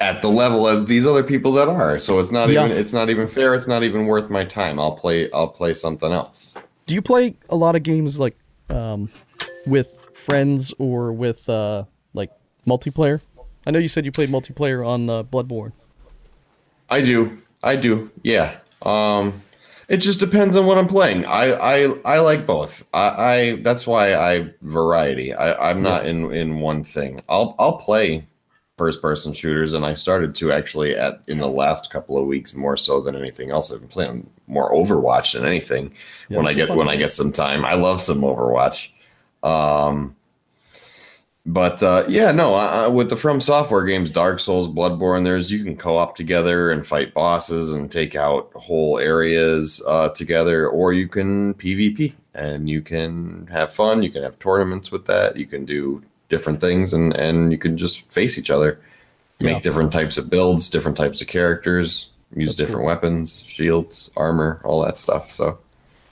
at 0.00 0.20
the 0.20 0.28
level 0.28 0.66
of 0.66 0.88
these 0.88 1.06
other 1.06 1.22
people 1.22 1.52
that 1.52 1.68
are. 1.68 1.98
So 2.00 2.18
it's 2.18 2.32
not 2.32 2.48
Yeah. 2.50 2.66
even 2.66 2.76
it's 2.76 2.92
not 2.92 3.08
even 3.08 3.28
fair. 3.28 3.54
It's 3.54 3.68
not 3.68 3.84
even 3.84 4.06
worth 4.06 4.28
my 4.28 4.44
time. 4.44 4.78
I'll 4.80 4.96
play 4.96 5.30
I'll 5.30 5.48
play 5.48 5.72
something 5.72 6.12
else. 6.12 6.56
Do 6.86 6.94
you 6.94 7.00
play 7.00 7.36
a 7.48 7.56
lot 7.56 7.76
of 7.76 7.82
games 7.84 8.18
like 8.18 8.36
um, 8.68 9.10
with 9.64 10.04
friends 10.14 10.74
or 10.78 11.12
with 11.12 11.48
uh, 11.48 11.84
like 12.12 12.30
multiplayer? 12.66 13.20
I 13.66 13.70
know 13.70 13.78
you 13.78 13.88
said 13.88 14.04
you 14.04 14.12
played 14.12 14.28
multiplayer 14.28 14.86
on 14.86 15.08
uh, 15.08 15.22
Bloodborne. 15.22 15.72
I 16.90 17.00
do. 17.00 17.40
I 17.62 17.76
do. 17.76 18.10
Yeah. 18.22 18.56
Um 18.82 19.43
it 19.88 19.98
just 19.98 20.20
depends 20.20 20.56
on 20.56 20.66
what 20.66 20.78
I'm 20.78 20.88
playing. 20.88 21.24
I 21.26 21.52
I, 21.52 21.94
I 22.04 22.18
like 22.20 22.46
both. 22.46 22.86
I, 22.92 23.08
I 23.08 23.56
that's 23.62 23.86
why 23.86 24.14
I 24.14 24.50
variety. 24.62 25.32
I, 25.34 25.70
I'm 25.70 25.82
not 25.82 26.06
in 26.06 26.32
in 26.32 26.60
one 26.60 26.84
thing. 26.84 27.22
I'll 27.28 27.54
I'll 27.58 27.78
play 27.78 28.26
first 28.76 29.00
person 29.00 29.32
shooters 29.32 29.72
and 29.72 29.86
I 29.86 29.94
started 29.94 30.34
to 30.36 30.50
actually 30.50 30.96
at 30.96 31.22
in 31.28 31.38
the 31.38 31.48
last 31.48 31.90
couple 31.90 32.18
of 32.18 32.26
weeks 32.26 32.56
more 32.56 32.76
so 32.76 33.00
than 33.00 33.14
anything 33.14 33.50
else. 33.50 33.72
I've 33.72 33.80
been 33.80 33.88
playing 33.88 34.30
more 34.48 34.72
Overwatch 34.72 35.34
than 35.34 35.46
anything 35.46 35.94
Yeah, 36.28 36.38
when 36.38 36.48
I 36.48 36.52
get 36.52 36.74
when 36.74 36.88
I 36.88 36.96
get 36.96 37.12
some 37.12 37.30
time. 37.32 37.64
I 37.64 37.74
love 37.74 38.02
some 38.02 38.20
Overwatch. 38.20 38.88
Um 39.42 40.16
but 41.46 41.82
uh, 41.82 42.04
yeah, 42.08 42.32
no. 42.32 42.54
Uh, 42.54 42.90
with 42.90 43.10
the 43.10 43.16
From 43.16 43.40
Software 43.40 43.84
games, 43.84 44.10
Dark 44.10 44.40
Souls, 44.40 44.66
Bloodborne, 44.68 45.24
there's 45.24 45.50
you 45.50 45.62
can 45.62 45.76
co-op 45.76 46.16
together 46.16 46.70
and 46.72 46.86
fight 46.86 47.12
bosses 47.12 47.72
and 47.72 47.90
take 47.92 48.14
out 48.16 48.50
whole 48.54 48.98
areas 48.98 49.82
uh, 49.86 50.08
together, 50.10 50.68
or 50.68 50.92
you 50.92 51.06
can 51.08 51.54
PvP 51.54 52.14
and 52.34 52.68
you 52.68 52.80
can 52.80 53.46
have 53.50 53.72
fun. 53.72 54.02
You 54.02 54.10
can 54.10 54.22
have 54.22 54.38
tournaments 54.38 54.90
with 54.90 55.04
that. 55.06 55.36
You 55.36 55.46
can 55.46 55.64
do 55.64 56.02
different 56.30 56.60
things, 56.60 56.92
and 56.94 57.14
and 57.14 57.52
you 57.52 57.58
can 57.58 57.76
just 57.76 58.10
face 58.10 58.38
each 58.38 58.50
other, 58.50 58.80
make 59.40 59.52
Yeah. 59.56 59.60
different 59.60 59.92
types 59.92 60.16
of 60.16 60.30
builds, 60.30 60.70
different 60.70 60.96
types 60.96 61.20
of 61.20 61.28
characters, 61.28 62.10
use 62.34 62.48
That's 62.48 62.56
different 62.56 62.78
cool. 62.80 62.86
weapons, 62.86 63.42
shields, 63.46 64.10
armor, 64.16 64.60
all 64.64 64.82
that 64.84 64.96
stuff. 64.96 65.30
So 65.30 65.58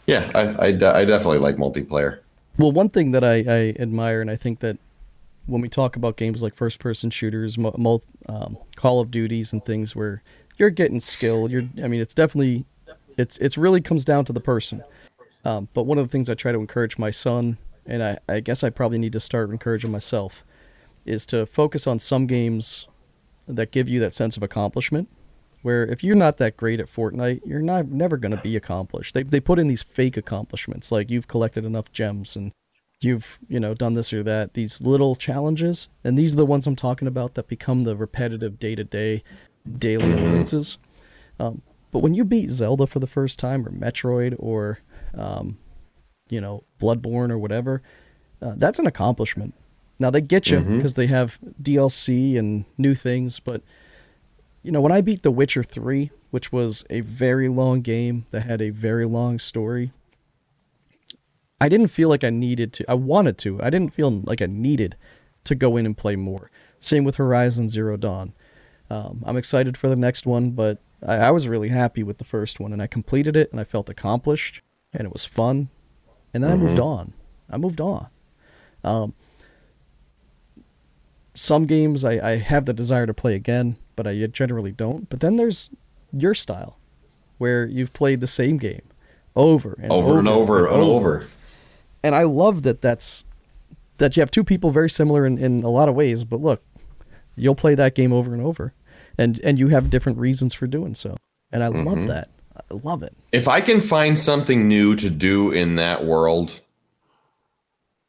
yeah, 0.06 0.30
I 0.34 0.66
I, 0.66 0.72
de- 0.72 0.94
I 0.94 1.04
definitely 1.06 1.38
like 1.38 1.56
multiplayer. 1.56 2.18
Well, 2.58 2.70
one 2.70 2.90
thing 2.90 3.12
that 3.12 3.24
I, 3.24 3.36
I 3.48 3.74
admire, 3.80 4.20
and 4.20 4.30
I 4.30 4.36
think 4.36 4.58
that 4.60 4.76
when 5.46 5.60
we 5.60 5.68
talk 5.68 5.96
about 5.96 6.16
games 6.16 6.42
like 6.42 6.54
first 6.54 6.78
person 6.78 7.10
shooters, 7.10 7.58
mo- 7.58 8.02
um, 8.28 8.56
Call 8.76 9.00
of 9.00 9.10
Duties, 9.10 9.52
and 9.52 9.64
things 9.64 9.96
where 9.96 10.22
you're 10.56 10.70
getting 10.70 11.00
skill, 11.00 11.50
you're, 11.50 11.64
I 11.82 11.88
mean, 11.88 12.00
it's 12.00 12.14
definitely, 12.14 12.64
it's, 13.16 13.38
it's 13.38 13.58
really 13.58 13.80
comes 13.80 14.04
down 14.04 14.24
to 14.26 14.32
the 14.32 14.40
person. 14.40 14.82
Um, 15.44 15.68
but 15.74 15.84
one 15.84 15.98
of 15.98 16.06
the 16.06 16.12
things 16.12 16.30
I 16.30 16.34
try 16.34 16.52
to 16.52 16.58
encourage 16.58 16.98
my 16.98 17.10
son, 17.10 17.58
and 17.88 18.02
I, 18.02 18.18
I 18.28 18.40
guess 18.40 18.62
I 18.62 18.70
probably 18.70 18.98
need 18.98 19.12
to 19.14 19.20
start 19.20 19.50
encouraging 19.50 19.90
myself, 19.90 20.44
is 21.04 21.26
to 21.26 21.46
focus 21.46 21.86
on 21.86 21.98
some 21.98 22.26
games 22.26 22.86
that 23.48 23.72
give 23.72 23.88
you 23.88 23.98
that 24.00 24.14
sense 24.14 24.36
of 24.36 24.42
accomplishment. 24.42 25.08
Where 25.62 25.84
if 25.86 26.02
you're 26.02 26.16
not 26.16 26.38
that 26.38 26.56
great 26.56 26.80
at 26.80 26.86
Fortnite, 26.86 27.42
you're 27.44 27.60
not 27.60 27.86
never 27.86 28.16
going 28.16 28.34
to 28.34 28.42
be 28.42 28.56
accomplished. 28.56 29.14
They 29.14 29.22
they 29.22 29.38
put 29.38 29.60
in 29.60 29.68
these 29.68 29.82
fake 29.82 30.16
accomplishments, 30.16 30.90
like 30.90 31.08
you've 31.08 31.28
collected 31.28 31.64
enough 31.64 31.92
gems 31.92 32.34
and 32.34 32.50
you've 33.02 33.38
you 33.48 33.60
know 33.60 33.74
done 33.74 33.94
this 33.94 34.12
or 34.12 34.22
that. 34.22 34.54
These 34.54 34.80
little 34.80 35.14
challenges, 35.14 35.88
and 36.04 36.18
these 36.18 36.34
are 36.34 36.38
the 36.38 36.46
ones 36.46 36.66
I'm 36.66 36.76
talking 36.76 37.08
about 37.08 37.34
that 37.34 37.48
become 37.48 37.82
the 37.82 37.96
repetitive 37.96 38.58
day 38.58 38.74
to 38.74 38.84
day, 38.84 39.22
daily 39.78 40.12
annoyances. 40.12 40.78
Um, 41.38 41.62
but 41.90 42.00
when 42.00 42.14
you 42.14 42.24
beat 42.24 42.50
Zelda 42.50 42.86
for 42.86 42.98
the 42.98 43.06
first 43.06 43.38
time, 43.38 43.66
or 43.66 43.70
Metroid, 43.70 44.34
or 44.38 44.78
um, 45.14 45.58
you 46.28 46.40
know 46.40 46.64
Bloodborne 46.80 47.30
or 47.30 47.38
whatever, 47.38 47.82
uh, 48.40 48.54
that's 48.56 48.78
an 48.78 48.86
accomplishment. 48.86 49.54
Now 49.98 50.10
they 50.10 50.20
get 50.20 50.50
you 50.50 50.60
because 50.60 50.94
they 50.94 51.06
have 51.06 51.38
DLC 51.62 52.36
and 52.36 52.64
new 52.76 52.94
things, 52.94 53.40
but 53.40 53.62
you 54.62 54.72
know 54.72 54.80
when 54.80 54.92
I 54.92 55.00
beat 55.00 55.22
The 55.22 55.30
Witcher 55.30 55.62
Three, 55.62 56.10
which 56.30 56.50
was 56.50 56.84
a 56.90 57.00
very 57.00 57.48
long 57.48 57.82
game 57.82 58.26
that 58.30 58.42
had 58.42 58.60
a 58.60 58.70
very 58.70 59.04
long 59.04 59.38
story, 59.38 59.92
I 61.62 61.68
didn't 61.68 61.88
feel 61.88 62.08
like 62.08 62.24
I 62.24 62.30
needed 62.30 62.72
to. 62.74 62.90
I 62.90 62.94
wanted 62.94 63.38
to. 63.38 63.62
I 63.62 63.70
didn't 63.70 63.94
feel 63.94 64.10
like 64.10 64.42
I 64.42 64.46
needed 64.46 64.96
to 65.44 65.54
go 65.54 65.76
in 65.76 65.86
and 65.86 65.96
play 65.96 66.16
more. 66.16 66.50
Same 66.80 67.04
with 67.04 67.16
Horizon 67.16 67.68
Zero 67.68 67.96
Dawn. 67.96 68.32
Um, 68.90 69.22
I'm 69.24 69.36
excited 69.36 69.76
for 69.76 69.88
the 69.88 69.96
next 69.96 70.26
one, 70.26 70.50
but 70.50 70.78
I, 71.06 71.14
I 71.16 71.30
was 71.30 71.46
really 71.46 71.68
happy 71.68 72.02
with 72.02 72.18
the 72.18 72.24
first 72.24 72.58
one, 72.60 72.72
and 72.72 72.82
I 72.82 72.86
completed 72.88 73.36
it, 73.36 73.50
and 73.52 73.60
I 73.60 73.64
felt 73.64 73.88
accomplished, 73.88 74.60
and 74.92 75.06
it 75.06 75.12
was 75.12 75.24
fun, 75.24 75.68
and 76.34 76.42
then 76.42 76.50
I 76.50 76.56
moved 76.56 76.80
on. 76.80 77.12
I 77.48 77.56
moved 77.58 77.80
on. 77.80 78.08
Um, 78.82 79.14
some 81.34 81.66
games 81.66 82.04
I, 82.04 82.32
I 82.32 82.36
have 82.38 82.66
the 82.66 82.74
desire 82.74 83.06
to 83.06 83.14
play 83.14 83.34
again, 83.34 83.76
but 83.96 84.06
I 84.06 84.26
generally 84.26 84.72
don't. 84.72 85.08
But 85.08 85.20
then 85.20 85.36
there's 85.36 85.70
your 86.12 86.34
style, 86.34 86.76
where 87.38 87.66
you've 87.66 87.92
played 87.92 88.20
the 88.20 88.26
same 88.26 88.58
game 88.58 88.82
over 89.34 89.78
and 89.80 89.90
Over 89.92 90.18
and 90.18 90.28
over 90.28 90.66
and 90.66 90.76
over. 90.76 91.18
and 91.18 91.28
I 92.14 92.24
love 92.24 92.62
that 92.64 92.80
that's 92.82 93.24
that 93.98 94.16
you 94.16 94.20
have 94.20 94.30
two 94.30 94.42
people 94.44 94.70
very 94.70 94.90
similar 94.90 95.24
in, 95.26 95.38
in 95.38 95.62
a 95.62 95.68
lot 95.68 95.88
of 95.88 95.94
ways, 95.94 96.24
but 96.24 96.40
look, 96.40 96.62
you'll 97.36 97.54
play 97.54 97.74
that 97.76 97.94
game 97.94 98.12
over 98.12 98.32
and 98.34 98.42
over. 98.42 98.72
And 99.18 99.38
and 99.44 99.58
you 99.58 99.68
have 99.68 99.90
different 99.90 100.18
reasons 100.18 100.54
for 100.54 100.66
doing 100.66 100.94
so. 100.94 101.16
And 101.52 101.62
I 101.62 101.68
love 101.68 102.06
that. 102.06 102.28
I 102.56 102.74
love 102.82 103.02
it. 103.02 103.14
if 103.32 103.46
I 103.48 103.60
can 103.60 103.80
find 103.80 104.18
something 104.18 104.66
new 104.68 104.94
to 104.96 105.08
do 105.10 105.50
in 105.50 105.76
that 105.76 106.04
world, 106.04 106.60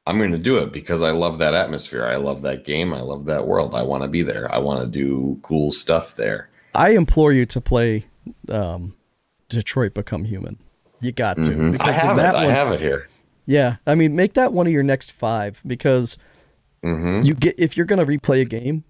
I'm 0.05 0.17
going 0.17 0.31
to 0.31 0.37
do 0.37 0.57
it 0.57 0.71
because 0.73 1.01
I 1.01 1.11
love 1.11 1.39
that 1.39 1.53
atmosphere. 1.53 2.05
I 2.05 2.17
love 2.17 2.41
that 2.41 2.65
game. 2.65 2.93
I 2.93 3.01
love 3.01 3.25
that 3.25 3.47
world. 3.47 3.73
I 3.73 3.83
want 3.83 4.03
to 4.03 4.09
be 4.09 4.21
there. 4.21 4.53
I 4.53 4.57
want 4.57 4.81
to 4.81 4.87
do 4.87 5.39
cool 5.43 5.71
stuff 5.71 6.15
there. 6.15 6.49
I 6.75 6.89
implore 6.91 7.31
you 7.31 7.45
to 7.47 7.61
play 7.61 8.05
um, 8.49 8.95
Detroit 9.49 9.93
Become 9.93 10.25
Human. 10.25 10.57
You 10.99 11.11
got 11.13 11.35
to. 11.37 11.41
Mhm. 11.51 11.71
Because 11.73 11.87
I 11.89 11.91
have 11.93 12.17
it. 12.17 12.21
that 12.21 12.35
I 12.35 12.45
one- 12.45 12.53
have 12.53 12.71
it 12.73 12.81
here. 12.81 13.07
Yeah. 13.45 13.77
I 13.85 13.95
mean, 13.95 14.15
make 14.15 14.33
that 14.33 14.53
one 14.53 14.67
of 14.67 14.73
your 14.73 14.83
next 14.83 15.11
five 15.11 15.61
because 15.65 16.17
hmm 16.83 17.21
you 17.21 17.33
get 17.35 17.55
if 17.57 17.77
you're 17.77 17.85
gonna 17.85 18.05
replay 18.05 18.41
a 18.41 18.45
game, 18.45 18.83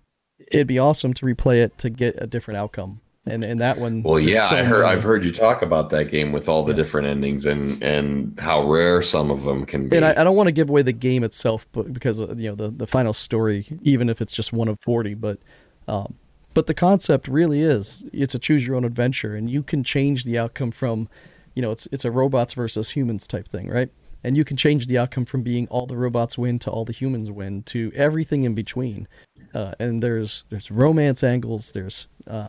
it'd 0.52 0.68
be 0.68 0.80
awesome 0.80 1.14
to 1.16 1.26
replay 1.26 1.64
it 1.64 1.78
to 1.80 1.90
get 1.90 2.16
a 2.22 2.28
different 2.28 2.58
outcome. 2.58 3.02
And 3.26 3.44
and 3.44 3.62
that 3.62 3.78
one 3.78 4.02
Well, 4.04 4.20
yeah, 4.20 4.50
so 4.50 4.56
I 4.58 4.64
heard, 4.64 4.86
I've 4.86 5.04
heard 5.04 5.24
you 5.24 5.32
talk 5.32 5.62
about 5.62 5.90
that 5.92 6.10
game 6.12 6.32
with 6.32 6.50
all 6.50 6.64
the 6.66 6.74
different 6.74 7.08
endings 7.08 7.46
and 7.46 7.82
and 7.84 8.38
how 8.40 8.64
rare 8.70 9.02
some 9.02 9.32
of 9.32 9.44
them 9.44 9.66
can 9.66 9.88
be. 9.90 9.96
and 9.98 10.06
I, 10.06 10.12
I 10.18 10.24
don't 10.24 10.36
want 10.36 10.48
to 10.48 10.52
give 10.52 10.70
away 10.70 10.82
the 10.82 10.94
game 10.94 11.24
itself, 11.24 11.68
but 11.72 11.94
because 11.94 12.20
uh, 12.22 12.34
you 12.38 12.50
know 12.50 12.56
the 12.56 12.70
the 12.70 12.88
final 12.88 13.14
story, 13.14 13.68
even 13.84 14.10
if 14.10 14.22
it's 14.22 14.34
just 14.34 14.52
one 14.54 14.68
of 14.68 14.80
forty, 14.82 15.14
but 15.14 15.40
um, 15.88 16.16
but 16.54 16.68
the 16.68 16.74
concept 16.74 17.28
really 17.28 17.62
is 17.62 18.04
it's 18.14 18.36
a 18.36 18.40
choose 18.40 18.66
your 18.66 18.76
own 18.76 18.86
adventure, 18.86 19.36
and 19.36 19.50
you 19.50 19.64
can 19.64 19.84
change 19.84 20.24
the 20.24 20.38
outcome 20.38 20.72
from, 20.72 21.10
you 21.56 21.62
know, 21.62 21.72
it's 21.72 21.88
it's 21.92 22.06
a 22.06 22.12
robots 22.12 22.54
versus 22.54 22.92
humans 22.92 23.28
type 23.28 23.48
thing, 23.48 23.70
right? 23.70 23.90
And 24.24 24.38
you 24.38 24.46
can 24.46 24.56
change 24.56 24.88
the 24.88 24.98
outcome 24.98 25.26
from 25.26 25.42
being 25.42 25.68
all 25.68 25.86
the 25.86 25.98
robots 25.98 26.38
win 26.38 26.58
to 26.60 26.72
all 26.72 26.86
the 26.86 26.94
humans 26.94 27.30
win 27.30 27.64
to 27.64 27.92
everything 27.94 28.44
in 28.44 28.56
between. 28.56 29.08
Uh, 29.54 29.74
and 29.80 30.02
there's 30.02 30.46
there's 30.50 30.72
romance 30.72 31.24
angles, 31.24 31.74
there's 31.74 32.08
uh, 32.26 32.48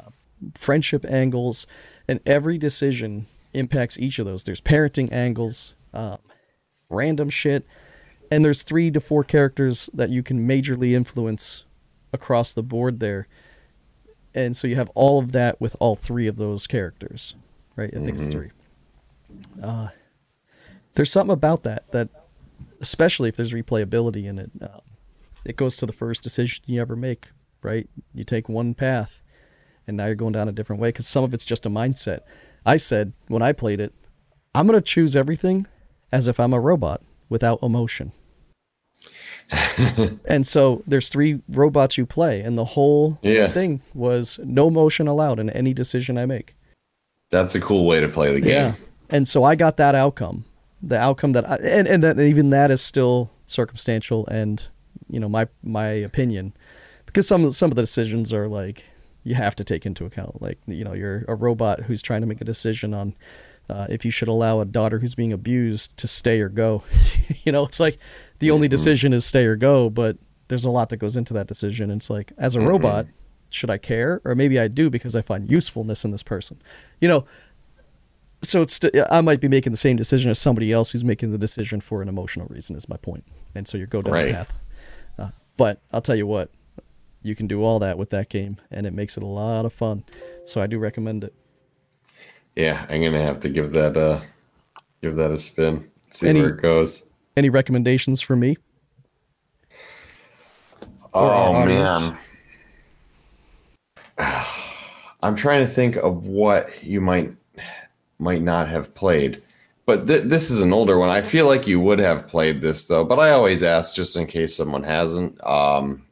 friendship 0.55 1.05
angles, 1.09 1.67
and 2.09 2.21
every 2.27 2.59
decision 2.59 3.27
impacts 3.53 3.99
each 3.99 4.19
of 4.19 4.27
those. 4.27 4.45
There's 4.45 4.61
parenting 4.61 5.13
angles, 5.13 5.75
um, 5.93 6.19
random 6.89 7.29
shit, 7.31 7.67
and 8.31 8.45
there's 8.45 8.63
three 8.63 8.91
to 8.91 9.01
four 9.01 9.25
characters 9.25 9.91
that 9.93 10.11
you 10.11 10.23
can 10.23 10.47
majorly 10.49 10.93
influence 10.93 11.65
across 12.13 12.55
the 12.55 12.63
board 12.63 13.01
there. 13.01 13.27
and 14.35 14.57
so 14.57 14.67
you 14.67 14.77
have 14.77 14.91
all 14.95 15.19
of 15.19 15.33
that 15.33 15.61
with 15.61 15.77
all 15.81 15.97
three 15.97 16.27
of 16.27 16.37
those 16.37 16.67
characters, 16.67 17.35
right? 17.77 17.91
I 17.95 17.99
think 17.99 18.17
it's 18.19 18.29
three. 18.29 18.51
Uh, 19.63 19.89
there's 20.95 21.11
something 21.11 21.33
about 21.33 21.63
that 21.65 21.91
that, 21.93 22.09
especially 22.81 23.29
if 23.29 23.37
there's 23.37 23.53
replayability 23.53 24.25
in 24.27 24.39
it, 24.39 24.51
uh, 24.63 24.81
it 25.45 25.57
goes 25.57 25.77
to 25.79 25.87
the 25.87 25.93
first 25.93 26.23
decision 26.23 26.65
you 26.67 26.81
ever 26.81 26.97
make, 26.97 27.29
right? 27.63 27.89
You 28.15 28.25
take 28.25 28.49
one 28.49 28.75
path, 28.75 29.21
and 29.87 29.97
now 29.97 30.07
you're 30.07 30.15
going 30.15 30.33
down 30.33 30.49
a 30.49 30.53
different 30.53 30.81
way 30.81 30.89
because 30.89 31.07
some 31.07 31.25
of 31.25 31.35
it's 31.35 31.45
just 31.45 31.67
a 31.67 31.71
mindset. 31.71 32.21
I 32.65 32.77
said 32.79 33.13
when 33.29 33.43
I 33.43 33.53
played 33.53 33.81
it, 33.81 33.93
I'm 34.55 34.67
gonna 34.67 34.81
choose 34.81 35.15
everything 35.17 35.67
as 36.13 36.29
if 36.29 36.39
I'm 36.41 36.53
a 36.53 36.61
robot 36.61 37.03
without 37.29 37.63
emotion. 37.63 38.13
and 40.25 40.47
so 40.47 40.83
there's 40.87 41.09
three 41.09 41.43
robots 41.49 41.99
you 41.99 42.07
play, 42.07 42.41
and 42.41 42.57
the 42.57 42.65
whole 42.65 43.19
Yeah. 43.23 43.53
thing 43.53 43.83
was 43.93 44.39
no 44.43 44.71
motion 44.71 45.07
allowed 45.07 45.39
in 45.39 45.51
any 45.51 45.75
decision 45.75 46.17
I 46.17 46.27
make. 46.27 46.55
That's 47.31 47.55
a 47.55 47.61
cool 47.61 47.85
way 47.87 48.01
to 48.01 48.09
play 48.09 48.33
the 48.33 48.41
game. 48.41 48.51
Yeah. 48.51 48.75
And 49.11 49.29
so 49.29 49.45
I 49.45 49.55
got 49.55 49.77
that 49.77 49.95
outcome. 49.95 50.45
The 50.87 50.99
outcome 50.99 51.33
that 51.33 51.49
I, 51.49 51.57
and, 51.57 51.89
and 51.89 52.05
that, 52.05 52.21
even 52.21 52.51
that 52.51 52.71
is 52.71 52.83
still 52.83 53.31
circumstantial 53.47 54.27
and 54.27 54.67
you 55.09 55.21
know 55.21 55.29
my 55.29 55.47
my 55.63 55.87
opinion 55.87 56.55
because 57.07 57.29
some 57.29 57.53
some 57.53 57.71
of 57.71 57.77
the 57.77 57.83
decisions 57.83 58.33
are 58.33 58.49
like 58.49 58.85
you 59.23 59.35
have 59.35 59.55
to 59.55 59.65
take 59.65 59.85
into 59.85 60.05
account 60.07 60.41
like 60.41 60.59
you 60.67 60.83
know 60.85 60.95
you're 60.95 61.25
a 61.29 61.35
robot 61.35 61.81
who's 61.81 62.01
trying 62.01 62.21
to 62.21 62.27
make 62.27 62.41
a 62.41 62.45
decision 62.45 62.95
on 62.95 63.15
uh, 63.69 63.87
if 63.89 64.05
you 64.05 64.11
should 64.11 64.29
allow 64.29 64.61
a 64.61 64.65
daughter 64.65 64.99
who's 64.99 65.15
being 65.15 65.33
abused 65.33 65.97
to 65.97 66.07
stay 66.07 66.41
or 66.41 66.49
go. 66.49 66.83
you 67.45 67.53
know, 67.53 67.65
it's 67.65 67.81
like 67.81 67.99
the 68.39 68.51
only 68.51 68.69
decision 68.69 69.13
is 69.13 69.25
stay 69.25 69.47
or 69.47 69.57
go, 69.57 69.89
but 69.89 70.19
there's 70.49 70.65
a 70.65 70.71
lot 70.71 70.91
that 70.91 70.99
goes 70.99 71.17
into 71.17 71.33
that 71.33 71.47
decision. 71.47 71.91
It's 71.91 72.11
like 72.11 72.33
as 72.37 72.55
a 72.55 72.61
robot, 72.61 73.07
should 73.49 73.71
I 73.71 73.79
care 73.79 74.21
or 74.25 74.35
maybe 74.35 74.59
I 74.59 74.69
do 74.69 74.91
because 74.91 75.17
I 75.17 75.23
find 75.23 75.51
usefulness 75.51 76.05
in 76.05 76.11
this 76.11 76.23
person. 76.23 76.61
You 77.01 77.09
know, 77.09 77.25
so 78.47 78.63
it's 78.63 78.75
st- 78.75 78.95
I 79.11 79.21
might 79.21 79.41
be 79.41 79.49
making 79.49 79.73
the 79.73 79.77
same 79.79 79.97
decision 79.97 80.31
as 80.31 80.39
somebody 80.39 80.71
else 80.73 80.91
who's 80.93 81.05
making 81.05 81.31
the 81.31 81.39
decision 81.39 81.81
for 81.81 82.03
an 82.03 82.09
emotional 82.09 82.47
reason 82.49 82.77
is 82.77 82.89
my 82.89 82.97
point. 82.97 83.25
And 83.55 83.67
so 83.69 83.77
you 83.79 83.87
go 83.87 84.03
down 84.03 84.13
Right. 84.13 84.27
the 84.29 84.33
path. 84.35 84.59
Uh, 85.19 85.29
but 85.57 85.81
I'll 85.93 86.01
tell 86.03 86.17
you 86.17 86.27
what, 86.27 86.51
you 87.23 87.35
can 87.35 87.47
do 87.47 87.63
all 87.63 87.79
that 87.81 87.97
with 87.99 88.11
that 88.11 88.29
game 88.29 88.57
and 88.71 88.87
it 88.87 88.93
makes 88.93 89.17
it 89.17 89.23
a 89.23 89.27
lot 89.27 89.65
of 89.65 89.73
fun. 89.73 90.05
So 90.45 90.61
I 90.61 90.67
do 90.67 90.79
recommend 90.79 91.25
it. 91.25 91.33
Yeah, 92.57 92.87
I'm 92.89 93.03
gonna 93.03 93.23
have 93.23 93.41
to 93.41 93.49
give 93.49 93.73
that 93.73 93.97
uh 93.97 94.21
give 95.03 95.17
that 95.17 95.31
a 95.33 95.39
spin. 95.39 95.91
See 96.11 96.29
Any- 96.29 96.41
where 96.41 96.51
it 96.51 96.61
goes. 96.63 97.05
Any 97.37 97.51
recommendations 97.51 98.21
for 98.21 98.37
me? 98.37 98.57
Oh 101.13 101.65
man. 101.65 102.17
I'm 105.23 105.35
trying 105.37 105.65
to 105.65 105.71
think 105.71 105.97
of 105.97 106.27
what 106.27 106.83
you 106.85 107.01
might 107.01 107.33
might 108.19 108.43
not 108.43 108.69
have 108.69 108.95
played. 108.95 109.43
But 109.87 110.07
th- 110.07 110.25
this 110.25 110.51
is 110.51 110.63
an 110.63 110.73
older 110.73 110.99
one. 110.99 111.11
I 111.11 111.21
feel 111.21 111.47
like 111.47 111.67
you 111.67 111.79
would 111.81 111.99
have 111.99 112.27
played 112.27 112.63
this 112.63 112.89
though, 112.89 113.05
but 113.05 113.19
I 113.19 113.31
always 113.31 113.63
ask 113.63 113.95
just 113.95 114.17
in 114.17 114.27
case 114.27 114.57
someone 114.57 114.83
hasn't. 114.83 115.43
Um 115.47 116.03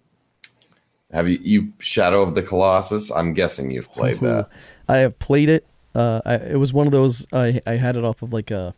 have 1.12 1.28
you 1.28 1.38
you 1.42 1.72
Shadow 1.78 2.22
of 2.22 2.34
the 2.34 2.42
Colossus? 2.42 3.10
I'm 3.10 3.34
guessing 3.34 3.70
you've 3.70 3.92
played 3.92 4.20
that. 4.20 4.48
I 4.88 4.96
have 4.98 5.18
played 5.18 5.48
it. 5.48 5.66
Uh, 5.94 6.22
I, 6.24 6.34
it 6.36 6.58
was 6.58 6.72
one 6.72 6.86
of 6.86 6.92
those 6.92 7.26
I 7.32 7.60
I 7.66 7.72
had 7.76 7.96
it 7.96 8.04
off 8.04 8.22
of 8.22 8.32
like 8.32 8.50
a 8.50 8.74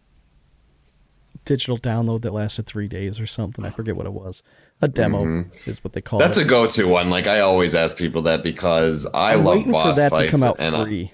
digital 1.44 1.76
download 1.78 2.22
that 2.22 2.32
lasted 2.32 2.66
three 2.66 2.88
days 2.88 3.20
or 3.20 3.26
something. 3.26 3.64
I 3.64 3.70
forget 3.70 3.96
what 3.96 4.06
it 4.06 4.12
was. 4.12 4.42
A 4.82 4.88
demo 4.88 5.44
is 5.66 5.82
what 5.84 5.92
they 5.92 6.00
call 6.00 6.18
Mm-hmm. 6.20 6.26
That's 6.26 6.38
a 6.38 6.44
go-to 6.44 6.88
one. 6.88 7.10
Like 7.10 7.26
I 7.26 7.40
always 7.40 7.74
ask 7.74 7.96
people 7.96 8.22
that 8.22 8.42
because 8.42 9.06
I 9.14 9.34
I'm 9.34 9.44
love 9.44 9.66
boss 9.70 9.96
for 9.96 10.00
that 10.02 10.10
fights 10.10 10.22
to 10.24 10.30
come 10.30 10.42
out 10.42 10.56
and 10.58 10.74
I- 10.76 10.84
free. 10.84 11.12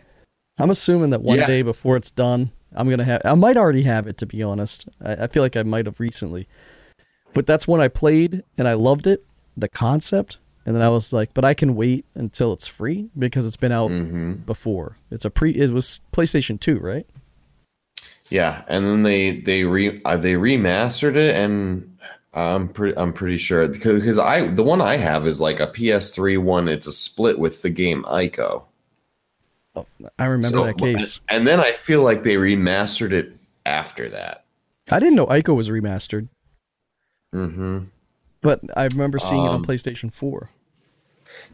I'm 0.61 0.71
assuming 0.71 1.11
that 1.11 1.23
one 1.23 1.39
Yeah. 1.39 1.47
day 1.47 1.63
before 1.63 1.97
it's 1.97 2.11
done, 2.11 2.51
I'm 2.75 2.89
gonna 2.91 3.05
have. 3.05 3.23
I 3.25 3.35
might 3.35 3.57
already 3.57 3.83
have 3.83 4.07
it 4.07 4.17
to 4.19 4.27
be 4.27 4.43
honest. 4.43 4.87
I, 5.05 5.25
I 5.25 5.27
feel 5.27 5.43
like 5.43 5.57
I 5.57 5.63
might 5.63 5.87
have 5.87 5.99
recently, 6.01 6.47
but 7.35 7.47
that's 7.47 7.67
when 7.67 7.81
I 7.81 7.89
played 7.89 8.45
and 8.59 8.69
I 8.69 8.75
loved 8.75 9.07
it, 9.07 9.25
the 9.57 9.69
concept, 9.69 10.39
and 10.67 10.77
then 10.77 10.83
I 10.83 10.89
was 10.89 11.13
like, 11.13 11.35
but 11.35 11.45
I 11.45 11.55
can 11.55 11.75
wait 11.75 12.05
until 12.15 12.53
it's 12.53 12.67
free 12.67 13.09
because 13.19 13.47
it's 13.47 13.57
been 13.57 13.73
out 13.73 13.91
Mm-hmm. 13.91 14.33
before. 14.47 14.97
It's 15.11 15.25
a 15.25 15.31
pre. 15.31 15.51
It 15.53 15.71
was 15.71 16.01
PlayStation 16.13 16.61
Two, 16.61 16.79
right? 16.79 17.07
Yeah, 18.29 18.63
and 18.69 18.85
then 18.87 19.03
they 19.03 19.41
they 19.41 19.65
re 19.65 20.01
uh, 20.05 20.17
they 20.17 20.35
remastered 20.35 21.17
it, 21.17 21.35
and 21.35 21.97
I'm 22.33 22.69
pretty 22.69 22.97
I'm 22.97 23.13
pretty 23.13 23.39
sure 23.39 23.67
because 23.67 24.19
I 24.19 24.47
the 24.47 24.63
one 24.63 24.81
I 24.81 24.97
have 24.97 25.27
is 25.27 25.41
like 25.41 25.59
a 25.59 25.67
PS3 25.67 26.39
one. 26.39 26.69
It's 26.69 26.87
a 26.87 26.93
split 26.93 27.39
with 27.41 27.63
the 27.63 27.71
game 27.71 28.05
Ico. 28.05 28.63
I 30.19 30.25
remember 30.25 30.59
So- 30.59 30.65
that 30.65 30.79
case. 30.79 31.21
and 31.29 31.47
then 31.47 31.61
I 31.61 31.73
feel 31.73 32.03
like 32.03 32.23
they 32.23 32.35
remastered 32.35 33.13
it 33.13 33.33
after 33.65 34.09
that. 34.11 34.45
I 34.91 34.99
didn't 34.99 35.15
know 35.15 35.27
Ico 35.27 35.55
was 35.55 35.69
remastered, 35.69 36.29
hmm 37.33 37.79
but 38.43 38.61
I 38.77 38.85
remember 38.91 39.19
seeing 39.19 39.45
it 39.45 39.49
on 39.49 39.57
Um, 39.57 39.65
PlayStation 39.65 40.13
Four. 40.13 40.49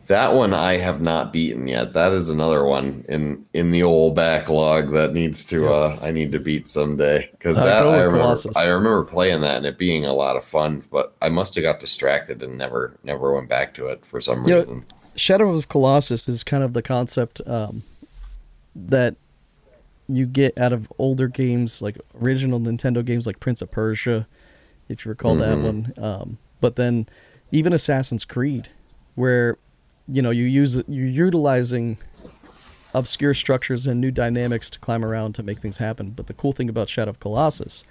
That 0.06 0.32
one 0.34 0.54
I 0.54 0.78
have 0.78 1.02
not 1.02 1.32
beaten 1.32 1.66
yet. 1.68 1.92
That 1.92 2.12
is 2.12 2.30
another 2.30 2.64
one 2.64 3.04
in 3.08 3.44
in 3.52 3.72
the 3.72 3.82
old 3.82 4.14
backlog 4.14 4.92
that 4.92 5.12
needs 5.12 5.44
to 5.46 5.68
uh 5.70 5.98
I 6.00 6.12
need 6.12 6.32
to 6.32 6.38
beat 6.40 6.66
someday 6.68 7.28
because 7.32 7.58
Uh, 7.58 7.64
that 7.64 7.86
I 7.86 7.96
remember 8.04 8.20
Colossus. 8.20 8.56
I 8.56 8.68
remember 8.68 9.04
playing 9.04 9.42
that 9.42 9.56
and 9.58 9.66
it 9.66 9.76
being 9.76 10.06
a 10.06 10.14
lot 10.14 10.36
of 10.36 10.44
fun, 10.44 10.82
but 10.90 11.14
I 11.20 11.28
must 11.28 11.54
have 11.56 11.62
got 11.64 11.80
distracted 11.80 12.42
and 12.42 12.56
never 12.56 12.94
never 13.04 13.34
went 13.34 13.48
back 13.50 13.74
to 13.74 13.88
it 13.88 14.06
for 14.06 14.20
some 14.20 14.44
You 14.44 14.50
know, 14.54 14.56
reason. 14.60 14.84
Shadow 15.16 15.52
of 15.52 15.68
Colossus 15.68 16.26
is 16.28 16.42
kind 16.44 16.62
of 16.62 16.72
the 16.72 16.82
concept 16.82 17.42
um, 17.46 17.82
that 18.76 19.16
you 20.08 20.26
get 20.26 20.56
out 20.58 20.72
of 20.72 20.92
older 20.98 21.26
games, 21.26 21.82
like 21.82 21.98
original 22.20 22.60
Nintendo 22.60 23.04
games, 23.04 23.26
like 23.26 23.40
Prince 23.40 23.62
of 23.62 23.70
Persia, 23.70 24.26
if 24.88 25.04
you 25.04 25.08
recall 25.08 25.34
that 25.36 25.56
Mhm. 25.58 25.62
one. 25.62 25.92
Um, 25.96 26.38
but 26.60 26.76
then 26.76 27.06
even 27.50 27.72
Assassin's 27.72 28.24
Creed, 28.24 28.68
where 29.14 29.56
you 30.08 30.22
know 30.22 30.30
you 30.30 30.44
use 30.44 30.76
you're 30.86 31.06
utilizing 31.06 31.96
obscure 32.94 33.34
structures 33.34 33.86
and 33.86 34.00
new 34.00 34.10
dynamics 34.10 34.70
to 34.70 34.78
climb 34.78 35.04
around 35.04 35.34
to 35.34 35.42
make 35.42 35.58
things 35.60 35.78
happen. 35.78 36.10
But 36.10 36.28
the 36.28 36.34
cool 36.34 36.52
thing 36.52 36.68
about 36.68 36.88
Shadow 36.88 37.10
of 37.10 37.20
Colossus 37.20 37.82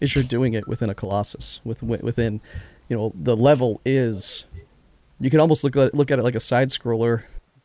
is 0.00 0.14
you're 0.14 0.24
doing 0.24 0.52
it 0.54 0.68
within 0.68 0.90
a 0.90 0.94
Colossus, 0.94 1.60
with 1.64 1.82
within, 1.82 2.40
you 2.88 2.96
know, 2.96 3.12
the 3.18 3.36
level 3.36 3.80
is. 3.84 4.44
You 5.18 5.30
can 5.30 5.38
almost 5.40 5.62
look 5.62 5.76
at 5.76 5.94
look 5.94 6.10
at 6.10 6.18
it 6.18 6.22
like 6.22 6.34
a 6.34 6.40
side 6.40 6.68
scroller, 6.68 7.22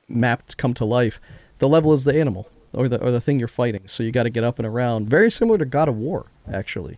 mapped 0.08 0.58
come 0.58 0.74
to 0.76 0.86
life. 0.86 1.20
The 1.58 1.68
level 1.68 1.92
is 1.92 2.04
the 2.04 2.18
animal 2.18 2.48
or 2.78 2.88
the 2.90 3.04
or 3.04 3.12
the 3.12 3.20
thing 3.22 3.40
you're 3.40 3.48
fighting. 3.48 3.84
So 3.88 4.04
you 4.04 4.12
got 4.12 4.24
to 4.24 4.30
get 4.30 4.44
up 4.44 4.60
and 4.60 4.68
around. 4.68 5.10
Very 5.10 5.32
similar 5.32 5.58
to 5.58 5.66
God 5.66 5.90
of 5.90 5.98
War, 5.98 6.28
actually, 6.52 6.98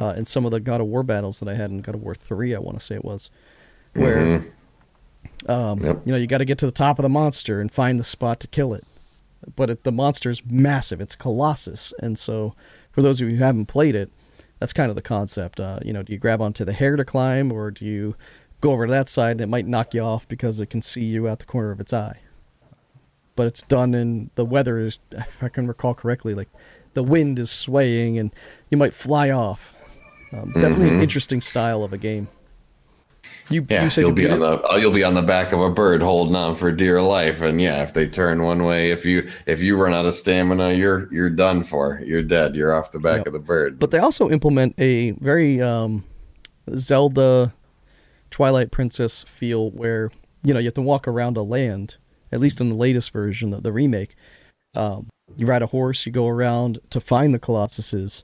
uh, 0.00 0.14
in 0.16 0.24
some 0.24 0.44
of 0.44 0.50
the 0.50 0.60
God 0.60 0.80
of 0.80 0.86
War 0.88 1.02
battles 1.02 1.40
that 1.40 1.48
I 1.48 1.54
had 1.54 1.70
in 1.70 1.80
God 1.80 1.94
of 1.94 2.02
War 2.02 2.14
Three. 2.14 2.54
I 2.54 2.58
want 2.58 2.78
to 2.78 2.84
say 2.84 2.94
it 2.96 3.04
was, 3.04 3.30
where 3.94 4.16
Mhm. 4.16 4.44
um, 5.48 5.80
Yep. 5.84 6.02
you 6.04 6.12
know 6.12 6.18
you 6.18 6.26
got 6.26 6.38
to 6.38 6.44
get 6.44 6.58
to 6.58 6.66
the 6.66 6.72
top 6.72 6.98
of 6.98 7.02
the 7.02 7.08
monster 7.08 7.60
and 7.60 7.70
find 7.70 7.98
the 7.98 8.04
spot 8.04 8.40
to 8.40 8.46
kill 8.48 8.74
it. 8.74 8.84
But 9.56 9.70
it, 9.70 9.84
the 9.84 9.92
monster's 9.92 10.42
massive; 10.44 11.00
it's 11.00 11.14
a 11.14 11.18
colossus, 11.18 11.94
and 12.00 12.18
so 12.18 12.54
for 12.92 13.02
those 13.02 13.20
of 13.20 13.28
you 13.28 13.36
who 13.36 13.42
haven't 13.44 13.66
played 13.66 13.94
it, 13.94 14.10
that's 14.58 14.72
kind 14.74 14.90
of 14.90 14.96
the 14.96 15.02
concept. 15.02 15.58
Uh, 15.60 15.78
you 15.82 15.92
know, 15.92 16.02
do 16.02 16.12
you 16.12 16.18
grab 16.18 16.42
onto 16.42 16.64
the 16.64 16.72
hair 16.74 16.96
to 16.96 17.04
climb, 17.04 17.50
or 17.50 17.70
do 17.70 17.84
you 17.86 18.16
go 18.60 18.72
over 18.72 18.86
to 18.86 18.90
that 18.92 19.08
side 19.08 19.32
and 19.32 19.40
it 19.40 19.48
might 19.48 19.66
knock 19.66 19.94
you 19.94 20.02
off 20.02 20.28
because 20.28 20.60
it 20.60 20.68
can 20.68 20.82
see 20.82 21.02
you 21.04 21.26
out 21.26 21.38
the 21.38 21.46
corner 21.46 21.70
of 21.70 21.80
its 21.80 21.94
eye? 21.94 22.18
But 23.40 23.46
it's 23.46 23.62
done 23.62 23.94
in 23.94 24.28
the 24.34 24.44
weather 24.44 24.78
is, 24.78 24.98
if 25.12 25.42
I 25.42 25.48
can 25.48 25.66
recall 25.66 25.94
correctly, 25.94 26.34
like 26.34 26.50
the 26.92 27.02
wind 27.02 27.38
is 27.38 27.50
swaying 27.50 28.18
and 28.18 28.34
you 28.68 28.76
might 28.76 28.92
fly 28.92 29.30
off. 29.30 29.72
Um, 30.30 30.52
definitely 30.52 30.90
an 30.90 30.98
Mhm. 30.98 31.02
interesting 31.04 31.40
style 31.40 31.82
of 31.82 31.94
a 31.94 31.96
game. 31.96 32.28
You, 33.48 33.64
Yeah, 33.70 33.84
you 33.84 33.90
you'll 34.02 34.12
be 34.12 34.28
on 34.28 34.36
it? 34.36 34.38
the 34.40 34.62
uh, 34.72 34.76
you'll 34.76 34.92
be 34.92 35.04
on 35.04 35.14
the 35.14 35.22
back 35.22 35.52
of 35.54 35.60
a 35.62 35.70
bird 35.70 36.02
holding 36.02 36.36
on 36.36 36.54
for 36.54 36.70
dear 36.70 37.00
life, 37.00 37.40
and 37.40 37.58
yeah, 37.62 37.82
if 37.82 37.94
they 37.94 38.06
turn 38.06 38.42
one 38.42 38.62
way, 38.64 38.90
if 38.90 39.06
you 39.06 39.26
if 39.46 39.62
you 39.62 39.78
run 39.78 39.94
out 39.94 40.04
of 40.04 40.12
stamina, 40.12 40.74
you're 40.74 41.08
you're 41.10 41.30
done 41.30 41.64
for. 41.64 42.02
You're 42.04 42.22
dead. 42.22 42.54
You're 42.54 42.74
off 42.74 42.90
the 42.92 43.00
back 43.00 43.20
Yep. 43.20 43.26
of 43.28 43.32
the 43.32 43.38
bird. 43.38 43.78
But 43.78 43.90
they 43.90 43.98
also 44.00 44.28
implement 44.28 44.74
a 44.78 45.12
very 45.12 45.62
um, 45.62 46.04
Zelda 46.76 47.54
Twilight 48.30 48.70
Princess 48.70 49.22
feel 49.26 49.70
where, 49.70 50.10
you 50.44 50.52
know, 50.52 50.60
you 50.60 50.66
have 50.66 50.74
to 50.74 50.82
walk 50.82 51.08
around 51.08 51.38
a 51.38 51.42
land, 51.42 51.96
at 52.32 52.40
least 52.40 52.60
in 52.60 52.68
the 52.68 52.74
latest 52.74 53.12
version, 53.12 53.50
the, 53.50 53.60
the 53.60 53.72
remake. 53.72 54.16
Um, 54.74 55.08
you 55.36 55.46
ride 55.46 55.62
a 55.62 55.66
horse, 55.66 56.06
you 56.06 56.12
go 56.12 56.28
around 56.28 56.78
to 56.90 57.00
find 57.00 57.34
the 57.34 57.38
Colossuses. 57.38 58.22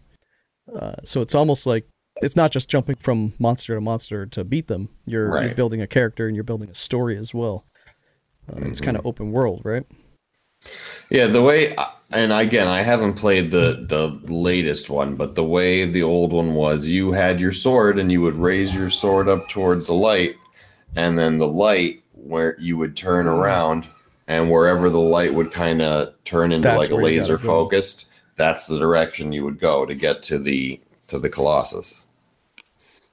Uh, 0.74 0.96
so 1.04 1.20
it's 1.20 1.34
almost 1.34 1.66
like 1.66 1.86
it's 2.22 2.36
not 2.36 2.50
just 2.50 2.68
jumping 2.68 2.96
from 2.96 3.34
monster 3.38 3.74
to 3.74 3.80
monster 3.80 4.26
to 4.26 4.44
beat 4.44 4.68
them. 4.68 4.88
You're, 5.04 5.42
you're 5.42 5.54
building 5.54 5.80
a 5.80 5.86
character 5.86 6.26
and 6.26 6.34
you're 6.34 6.44
building 6.44 6.70
a 6.70 6.74
story 6.74 7.16
as 7.16 7.34
well. 7.34 7.64
Uh, 8.50 8.60
It's 8.62 8.80
kind 8.80 8.96
of 8.96 9.06
open 9.06 9.32
world, 9.32 9.62
right? 9.64 9.84
Yeah, 11.10 11.26
the 11.26 11.42
way 11.42 11.76
and 12.10 12.32
again, 12.32 12.68
I 12.68 12.82
haven't 12.82 13.14
played 13.14 13.50
the 13.50 13.84
the 13.88 14.08
latest 14.32 14.88
one, 14.88 15.16
but 15.16 15.34
the 15.34 15.44
way 15.44 15.84
the 15.84 16.02
old 16.02 16.32
one 16.32 16.54
was, 16.54 16.88
you 16.88 17.12
had 17.12 17.40
your 17.40 17.52
sword 17.52 17.98
and 17.98 18.10
you 18.10 18.22
would 18.22 18.36
raise 18.36 18.74
your 18.74 18.90
sword 18.90 19.28
up 19.28 19.48
towards 19.48 19.86
the 19.86 19.94
light, 19.94 20.36
and 20.94 21.18
then 21.18 21.38
the 21.38 21.48
light 21.48 22.02
where 22.12 22.56
you 22.60 22.76
would 22.76 22.96
turn 22.96 23.26
around 23.26 23.86
and 24.26 24.50
wherever 24.50 24.90
the 24.90 24.98
light 24.98 25.32
would 25.32 25.52
kind 25.52 25.82
of 25.82 26.12
turn 26.24 26.52
into 26.52 26.68
That's 26.68 26.78
like 26.78 26.90
a 26.90 26.96
laser 26.96 27.38
focused, 27.38 28.08
that's 28.36 28.66
the 28.66 28.78
direction 28.78 29.32
you 29.32 29.44
would 29.44 29.58
go 29.58 29.86
to 29.86 29.94
get 29.94 30.22
to 30.24 30.38
the 30.38 30.80
to 31.08 31.18
the 31.18 31.28
Colossus. 31.28 32.08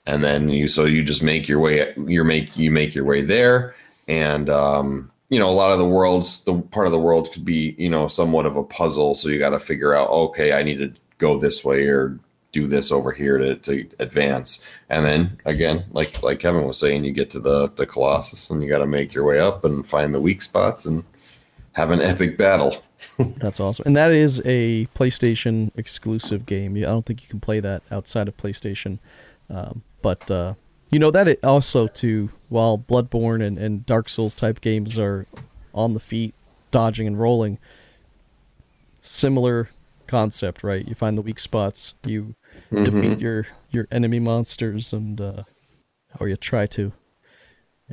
And 0.05 0.23
then 0.23 0.49
you 0.49 0.67
so 0.67 0.85
you 0.85 1.03
just 1.03 1.23
make 1.23 1.47
your 1.47 1.59
way 1.59 1.93
you 2.07 2.23
make 2.23 2.57
you 2.57 2.71
make 2.71 2.93
your 2.93 3.05
way 3.05 3.21
there 3.21 3.75
and 4.09 4.49
um 4.49 5.11
you 5.29 5.39
know 5.39 5.49
a 5.49 5.51
lot 5.51 5.71
of 5.71 5.79
the 5.79 5.87
worlds 5.87 6.43
the 6.43 6.59
part 6.59 6.87
of 6.87 6.91
the 6.91 6.99
world 6.99 7.31
could 7.31 7.45
be 7.45 7.73
you 7.77 7.89
know 7.89 8.09
somewhat 8.09 8.45
of 8.45 8.57
a 8.57 8.63
puzzle 8.63 9.15
so 9.15 9.29
you 9.29 9.39
got 9.39 9.51
to 9.51 9.59
figure 9.59 9.95
out 9.95 10.09
okay 10.09 10.51
I 10.51 10.61
need 10.61 10.79
to 10.79 10.93
go 11.19 11.39
this 11.39 11.63
way 11.63 11.87
or 11.87 12.19
do 12.53 12.67
this 12.67 12.91
over 12.91 13.11
here 13.11 13.37
to, 13.37 13.55
to 13.55 13.85
advance 13.99 14.65
and 14.89 15.05
then 15.05 15.37
again 15.45 15.83
like 15.91 16.23
like 16.23 16.39
kevin 16.39 16.65
was 16.65 16.79
saying 16.79 17.03
you 17.03 17.11
get 17.11 17.29
to 17.29 17.39
the 17.39 17.67
the 17.71 17.85
colossus 17.85 18.49
and 18.49 18.63
you 18.63 18.69
got 18.69 18.77
to 18.77 18.85
make 18.85 19.13
your 19.13 19.25
way 19.25 19.39
up 19.39 19.65
and 19.65 19.85
find 19.85 20.13
the 20.13 20.21
weak 20.21 20.41
spots 20.41 20.85
and 20.85 21.03
have 21.73 21.91
an 21.91 22.01
epic 22.01 22.37
battle 22.37 22.81
That's 23.37 23.59
awesome. 23.59 23.83
And 23.85 23.95
that 23.95 24.11
is 24.11 24.41
a 24.45 24.87
PlayStation 24.95 25.71
exclusive 25.75 26.45
game. 26.45 26.75
I 26.77 26.81
don't 26.81 27.05
think 27.05 27.21
you 27.23 27.29
can 27.29 27.39
play 27.39 27.59
that 27.59 27.83
outside 27.91 28.27
of 28.27 28.37
PlayStation. 28.37 28.99
Um, 29.49 29.83
but 30.01 30.29
uh, 30.29 30.53
you 30.89 30.99
know 30.99 31.11
that 31.11 31.27
it 31.27 31.43
also 31.43 31.87
too 31.87 32.29
while 32.49 32.77
Bloodborne 32.77 33.43
and, 33.45 33.57
and 33.57 33.85
Dark 33.85 34.09
Souls 34.09 34.35
type 34.35 34.61
games 34.61 34.97
are 34.97 35.25
on 35.73 35.93
the 35.93 35.99
feet, 35.99 36.33
dodging 36.71 37.07
and 37.07 37.19
rolling. 37.19 37.57
Similar 39.01 39.69
concept, 40.07 40.63
right? 40.63 40.87
You 40.87 40.95
find 40.95 41.17
the 41.17 41.21
weak 41.21 41.39
spots, 41.39 41.93
you 42.05 42.35
defeat 42.73 43.19
your 43.19 43.47
your 43.71 43.87
enemy 43.91 44.19
monsters, 44.19 44.93
and 44.93 45.19
uh, 45.19 45.43
or 46.19 46.27
you 46.27 46.35
try 46.35 46.65
to. 46.67 46.91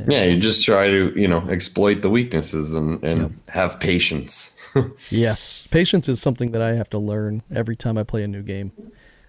yeah 0.07 0.25
you 0.25 0.39
just 0.39 0.65
try 0.65 0.87
to 0.87 1.13
you 1.15 1.29
know 1.29 1.41
exploit 1.49 2.01
the 2.01 2.09
weaknesses 2.09 2.73
and 2.73 3.03
and 3.05 3.39
have 3.49 3.79
patience 3.81 4.57
Yes, 5.11 5.67
patience 5.71 6.09
is 6.09 6.21
something 6.21 6.53
that 6.53 6.63
I 6.63 6.75
have 6.75 6.91
to 6.91 6.99
learn 6.99 7.43
every 7.53 7.77
time 7.77 7.99
I 7.99 8.03
play 8.03 8.23
a 8.23 8.29
new 8.29 8.43
game. 8.43 8.73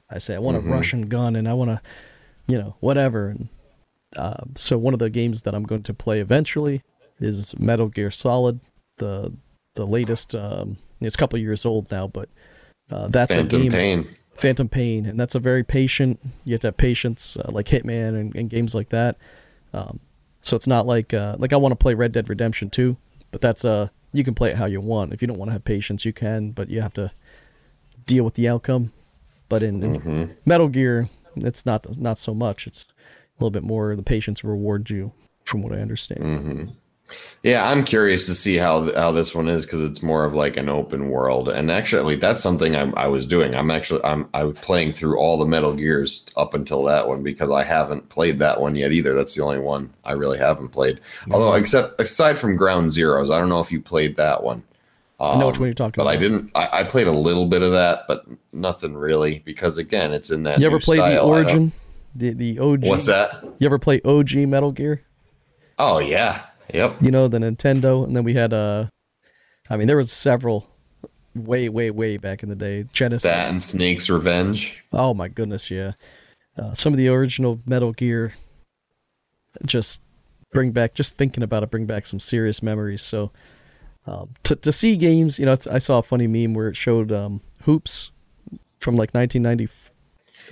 I 0.09 0.17
say 0.17 0.35
I 0.35 0.39
want 0.39 0.57
a 0.57 0.59
Russian 0.61 1.07
gun 1.07 1.35
and 1.35 1.47
I 1.47 1.53
want 1.53 1.71
to, 1.71 1.81
you 2.47 2.57
know, 2.57 2.75
whatever. 2.79 3.29
And 3.29 3.49
uh, 4.15 4.43
so 4.55 4.77
one 4.77 4.93
of 4.93 4.99
the 4.99 5.09
games 5.09 5.43
that 5.43 5.55
I'm 5.55 5.63
going 5.63 5.83
to 5.83 5.93
play 5.93 6.19
eventually 6.19 6.81
is 7.19 7.57
Metal 7.57 7.87
Gear 7.87 8.11
Solid, 8.11 8.59
the 8.97 9.33
the 9.75 9.87
latest. 9.87 10.35
Um, 10.35 10.77
it's 10.99 11.15
a 11.15 11.17
couple 11.17 11.39
years 11.39 11.65
old 11.65 11.89
now, 11.91 12.07
but 12.07 12.29
uh, 12.91 13.07
that's 13.07 13.35
a 13.35 13.43
game. 13.43 13.71
pain 13.71 14.15
Phantom 14.35 14.67
Pain, 14.69 15.05
and 15.05 15.19
that's 15.19 15.35
a 15.35 15.39
very 15.39 15.63
patient. 15.63 16.19
You 16.45 16.53
have 16.53 16.61
to 16.61 16.67
have 16.67 16.77
patience, 16.77 17.37
uh, 17.37 17.49
like 17.51 17.67
Hitman 17.67 18.09
and, 18.19 18.35
and 18.35 18.49
games 18.49 18.73
like 18.73 18.89
that. 18.89 19.17
Um, 19.73 19.99
so 20.41 20.55
it's 20.55 20.67
not 20.67 20.87
like 20.87 21.13
uh, 21.13 21.35
like 21.37 21.53
I 21.53 21.57
want 21.57 21.71
to 21.73 21.75
play 21.75 21.93
Red 21.93 22.11
Dead 22.11 22.27
Redemption 22.29 22.69
2, 22.69 22.97
but 23.31 23.41
that's 23.41 23.63
uh 23.63 23.89
you 24.13 24.23
can 24.23 24.33
play 24.33 24.49
it 24.51 24.57
how 24.57 24.65
you 24.65 24.81
want. 24.81 25.13
If 25.13 25.21
you 25.21 25.27
don't 25.27 25.37
want 25.37 25.49
to 25.49 25.53
have 25.53 25.63
patience, 25.63 26.03
you 26.03 26.11
can, 26.13 26.51
but 26.51 26.69
you 26.69 26.81
have 26.81 26.93
to 26.95 27.11
deal 28.05 28.23
with 28.23 28.33
the 28.33 28.47
outcome. 28.47 28.91
But 29.47 29.63
in, 29.63 29.83
in 29.83 30.37
Metal 30.45 30.67
Gear, 30.67 31.09
it's 31.35 31.65
not 31.65 31.97
not 31.97 32.17
so 32.17 32.33
much. 32.33 32.67
It's 32.67 32.85
a 33.37 33.43
little 33.43 33.51
bit 33.51 33.63
more 33.63 33.95
the 33.95 34.03
patience 34.03 34.43
rewards 34.43 34.89
you, 34.89 35.13
from 35.45 35.61
what 35.61 35.73
I 35.73 35.77
understand. 35.81 36.75
Yeah, 37.43 37.67
I'm 37.67 37.83
curious 37.83 38.25
to 38.27 38.35
see 38.35 38.57
how 38.57 38.93
how 38.93 39.11
this 39.11 39.33
one 39.33 39.47
is 39.47 39.65
because 39.65 39.81
it's 39.81 40.03
more 40.03 40.25
of 40.25 40.33
like 40.35 40.57
an 40.57 40.69
open 40.69 41.09
world, 41.09 41.49
and 41.49 41.71
actually 41.71 42.15
that's 42.15 42.41
something 42.41 42.75
I, 42.75 42.91
I 42.91 43.07
was 43.07 43.25
doing. 43.25 43.55
I'm 43.55 43.71
actually 43.71 44.03
I'm 44.03 44.29
I 44.33 44.43
was 44.43 44.59
playing 44.59 44.93
through 44.93 45.17
all 45.17 45.37
the 45.39 45.45
Metal 45.45 45.73
Gears 45.73 46.27
up 46.37 46.53
until 46.53 46.83
that 46.83 47.07
one 47.07 47.23
because 47.23 47.49
I 47.49 47.63
haven't 47.63 48.09
played 48.09 48.39
that 48.39 48.61
one 48.61 48.75
yet 48.75 48.91
either. 48.91 49.15
That's 49.15 49.33
the 49.35 49.43
only 49.43 49.59
one 49.59 49.91
I 50.05 50.11
really 50.11 50.37
haven't 50.37 50.69
played. 50.69 50.99
Although 51.31 51.53
except 51.53 51.99
aside 51.99 52.37
from 52.37 52.55
Ground 52.55 52.91
Zeroes, 52.91 53.33
I 53.33 53.39
don't 53.39 53.49
know 53.49 53.59
if 53.59 53.71
you 53.71 53.81
played 53.81 54.17
that 54.17 54.43
one. 54.43 54.63
I 55.19 55.37
know 55.37 55.47
which 55.47 55.59
one 55.59 55.67
you're 55.67 55.75
talking 55.75 56.01
Um, 56.01 56.05
But 56.05 56.11
about. 56.11 56.13
I 56.13 56.17
didn't. 56.17 56.51
I, 56.55 56.79
I 56.79 56.83
played 56.83 57.05
a 57.05 57.11
little 57.11 57.45
bit 57.45 57.61
of 57.61 57.71
that, 57.73 58.05
but 58.07 58.25
nothing 58.53 58.95
really 58.95 59.39
because 59.45 59.77
again, 59.77 60.13
it's 60.13 60.31
in 60.31 60.43
that. 60.43 60.59
You 60.59 60.65
ever 60.65 60.77
new 60.77 60.81
play 60.81 60.97
the 60.97 61.21
Origin, 61.21 61.71
the 62.15 62.33
the 62.33 62.59
OG? 62.59 62.85
What's 62.87 63.05
that? 63.05 63.43
You 63.59 63.65
ever 63.65 63.77
play 63.77 64.01
OG 64.03 64.33
Metal 64.47 64.71
Gear? 64.71 65.01
Oh 65.77 65.99
yeah. 65.99 66.43
Yep. 66.73 66.97
you 67.01 67.11
know 67.11 67.27
the 67.27 67.39
Nintendo, 67.39 68.05
and 68.05 68.15
then 68.15 68.23
we 68.23 68.33
had 68.33 68.53
uh, 68.53 68.87
I 69.69 69.77
mean 69.77 69.87
there 69.87 69.97
was 69.97 70.11
several, 70.11 70.67
way 71.35 71.69
way 71.69 71.91
way 71.91 72.17
back 72.17 72.43
in 72.43 72.49
the 72.49 72.55
day. 72.55 72.85
Genesis. 72.93 73.23
That 73.23 73.49
and 73.49 73.61
Snake's 73.61 74.09
Revenge. 74.09 74.83
Oh 74.91 75.13
my 75.13 75.27
goodness, 75.27 75.71
yeah. 75.71 75.93
Uh, 76.57 76.73
some 76.73 76.93
of 76.93 76.97
the 76.97 77.07
original 77.07 77.59
Metal 77.65 77.93
Gear, 77.93 78.33
just 79.65 80.01
bring 80.51 80.71
back. 80.71 80.93
Just 80.93 81.17
thinking 81.17 81.43
about 81.43 81.63
it, 81.63 81.71
bring 81.71 81.85
back 81.85 82.05
some 82.05 82.19
serious 82.19 82.61
memories. 82.61 83.01
So, 83.01 83.31
um, 84.05 84.29
to 84.43 84.55
to 84.55 84.71
see 84.71 84.97
games, 84.97 85.39
you 85.39 85.45
know, 85.45 85.53
it's, 85.53 85.67
I 85.67 85.79
saw 85.79 85.99
a 85.99 86.03
funny 86.03 86.27
meme 86.27 86.53
where 86.53 86.67
it 86.67 86.75
showed 86.75 87.11
um, 87.11 87.41
hoops 87.63 88.11
from 88.79 88.95
like 88.95 89.13
1990. 89.13 89.71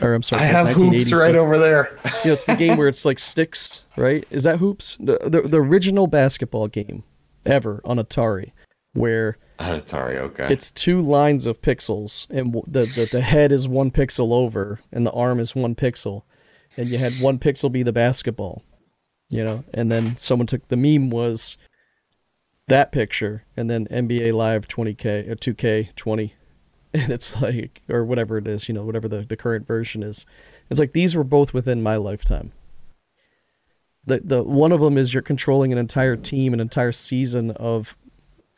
Or 0.01 0.13
I'm 0.13 0.23
sorry, 0.23 0.43
I 0.43 0.45
have 0.45 0.69
hoops 0.69 1.11
right 1.11 1.35
over 1.35 1.57
there. 1.57 1.97
You 2.23 2.31
know, 2.31 2.34
it's 2.34 2.43
the 2.43 2.55
game 2.55 2.76
where 2.77 2.89
it's 2.89 3.05
like 3.05 3.17
sticks, 3.17 3.81
right? 3.95 4.27
Is 4.30 4.43
that 4.43 4.59
hoops? 4.59 4.97
The, 4.99 5.19
the 5.23 5.41
the 5.47 5.57
original 5.57 6.07
basketball 6.07 6.67
game 6.67 7.03
ever 7.45 7.81
on 7.85 7.97
Atari, 7.97 8.51
where 8.93 9.38
on 9.57 9.80
Atari, 9.80 10.15
okay. 10.17 10.47
it's 10.49 10.71
two 10.71 11.01
lines 11.01 11.45
of 11.45 11.61
pixels, 11.61 12.30
and 12.30 12.53
the, 12.67 12.85
the 12.85 13.07
the 13.11 13.21
head 13.21 13.51
is 13.51 13.67
one 13.67 13.91
pixel 13.91 14.34
over, 14.34 14.80
and 14.91 15.05
the 15.05 15.11
arm 15.11 15.39
is 15.39 15.55
one 15.55 15.76
pixel, 15.76 16.23
and 16.77 16.89
you 16.89 16.97
had 16.97 17.13
one 17.13 17.39
pixel 17.39 17.71
be 17.71 17.84
the 17.84 17.93
basketball, 17.93 18.63
you 19.30 19.43
know, 19.43 19.63
and 19.73 19.91
then 19.91 20.17
someone 20.17 20.47
took 20.47 20.67
the 20.67 20.77
meme 20.77 21.09
was 21.09 21.57
that 22.67 22.91
picture, 22.91 23.45
and 23.57 23.69
then 23.69 23.88
NBA 23.88 24.34
Live 24.34 24.67
20k 24.67 25.30
or 25.30 25.35
2K 25.35 25.95
20, 25.95 26.26
uh, 26.26 26.39
and 26.94 27.11
it's 27.11 27.40
like 27.41 27.82
or 27.90 28.03
whatever 28.03 28.38
it 28.38 28.48
is, 28.48 28.68
you 28.68 28.74
know, 28.74 28.84
whatever 28.84 29.07
the 29.07 29.22
the 29.22 29.38
current 29.38 29.68
version 29.68 30.03
is. 30.03 30.26
It's 30.70 30.80
like 30.80 30.94
these 30.94 31.16
were 31.16 31.24
both 31.24 31.53
within 31.53 31.84
my 31.84 31.95
lifetime. 31.95 32.52
The 34.06 34.22
the 34.22 34.44
one 34.44 34.72
of 34.72 34.82
them 34.82 34.98
is 34.98 35.14
you're 35.14 35.22
controlling 35.22 35.72
an 35.72 35.78
entire 35.78 36.16
team, 36.16 36.53
an 36.53 36.60
entire 36.60 36.91
season 36.91 37.52
of 37.52 37.95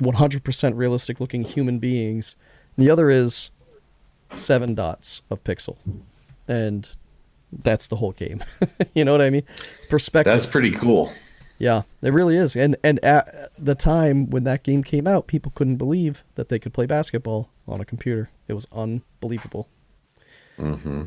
100% 0.01 0.75
realistic 0.75 1.19
looking 1.19 1.43
human 1.43 1.79
beings. 1.79 2.35
And 2.75 2.85
the 2.85 2.91
other 2.91 3.09
is 3.09 3.51
seven 4.35 4.73
dots 4.73 5.21
of 5.29 5.43
pixel. 5.43 5.77
And 6.47 6.95
that's 7.51 7.87
the 7.87 7.97
whole 7.97 8.11
game. 8.13 8.43
you 8.95 9.05
know 9.05 9.11
what 9.11 9.21
I 9.21 9.29
mean? 9.29 9.43
Perspective. 9.89 10.31
That's 10.31 10.45
pretty 10.45 10.71
cool. 10.71 11.11
yeah, 11.59 11.83
it 12.01 12.13
really 12.13 12.35
is. 12.35 12.55
And 12.55 12.75
and 12.83 13.03
at 13.03 13.51
the 13.57 13.75
time 13.75 14.29
when 14.29 14.43
that 14.45 14.63
game 14.63 14.83
came 14.83 15.07
out, 15.07 15.27
people 15.27 15.51
couldn't 15.53 15.77
believe 15.77 16.23
that 16.35 16.49
they 16.49 16.59
could 16.59 16.73
play 16.73 16.85
basketball 16.85 17.49
on 17.71 17.81
a 17.81 17.85
computer. 17.85 18.29
It 18.47 18.53
was 18.53 18.67
unbelievable. 18.71 19.69
Mm-hmm. 20.57 21.03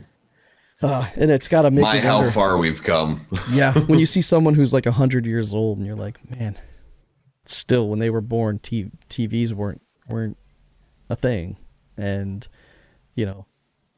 Uh, 0.83 1.09
and 1.17 1.31
it's 1.31 1.49
got 1.49 1.63
to 1.63 1.71
make 1.71 1.83
My, 1.83 1.99
how 1.99 2.25
far 2.25 2.59
we've 2.59 2.83
come. 2.83 3.27
yeah, 3.51 3.73
when 3.73 3.99
you 3.99 4.07
see 4.15 4.21
someone 4.21 4.55
who's 4.55 4.73
like 4.73 4.87
100 4.87 5.25
years 5.25 5.55
old 5.55 5.79
and 5.79 5.87
you're 5.87 5.97
like, 5.97 6.19
man, 6.31 6.59
still 7.45 7.89
when 7.89 8.01
they 8.01 8.11
were 8.11 8.21
born 8.21 8.59
t- 8.59 8.91
TVs 9.09 9.53
weren't 9.53 9.83
weren't 10.09 10.37
a 11.09 11.17
thing 11.17 11.57
and 11.97 12.49
you 13.15 13.25
know, 13.25 13.47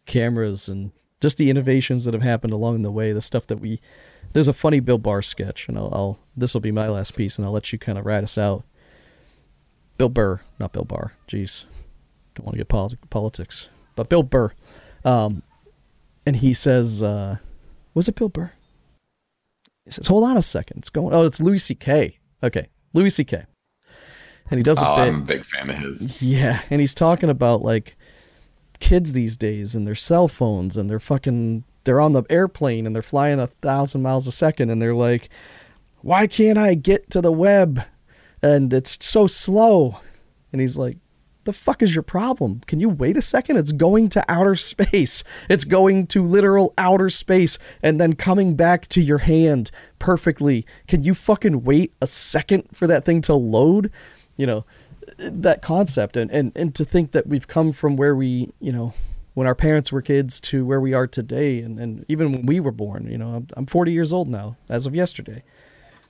cameras 0.04 0.68
and 0.68 0.92
just 1.20 1.38
the 1.38 1.50
innovations 1.50 2.04
that 2.04 2.14
have 2.14 2.22
happened 2.22 2.52
along 2.52 2.82
the 2.82 2.90
way, 2.90 3.12
the 3.12 3.22
stuff 3.22 3.46
that 3.46 3.58
we 3.58 3.80
There's 4.32 4.48
a 4.48 4.52
funny 4.52 4.80
Bill 4.80 4.98
Barr 4.98 5.22
sketch 5.22 5.68
and 5.68 5.78
I'll, 5.78 5.90
I'll 5.92 6.18
this 6.36 6.54
will 6.54 6.60
be 6.60 6.72
my 6.72 6.88
last 6.88 7.16
piece 7.16 7.38
and 7.38 7.46
I'll 7.46 7.52
let 7.52 7.72
you 7.72 7.78
kind 7.78 7.98
of 7.98 8.04
ride 8.04 8.24
us 8.24 8.36
out. 8.36 8.64
Bill 9.98 10.10
Burr, 10.10 10.40
not 10.60 10.72
Bill 10.72 10.84
Barr. 10.84 11.14
Jeez. 11.26 11.64
Don't 12.36 12.46
want 12.46 12.54
to 12.54 12.58
get 12.58 12.68
polit- 12.68 13.10
politics. 13.10 13.68
But 13.96 14.08
Bill 14.08 14.22
Burr 14.22 14.52
um 15.04 15.42
and 16.24 16.36
he 16.36 16.54
says 16.54 17.02
uh 17.02 17.36
was 17.94 18.08
it 18.08 18.14
Bill 18.14 18.28
Burr? 18.28 18.52
He 19.84 19.90
says, 19.92 20.06
"Hold 20.08 20.24
on 20.24 20.36
a 20.36 20.42
second. 20.42 20.78
It's 20.78 20.90
going. 20.90 21.14
Oh, 21.14 21.24
it's 21.24 21.40
Louis 21.40 21.58
C.K. 21.60 22.18
Okay, 22.42 22.66
Louis 22.92 23.10
C.K. 23.10 23.44
And 24.50 24.58
he 24.58 24.62
does 24.62 24.82
a 24.82 24.86
Oh, 24.88 24.96
bit. 24.96 25.08
I'm 25.08 25.22
a 25.22 25.24
big 25.24 25.44
fan 25.44 25.70
of 25.70 25.76
his. 25.76 26.20
Yeah, 26.20 26.60
and 26.70 26.80
he's 26.80 26.94
talking 26.94 27.30
about 27.30 27.62
like 27.62 27.96
kids 28.80 29.12
these 29.12 29.36
days 29.36 29.74
and 29.74 29.86
their 29.86 29.94
cell 29.94 30.28
phones 30.28 30.76
and 30.76 30.90
they're 30.90 31.00
fucking 31.00 31.64
they're 31.84 32.00
on 32.00 32.12
the 32.12 32.24
airplane 32.28 32.84
and 32.84 32.94
they're 32.94 33.02
flying 33.02 33.38
a 33.40 33.46
thousand 33.46 34.02
miles 34.02 34.26
a 34.26 34.32
second 34.32 34.70
and 34.70 34.82
they're 34.82 34.94
like, 34.94 35.30
why 36.02 36.26
can't 36.26 36.58
I 36.58 36.74
get 36.74 37.08
to 37.10 37.20
the 37.20 37.32
web? 37.32 37.80
And 38.42 38.72
it's 38.74 38.98
so 39.06 39.26
slow. 39.26 39.98
And 40.52 40.60
he's 40.60 40.76
like, 40.76 40.98
the 41.46 41.52
fuck 41.52 41.82
is 41.82 41.94
your 41.94 42.02
problem? 42.02 42.60
Can 42.66 42.80
you 42.80 42.90
wait 42.90 43.16
a 43.16 43.22
second? 43.22 43.56
It's 43.56 43.72
going 43.72 44.10
to 44.10 44.24
outer 44.28 44.54
space. 44.54 45.24
It's 45.48 45.64
going 45.64 46.06
to 46.08 46.22
literal 46.22 46.74
outer 46.76 47.08
space 47.08 47.58
and 47.82 47.98
then 47.98 48.14
coming 48.14 48.54
back 48.54 48.86
to 48.88 49.00
your 49.00 49.18
hand 49.18 49.70
perfectly. 49.98 50.66
Can 50.86 51.02
you 51.02 51.14
fucking 51.14 51.64
wait 51.64 51.94
a 52.02 52.06
second 52.06 52.64
for 52.74 52.86
that 52.86 53.04
thing 53.04 53.22
to 53.22 53.34
load? 53.34 53.90
You 54.36 54.46
know, 54.46 54.64
that 55.18 55.62
concept 55.62 56.16
and, 56.16 56.30
and, 56.30 56.52
and 56.54 56.74
to 56.74 56.84
think 56.84 57.12
that 57.12 57.26
we've 57.26 57.48
come 57.48 57.72
from 57.72 57.96
where 57.96 58.14
we, 58.14 58.50
you 58.60 58.72
know, 58.72 58.92
when 59.34 59.46
our 59.46 59.54
parents 59.54 59.92
were 59.92 60.02
kids 60.02 60.40
to 60.40 60.64
where 60.64 60.80
we 60.80 60.94
are 60.94 61.06
today 61.06 61.60
and, 61.60 61.78
and 61.78 62.04
even 62.08 62.32
when 62.32 62.46
we 62.46 62.60
were 62.60 62.72
born, 62.72 63.06
you 63.10 63.18
know, 63.18 63.34
I'm, 63.34 63.46
I'm 63.56 63.66
40 63.66 63.92
years 63.92 64.12
old 64.12 64.28
now 64.28 64.56
as 64.68 64.86
of 64.86 64.94
yesterday. 64.94 65.42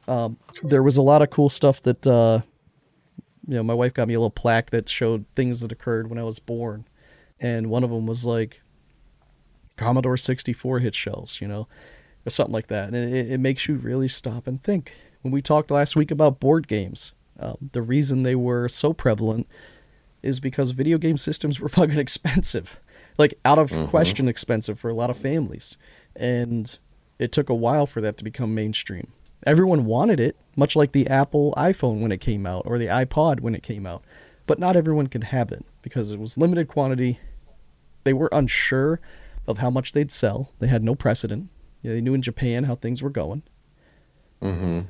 Um, 0.08 0.38
there 0.62 0.82
was 0.82 0.96
a 0.96 1.02
lot 1.02 1.22
of 1.22 1.30
cool 1.30 1.48
stuff 1.48 1.82
that, 1.82 2.06
uh, 2.06 2.40
you 3.46 3.54
know, 3.54 3.62
my 3.62 3.74
wife 3.74 3.94
got 3.94 4.08
me 4.08 4.14
a 4.14 4.18
little 4.18 4.30
plaque 4.30 4.70
that 4.70 4.88
showed 4.88 5.24
things 5.34 5.60
that 5.60 5.72
occurred 5.72 6.08
when 6.08 6.18
I 6.18 6.24
was 6.24 6.38
born, 6.38 6.86
and 7.38 7.70
one 7.70 7.84
of 7.84 7.90
them 7.90 8.06
was 8.06 8.24
like 8.24 8.60
Commodore 9.76 10.16
64 10.16 10.80
hit 10.80 10.94
shells, 10.94 11.40
you 11.40 11.46
know, 11.46 11.68
or 12.26 12.30
something 12.30 12.52
like 12.52 12.66
that, 12.68 12.88
and 12.88 12.96
it, 12.96 13.30
it 13.32 13.40
makes 13.40 13.68
you 13.68 13.76
really 13.76 14.08
stop 14.08 14.46
and 14.46 14.62
think. 14.62 14.92
When 15.22 15.32
we 15.32 15.42
talked 15.42 15.70
last 15.70 15.96
week 15.96 16.10
about 16.10 16.40
board 16.40 16.68
games, 16.68 17.12
um, 17.38 17.56
the 17.72 17.82
reason 17.82 18.22
they 18.22 18.34
were 18.34 18.68
so 18.68 18.92
prevalent 18.92 19.48
is 20.22 20.40
because 20.40 20.70
video 20.70 20.98
game 20.98 21.16
systems 21.16 21.60
were 21.60 21.68
fucking 21.70 21.98
expensive, 21.98 22.80
like 23.18 23.38
out 23.44 23.58
of 23.58 23.70
mm-hmm. 23.70 23.86
question 23.86 24.28
expensive 24.28 24.78
for 24.78 24.90
a 24.90 24.94
lot 24.94 25.10
of 25.10 25.16
families, 25.16 25.76
and 26.16 26.78
it 27.18 27.32
took 27.32 27.48
a 27.48 27.54
while 27.54 27.86
for 27.86 28.00
that 28.00 28.16
to 28.18 28.24
become 28.24 28.54
mainstream. 28.54 29.12
Everyone 29.46 29.84
wanted 29.84 30.20
it, 30.20 30.36
much 30.56 30.74
like 30.76 30.92
the 30.92 31.06
Apple 31.06 31.54
iPhone 31.56 32.00
when 32.00 32.12
it 32.12 32.20
came 32.20 32.46
out 32.46 32.64
or 32.66 32.78
the 32.78 32.86
iPod 32.86 33.40
when 33.40 33.54
it 33.54 33.62
came 33.62 33.86
out, 33.86 34.02
but 34.46 34.58
not 34.58 34.76
everyone 34.76 35.06
could 35.06 35.24
have 35.24 35.52
it 35.52 35.64
because 35.82 36.10
it 36.10 36.18
was 36.18 36.36
limited 36.36 36.68
quantity. 36.68 37.20
They 38.04 38.12
were 38.12 38.28
unsure 38.32 39.00
of 39.46 39.58
how 39.58 39.70
much 39.70 39.92
they'd 39.92 40.10
sell. 40.10 40.52
They 40.58 40.66
had 40.66 40.82
no 40.82 40.94
precedent. 40.94 41.48
You 41.82 41.90
know, 41.90 41.94
they 41.96 42.00
knew 42.00 42.14
in 42.14 42.22
Japan 42.22 42.64
how 42.64 42.74
things 42.74 43.02
were 43.02 43.10
going. 43.10 43.42
Mm-hmm. 44.42 44.80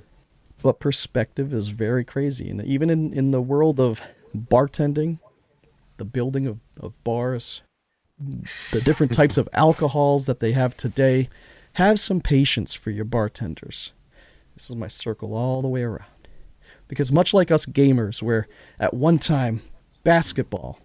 But 0.62 0.80
perspective 0.80 1.52
is 1.52 1.68
very 1.68 2.04
crazy, 2.04 2.48
and 2.48 2.64
even 2.64 2.88
in 2.88 3.12
in 3.12 3.30
the 3.30 3.42
world 3.42 3.78
of 3.78 4.00
bartending, 4.34 5.18
the 5.98 6.04
building 6.04 6.46
of, 6.46 6.60
of 6.80 7.02
bars, 7.04 7.62
the 8.18 8.80
different 8.80 9.12
types 9.12 9.36
of 9.36 9.48
alcohols 9.52 10.26
that 10.26 10.40
they 10.40 10.52
have 10.52 10.76
today. 10.76 11.28
Have 11.74 12.00
some 12.00 12.22
patience 12.22 12.72
for 12.72 12.90
your 12.90 13.04
bartenders. 13.04 13.92
This 14.56 14.70
is 14.70 14.76
my 14.76 14.88
circle 14.88 15.34
all 15.34 15.62
the 15.62 15.68
way 15.68 15.82
around. 15.82 16.10
Because 16.88 17.12
much 17.12 17.34
like 17.34 17.50
us 17.50 17.66
gamers, 17.66 18.22
where 18.22 18.48
at 18.80 18.94
one 18.94 19.18
time 19.18 19.62
basketball 20.02 20.80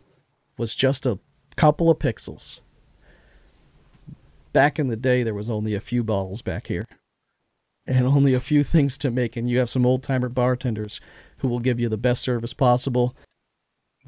was 0.58 0.76
just 0.76 1.06
a 1.06 1.20
couple 1.56 1.90
of 1.90 1.98
pixels, 1.98 2.60
back 4.54 4.78
in 4.78 4.90
the 4.90 4.98
day 4.98 5.24
there 5.24 5.34
was 5.34 5.50
only 5.50 5.74
a 5.74 5.80
few 5.80 6.04
bottles 6.04 6.42
back 6.42 6.68
here 6.68 6.86
and 7.88 8.06
only 8.06 8.34
a 8.34 8.40
few 8.40 8.64
things 8.64 8.98
to 8.98 9.10
make, 9.10 9.36
and 9.36 9.50
you 9.50 9.58
have 9.58 9.70
some 9.70 9.86
old 9.86 10.04
timer 10.04 10.30
bartenders 10.30 11.00
who 11.38 11.48
will 11.48 11.60
give 11.60 11.80
you 11.80 11.90
the 11.90 11.98
best 11.98 12.22
service 12.22 12.54
possible 12.54 13.16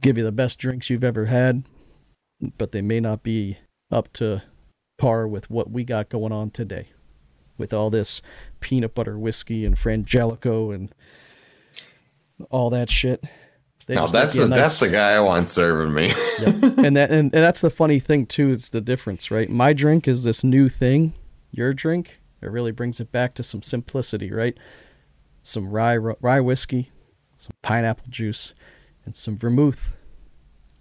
give 0.01 0.17
you 0.17 0.23
the 0.23 0.31
best 0.31 0.59
drinks 0.59 0.89
you've 0.89 1.03
ever 1.03 1.25
had, 1.25 1.63
but 2.57 2.71
they 2.71 2.81
may 2.81 2.99
not 2.99 3.23
be 3.23 3.57
up 3.91 4.11
to 4.13 4.43
par 4.97 5.27
with 5.27 5.49
what 5.49 5.71
we 5.71 5.83
got 5.83 6.09
going 6.09 6.31
on 6.31 6.49
today 6.49 6.87
with 7.57 7.73
all 7.73 7.89
this 7.89 8.21
peanut 8.59 8.95
butter 8.95 9.17
whiskey 9.17 9.65
and 9.65 9.75
frangelico 9.75 10.73
and 10.73 10.93
all 12.49 12.69
that 12.69 12.89
shit. 12.89 13.23
They 13.85 13.95
no, 13.95 14.07
that's 14.07 14.35
the, 14.35 14.47
nice... 14.47 14.57
that's 14.57 14.79
the 14.79 14.89
guy 14.89 15.11
I 15.11 15.19
want 15.19 15.49
serving 15.49 15.93
me. 15.93 16.07
yeah. 16.39 16.47
And 16.47 16.95
that 16.95 17.11
and, 17.11 17.23
and 17.23 17.31
that's 17.31 17.61
the 17.61 17.69
funny 17.69 17.99
thing 17.99 18.25
too. 18.25 18.49
It's 18.49 18.69
the 18.69 18.81
difference, 18.81 19.29
right? 19.29 19.49
My 19.49 19.73
drink 19.73 20.07
is 20.07 20.23
this 20.23 20.43
new 20.43 20.69
thing. 20.69 21.13
Your 21.51 21.73
drink, 21.73 22.19
it 22.41 22.49
really 22.49 22.71
brings 22.71 22.99
it 22.99 23.11
back 23.11 23.33
to 23.35 23.43
some 23.43 23.61
simplicity, 23.61 24.31
right? 24.31 24.57
Some 25.43 25.69
rye 25.69 25.97
rye 25.97 26.39
whiskey, 26.39 26.91
some 27.37 27.55
pineapple 27.61 28.07
juice, 28.09 28.53
and 29.05 29.15
some 29.15 29.37
vermouth. 29.37 29.95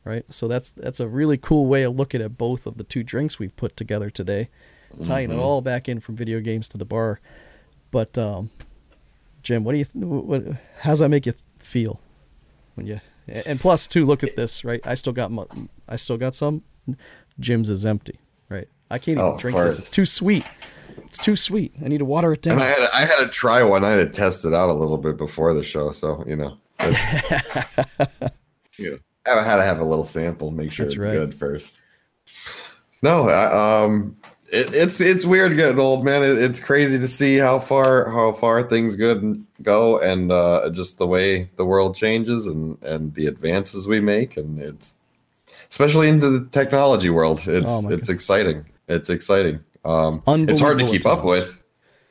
Right? 0.04 0.24
So 0.30 0.48
that's 0.48 0.70
that's 0.70 0.98
a 0.98 1.06
really 1.06 1.38
cool 1.38 1.66
way 1.66 1.82
of 1.82 1.94
looking 1.94 2.22
at 2.22 2.38
both 2.38 2.66
of 2.66 2.76
the 2.76 2.84
two 2.84 3.02
drinks 3.02 3.38
we've 3.38 3.54
put 3.54 3.76
together 3.76 4.10
today, 4.10 4.48
tying 5.04 5.28
mm-hmm. 5.28 5.38
it 5.38 5.42
all 5.42 5.60
back 5.60 5.88
in 5.88 6.00
from 6.00 6.16
video 6.16 6.40
games 6.40 6.68
to 6.70 6.78
the 6.78 6.84
bar. 6.84 7.20
But 7.90 8.16
um, 8.16 8.50
Jim, 9.42 9.64
what 9.64 9.72
do 9.72 9.78
you 9.78 9.86
what 9.94 10.44
how's 10.80 11.00
that 11.00 11.08
make 11.08 11.26
you 11.26 11.34
feel 11.58 12.00
when 12.74 12.86
you 12.86 13.00
and 13.28 13.60
plus 13.60 13.86
too 13.86 14.04
look 14.04 14.22
at 14.22 14.36
this, 14.36 14.64
right? 14.64 14.80
I 14.84 14.94
still 14.94 15.12
got 15.12 15.30
I 15.88 15.96
still 15.96 16.16
got 16.16 16.34
some 16.34 16.62
Jim's 17.38 17.70
is 17.70 17.86
empty, 17.86 18.18
right? 18.48 18.68
I 18.90 18.98
can't 18.98 19.18
even 19.18 19.32
oh, 19.32 19.38
drink 19.38 19.56
this. 19.56 19.78
It's 19.78 19.90
too 19.90 20.04
sweet. 20.04 20.44
It's 20.98 21.18
too 21.18 21.36
sweet. 21.36 21.72
I 21.84 21.88
need 21.88 21.98
to 21.98 22.04
water 22.04 22.32
it 22.32 22.42
down. 22.42 22.54
And 22.54 22.62
I 22.62 22.66
had 22.66 22.90
I 22.92 23.00
had 23.04 23.16
to 23.16 23.28
try 23.28 23.62
one. 23.62 23.84
I 23.84 23.90
had 23.90 24.12
to 24.12 24.20
test 24.20 24.44
it 24.44 24.52
out 24.52 24.70
a 24.70 24.74
little 24.74 24.98
bit 24.98 25.16
before 25.16 25.54
the 25.54 25.64
show, 25.64 25.92
so 25.92 26.24
you 26.26 26.36
know. 26.36 26.58
you 28.76 28.90
know, 28.90 28.98
I 29.26 29.42
had 29.42 29.56
to 29.56 29.62
have 29.62 29.78
a 29.78 29.84
little 29.84 30.04
sample, 30.04 30.50
make 30.50 30.72
sure 30.72 30.84
That's 30.84 30.96
it's 30.96 31.04
right. 31.04 31.12
good 31.12 31.34
first. 31.34 31.80
No, 33.02 33.28
I, 33.28 33.84
um, 33.84 34.16
it, 34.52 34.74
it's 34.74 35.00
it's 35.00 35.24
weird 35.24 35.56
getting 35.56 35.80
old, 35.80 36.04
man. 36.04 36.22
It, 36.22 36.38
it's 36.38 36.60
crazy 36.60 36.98
to 36.98 37.08
see 37.08 37.38
how 37.38 37.58
far 37.58 38.10
how 38.10 38.32
far 38.32 38.62
things 38.62 38.94
good 38.94 39.44
go, 39.62 39.98
and 39.98 40.30
uh, 40.30 40.68
just 40.70 40.98
the 40.98 41.06
way 41.06 41.48
the 41.56 41.64
world 41.64 41.96
changes 41.96 42.46
and 42.46 42.80
and 42.82 43.14
the 43.14 43.26
advances 43.26 43.88
we 43.88 44.00
make, 44.00 44.36
and 44.36 44.58
it's 44.58 44.98
especially 45.70 46.08
into 46.08 46.28
the 46.28 46.46
technology 46.50 47.08
world. 47.08 47.42
It's 47.46 47.84
oh 47.84 47.90
it's 47.90 48.10
exciting. 48.10 48.66
It's 48.88 49.08
exciting. 49.08 49.60
Um, 49.86 50.22
it's 50.26 50.60
hard 50.60 50.78
to 50.78 50.86
keep 50.86 51.06
up 51.06 51.24
with 51.24 51.62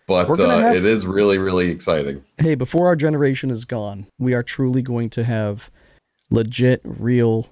but 0.08 0.40
uh, 0.40 0.60
have, 0.60 0.76
it 0.76 0.84
is 0.84 1.06
really 1.08 1.38
really 1.38 1.70
exciting 1.70 2.22
hey 2.38 2.54
before 2.54 2.88
our 2.88 2.98
generation 2.98 3.50
is 3.50 3.64
gone 3.64 4.08
we 4.20 4.34
are 4.34 4.44
truly 4.44 4.82
going 4.82 5.10
to 5.10 5.24
have 5.24 5.70
legit 6.30 6.82
real 6.84 7.48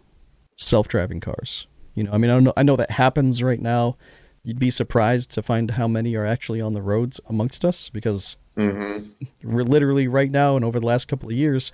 self-driving 0.58 1.22
cars 1.22 1.68
you 1.96 2.04
know 2.04 2.12
i 2.12 2.18
mean 2.18 2.30
i 2.30 2.38
know 2.38 2.54
i 2.58 2.64
know 2.64 2.76
that 2.76 2.92
happens 2.92 3.42
right 3.42 3.62
now 3.62 3.96
you'd 4.44 4.60
be 4.60 4.70
surprised 4.70 5.32
to 5.32 5.42
find 5.42 5.72
how 5.72 5.88
many 5.88 6.16
are 6.16 6.26
actually 6.26 6.62
on 6.62 6.74
the 6.74 6.82
roads 6.82 7.20
amongst 7.28 7.66
us 7.66 7.90
because 7.90 8.38
mm-hmm. 8.58 9.10
we're 9.44 9.64
literally 9.64 10.08
right 10.08 10.32
now 10.32 10.56
and 10.56 10.66
over 10.66 10.80
the 10.80 10.86
last 10.86 11.08
couple 11.08 11.30
of 11.30 11.36
years 11.36 11.72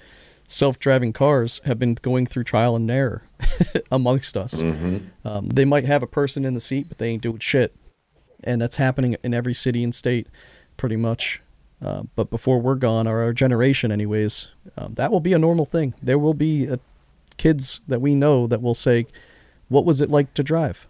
self-driving 0.47 1.11
cars 1.11 1.59
have 1.65 1.79
been 1.79 1.95
going 1.95 2.25
through 2.25 2.43
trial 2.43 2.75
and 2.75 2.89
error 2.91 3.23
amongst 3.91 4.37
us 4.37 4.61
mm-hmm. 4.61 4.97
um, 5.27 5.49
they 5.49 5.65
might 5.65 5.85
have 5.85 6.03
a 6.03 6.07
person 6.07 6.45
in 6.45 6.53
the 6.53 6.59
seat 6.59 6.87
but 6.87 6.97
they 6.97 7.09
ain't 7.09 7.23
doing 7.23 7.39
shit 7.39 7.75
and 8.45 8.61
that's 8.61 8.77
happening 8.77 9.17
in 9.23 9.33
every 9.33 9.53
city 9.53 9.83
and 9.83 9.93
state 9.93 10.27
pretty 10.77 10.95
much. 10.95 11.41
Uh, 11.81 12.03
but 12.15 12.29
before 12.29 12.59
we're 12.59 12.75
gone, 12.75 13.07
or 13.07 13.21
our 13.21 13.33
generation, 13.33 13.91
anyways, 13.91 14.47
um, 14.77 14.93
that 14.93 15.11
will 15.11 15.19
be 15.19 15.33
a 15.33 15.39
normal 15.39 15.65
thing. 15.65 15.93
There 16.01 16.17
will 16.17 16.33
be 16.33 16.69
uh, 16.69 16.77
kids 17.37 17.81
that 17.87 18.01
we 18.01 18.15
know 18.15 18.47
that 18.47 18.61
will 18.61 18.73
say, 18.75 19.07
"What 19.67 19.85
was 19.85 19.99
it 19.99 20.09
like 20.09 20.33
to 20.35 20.43
drive?" 20.43 20.87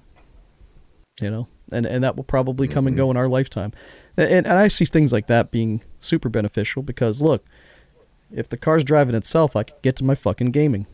You 1.20 1.32
know, 1.32 1.48
and 1.76 1.86
and 1.86 2.04
that 2.04 2.16
will 2.16 2.24
probably 2.24 2.68
come 2.68 2.84
mm-hmm. 2.84 2.90
and 2.90 2.98
go 2.98 3.12
in 3.12 3.18
our 3.18 3.28
lifetime. 3.28 3.74
And, 4.18 4.48
and 4.48 4.48
I 4.48 4.68
see 4.68 4.86
things 4.86 5.12
like 5.12 5.28
that 5.28 5.52
being 5.52 5.84
super 6.00 6.30
beneficial 6.30 6.82
because 6.82 7.22
look, 7.22 7.46
if 8.32 8.50
the 8.50 8.58
car's 8.58 8.84
driving 8.84 9.16
itself, 9.16 9.56
I 9.56 9.64
can 9.64 9.78
get 9.82 9.96
to 9.98 10.04
my 10.04 10.16
fucking 10.16 10.52
gaming. 10.52 10.88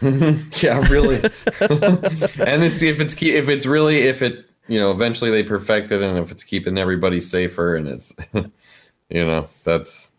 yeah, 0.00 0.86
really. 0.88 1.16
and 1.60 2.62
it's 2.62 2.82
if 2.82 3.00
it's 3.00 3.20
if 3.22 3.48
it's 3.48 3.66
really 3.66 3.98
if 3.98 4.22
it 4.22 4.46
you 4.68 4.78
know, 4.78 4.90
eventually 4.90 5.30
they 5.30 5.42
perfect 5.42 5.90
it, 5.90 6.02
and 6.02 6.18
if 6.18 6.30
it's 6.30 6.42
keeping 6.42 6.78
everybody 6.78 7.20
safer, 7.20 7.76
and 7.76 7.86
it's, 7.86 8.14
you 8.34 9.24
know, 9.24 9.48
that's 9.62 10.14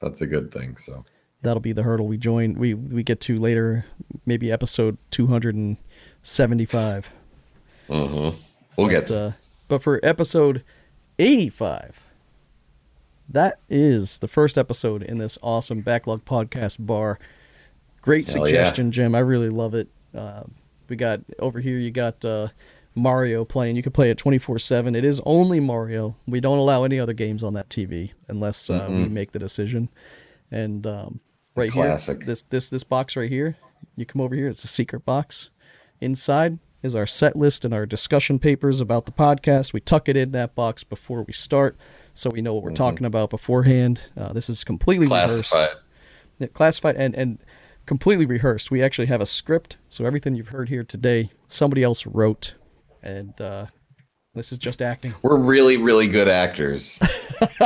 that's 0.00 0.20
a 0.20 0.26
good 0.26 0.52
thing. 0.52 0.76
So 0.76 1.04
that'll 1.42 1.60
be 1.60 1.72
the 1.72 1.82
hurdle 1.82 2.06
we 2.06 2.16
join. 2.16 2.54
We 2.54 2.74
we 2.74 3.02
get 3.02 3.20
to 3.22 3.38
later, 3.38 3.84
maybe 4.26 4.52
episode 4.52 4.96
two 5.10 5.26
hundred 5.26 5.56
and 5.56 5.76
seventy-five. 6.22 7.10
Uh-huh. 7.88 8.30
We'll 8.80 8.88
but, 8.88 9.06
get. 9.06 9.10
Uh, 9.10 9.32
but 9.68 9.82
for 9.82 10.00
episode 10.02 10.64
eighty-five, 11.18 12.00
that 13.28 13.58
is 13.68 14.18
the 14.20 14.28
first 14.28 14.56
episode 14.56 15.02
in 15.02 15.18
this 15.18 15.38
awesome 15.42 15.82
backlog 15.82 16.24
podcast 16.24 16.76
bar. 16.80 17.18
Great 18.02 18.28
Hell 18.28 18.44
suggestion, 18.44 18.86
yeah. 18.86 18.92
Jim. 18.92 19.14
I 19.14 19.20
really 19.20 19.50
love 19.50 19.74
it. 19.74 19.88
Uh, 20.14 20.44
we 20.88 20.96
got 20.96 21.20
over 21.38 21.60
here. 21.60 21.78
You 21.78 21.90
got. 21.90 22.24
Uh, 22.24 22.48
Mario 22.96 23.44
playing. 23.44 23.76
You 23.76 23.84
can 23.84 23.92
play 23.92 24.10
it 24.10 24.18
24 24.18 24.58
7. 24.58 24.96
It 24.96 25.04
is 25.04 25.22
only 25.24 25.60
Mario. 25.60 26.16
We 26.26 26.40
don't 26.40 26.58
allow 26.58 26.82
any 26.82 26.98
other 26.98 27.12
games 27.12 27.44
on 27.44 27.54
that 27.54 27.68
TV 27.68 28.12
unless 28.26 28.68
uh, 28.68 28.80
mm-hmm. 28.80 29.02
we 29.02 29.08
make 29.08 29.30
the 29.30 29.38
decision. 29.38 29.88
And 30.50 30.84
um, 30.88 31.20
right 31.54 31.70
Classic. 31.70 32.18
here, 32.18 32.26
this, 32.26 32.42
this, 32.42 32.68
this 32.68 32.82
box 32.82 33.14
right 33.14 33.30
here, 33.30 33.56
you 33.96 34.04
come 34.04 34.20
over 34.20 34.34
here, 34.34 34.48
it's 34.48 34.64
a 34.64 34.68
secret 34.68 35.04
box. 35.04 35.50
Inside 36.00 36.58
is 36.82 36.94
our 36.94 37.06
set 37.06 37.36
list 37.36 37.64
and 37.64 37.74
our 37.74 37.86
discussion 37.86 38.38
papers 38.38 38.80
about 38.80 39.06
the 39.06 39.12
podcast. 39.12 39.72
We 39.72 39.80
tuck 39.80 40.08
it 40.08 40.16
in 40.16 40.32
that 40.32 40.54
box 40.54 40.84
before 40.84 41.22
we 41.22 41.32
start 41.32 41.76
so 42.14 42.30
we 42.30 42.40
know 42.40 42.54
what 42.54 42.62
we're 42.62 42.70
mm-hmm. 42.70 42.76
talking 42.76 43.06
about 43.06 43.30
beforehand. 43.30 44.02
Uh, 44.16 44.32
this 44.32 44.48
is 44.48 44.64
completely 44.64 45.06
classified. 45.06 45.58
Rehearsed. 45.58 45.76
Yeah, 46.38 46.46
classified 46.48 46.96
and, 46.96 47.14
and 47.14 47.38
completely 47.86 48.26
rehearsed. 48.26 48.70
We 48.70 48.82
actually 48.82 49.06
have 49.06 49.20
a 49.20 49.26
script, 49.26 49.76
so 49.88 50.04
everything 50.04 50.34
you've 50.34 50.48
heard 50.48 50.68
here 50.68 50.84
today, 50.84 51.30
somebody 51.48 51.82
else 51.82 52.06
wrote 52.06 52.54
and 53.02 53.38
uh, 53.40 53.66
this 54.34 54.52
is 54.52 54.58
just 54.58 54.82
acting. 54.82 55.14
We're 55.22 55.38
really, 55.38 55.76
really 55.76 56.08
good 56.08 56.28
actors. 56.28 57.00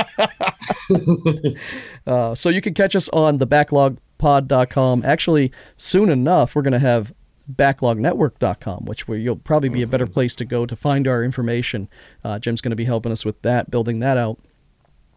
uh, 2.06 2.34
so 2.34 2.48
you 2.48 2.60
can 2.60 2.74
catch 2.74 2.96
us 2.96 3.08
on 3.10 3.38
the 3.38 3.46
backlogpod.com. 3.46 5.02
Actually, 5.04 5.52
soon 5.76 6.10
enough, 6.10 6.54
we're 6.54 6.62
going 6.62 6.72
to 6.72 6.78
have 6.78 7.12
backlognetwork.com, 7.52 8.84
which 8.86 9.06
where 9.06 9.18
you'll 9.18 9.36
probably 9.36 9.68
be 9.68 9.82
a 9.82 9.86
better 9.86 10.06
mm-hmm. 10.06 10.14
place 10.14 10.34
to 10.36 10.44
go 10.44 10.66
to 10.66 10.74
find 10.74 11.06
our 11.06 11.22
information. 11.22 11.88
Uh, 12.22 12.38
Jim's 12.38 12.60
going 12.60 12.70
to 12.70 12.76
be 12.76 12.84
helping 12.84 13.12
us 13.12 13.24
with 13.24 13.40
that, 13.42 13.70
building 13.70 13.98
that 14.00 14.16
out. 14.16 14.38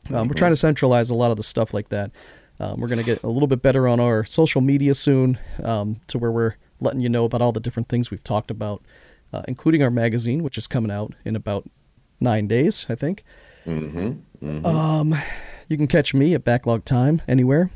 Um, 0.09 0.15
mm-hmm. 0.15 0.27
We're 0.27 0.35
trying 0.35 0.51
to 0.51 0.57
centralize 0.57 1.09
a 1.09 1.15
lot 1.15 1.31
of 1.31 1.37
the 1.37 1.43
stuff 1.43 1.73
like 1.73 1.89
that. 1.89 2.11
Um, 2.59 2.79
we're 2.79 2.87
going 2.87 2.99
to 2.99 3.05
get 3.05 3.23
a 3.23 3.29
little 3.29 3.47
bit 3.47 3.61
better 3.61 3.87
on 3.87 3.99
our 3.99 4.23
social 4.23 4.61
media 4.61 4.95
soon 4.95 5.37
um, 5.63 6.01
to 6.07 6.17
where 6.17 6.31
we're 6.31 6.55
letting 6.79 7.01
you 7.01 7.09
know 7.09 7.25
about 7.25 7.41
all 7.41 7.51
the 7.51 7.59
different 7.59 7.87
things 7.87 8.09
we've 8.09 8.23
talked 8.23 8.51
about, 8.51 8.83
uh, 9.31 9.43
including 9.47 9.83
our 9.83 9.91
magazine, 9.91 10.43
which 10.43 10.57
is 10.57 10.67
coming 10.67 10.91
out 10.91 11.13
in 11.23 11.35
about 11.35 11.69
nine 12.19 12.47
days, 12.47 12.85
I 12.89 12.95
think. 12.95 13.23
Mm-hmm. 13.65 14.45
Mm-hmm. 14.45 14.65
Um, 14.65 15.15
you 15.67 15.77
can 15.77 15.87
catch 15.87 16.13
me 16.13 16.33
at 16.33 16.43
Backlog 16.43 16.83
Time 16.83 17.21
anywhere, 17.27 17.69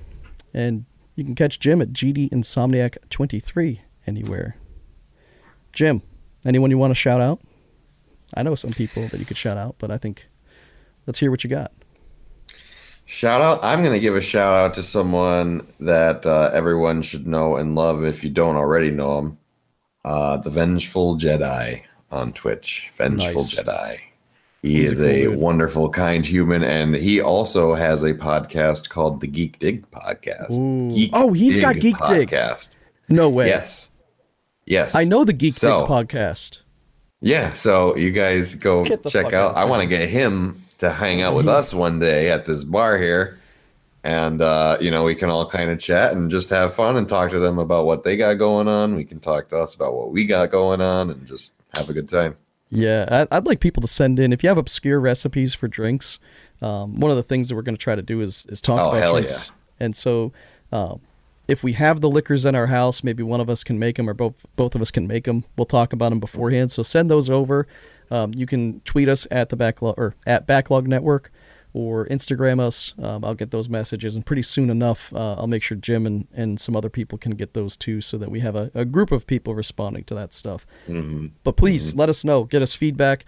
and 0.53 0.85
you 1.15 1.23
can 1.23 1.35
catch 1.35 1.59
Jim 1.59 1.81
at 1.81 1.89
GD 1.89 2.29
Insomniac 2.29 2.97
23 3.09 3.81
anywhere. 4.07 4.55
Jim, 5.73 6.01
anyone 6.45 6.69
you 6.71 6.77
want 6.77 6.91
to 6.91 6.95
shout 6.95 7.21
out? 7.21 7.39
I 8.33 8.43
know 8.43 8.55
some 8.55 8.71
people 8.71 9.07
that 9.09 9.19
you 9.19 9.25
could 9.25 9.37
shout 9.37 9.57
out, 9.57 9.75
but 9.79 9.91
I 9.91 9.97
think 9.97 10.27
let's 11.05 11.19
hear 11.19 11.31
what 11.31 11.43
you 11.43 11.49
got. 11.49 11.71
Shout 13.05 13.41
out! 13.41 13.59
I'm 13.61 13.81
going 13.81 13.93
to 13.93 13.99
give 13.99 14.15
a 14.15 14.21
shout 14.21 14.53
out 14.53 14.73
to 14.75 14.83
someone 14.83 15.67
that 15.81 16.25
uh, 16.25 16.49
everyone 16.53 17.01
should 17.01 17.27
know 17.27 17.57
and 17.57 17.75
love 17.75 18.05
if 18.05 18.23
you 18.23 18.29
don't 18.29 18.55
already 18.55 18.89
know 18.89 19.19
him. 19.19 19.37
Uh, 20.05 20.37
the 20.37 20.49
Vengeful 20.49 21.17
Jedi 21.17 21.83
on 22.09 22.31
Twitch. 22.31 22.89
Vengeful 22.95 23.41
Nice. 23.41 23.55
Jedi. 23.55 23.99
He 24.61 24.75
He's 24.75 24.91
is 24.91 25.01
a 25.01 25.25
cool 25.25 25.33
a 25.33 25.37
wonderful, 25.37 25.89
kind 25.89 26.25
human, 26.25 26.63
and 26.63 26.95
he 26.95 27.19
also 27.19 27.73
has 27.73 28.03
a 28.03 28.13
podcast 28.13 28.89
called 28.89 29.19
the 29.19 29.27
Geek 29.27 29.57
Dig 29.59 29.89
Podcast. 29.91 30.93
Geek 30.93 31.09
Oh, 31.13 31.33
he's 31.33 31.57
got 31.57 31.79
Geek 31.79 31.97
Dig. 32.07 32.33
No 33.09 33.27
way. 33.27 33.47
Yes, 33.47 33.90
yes. 34.65 34.95
I 34.95 35.03
know 35.03 35.23
the 35.23 35.33
Geek 35.33 35.53
So- 35.53 35.81
Dig 35.81 35.89
podcast. 35.89 36.59
Yeah, 37.23 37.53
so 37.53 37.95
you 37.95 38.09
guys 38.11 38.55
go 38.55 38.83
check 38.83 39.27
out. 39.27 39.51
out, 39.51 39.55
I 39.55 39.65
want 39.65 39.83
to 39.83 39.87
get 39.87 40.09
him 40.09 40.63
to 40.79 40.89
hang 40.89 41.21
out 41.21 41.35
with 41.35 41.47
us 41.47 41.71
one 41.71 41.99
day 41.99 42.31
at 42.31 42.47
this 42.47 42.63
bar 42.63 42.97
here, 42.97 43.37
and 44.03 44.41
uh, 44.41 44.77
you 44.81 44.89
know 44.89 45.03
we 45.03 45.13
can 45.13 45.29
all 45.29 45.47
kind 45.47 45.69
of 45.69 45.79
chat 45.79 46.13
and 46.13 46.31
just 46.31 46.49
have 46.49 46.73
fun 46.73 46.97
and 46.97 47.07
talk 47.07 47.29
to 47.29 47.37
them 47.37 47.59
about 47.59 47.85
what 47.85 48.03
they 48.03 48.17
got 48.17 48.33
going 48.35 48.67
on. 48.67 48.95
We 48.95 49.03
can 49.05 49.19
talk 49.19 49.49
to 49.49 49.59
us 49.59 49.75
about 49.75 49.93
what 49.93 50.11
we 50.11 50.25
got 50.25 50.49
going 50.49 50.81
on 50.81 51.11
and 51.11 51.27
just 51.27 51.53
have 51.75 51.91
a 51.91 51.93
good 51.93 52.09
time. 52.09 52.35
Yeah, 52.71 53.05
I- 53.29 53.37
I'd 53.37 53.45
like 53.45 53.59
people 53.59 53.81
to 53.81 53.87
send 53.87 54.19
in 54.19 54.33
if 54.33 54.41
you 54.41 54.49
have 54.49 54.57
obscure 54.57 54.99
recipes 54.99 55.53
for 55.53 55.67
drinks. 55.67 56.17
Um, 56.63 56.99
one 56.99 57.11
of 57.11 57.17
the 57.17 57.23
things 57.23 57.49
that 57.49 57.55
we're 57.55 57.61
going 57.61 57.75
to 57.77 57.81
try 57.83 57.93
to 57.93 58.01
do 58.01 58.19
is 58.21 58.47
is 58.49 58.61
talk 58.61 58.79
Oh, 58.79 58.89
about 58.89 58.99
hell 58.99 59.13
drinks. 59.17 59.51
And 59.79 59.95
so, 59.95 60.33
um, 60.71 61.01
if 61.51 61.63
we 61.63 61.73
have 61.73 61.99
the 61.99 62.09
liquors 62.09 62.45
in 62.45 62.55
our 62.55 62.67
house, 62.67 63.03
maybe 63.03 63.23
one 63.23 63.41
of 63.41 63.49
us 63.49 63.63
can 63.63 63.77
make 63.77 63.97
them, 63.97 64.09
or 64.09 64.13
both 64.13 64.35
both 64.55 64.73
of 64.75 64.81
us 64.81 64.91
can 64.91 65.05
make 65.05 65.25
them. 65.25 65.43
We'll 65.57 65.65
talk 65.65 65.93
about 65.93 66.09
them 66.09 66.19
beforehand. 66.19 66.71
So 66.71 66.81
send 66.83 67.11
those 67.11 67.29
over. 67.29 67.67
Um, 68.09 68.33
you 68.33 68.45
can 68.45 68.79
tweet 68.81 69.09
us 69.09 69.27
at 69.29 69.49
the 69.49 69.55
backlog 69.55 69.95
or 69.97 70.15
at 70.25 70.47
Backlog 70.47 70.87
Network, 70.87 71.31
or 71.73 72.05
Instagram 72.07 72.59
us. 72.59 72.93
Um, 73.01 73.23
I'll 73.25 73.35
get 73.35 73.51
those 73.51 73.69
messages, 73.69 74.15
and 74.15 74.25
pretty 74.25 74.41
soon 74.43 74.69
enough, 74.69 75.13
uh, 75.13 75.35
I'll 75.35 75.47
make 75.47 75.63
sure 75.63 75.77
Jim 75.77 76.05
and, 76.05 76.27
and 76.33 76.59
some 76.59 76.75
other 76.75 76.89
people 76.89 77.17
can 77.17 77.33
get 77.33 77.53
those 77.53 77.77
too, 77.77 78.01
so 78.01 78.17
that 78.17 78.31
we 78.31 78.39
have 78.39 78.55
a, 78.55 78.71
a 78.73 78.85
group 78.85 79.11
of 79.11 79.27
people 79.27 79.55
responding 79.55 80.03
to 80.05 80.15
that 80.15 80.33
stuff. 80.33 80.65
But 81.43 81.57
please 81.57 81.95
let 81.95 82.09
us 82.09 82.23
know. 82.23 82.43
Get 82.45 82.61
us 82.61 82.73
feedback. 82.73 83.25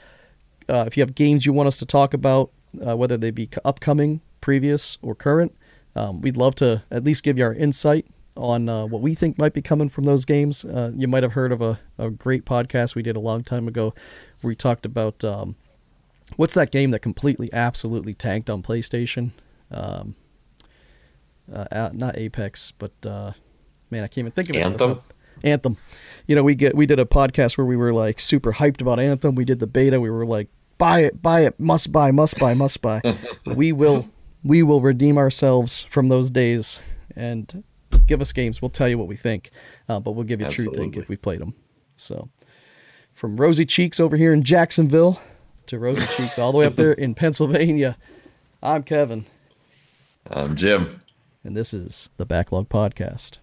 Uh, 0.70 0.86
if 0.88 0.95
you 0.95 1.02
have 1.02 1.14
games 1.16 1.45
you 1.45 1.54
want 1.54 1.68
us 1.68 1.78
to 1.78 1.86
talk 1.86 2.14
about, 2.14 2.52
uh, 2.86 2.95
whether 2.95 3.18
they 3.18 3.32
be 3.32 3.50
upcoming, 3.66 4.22
previous, 4.41 4.98
or 5.02 5.14
current, 5.16 5.56
um, 5.95 6.22
we'd 6.22 6.38
love 6.38 6.56
to 6.56 6.84
at 6.91 7.03
least 7.03 7.24
give 7.24 7.38
you 7.38 7.44
our 7.44 7.53
insight 7.53 8.06
on 8.36 8.68
uh, 8.68 8.86
what 8.86 9.02
we 9.02 9.14
think 9.14 9.38
might 9.38 9.53
be 9.53 9.61
coming 9.61 9.90
from 9.90 10.06
those 10.06 10.26
games. 10.26 10.65
Uh, 10.65 10.91
you 10.95 11.07
might 11.07 11.24
have 11.24 11.34
heard 11.34 11.52
of 11.52 11.61
a, 11.61 11.80
a 11.98 12.10
great 12.10 12.45
podcast 12.45 12.95
we 12.95 13.03
did 13.03 13.15
a 13.15 13.20
long 13.20 13.44
time 13.44 13.68
ago 13.68 13.94
where 14.41 14.49
we 14.49 14.56
talked 14.56 14.86
about 14.86 15.24
um, 15.24 15.56
what's 16.36 16.53
that 16.56 16.72
game 16.72 16.91
that 16.91 16.99
completely, 16.99 17.52
absolutely 17.53 18.14
tanked 18.14 18.49
on 18.49 18.64
PlayStation? 18.64 19.32
Um, 19.72 20.15
uh, 21.52 21.90
not 21.94 22.18
Apex, 22.18 22.74
but 22.78 22.91
uh, 23.06 23.34
man, 23.91 24.03
I 24.03 24.07
can't 24.07 24.20
even 24.20 24.32
think 24.32 24.49
of 24.49 24.56
it. 24.56 24.60
Anthem? 24.61 25.02
Anthem. 25.44 25.78
You 26.26 26.36
know, 26.36 26.44
we 26.44 26.56
get 26.56 26.76
we 26.76 26.86
did 26.86 26.99
a 26.99 27.06
podcast 27.06 27.57
where 27.57 27.65
we 27.65 27.76
were 27.76 27.94
like 27.94 28.20
super 28.20 28.53
hyped 28.53 28.82
about 28.82 28.99
Anthem. 28.99 29.36
We 29.36 29.45
did 29.45 29.60
the 29.60 29.68
beta. 29.68 29.99
We 29.99 30.10
were 30.10 30.26
like, 30.26 30.48
buy 30.78 31.02
it, 31.02 31.22
buy 31.22 31.41
it, 31.41 31.60
must 31.60 31.91
buy, 31.91 32.11
must 32.11 32.40
buy, 32.40 32.53
must 32.53 32.82
buy. 32.82 33.02
we 33.45 33.72
will 33.72 34.07
we 34.44 34.64
will 34.64 34.82
redeem 34.82 35.18
ourselves 35.18 35.84
from 35.90 36.07
those 36.07 36.30
days 36.30 36.80
and 37.15 37.64
give 38.07 38.22
us 38.22 38.34
games. 38.34 38.61
We'll 38.61 38.70
tell 38.70 38.90
you 38.90 38.98
what 38.98 39.07
we 39.07 39.15
think, 39.15 39.52
uh, 39.88 39.99
but 39.99 40.11
we'll 40.11 40.26
give 40.26 40.41
you 40.41 40.48
a 40.48 40.52
true 40.52 40.72
think 40.74 40.98
if 40.98 41.07
we 41.07 41.15
played 41.15 41.40
them. 41.40 41.53
So, 41.95 42.30
from 43.14 43.38
Rosy 43.38 43.65
Cheeks 43.65 43.99
over 43.99 44.18
here 44.18 44.34
in 44.34 44.44
Jacksonville 44.44 45.20
to 45.68 45.80
Rosy 45.80 46.06
Cheeks 46.18 46.38
all 46.40 46.52
the 46.52 46.57
way 46.57 46.65
up 46.65 46.76
there 46.76 46.91
in 46.94 47.15
Pennsylvania, 47.15 47.98
I'm 48.61 48.84
Kevin, 48.84 49.26
I'm 50.30 50.56
Jim. 50.56 50.99
and 51.44 51.56
this 51.56 51.74
is 51.74 52.10
the 52.18 52.26
Backlog 52.26 52.70
Podcast. 52.70 53.38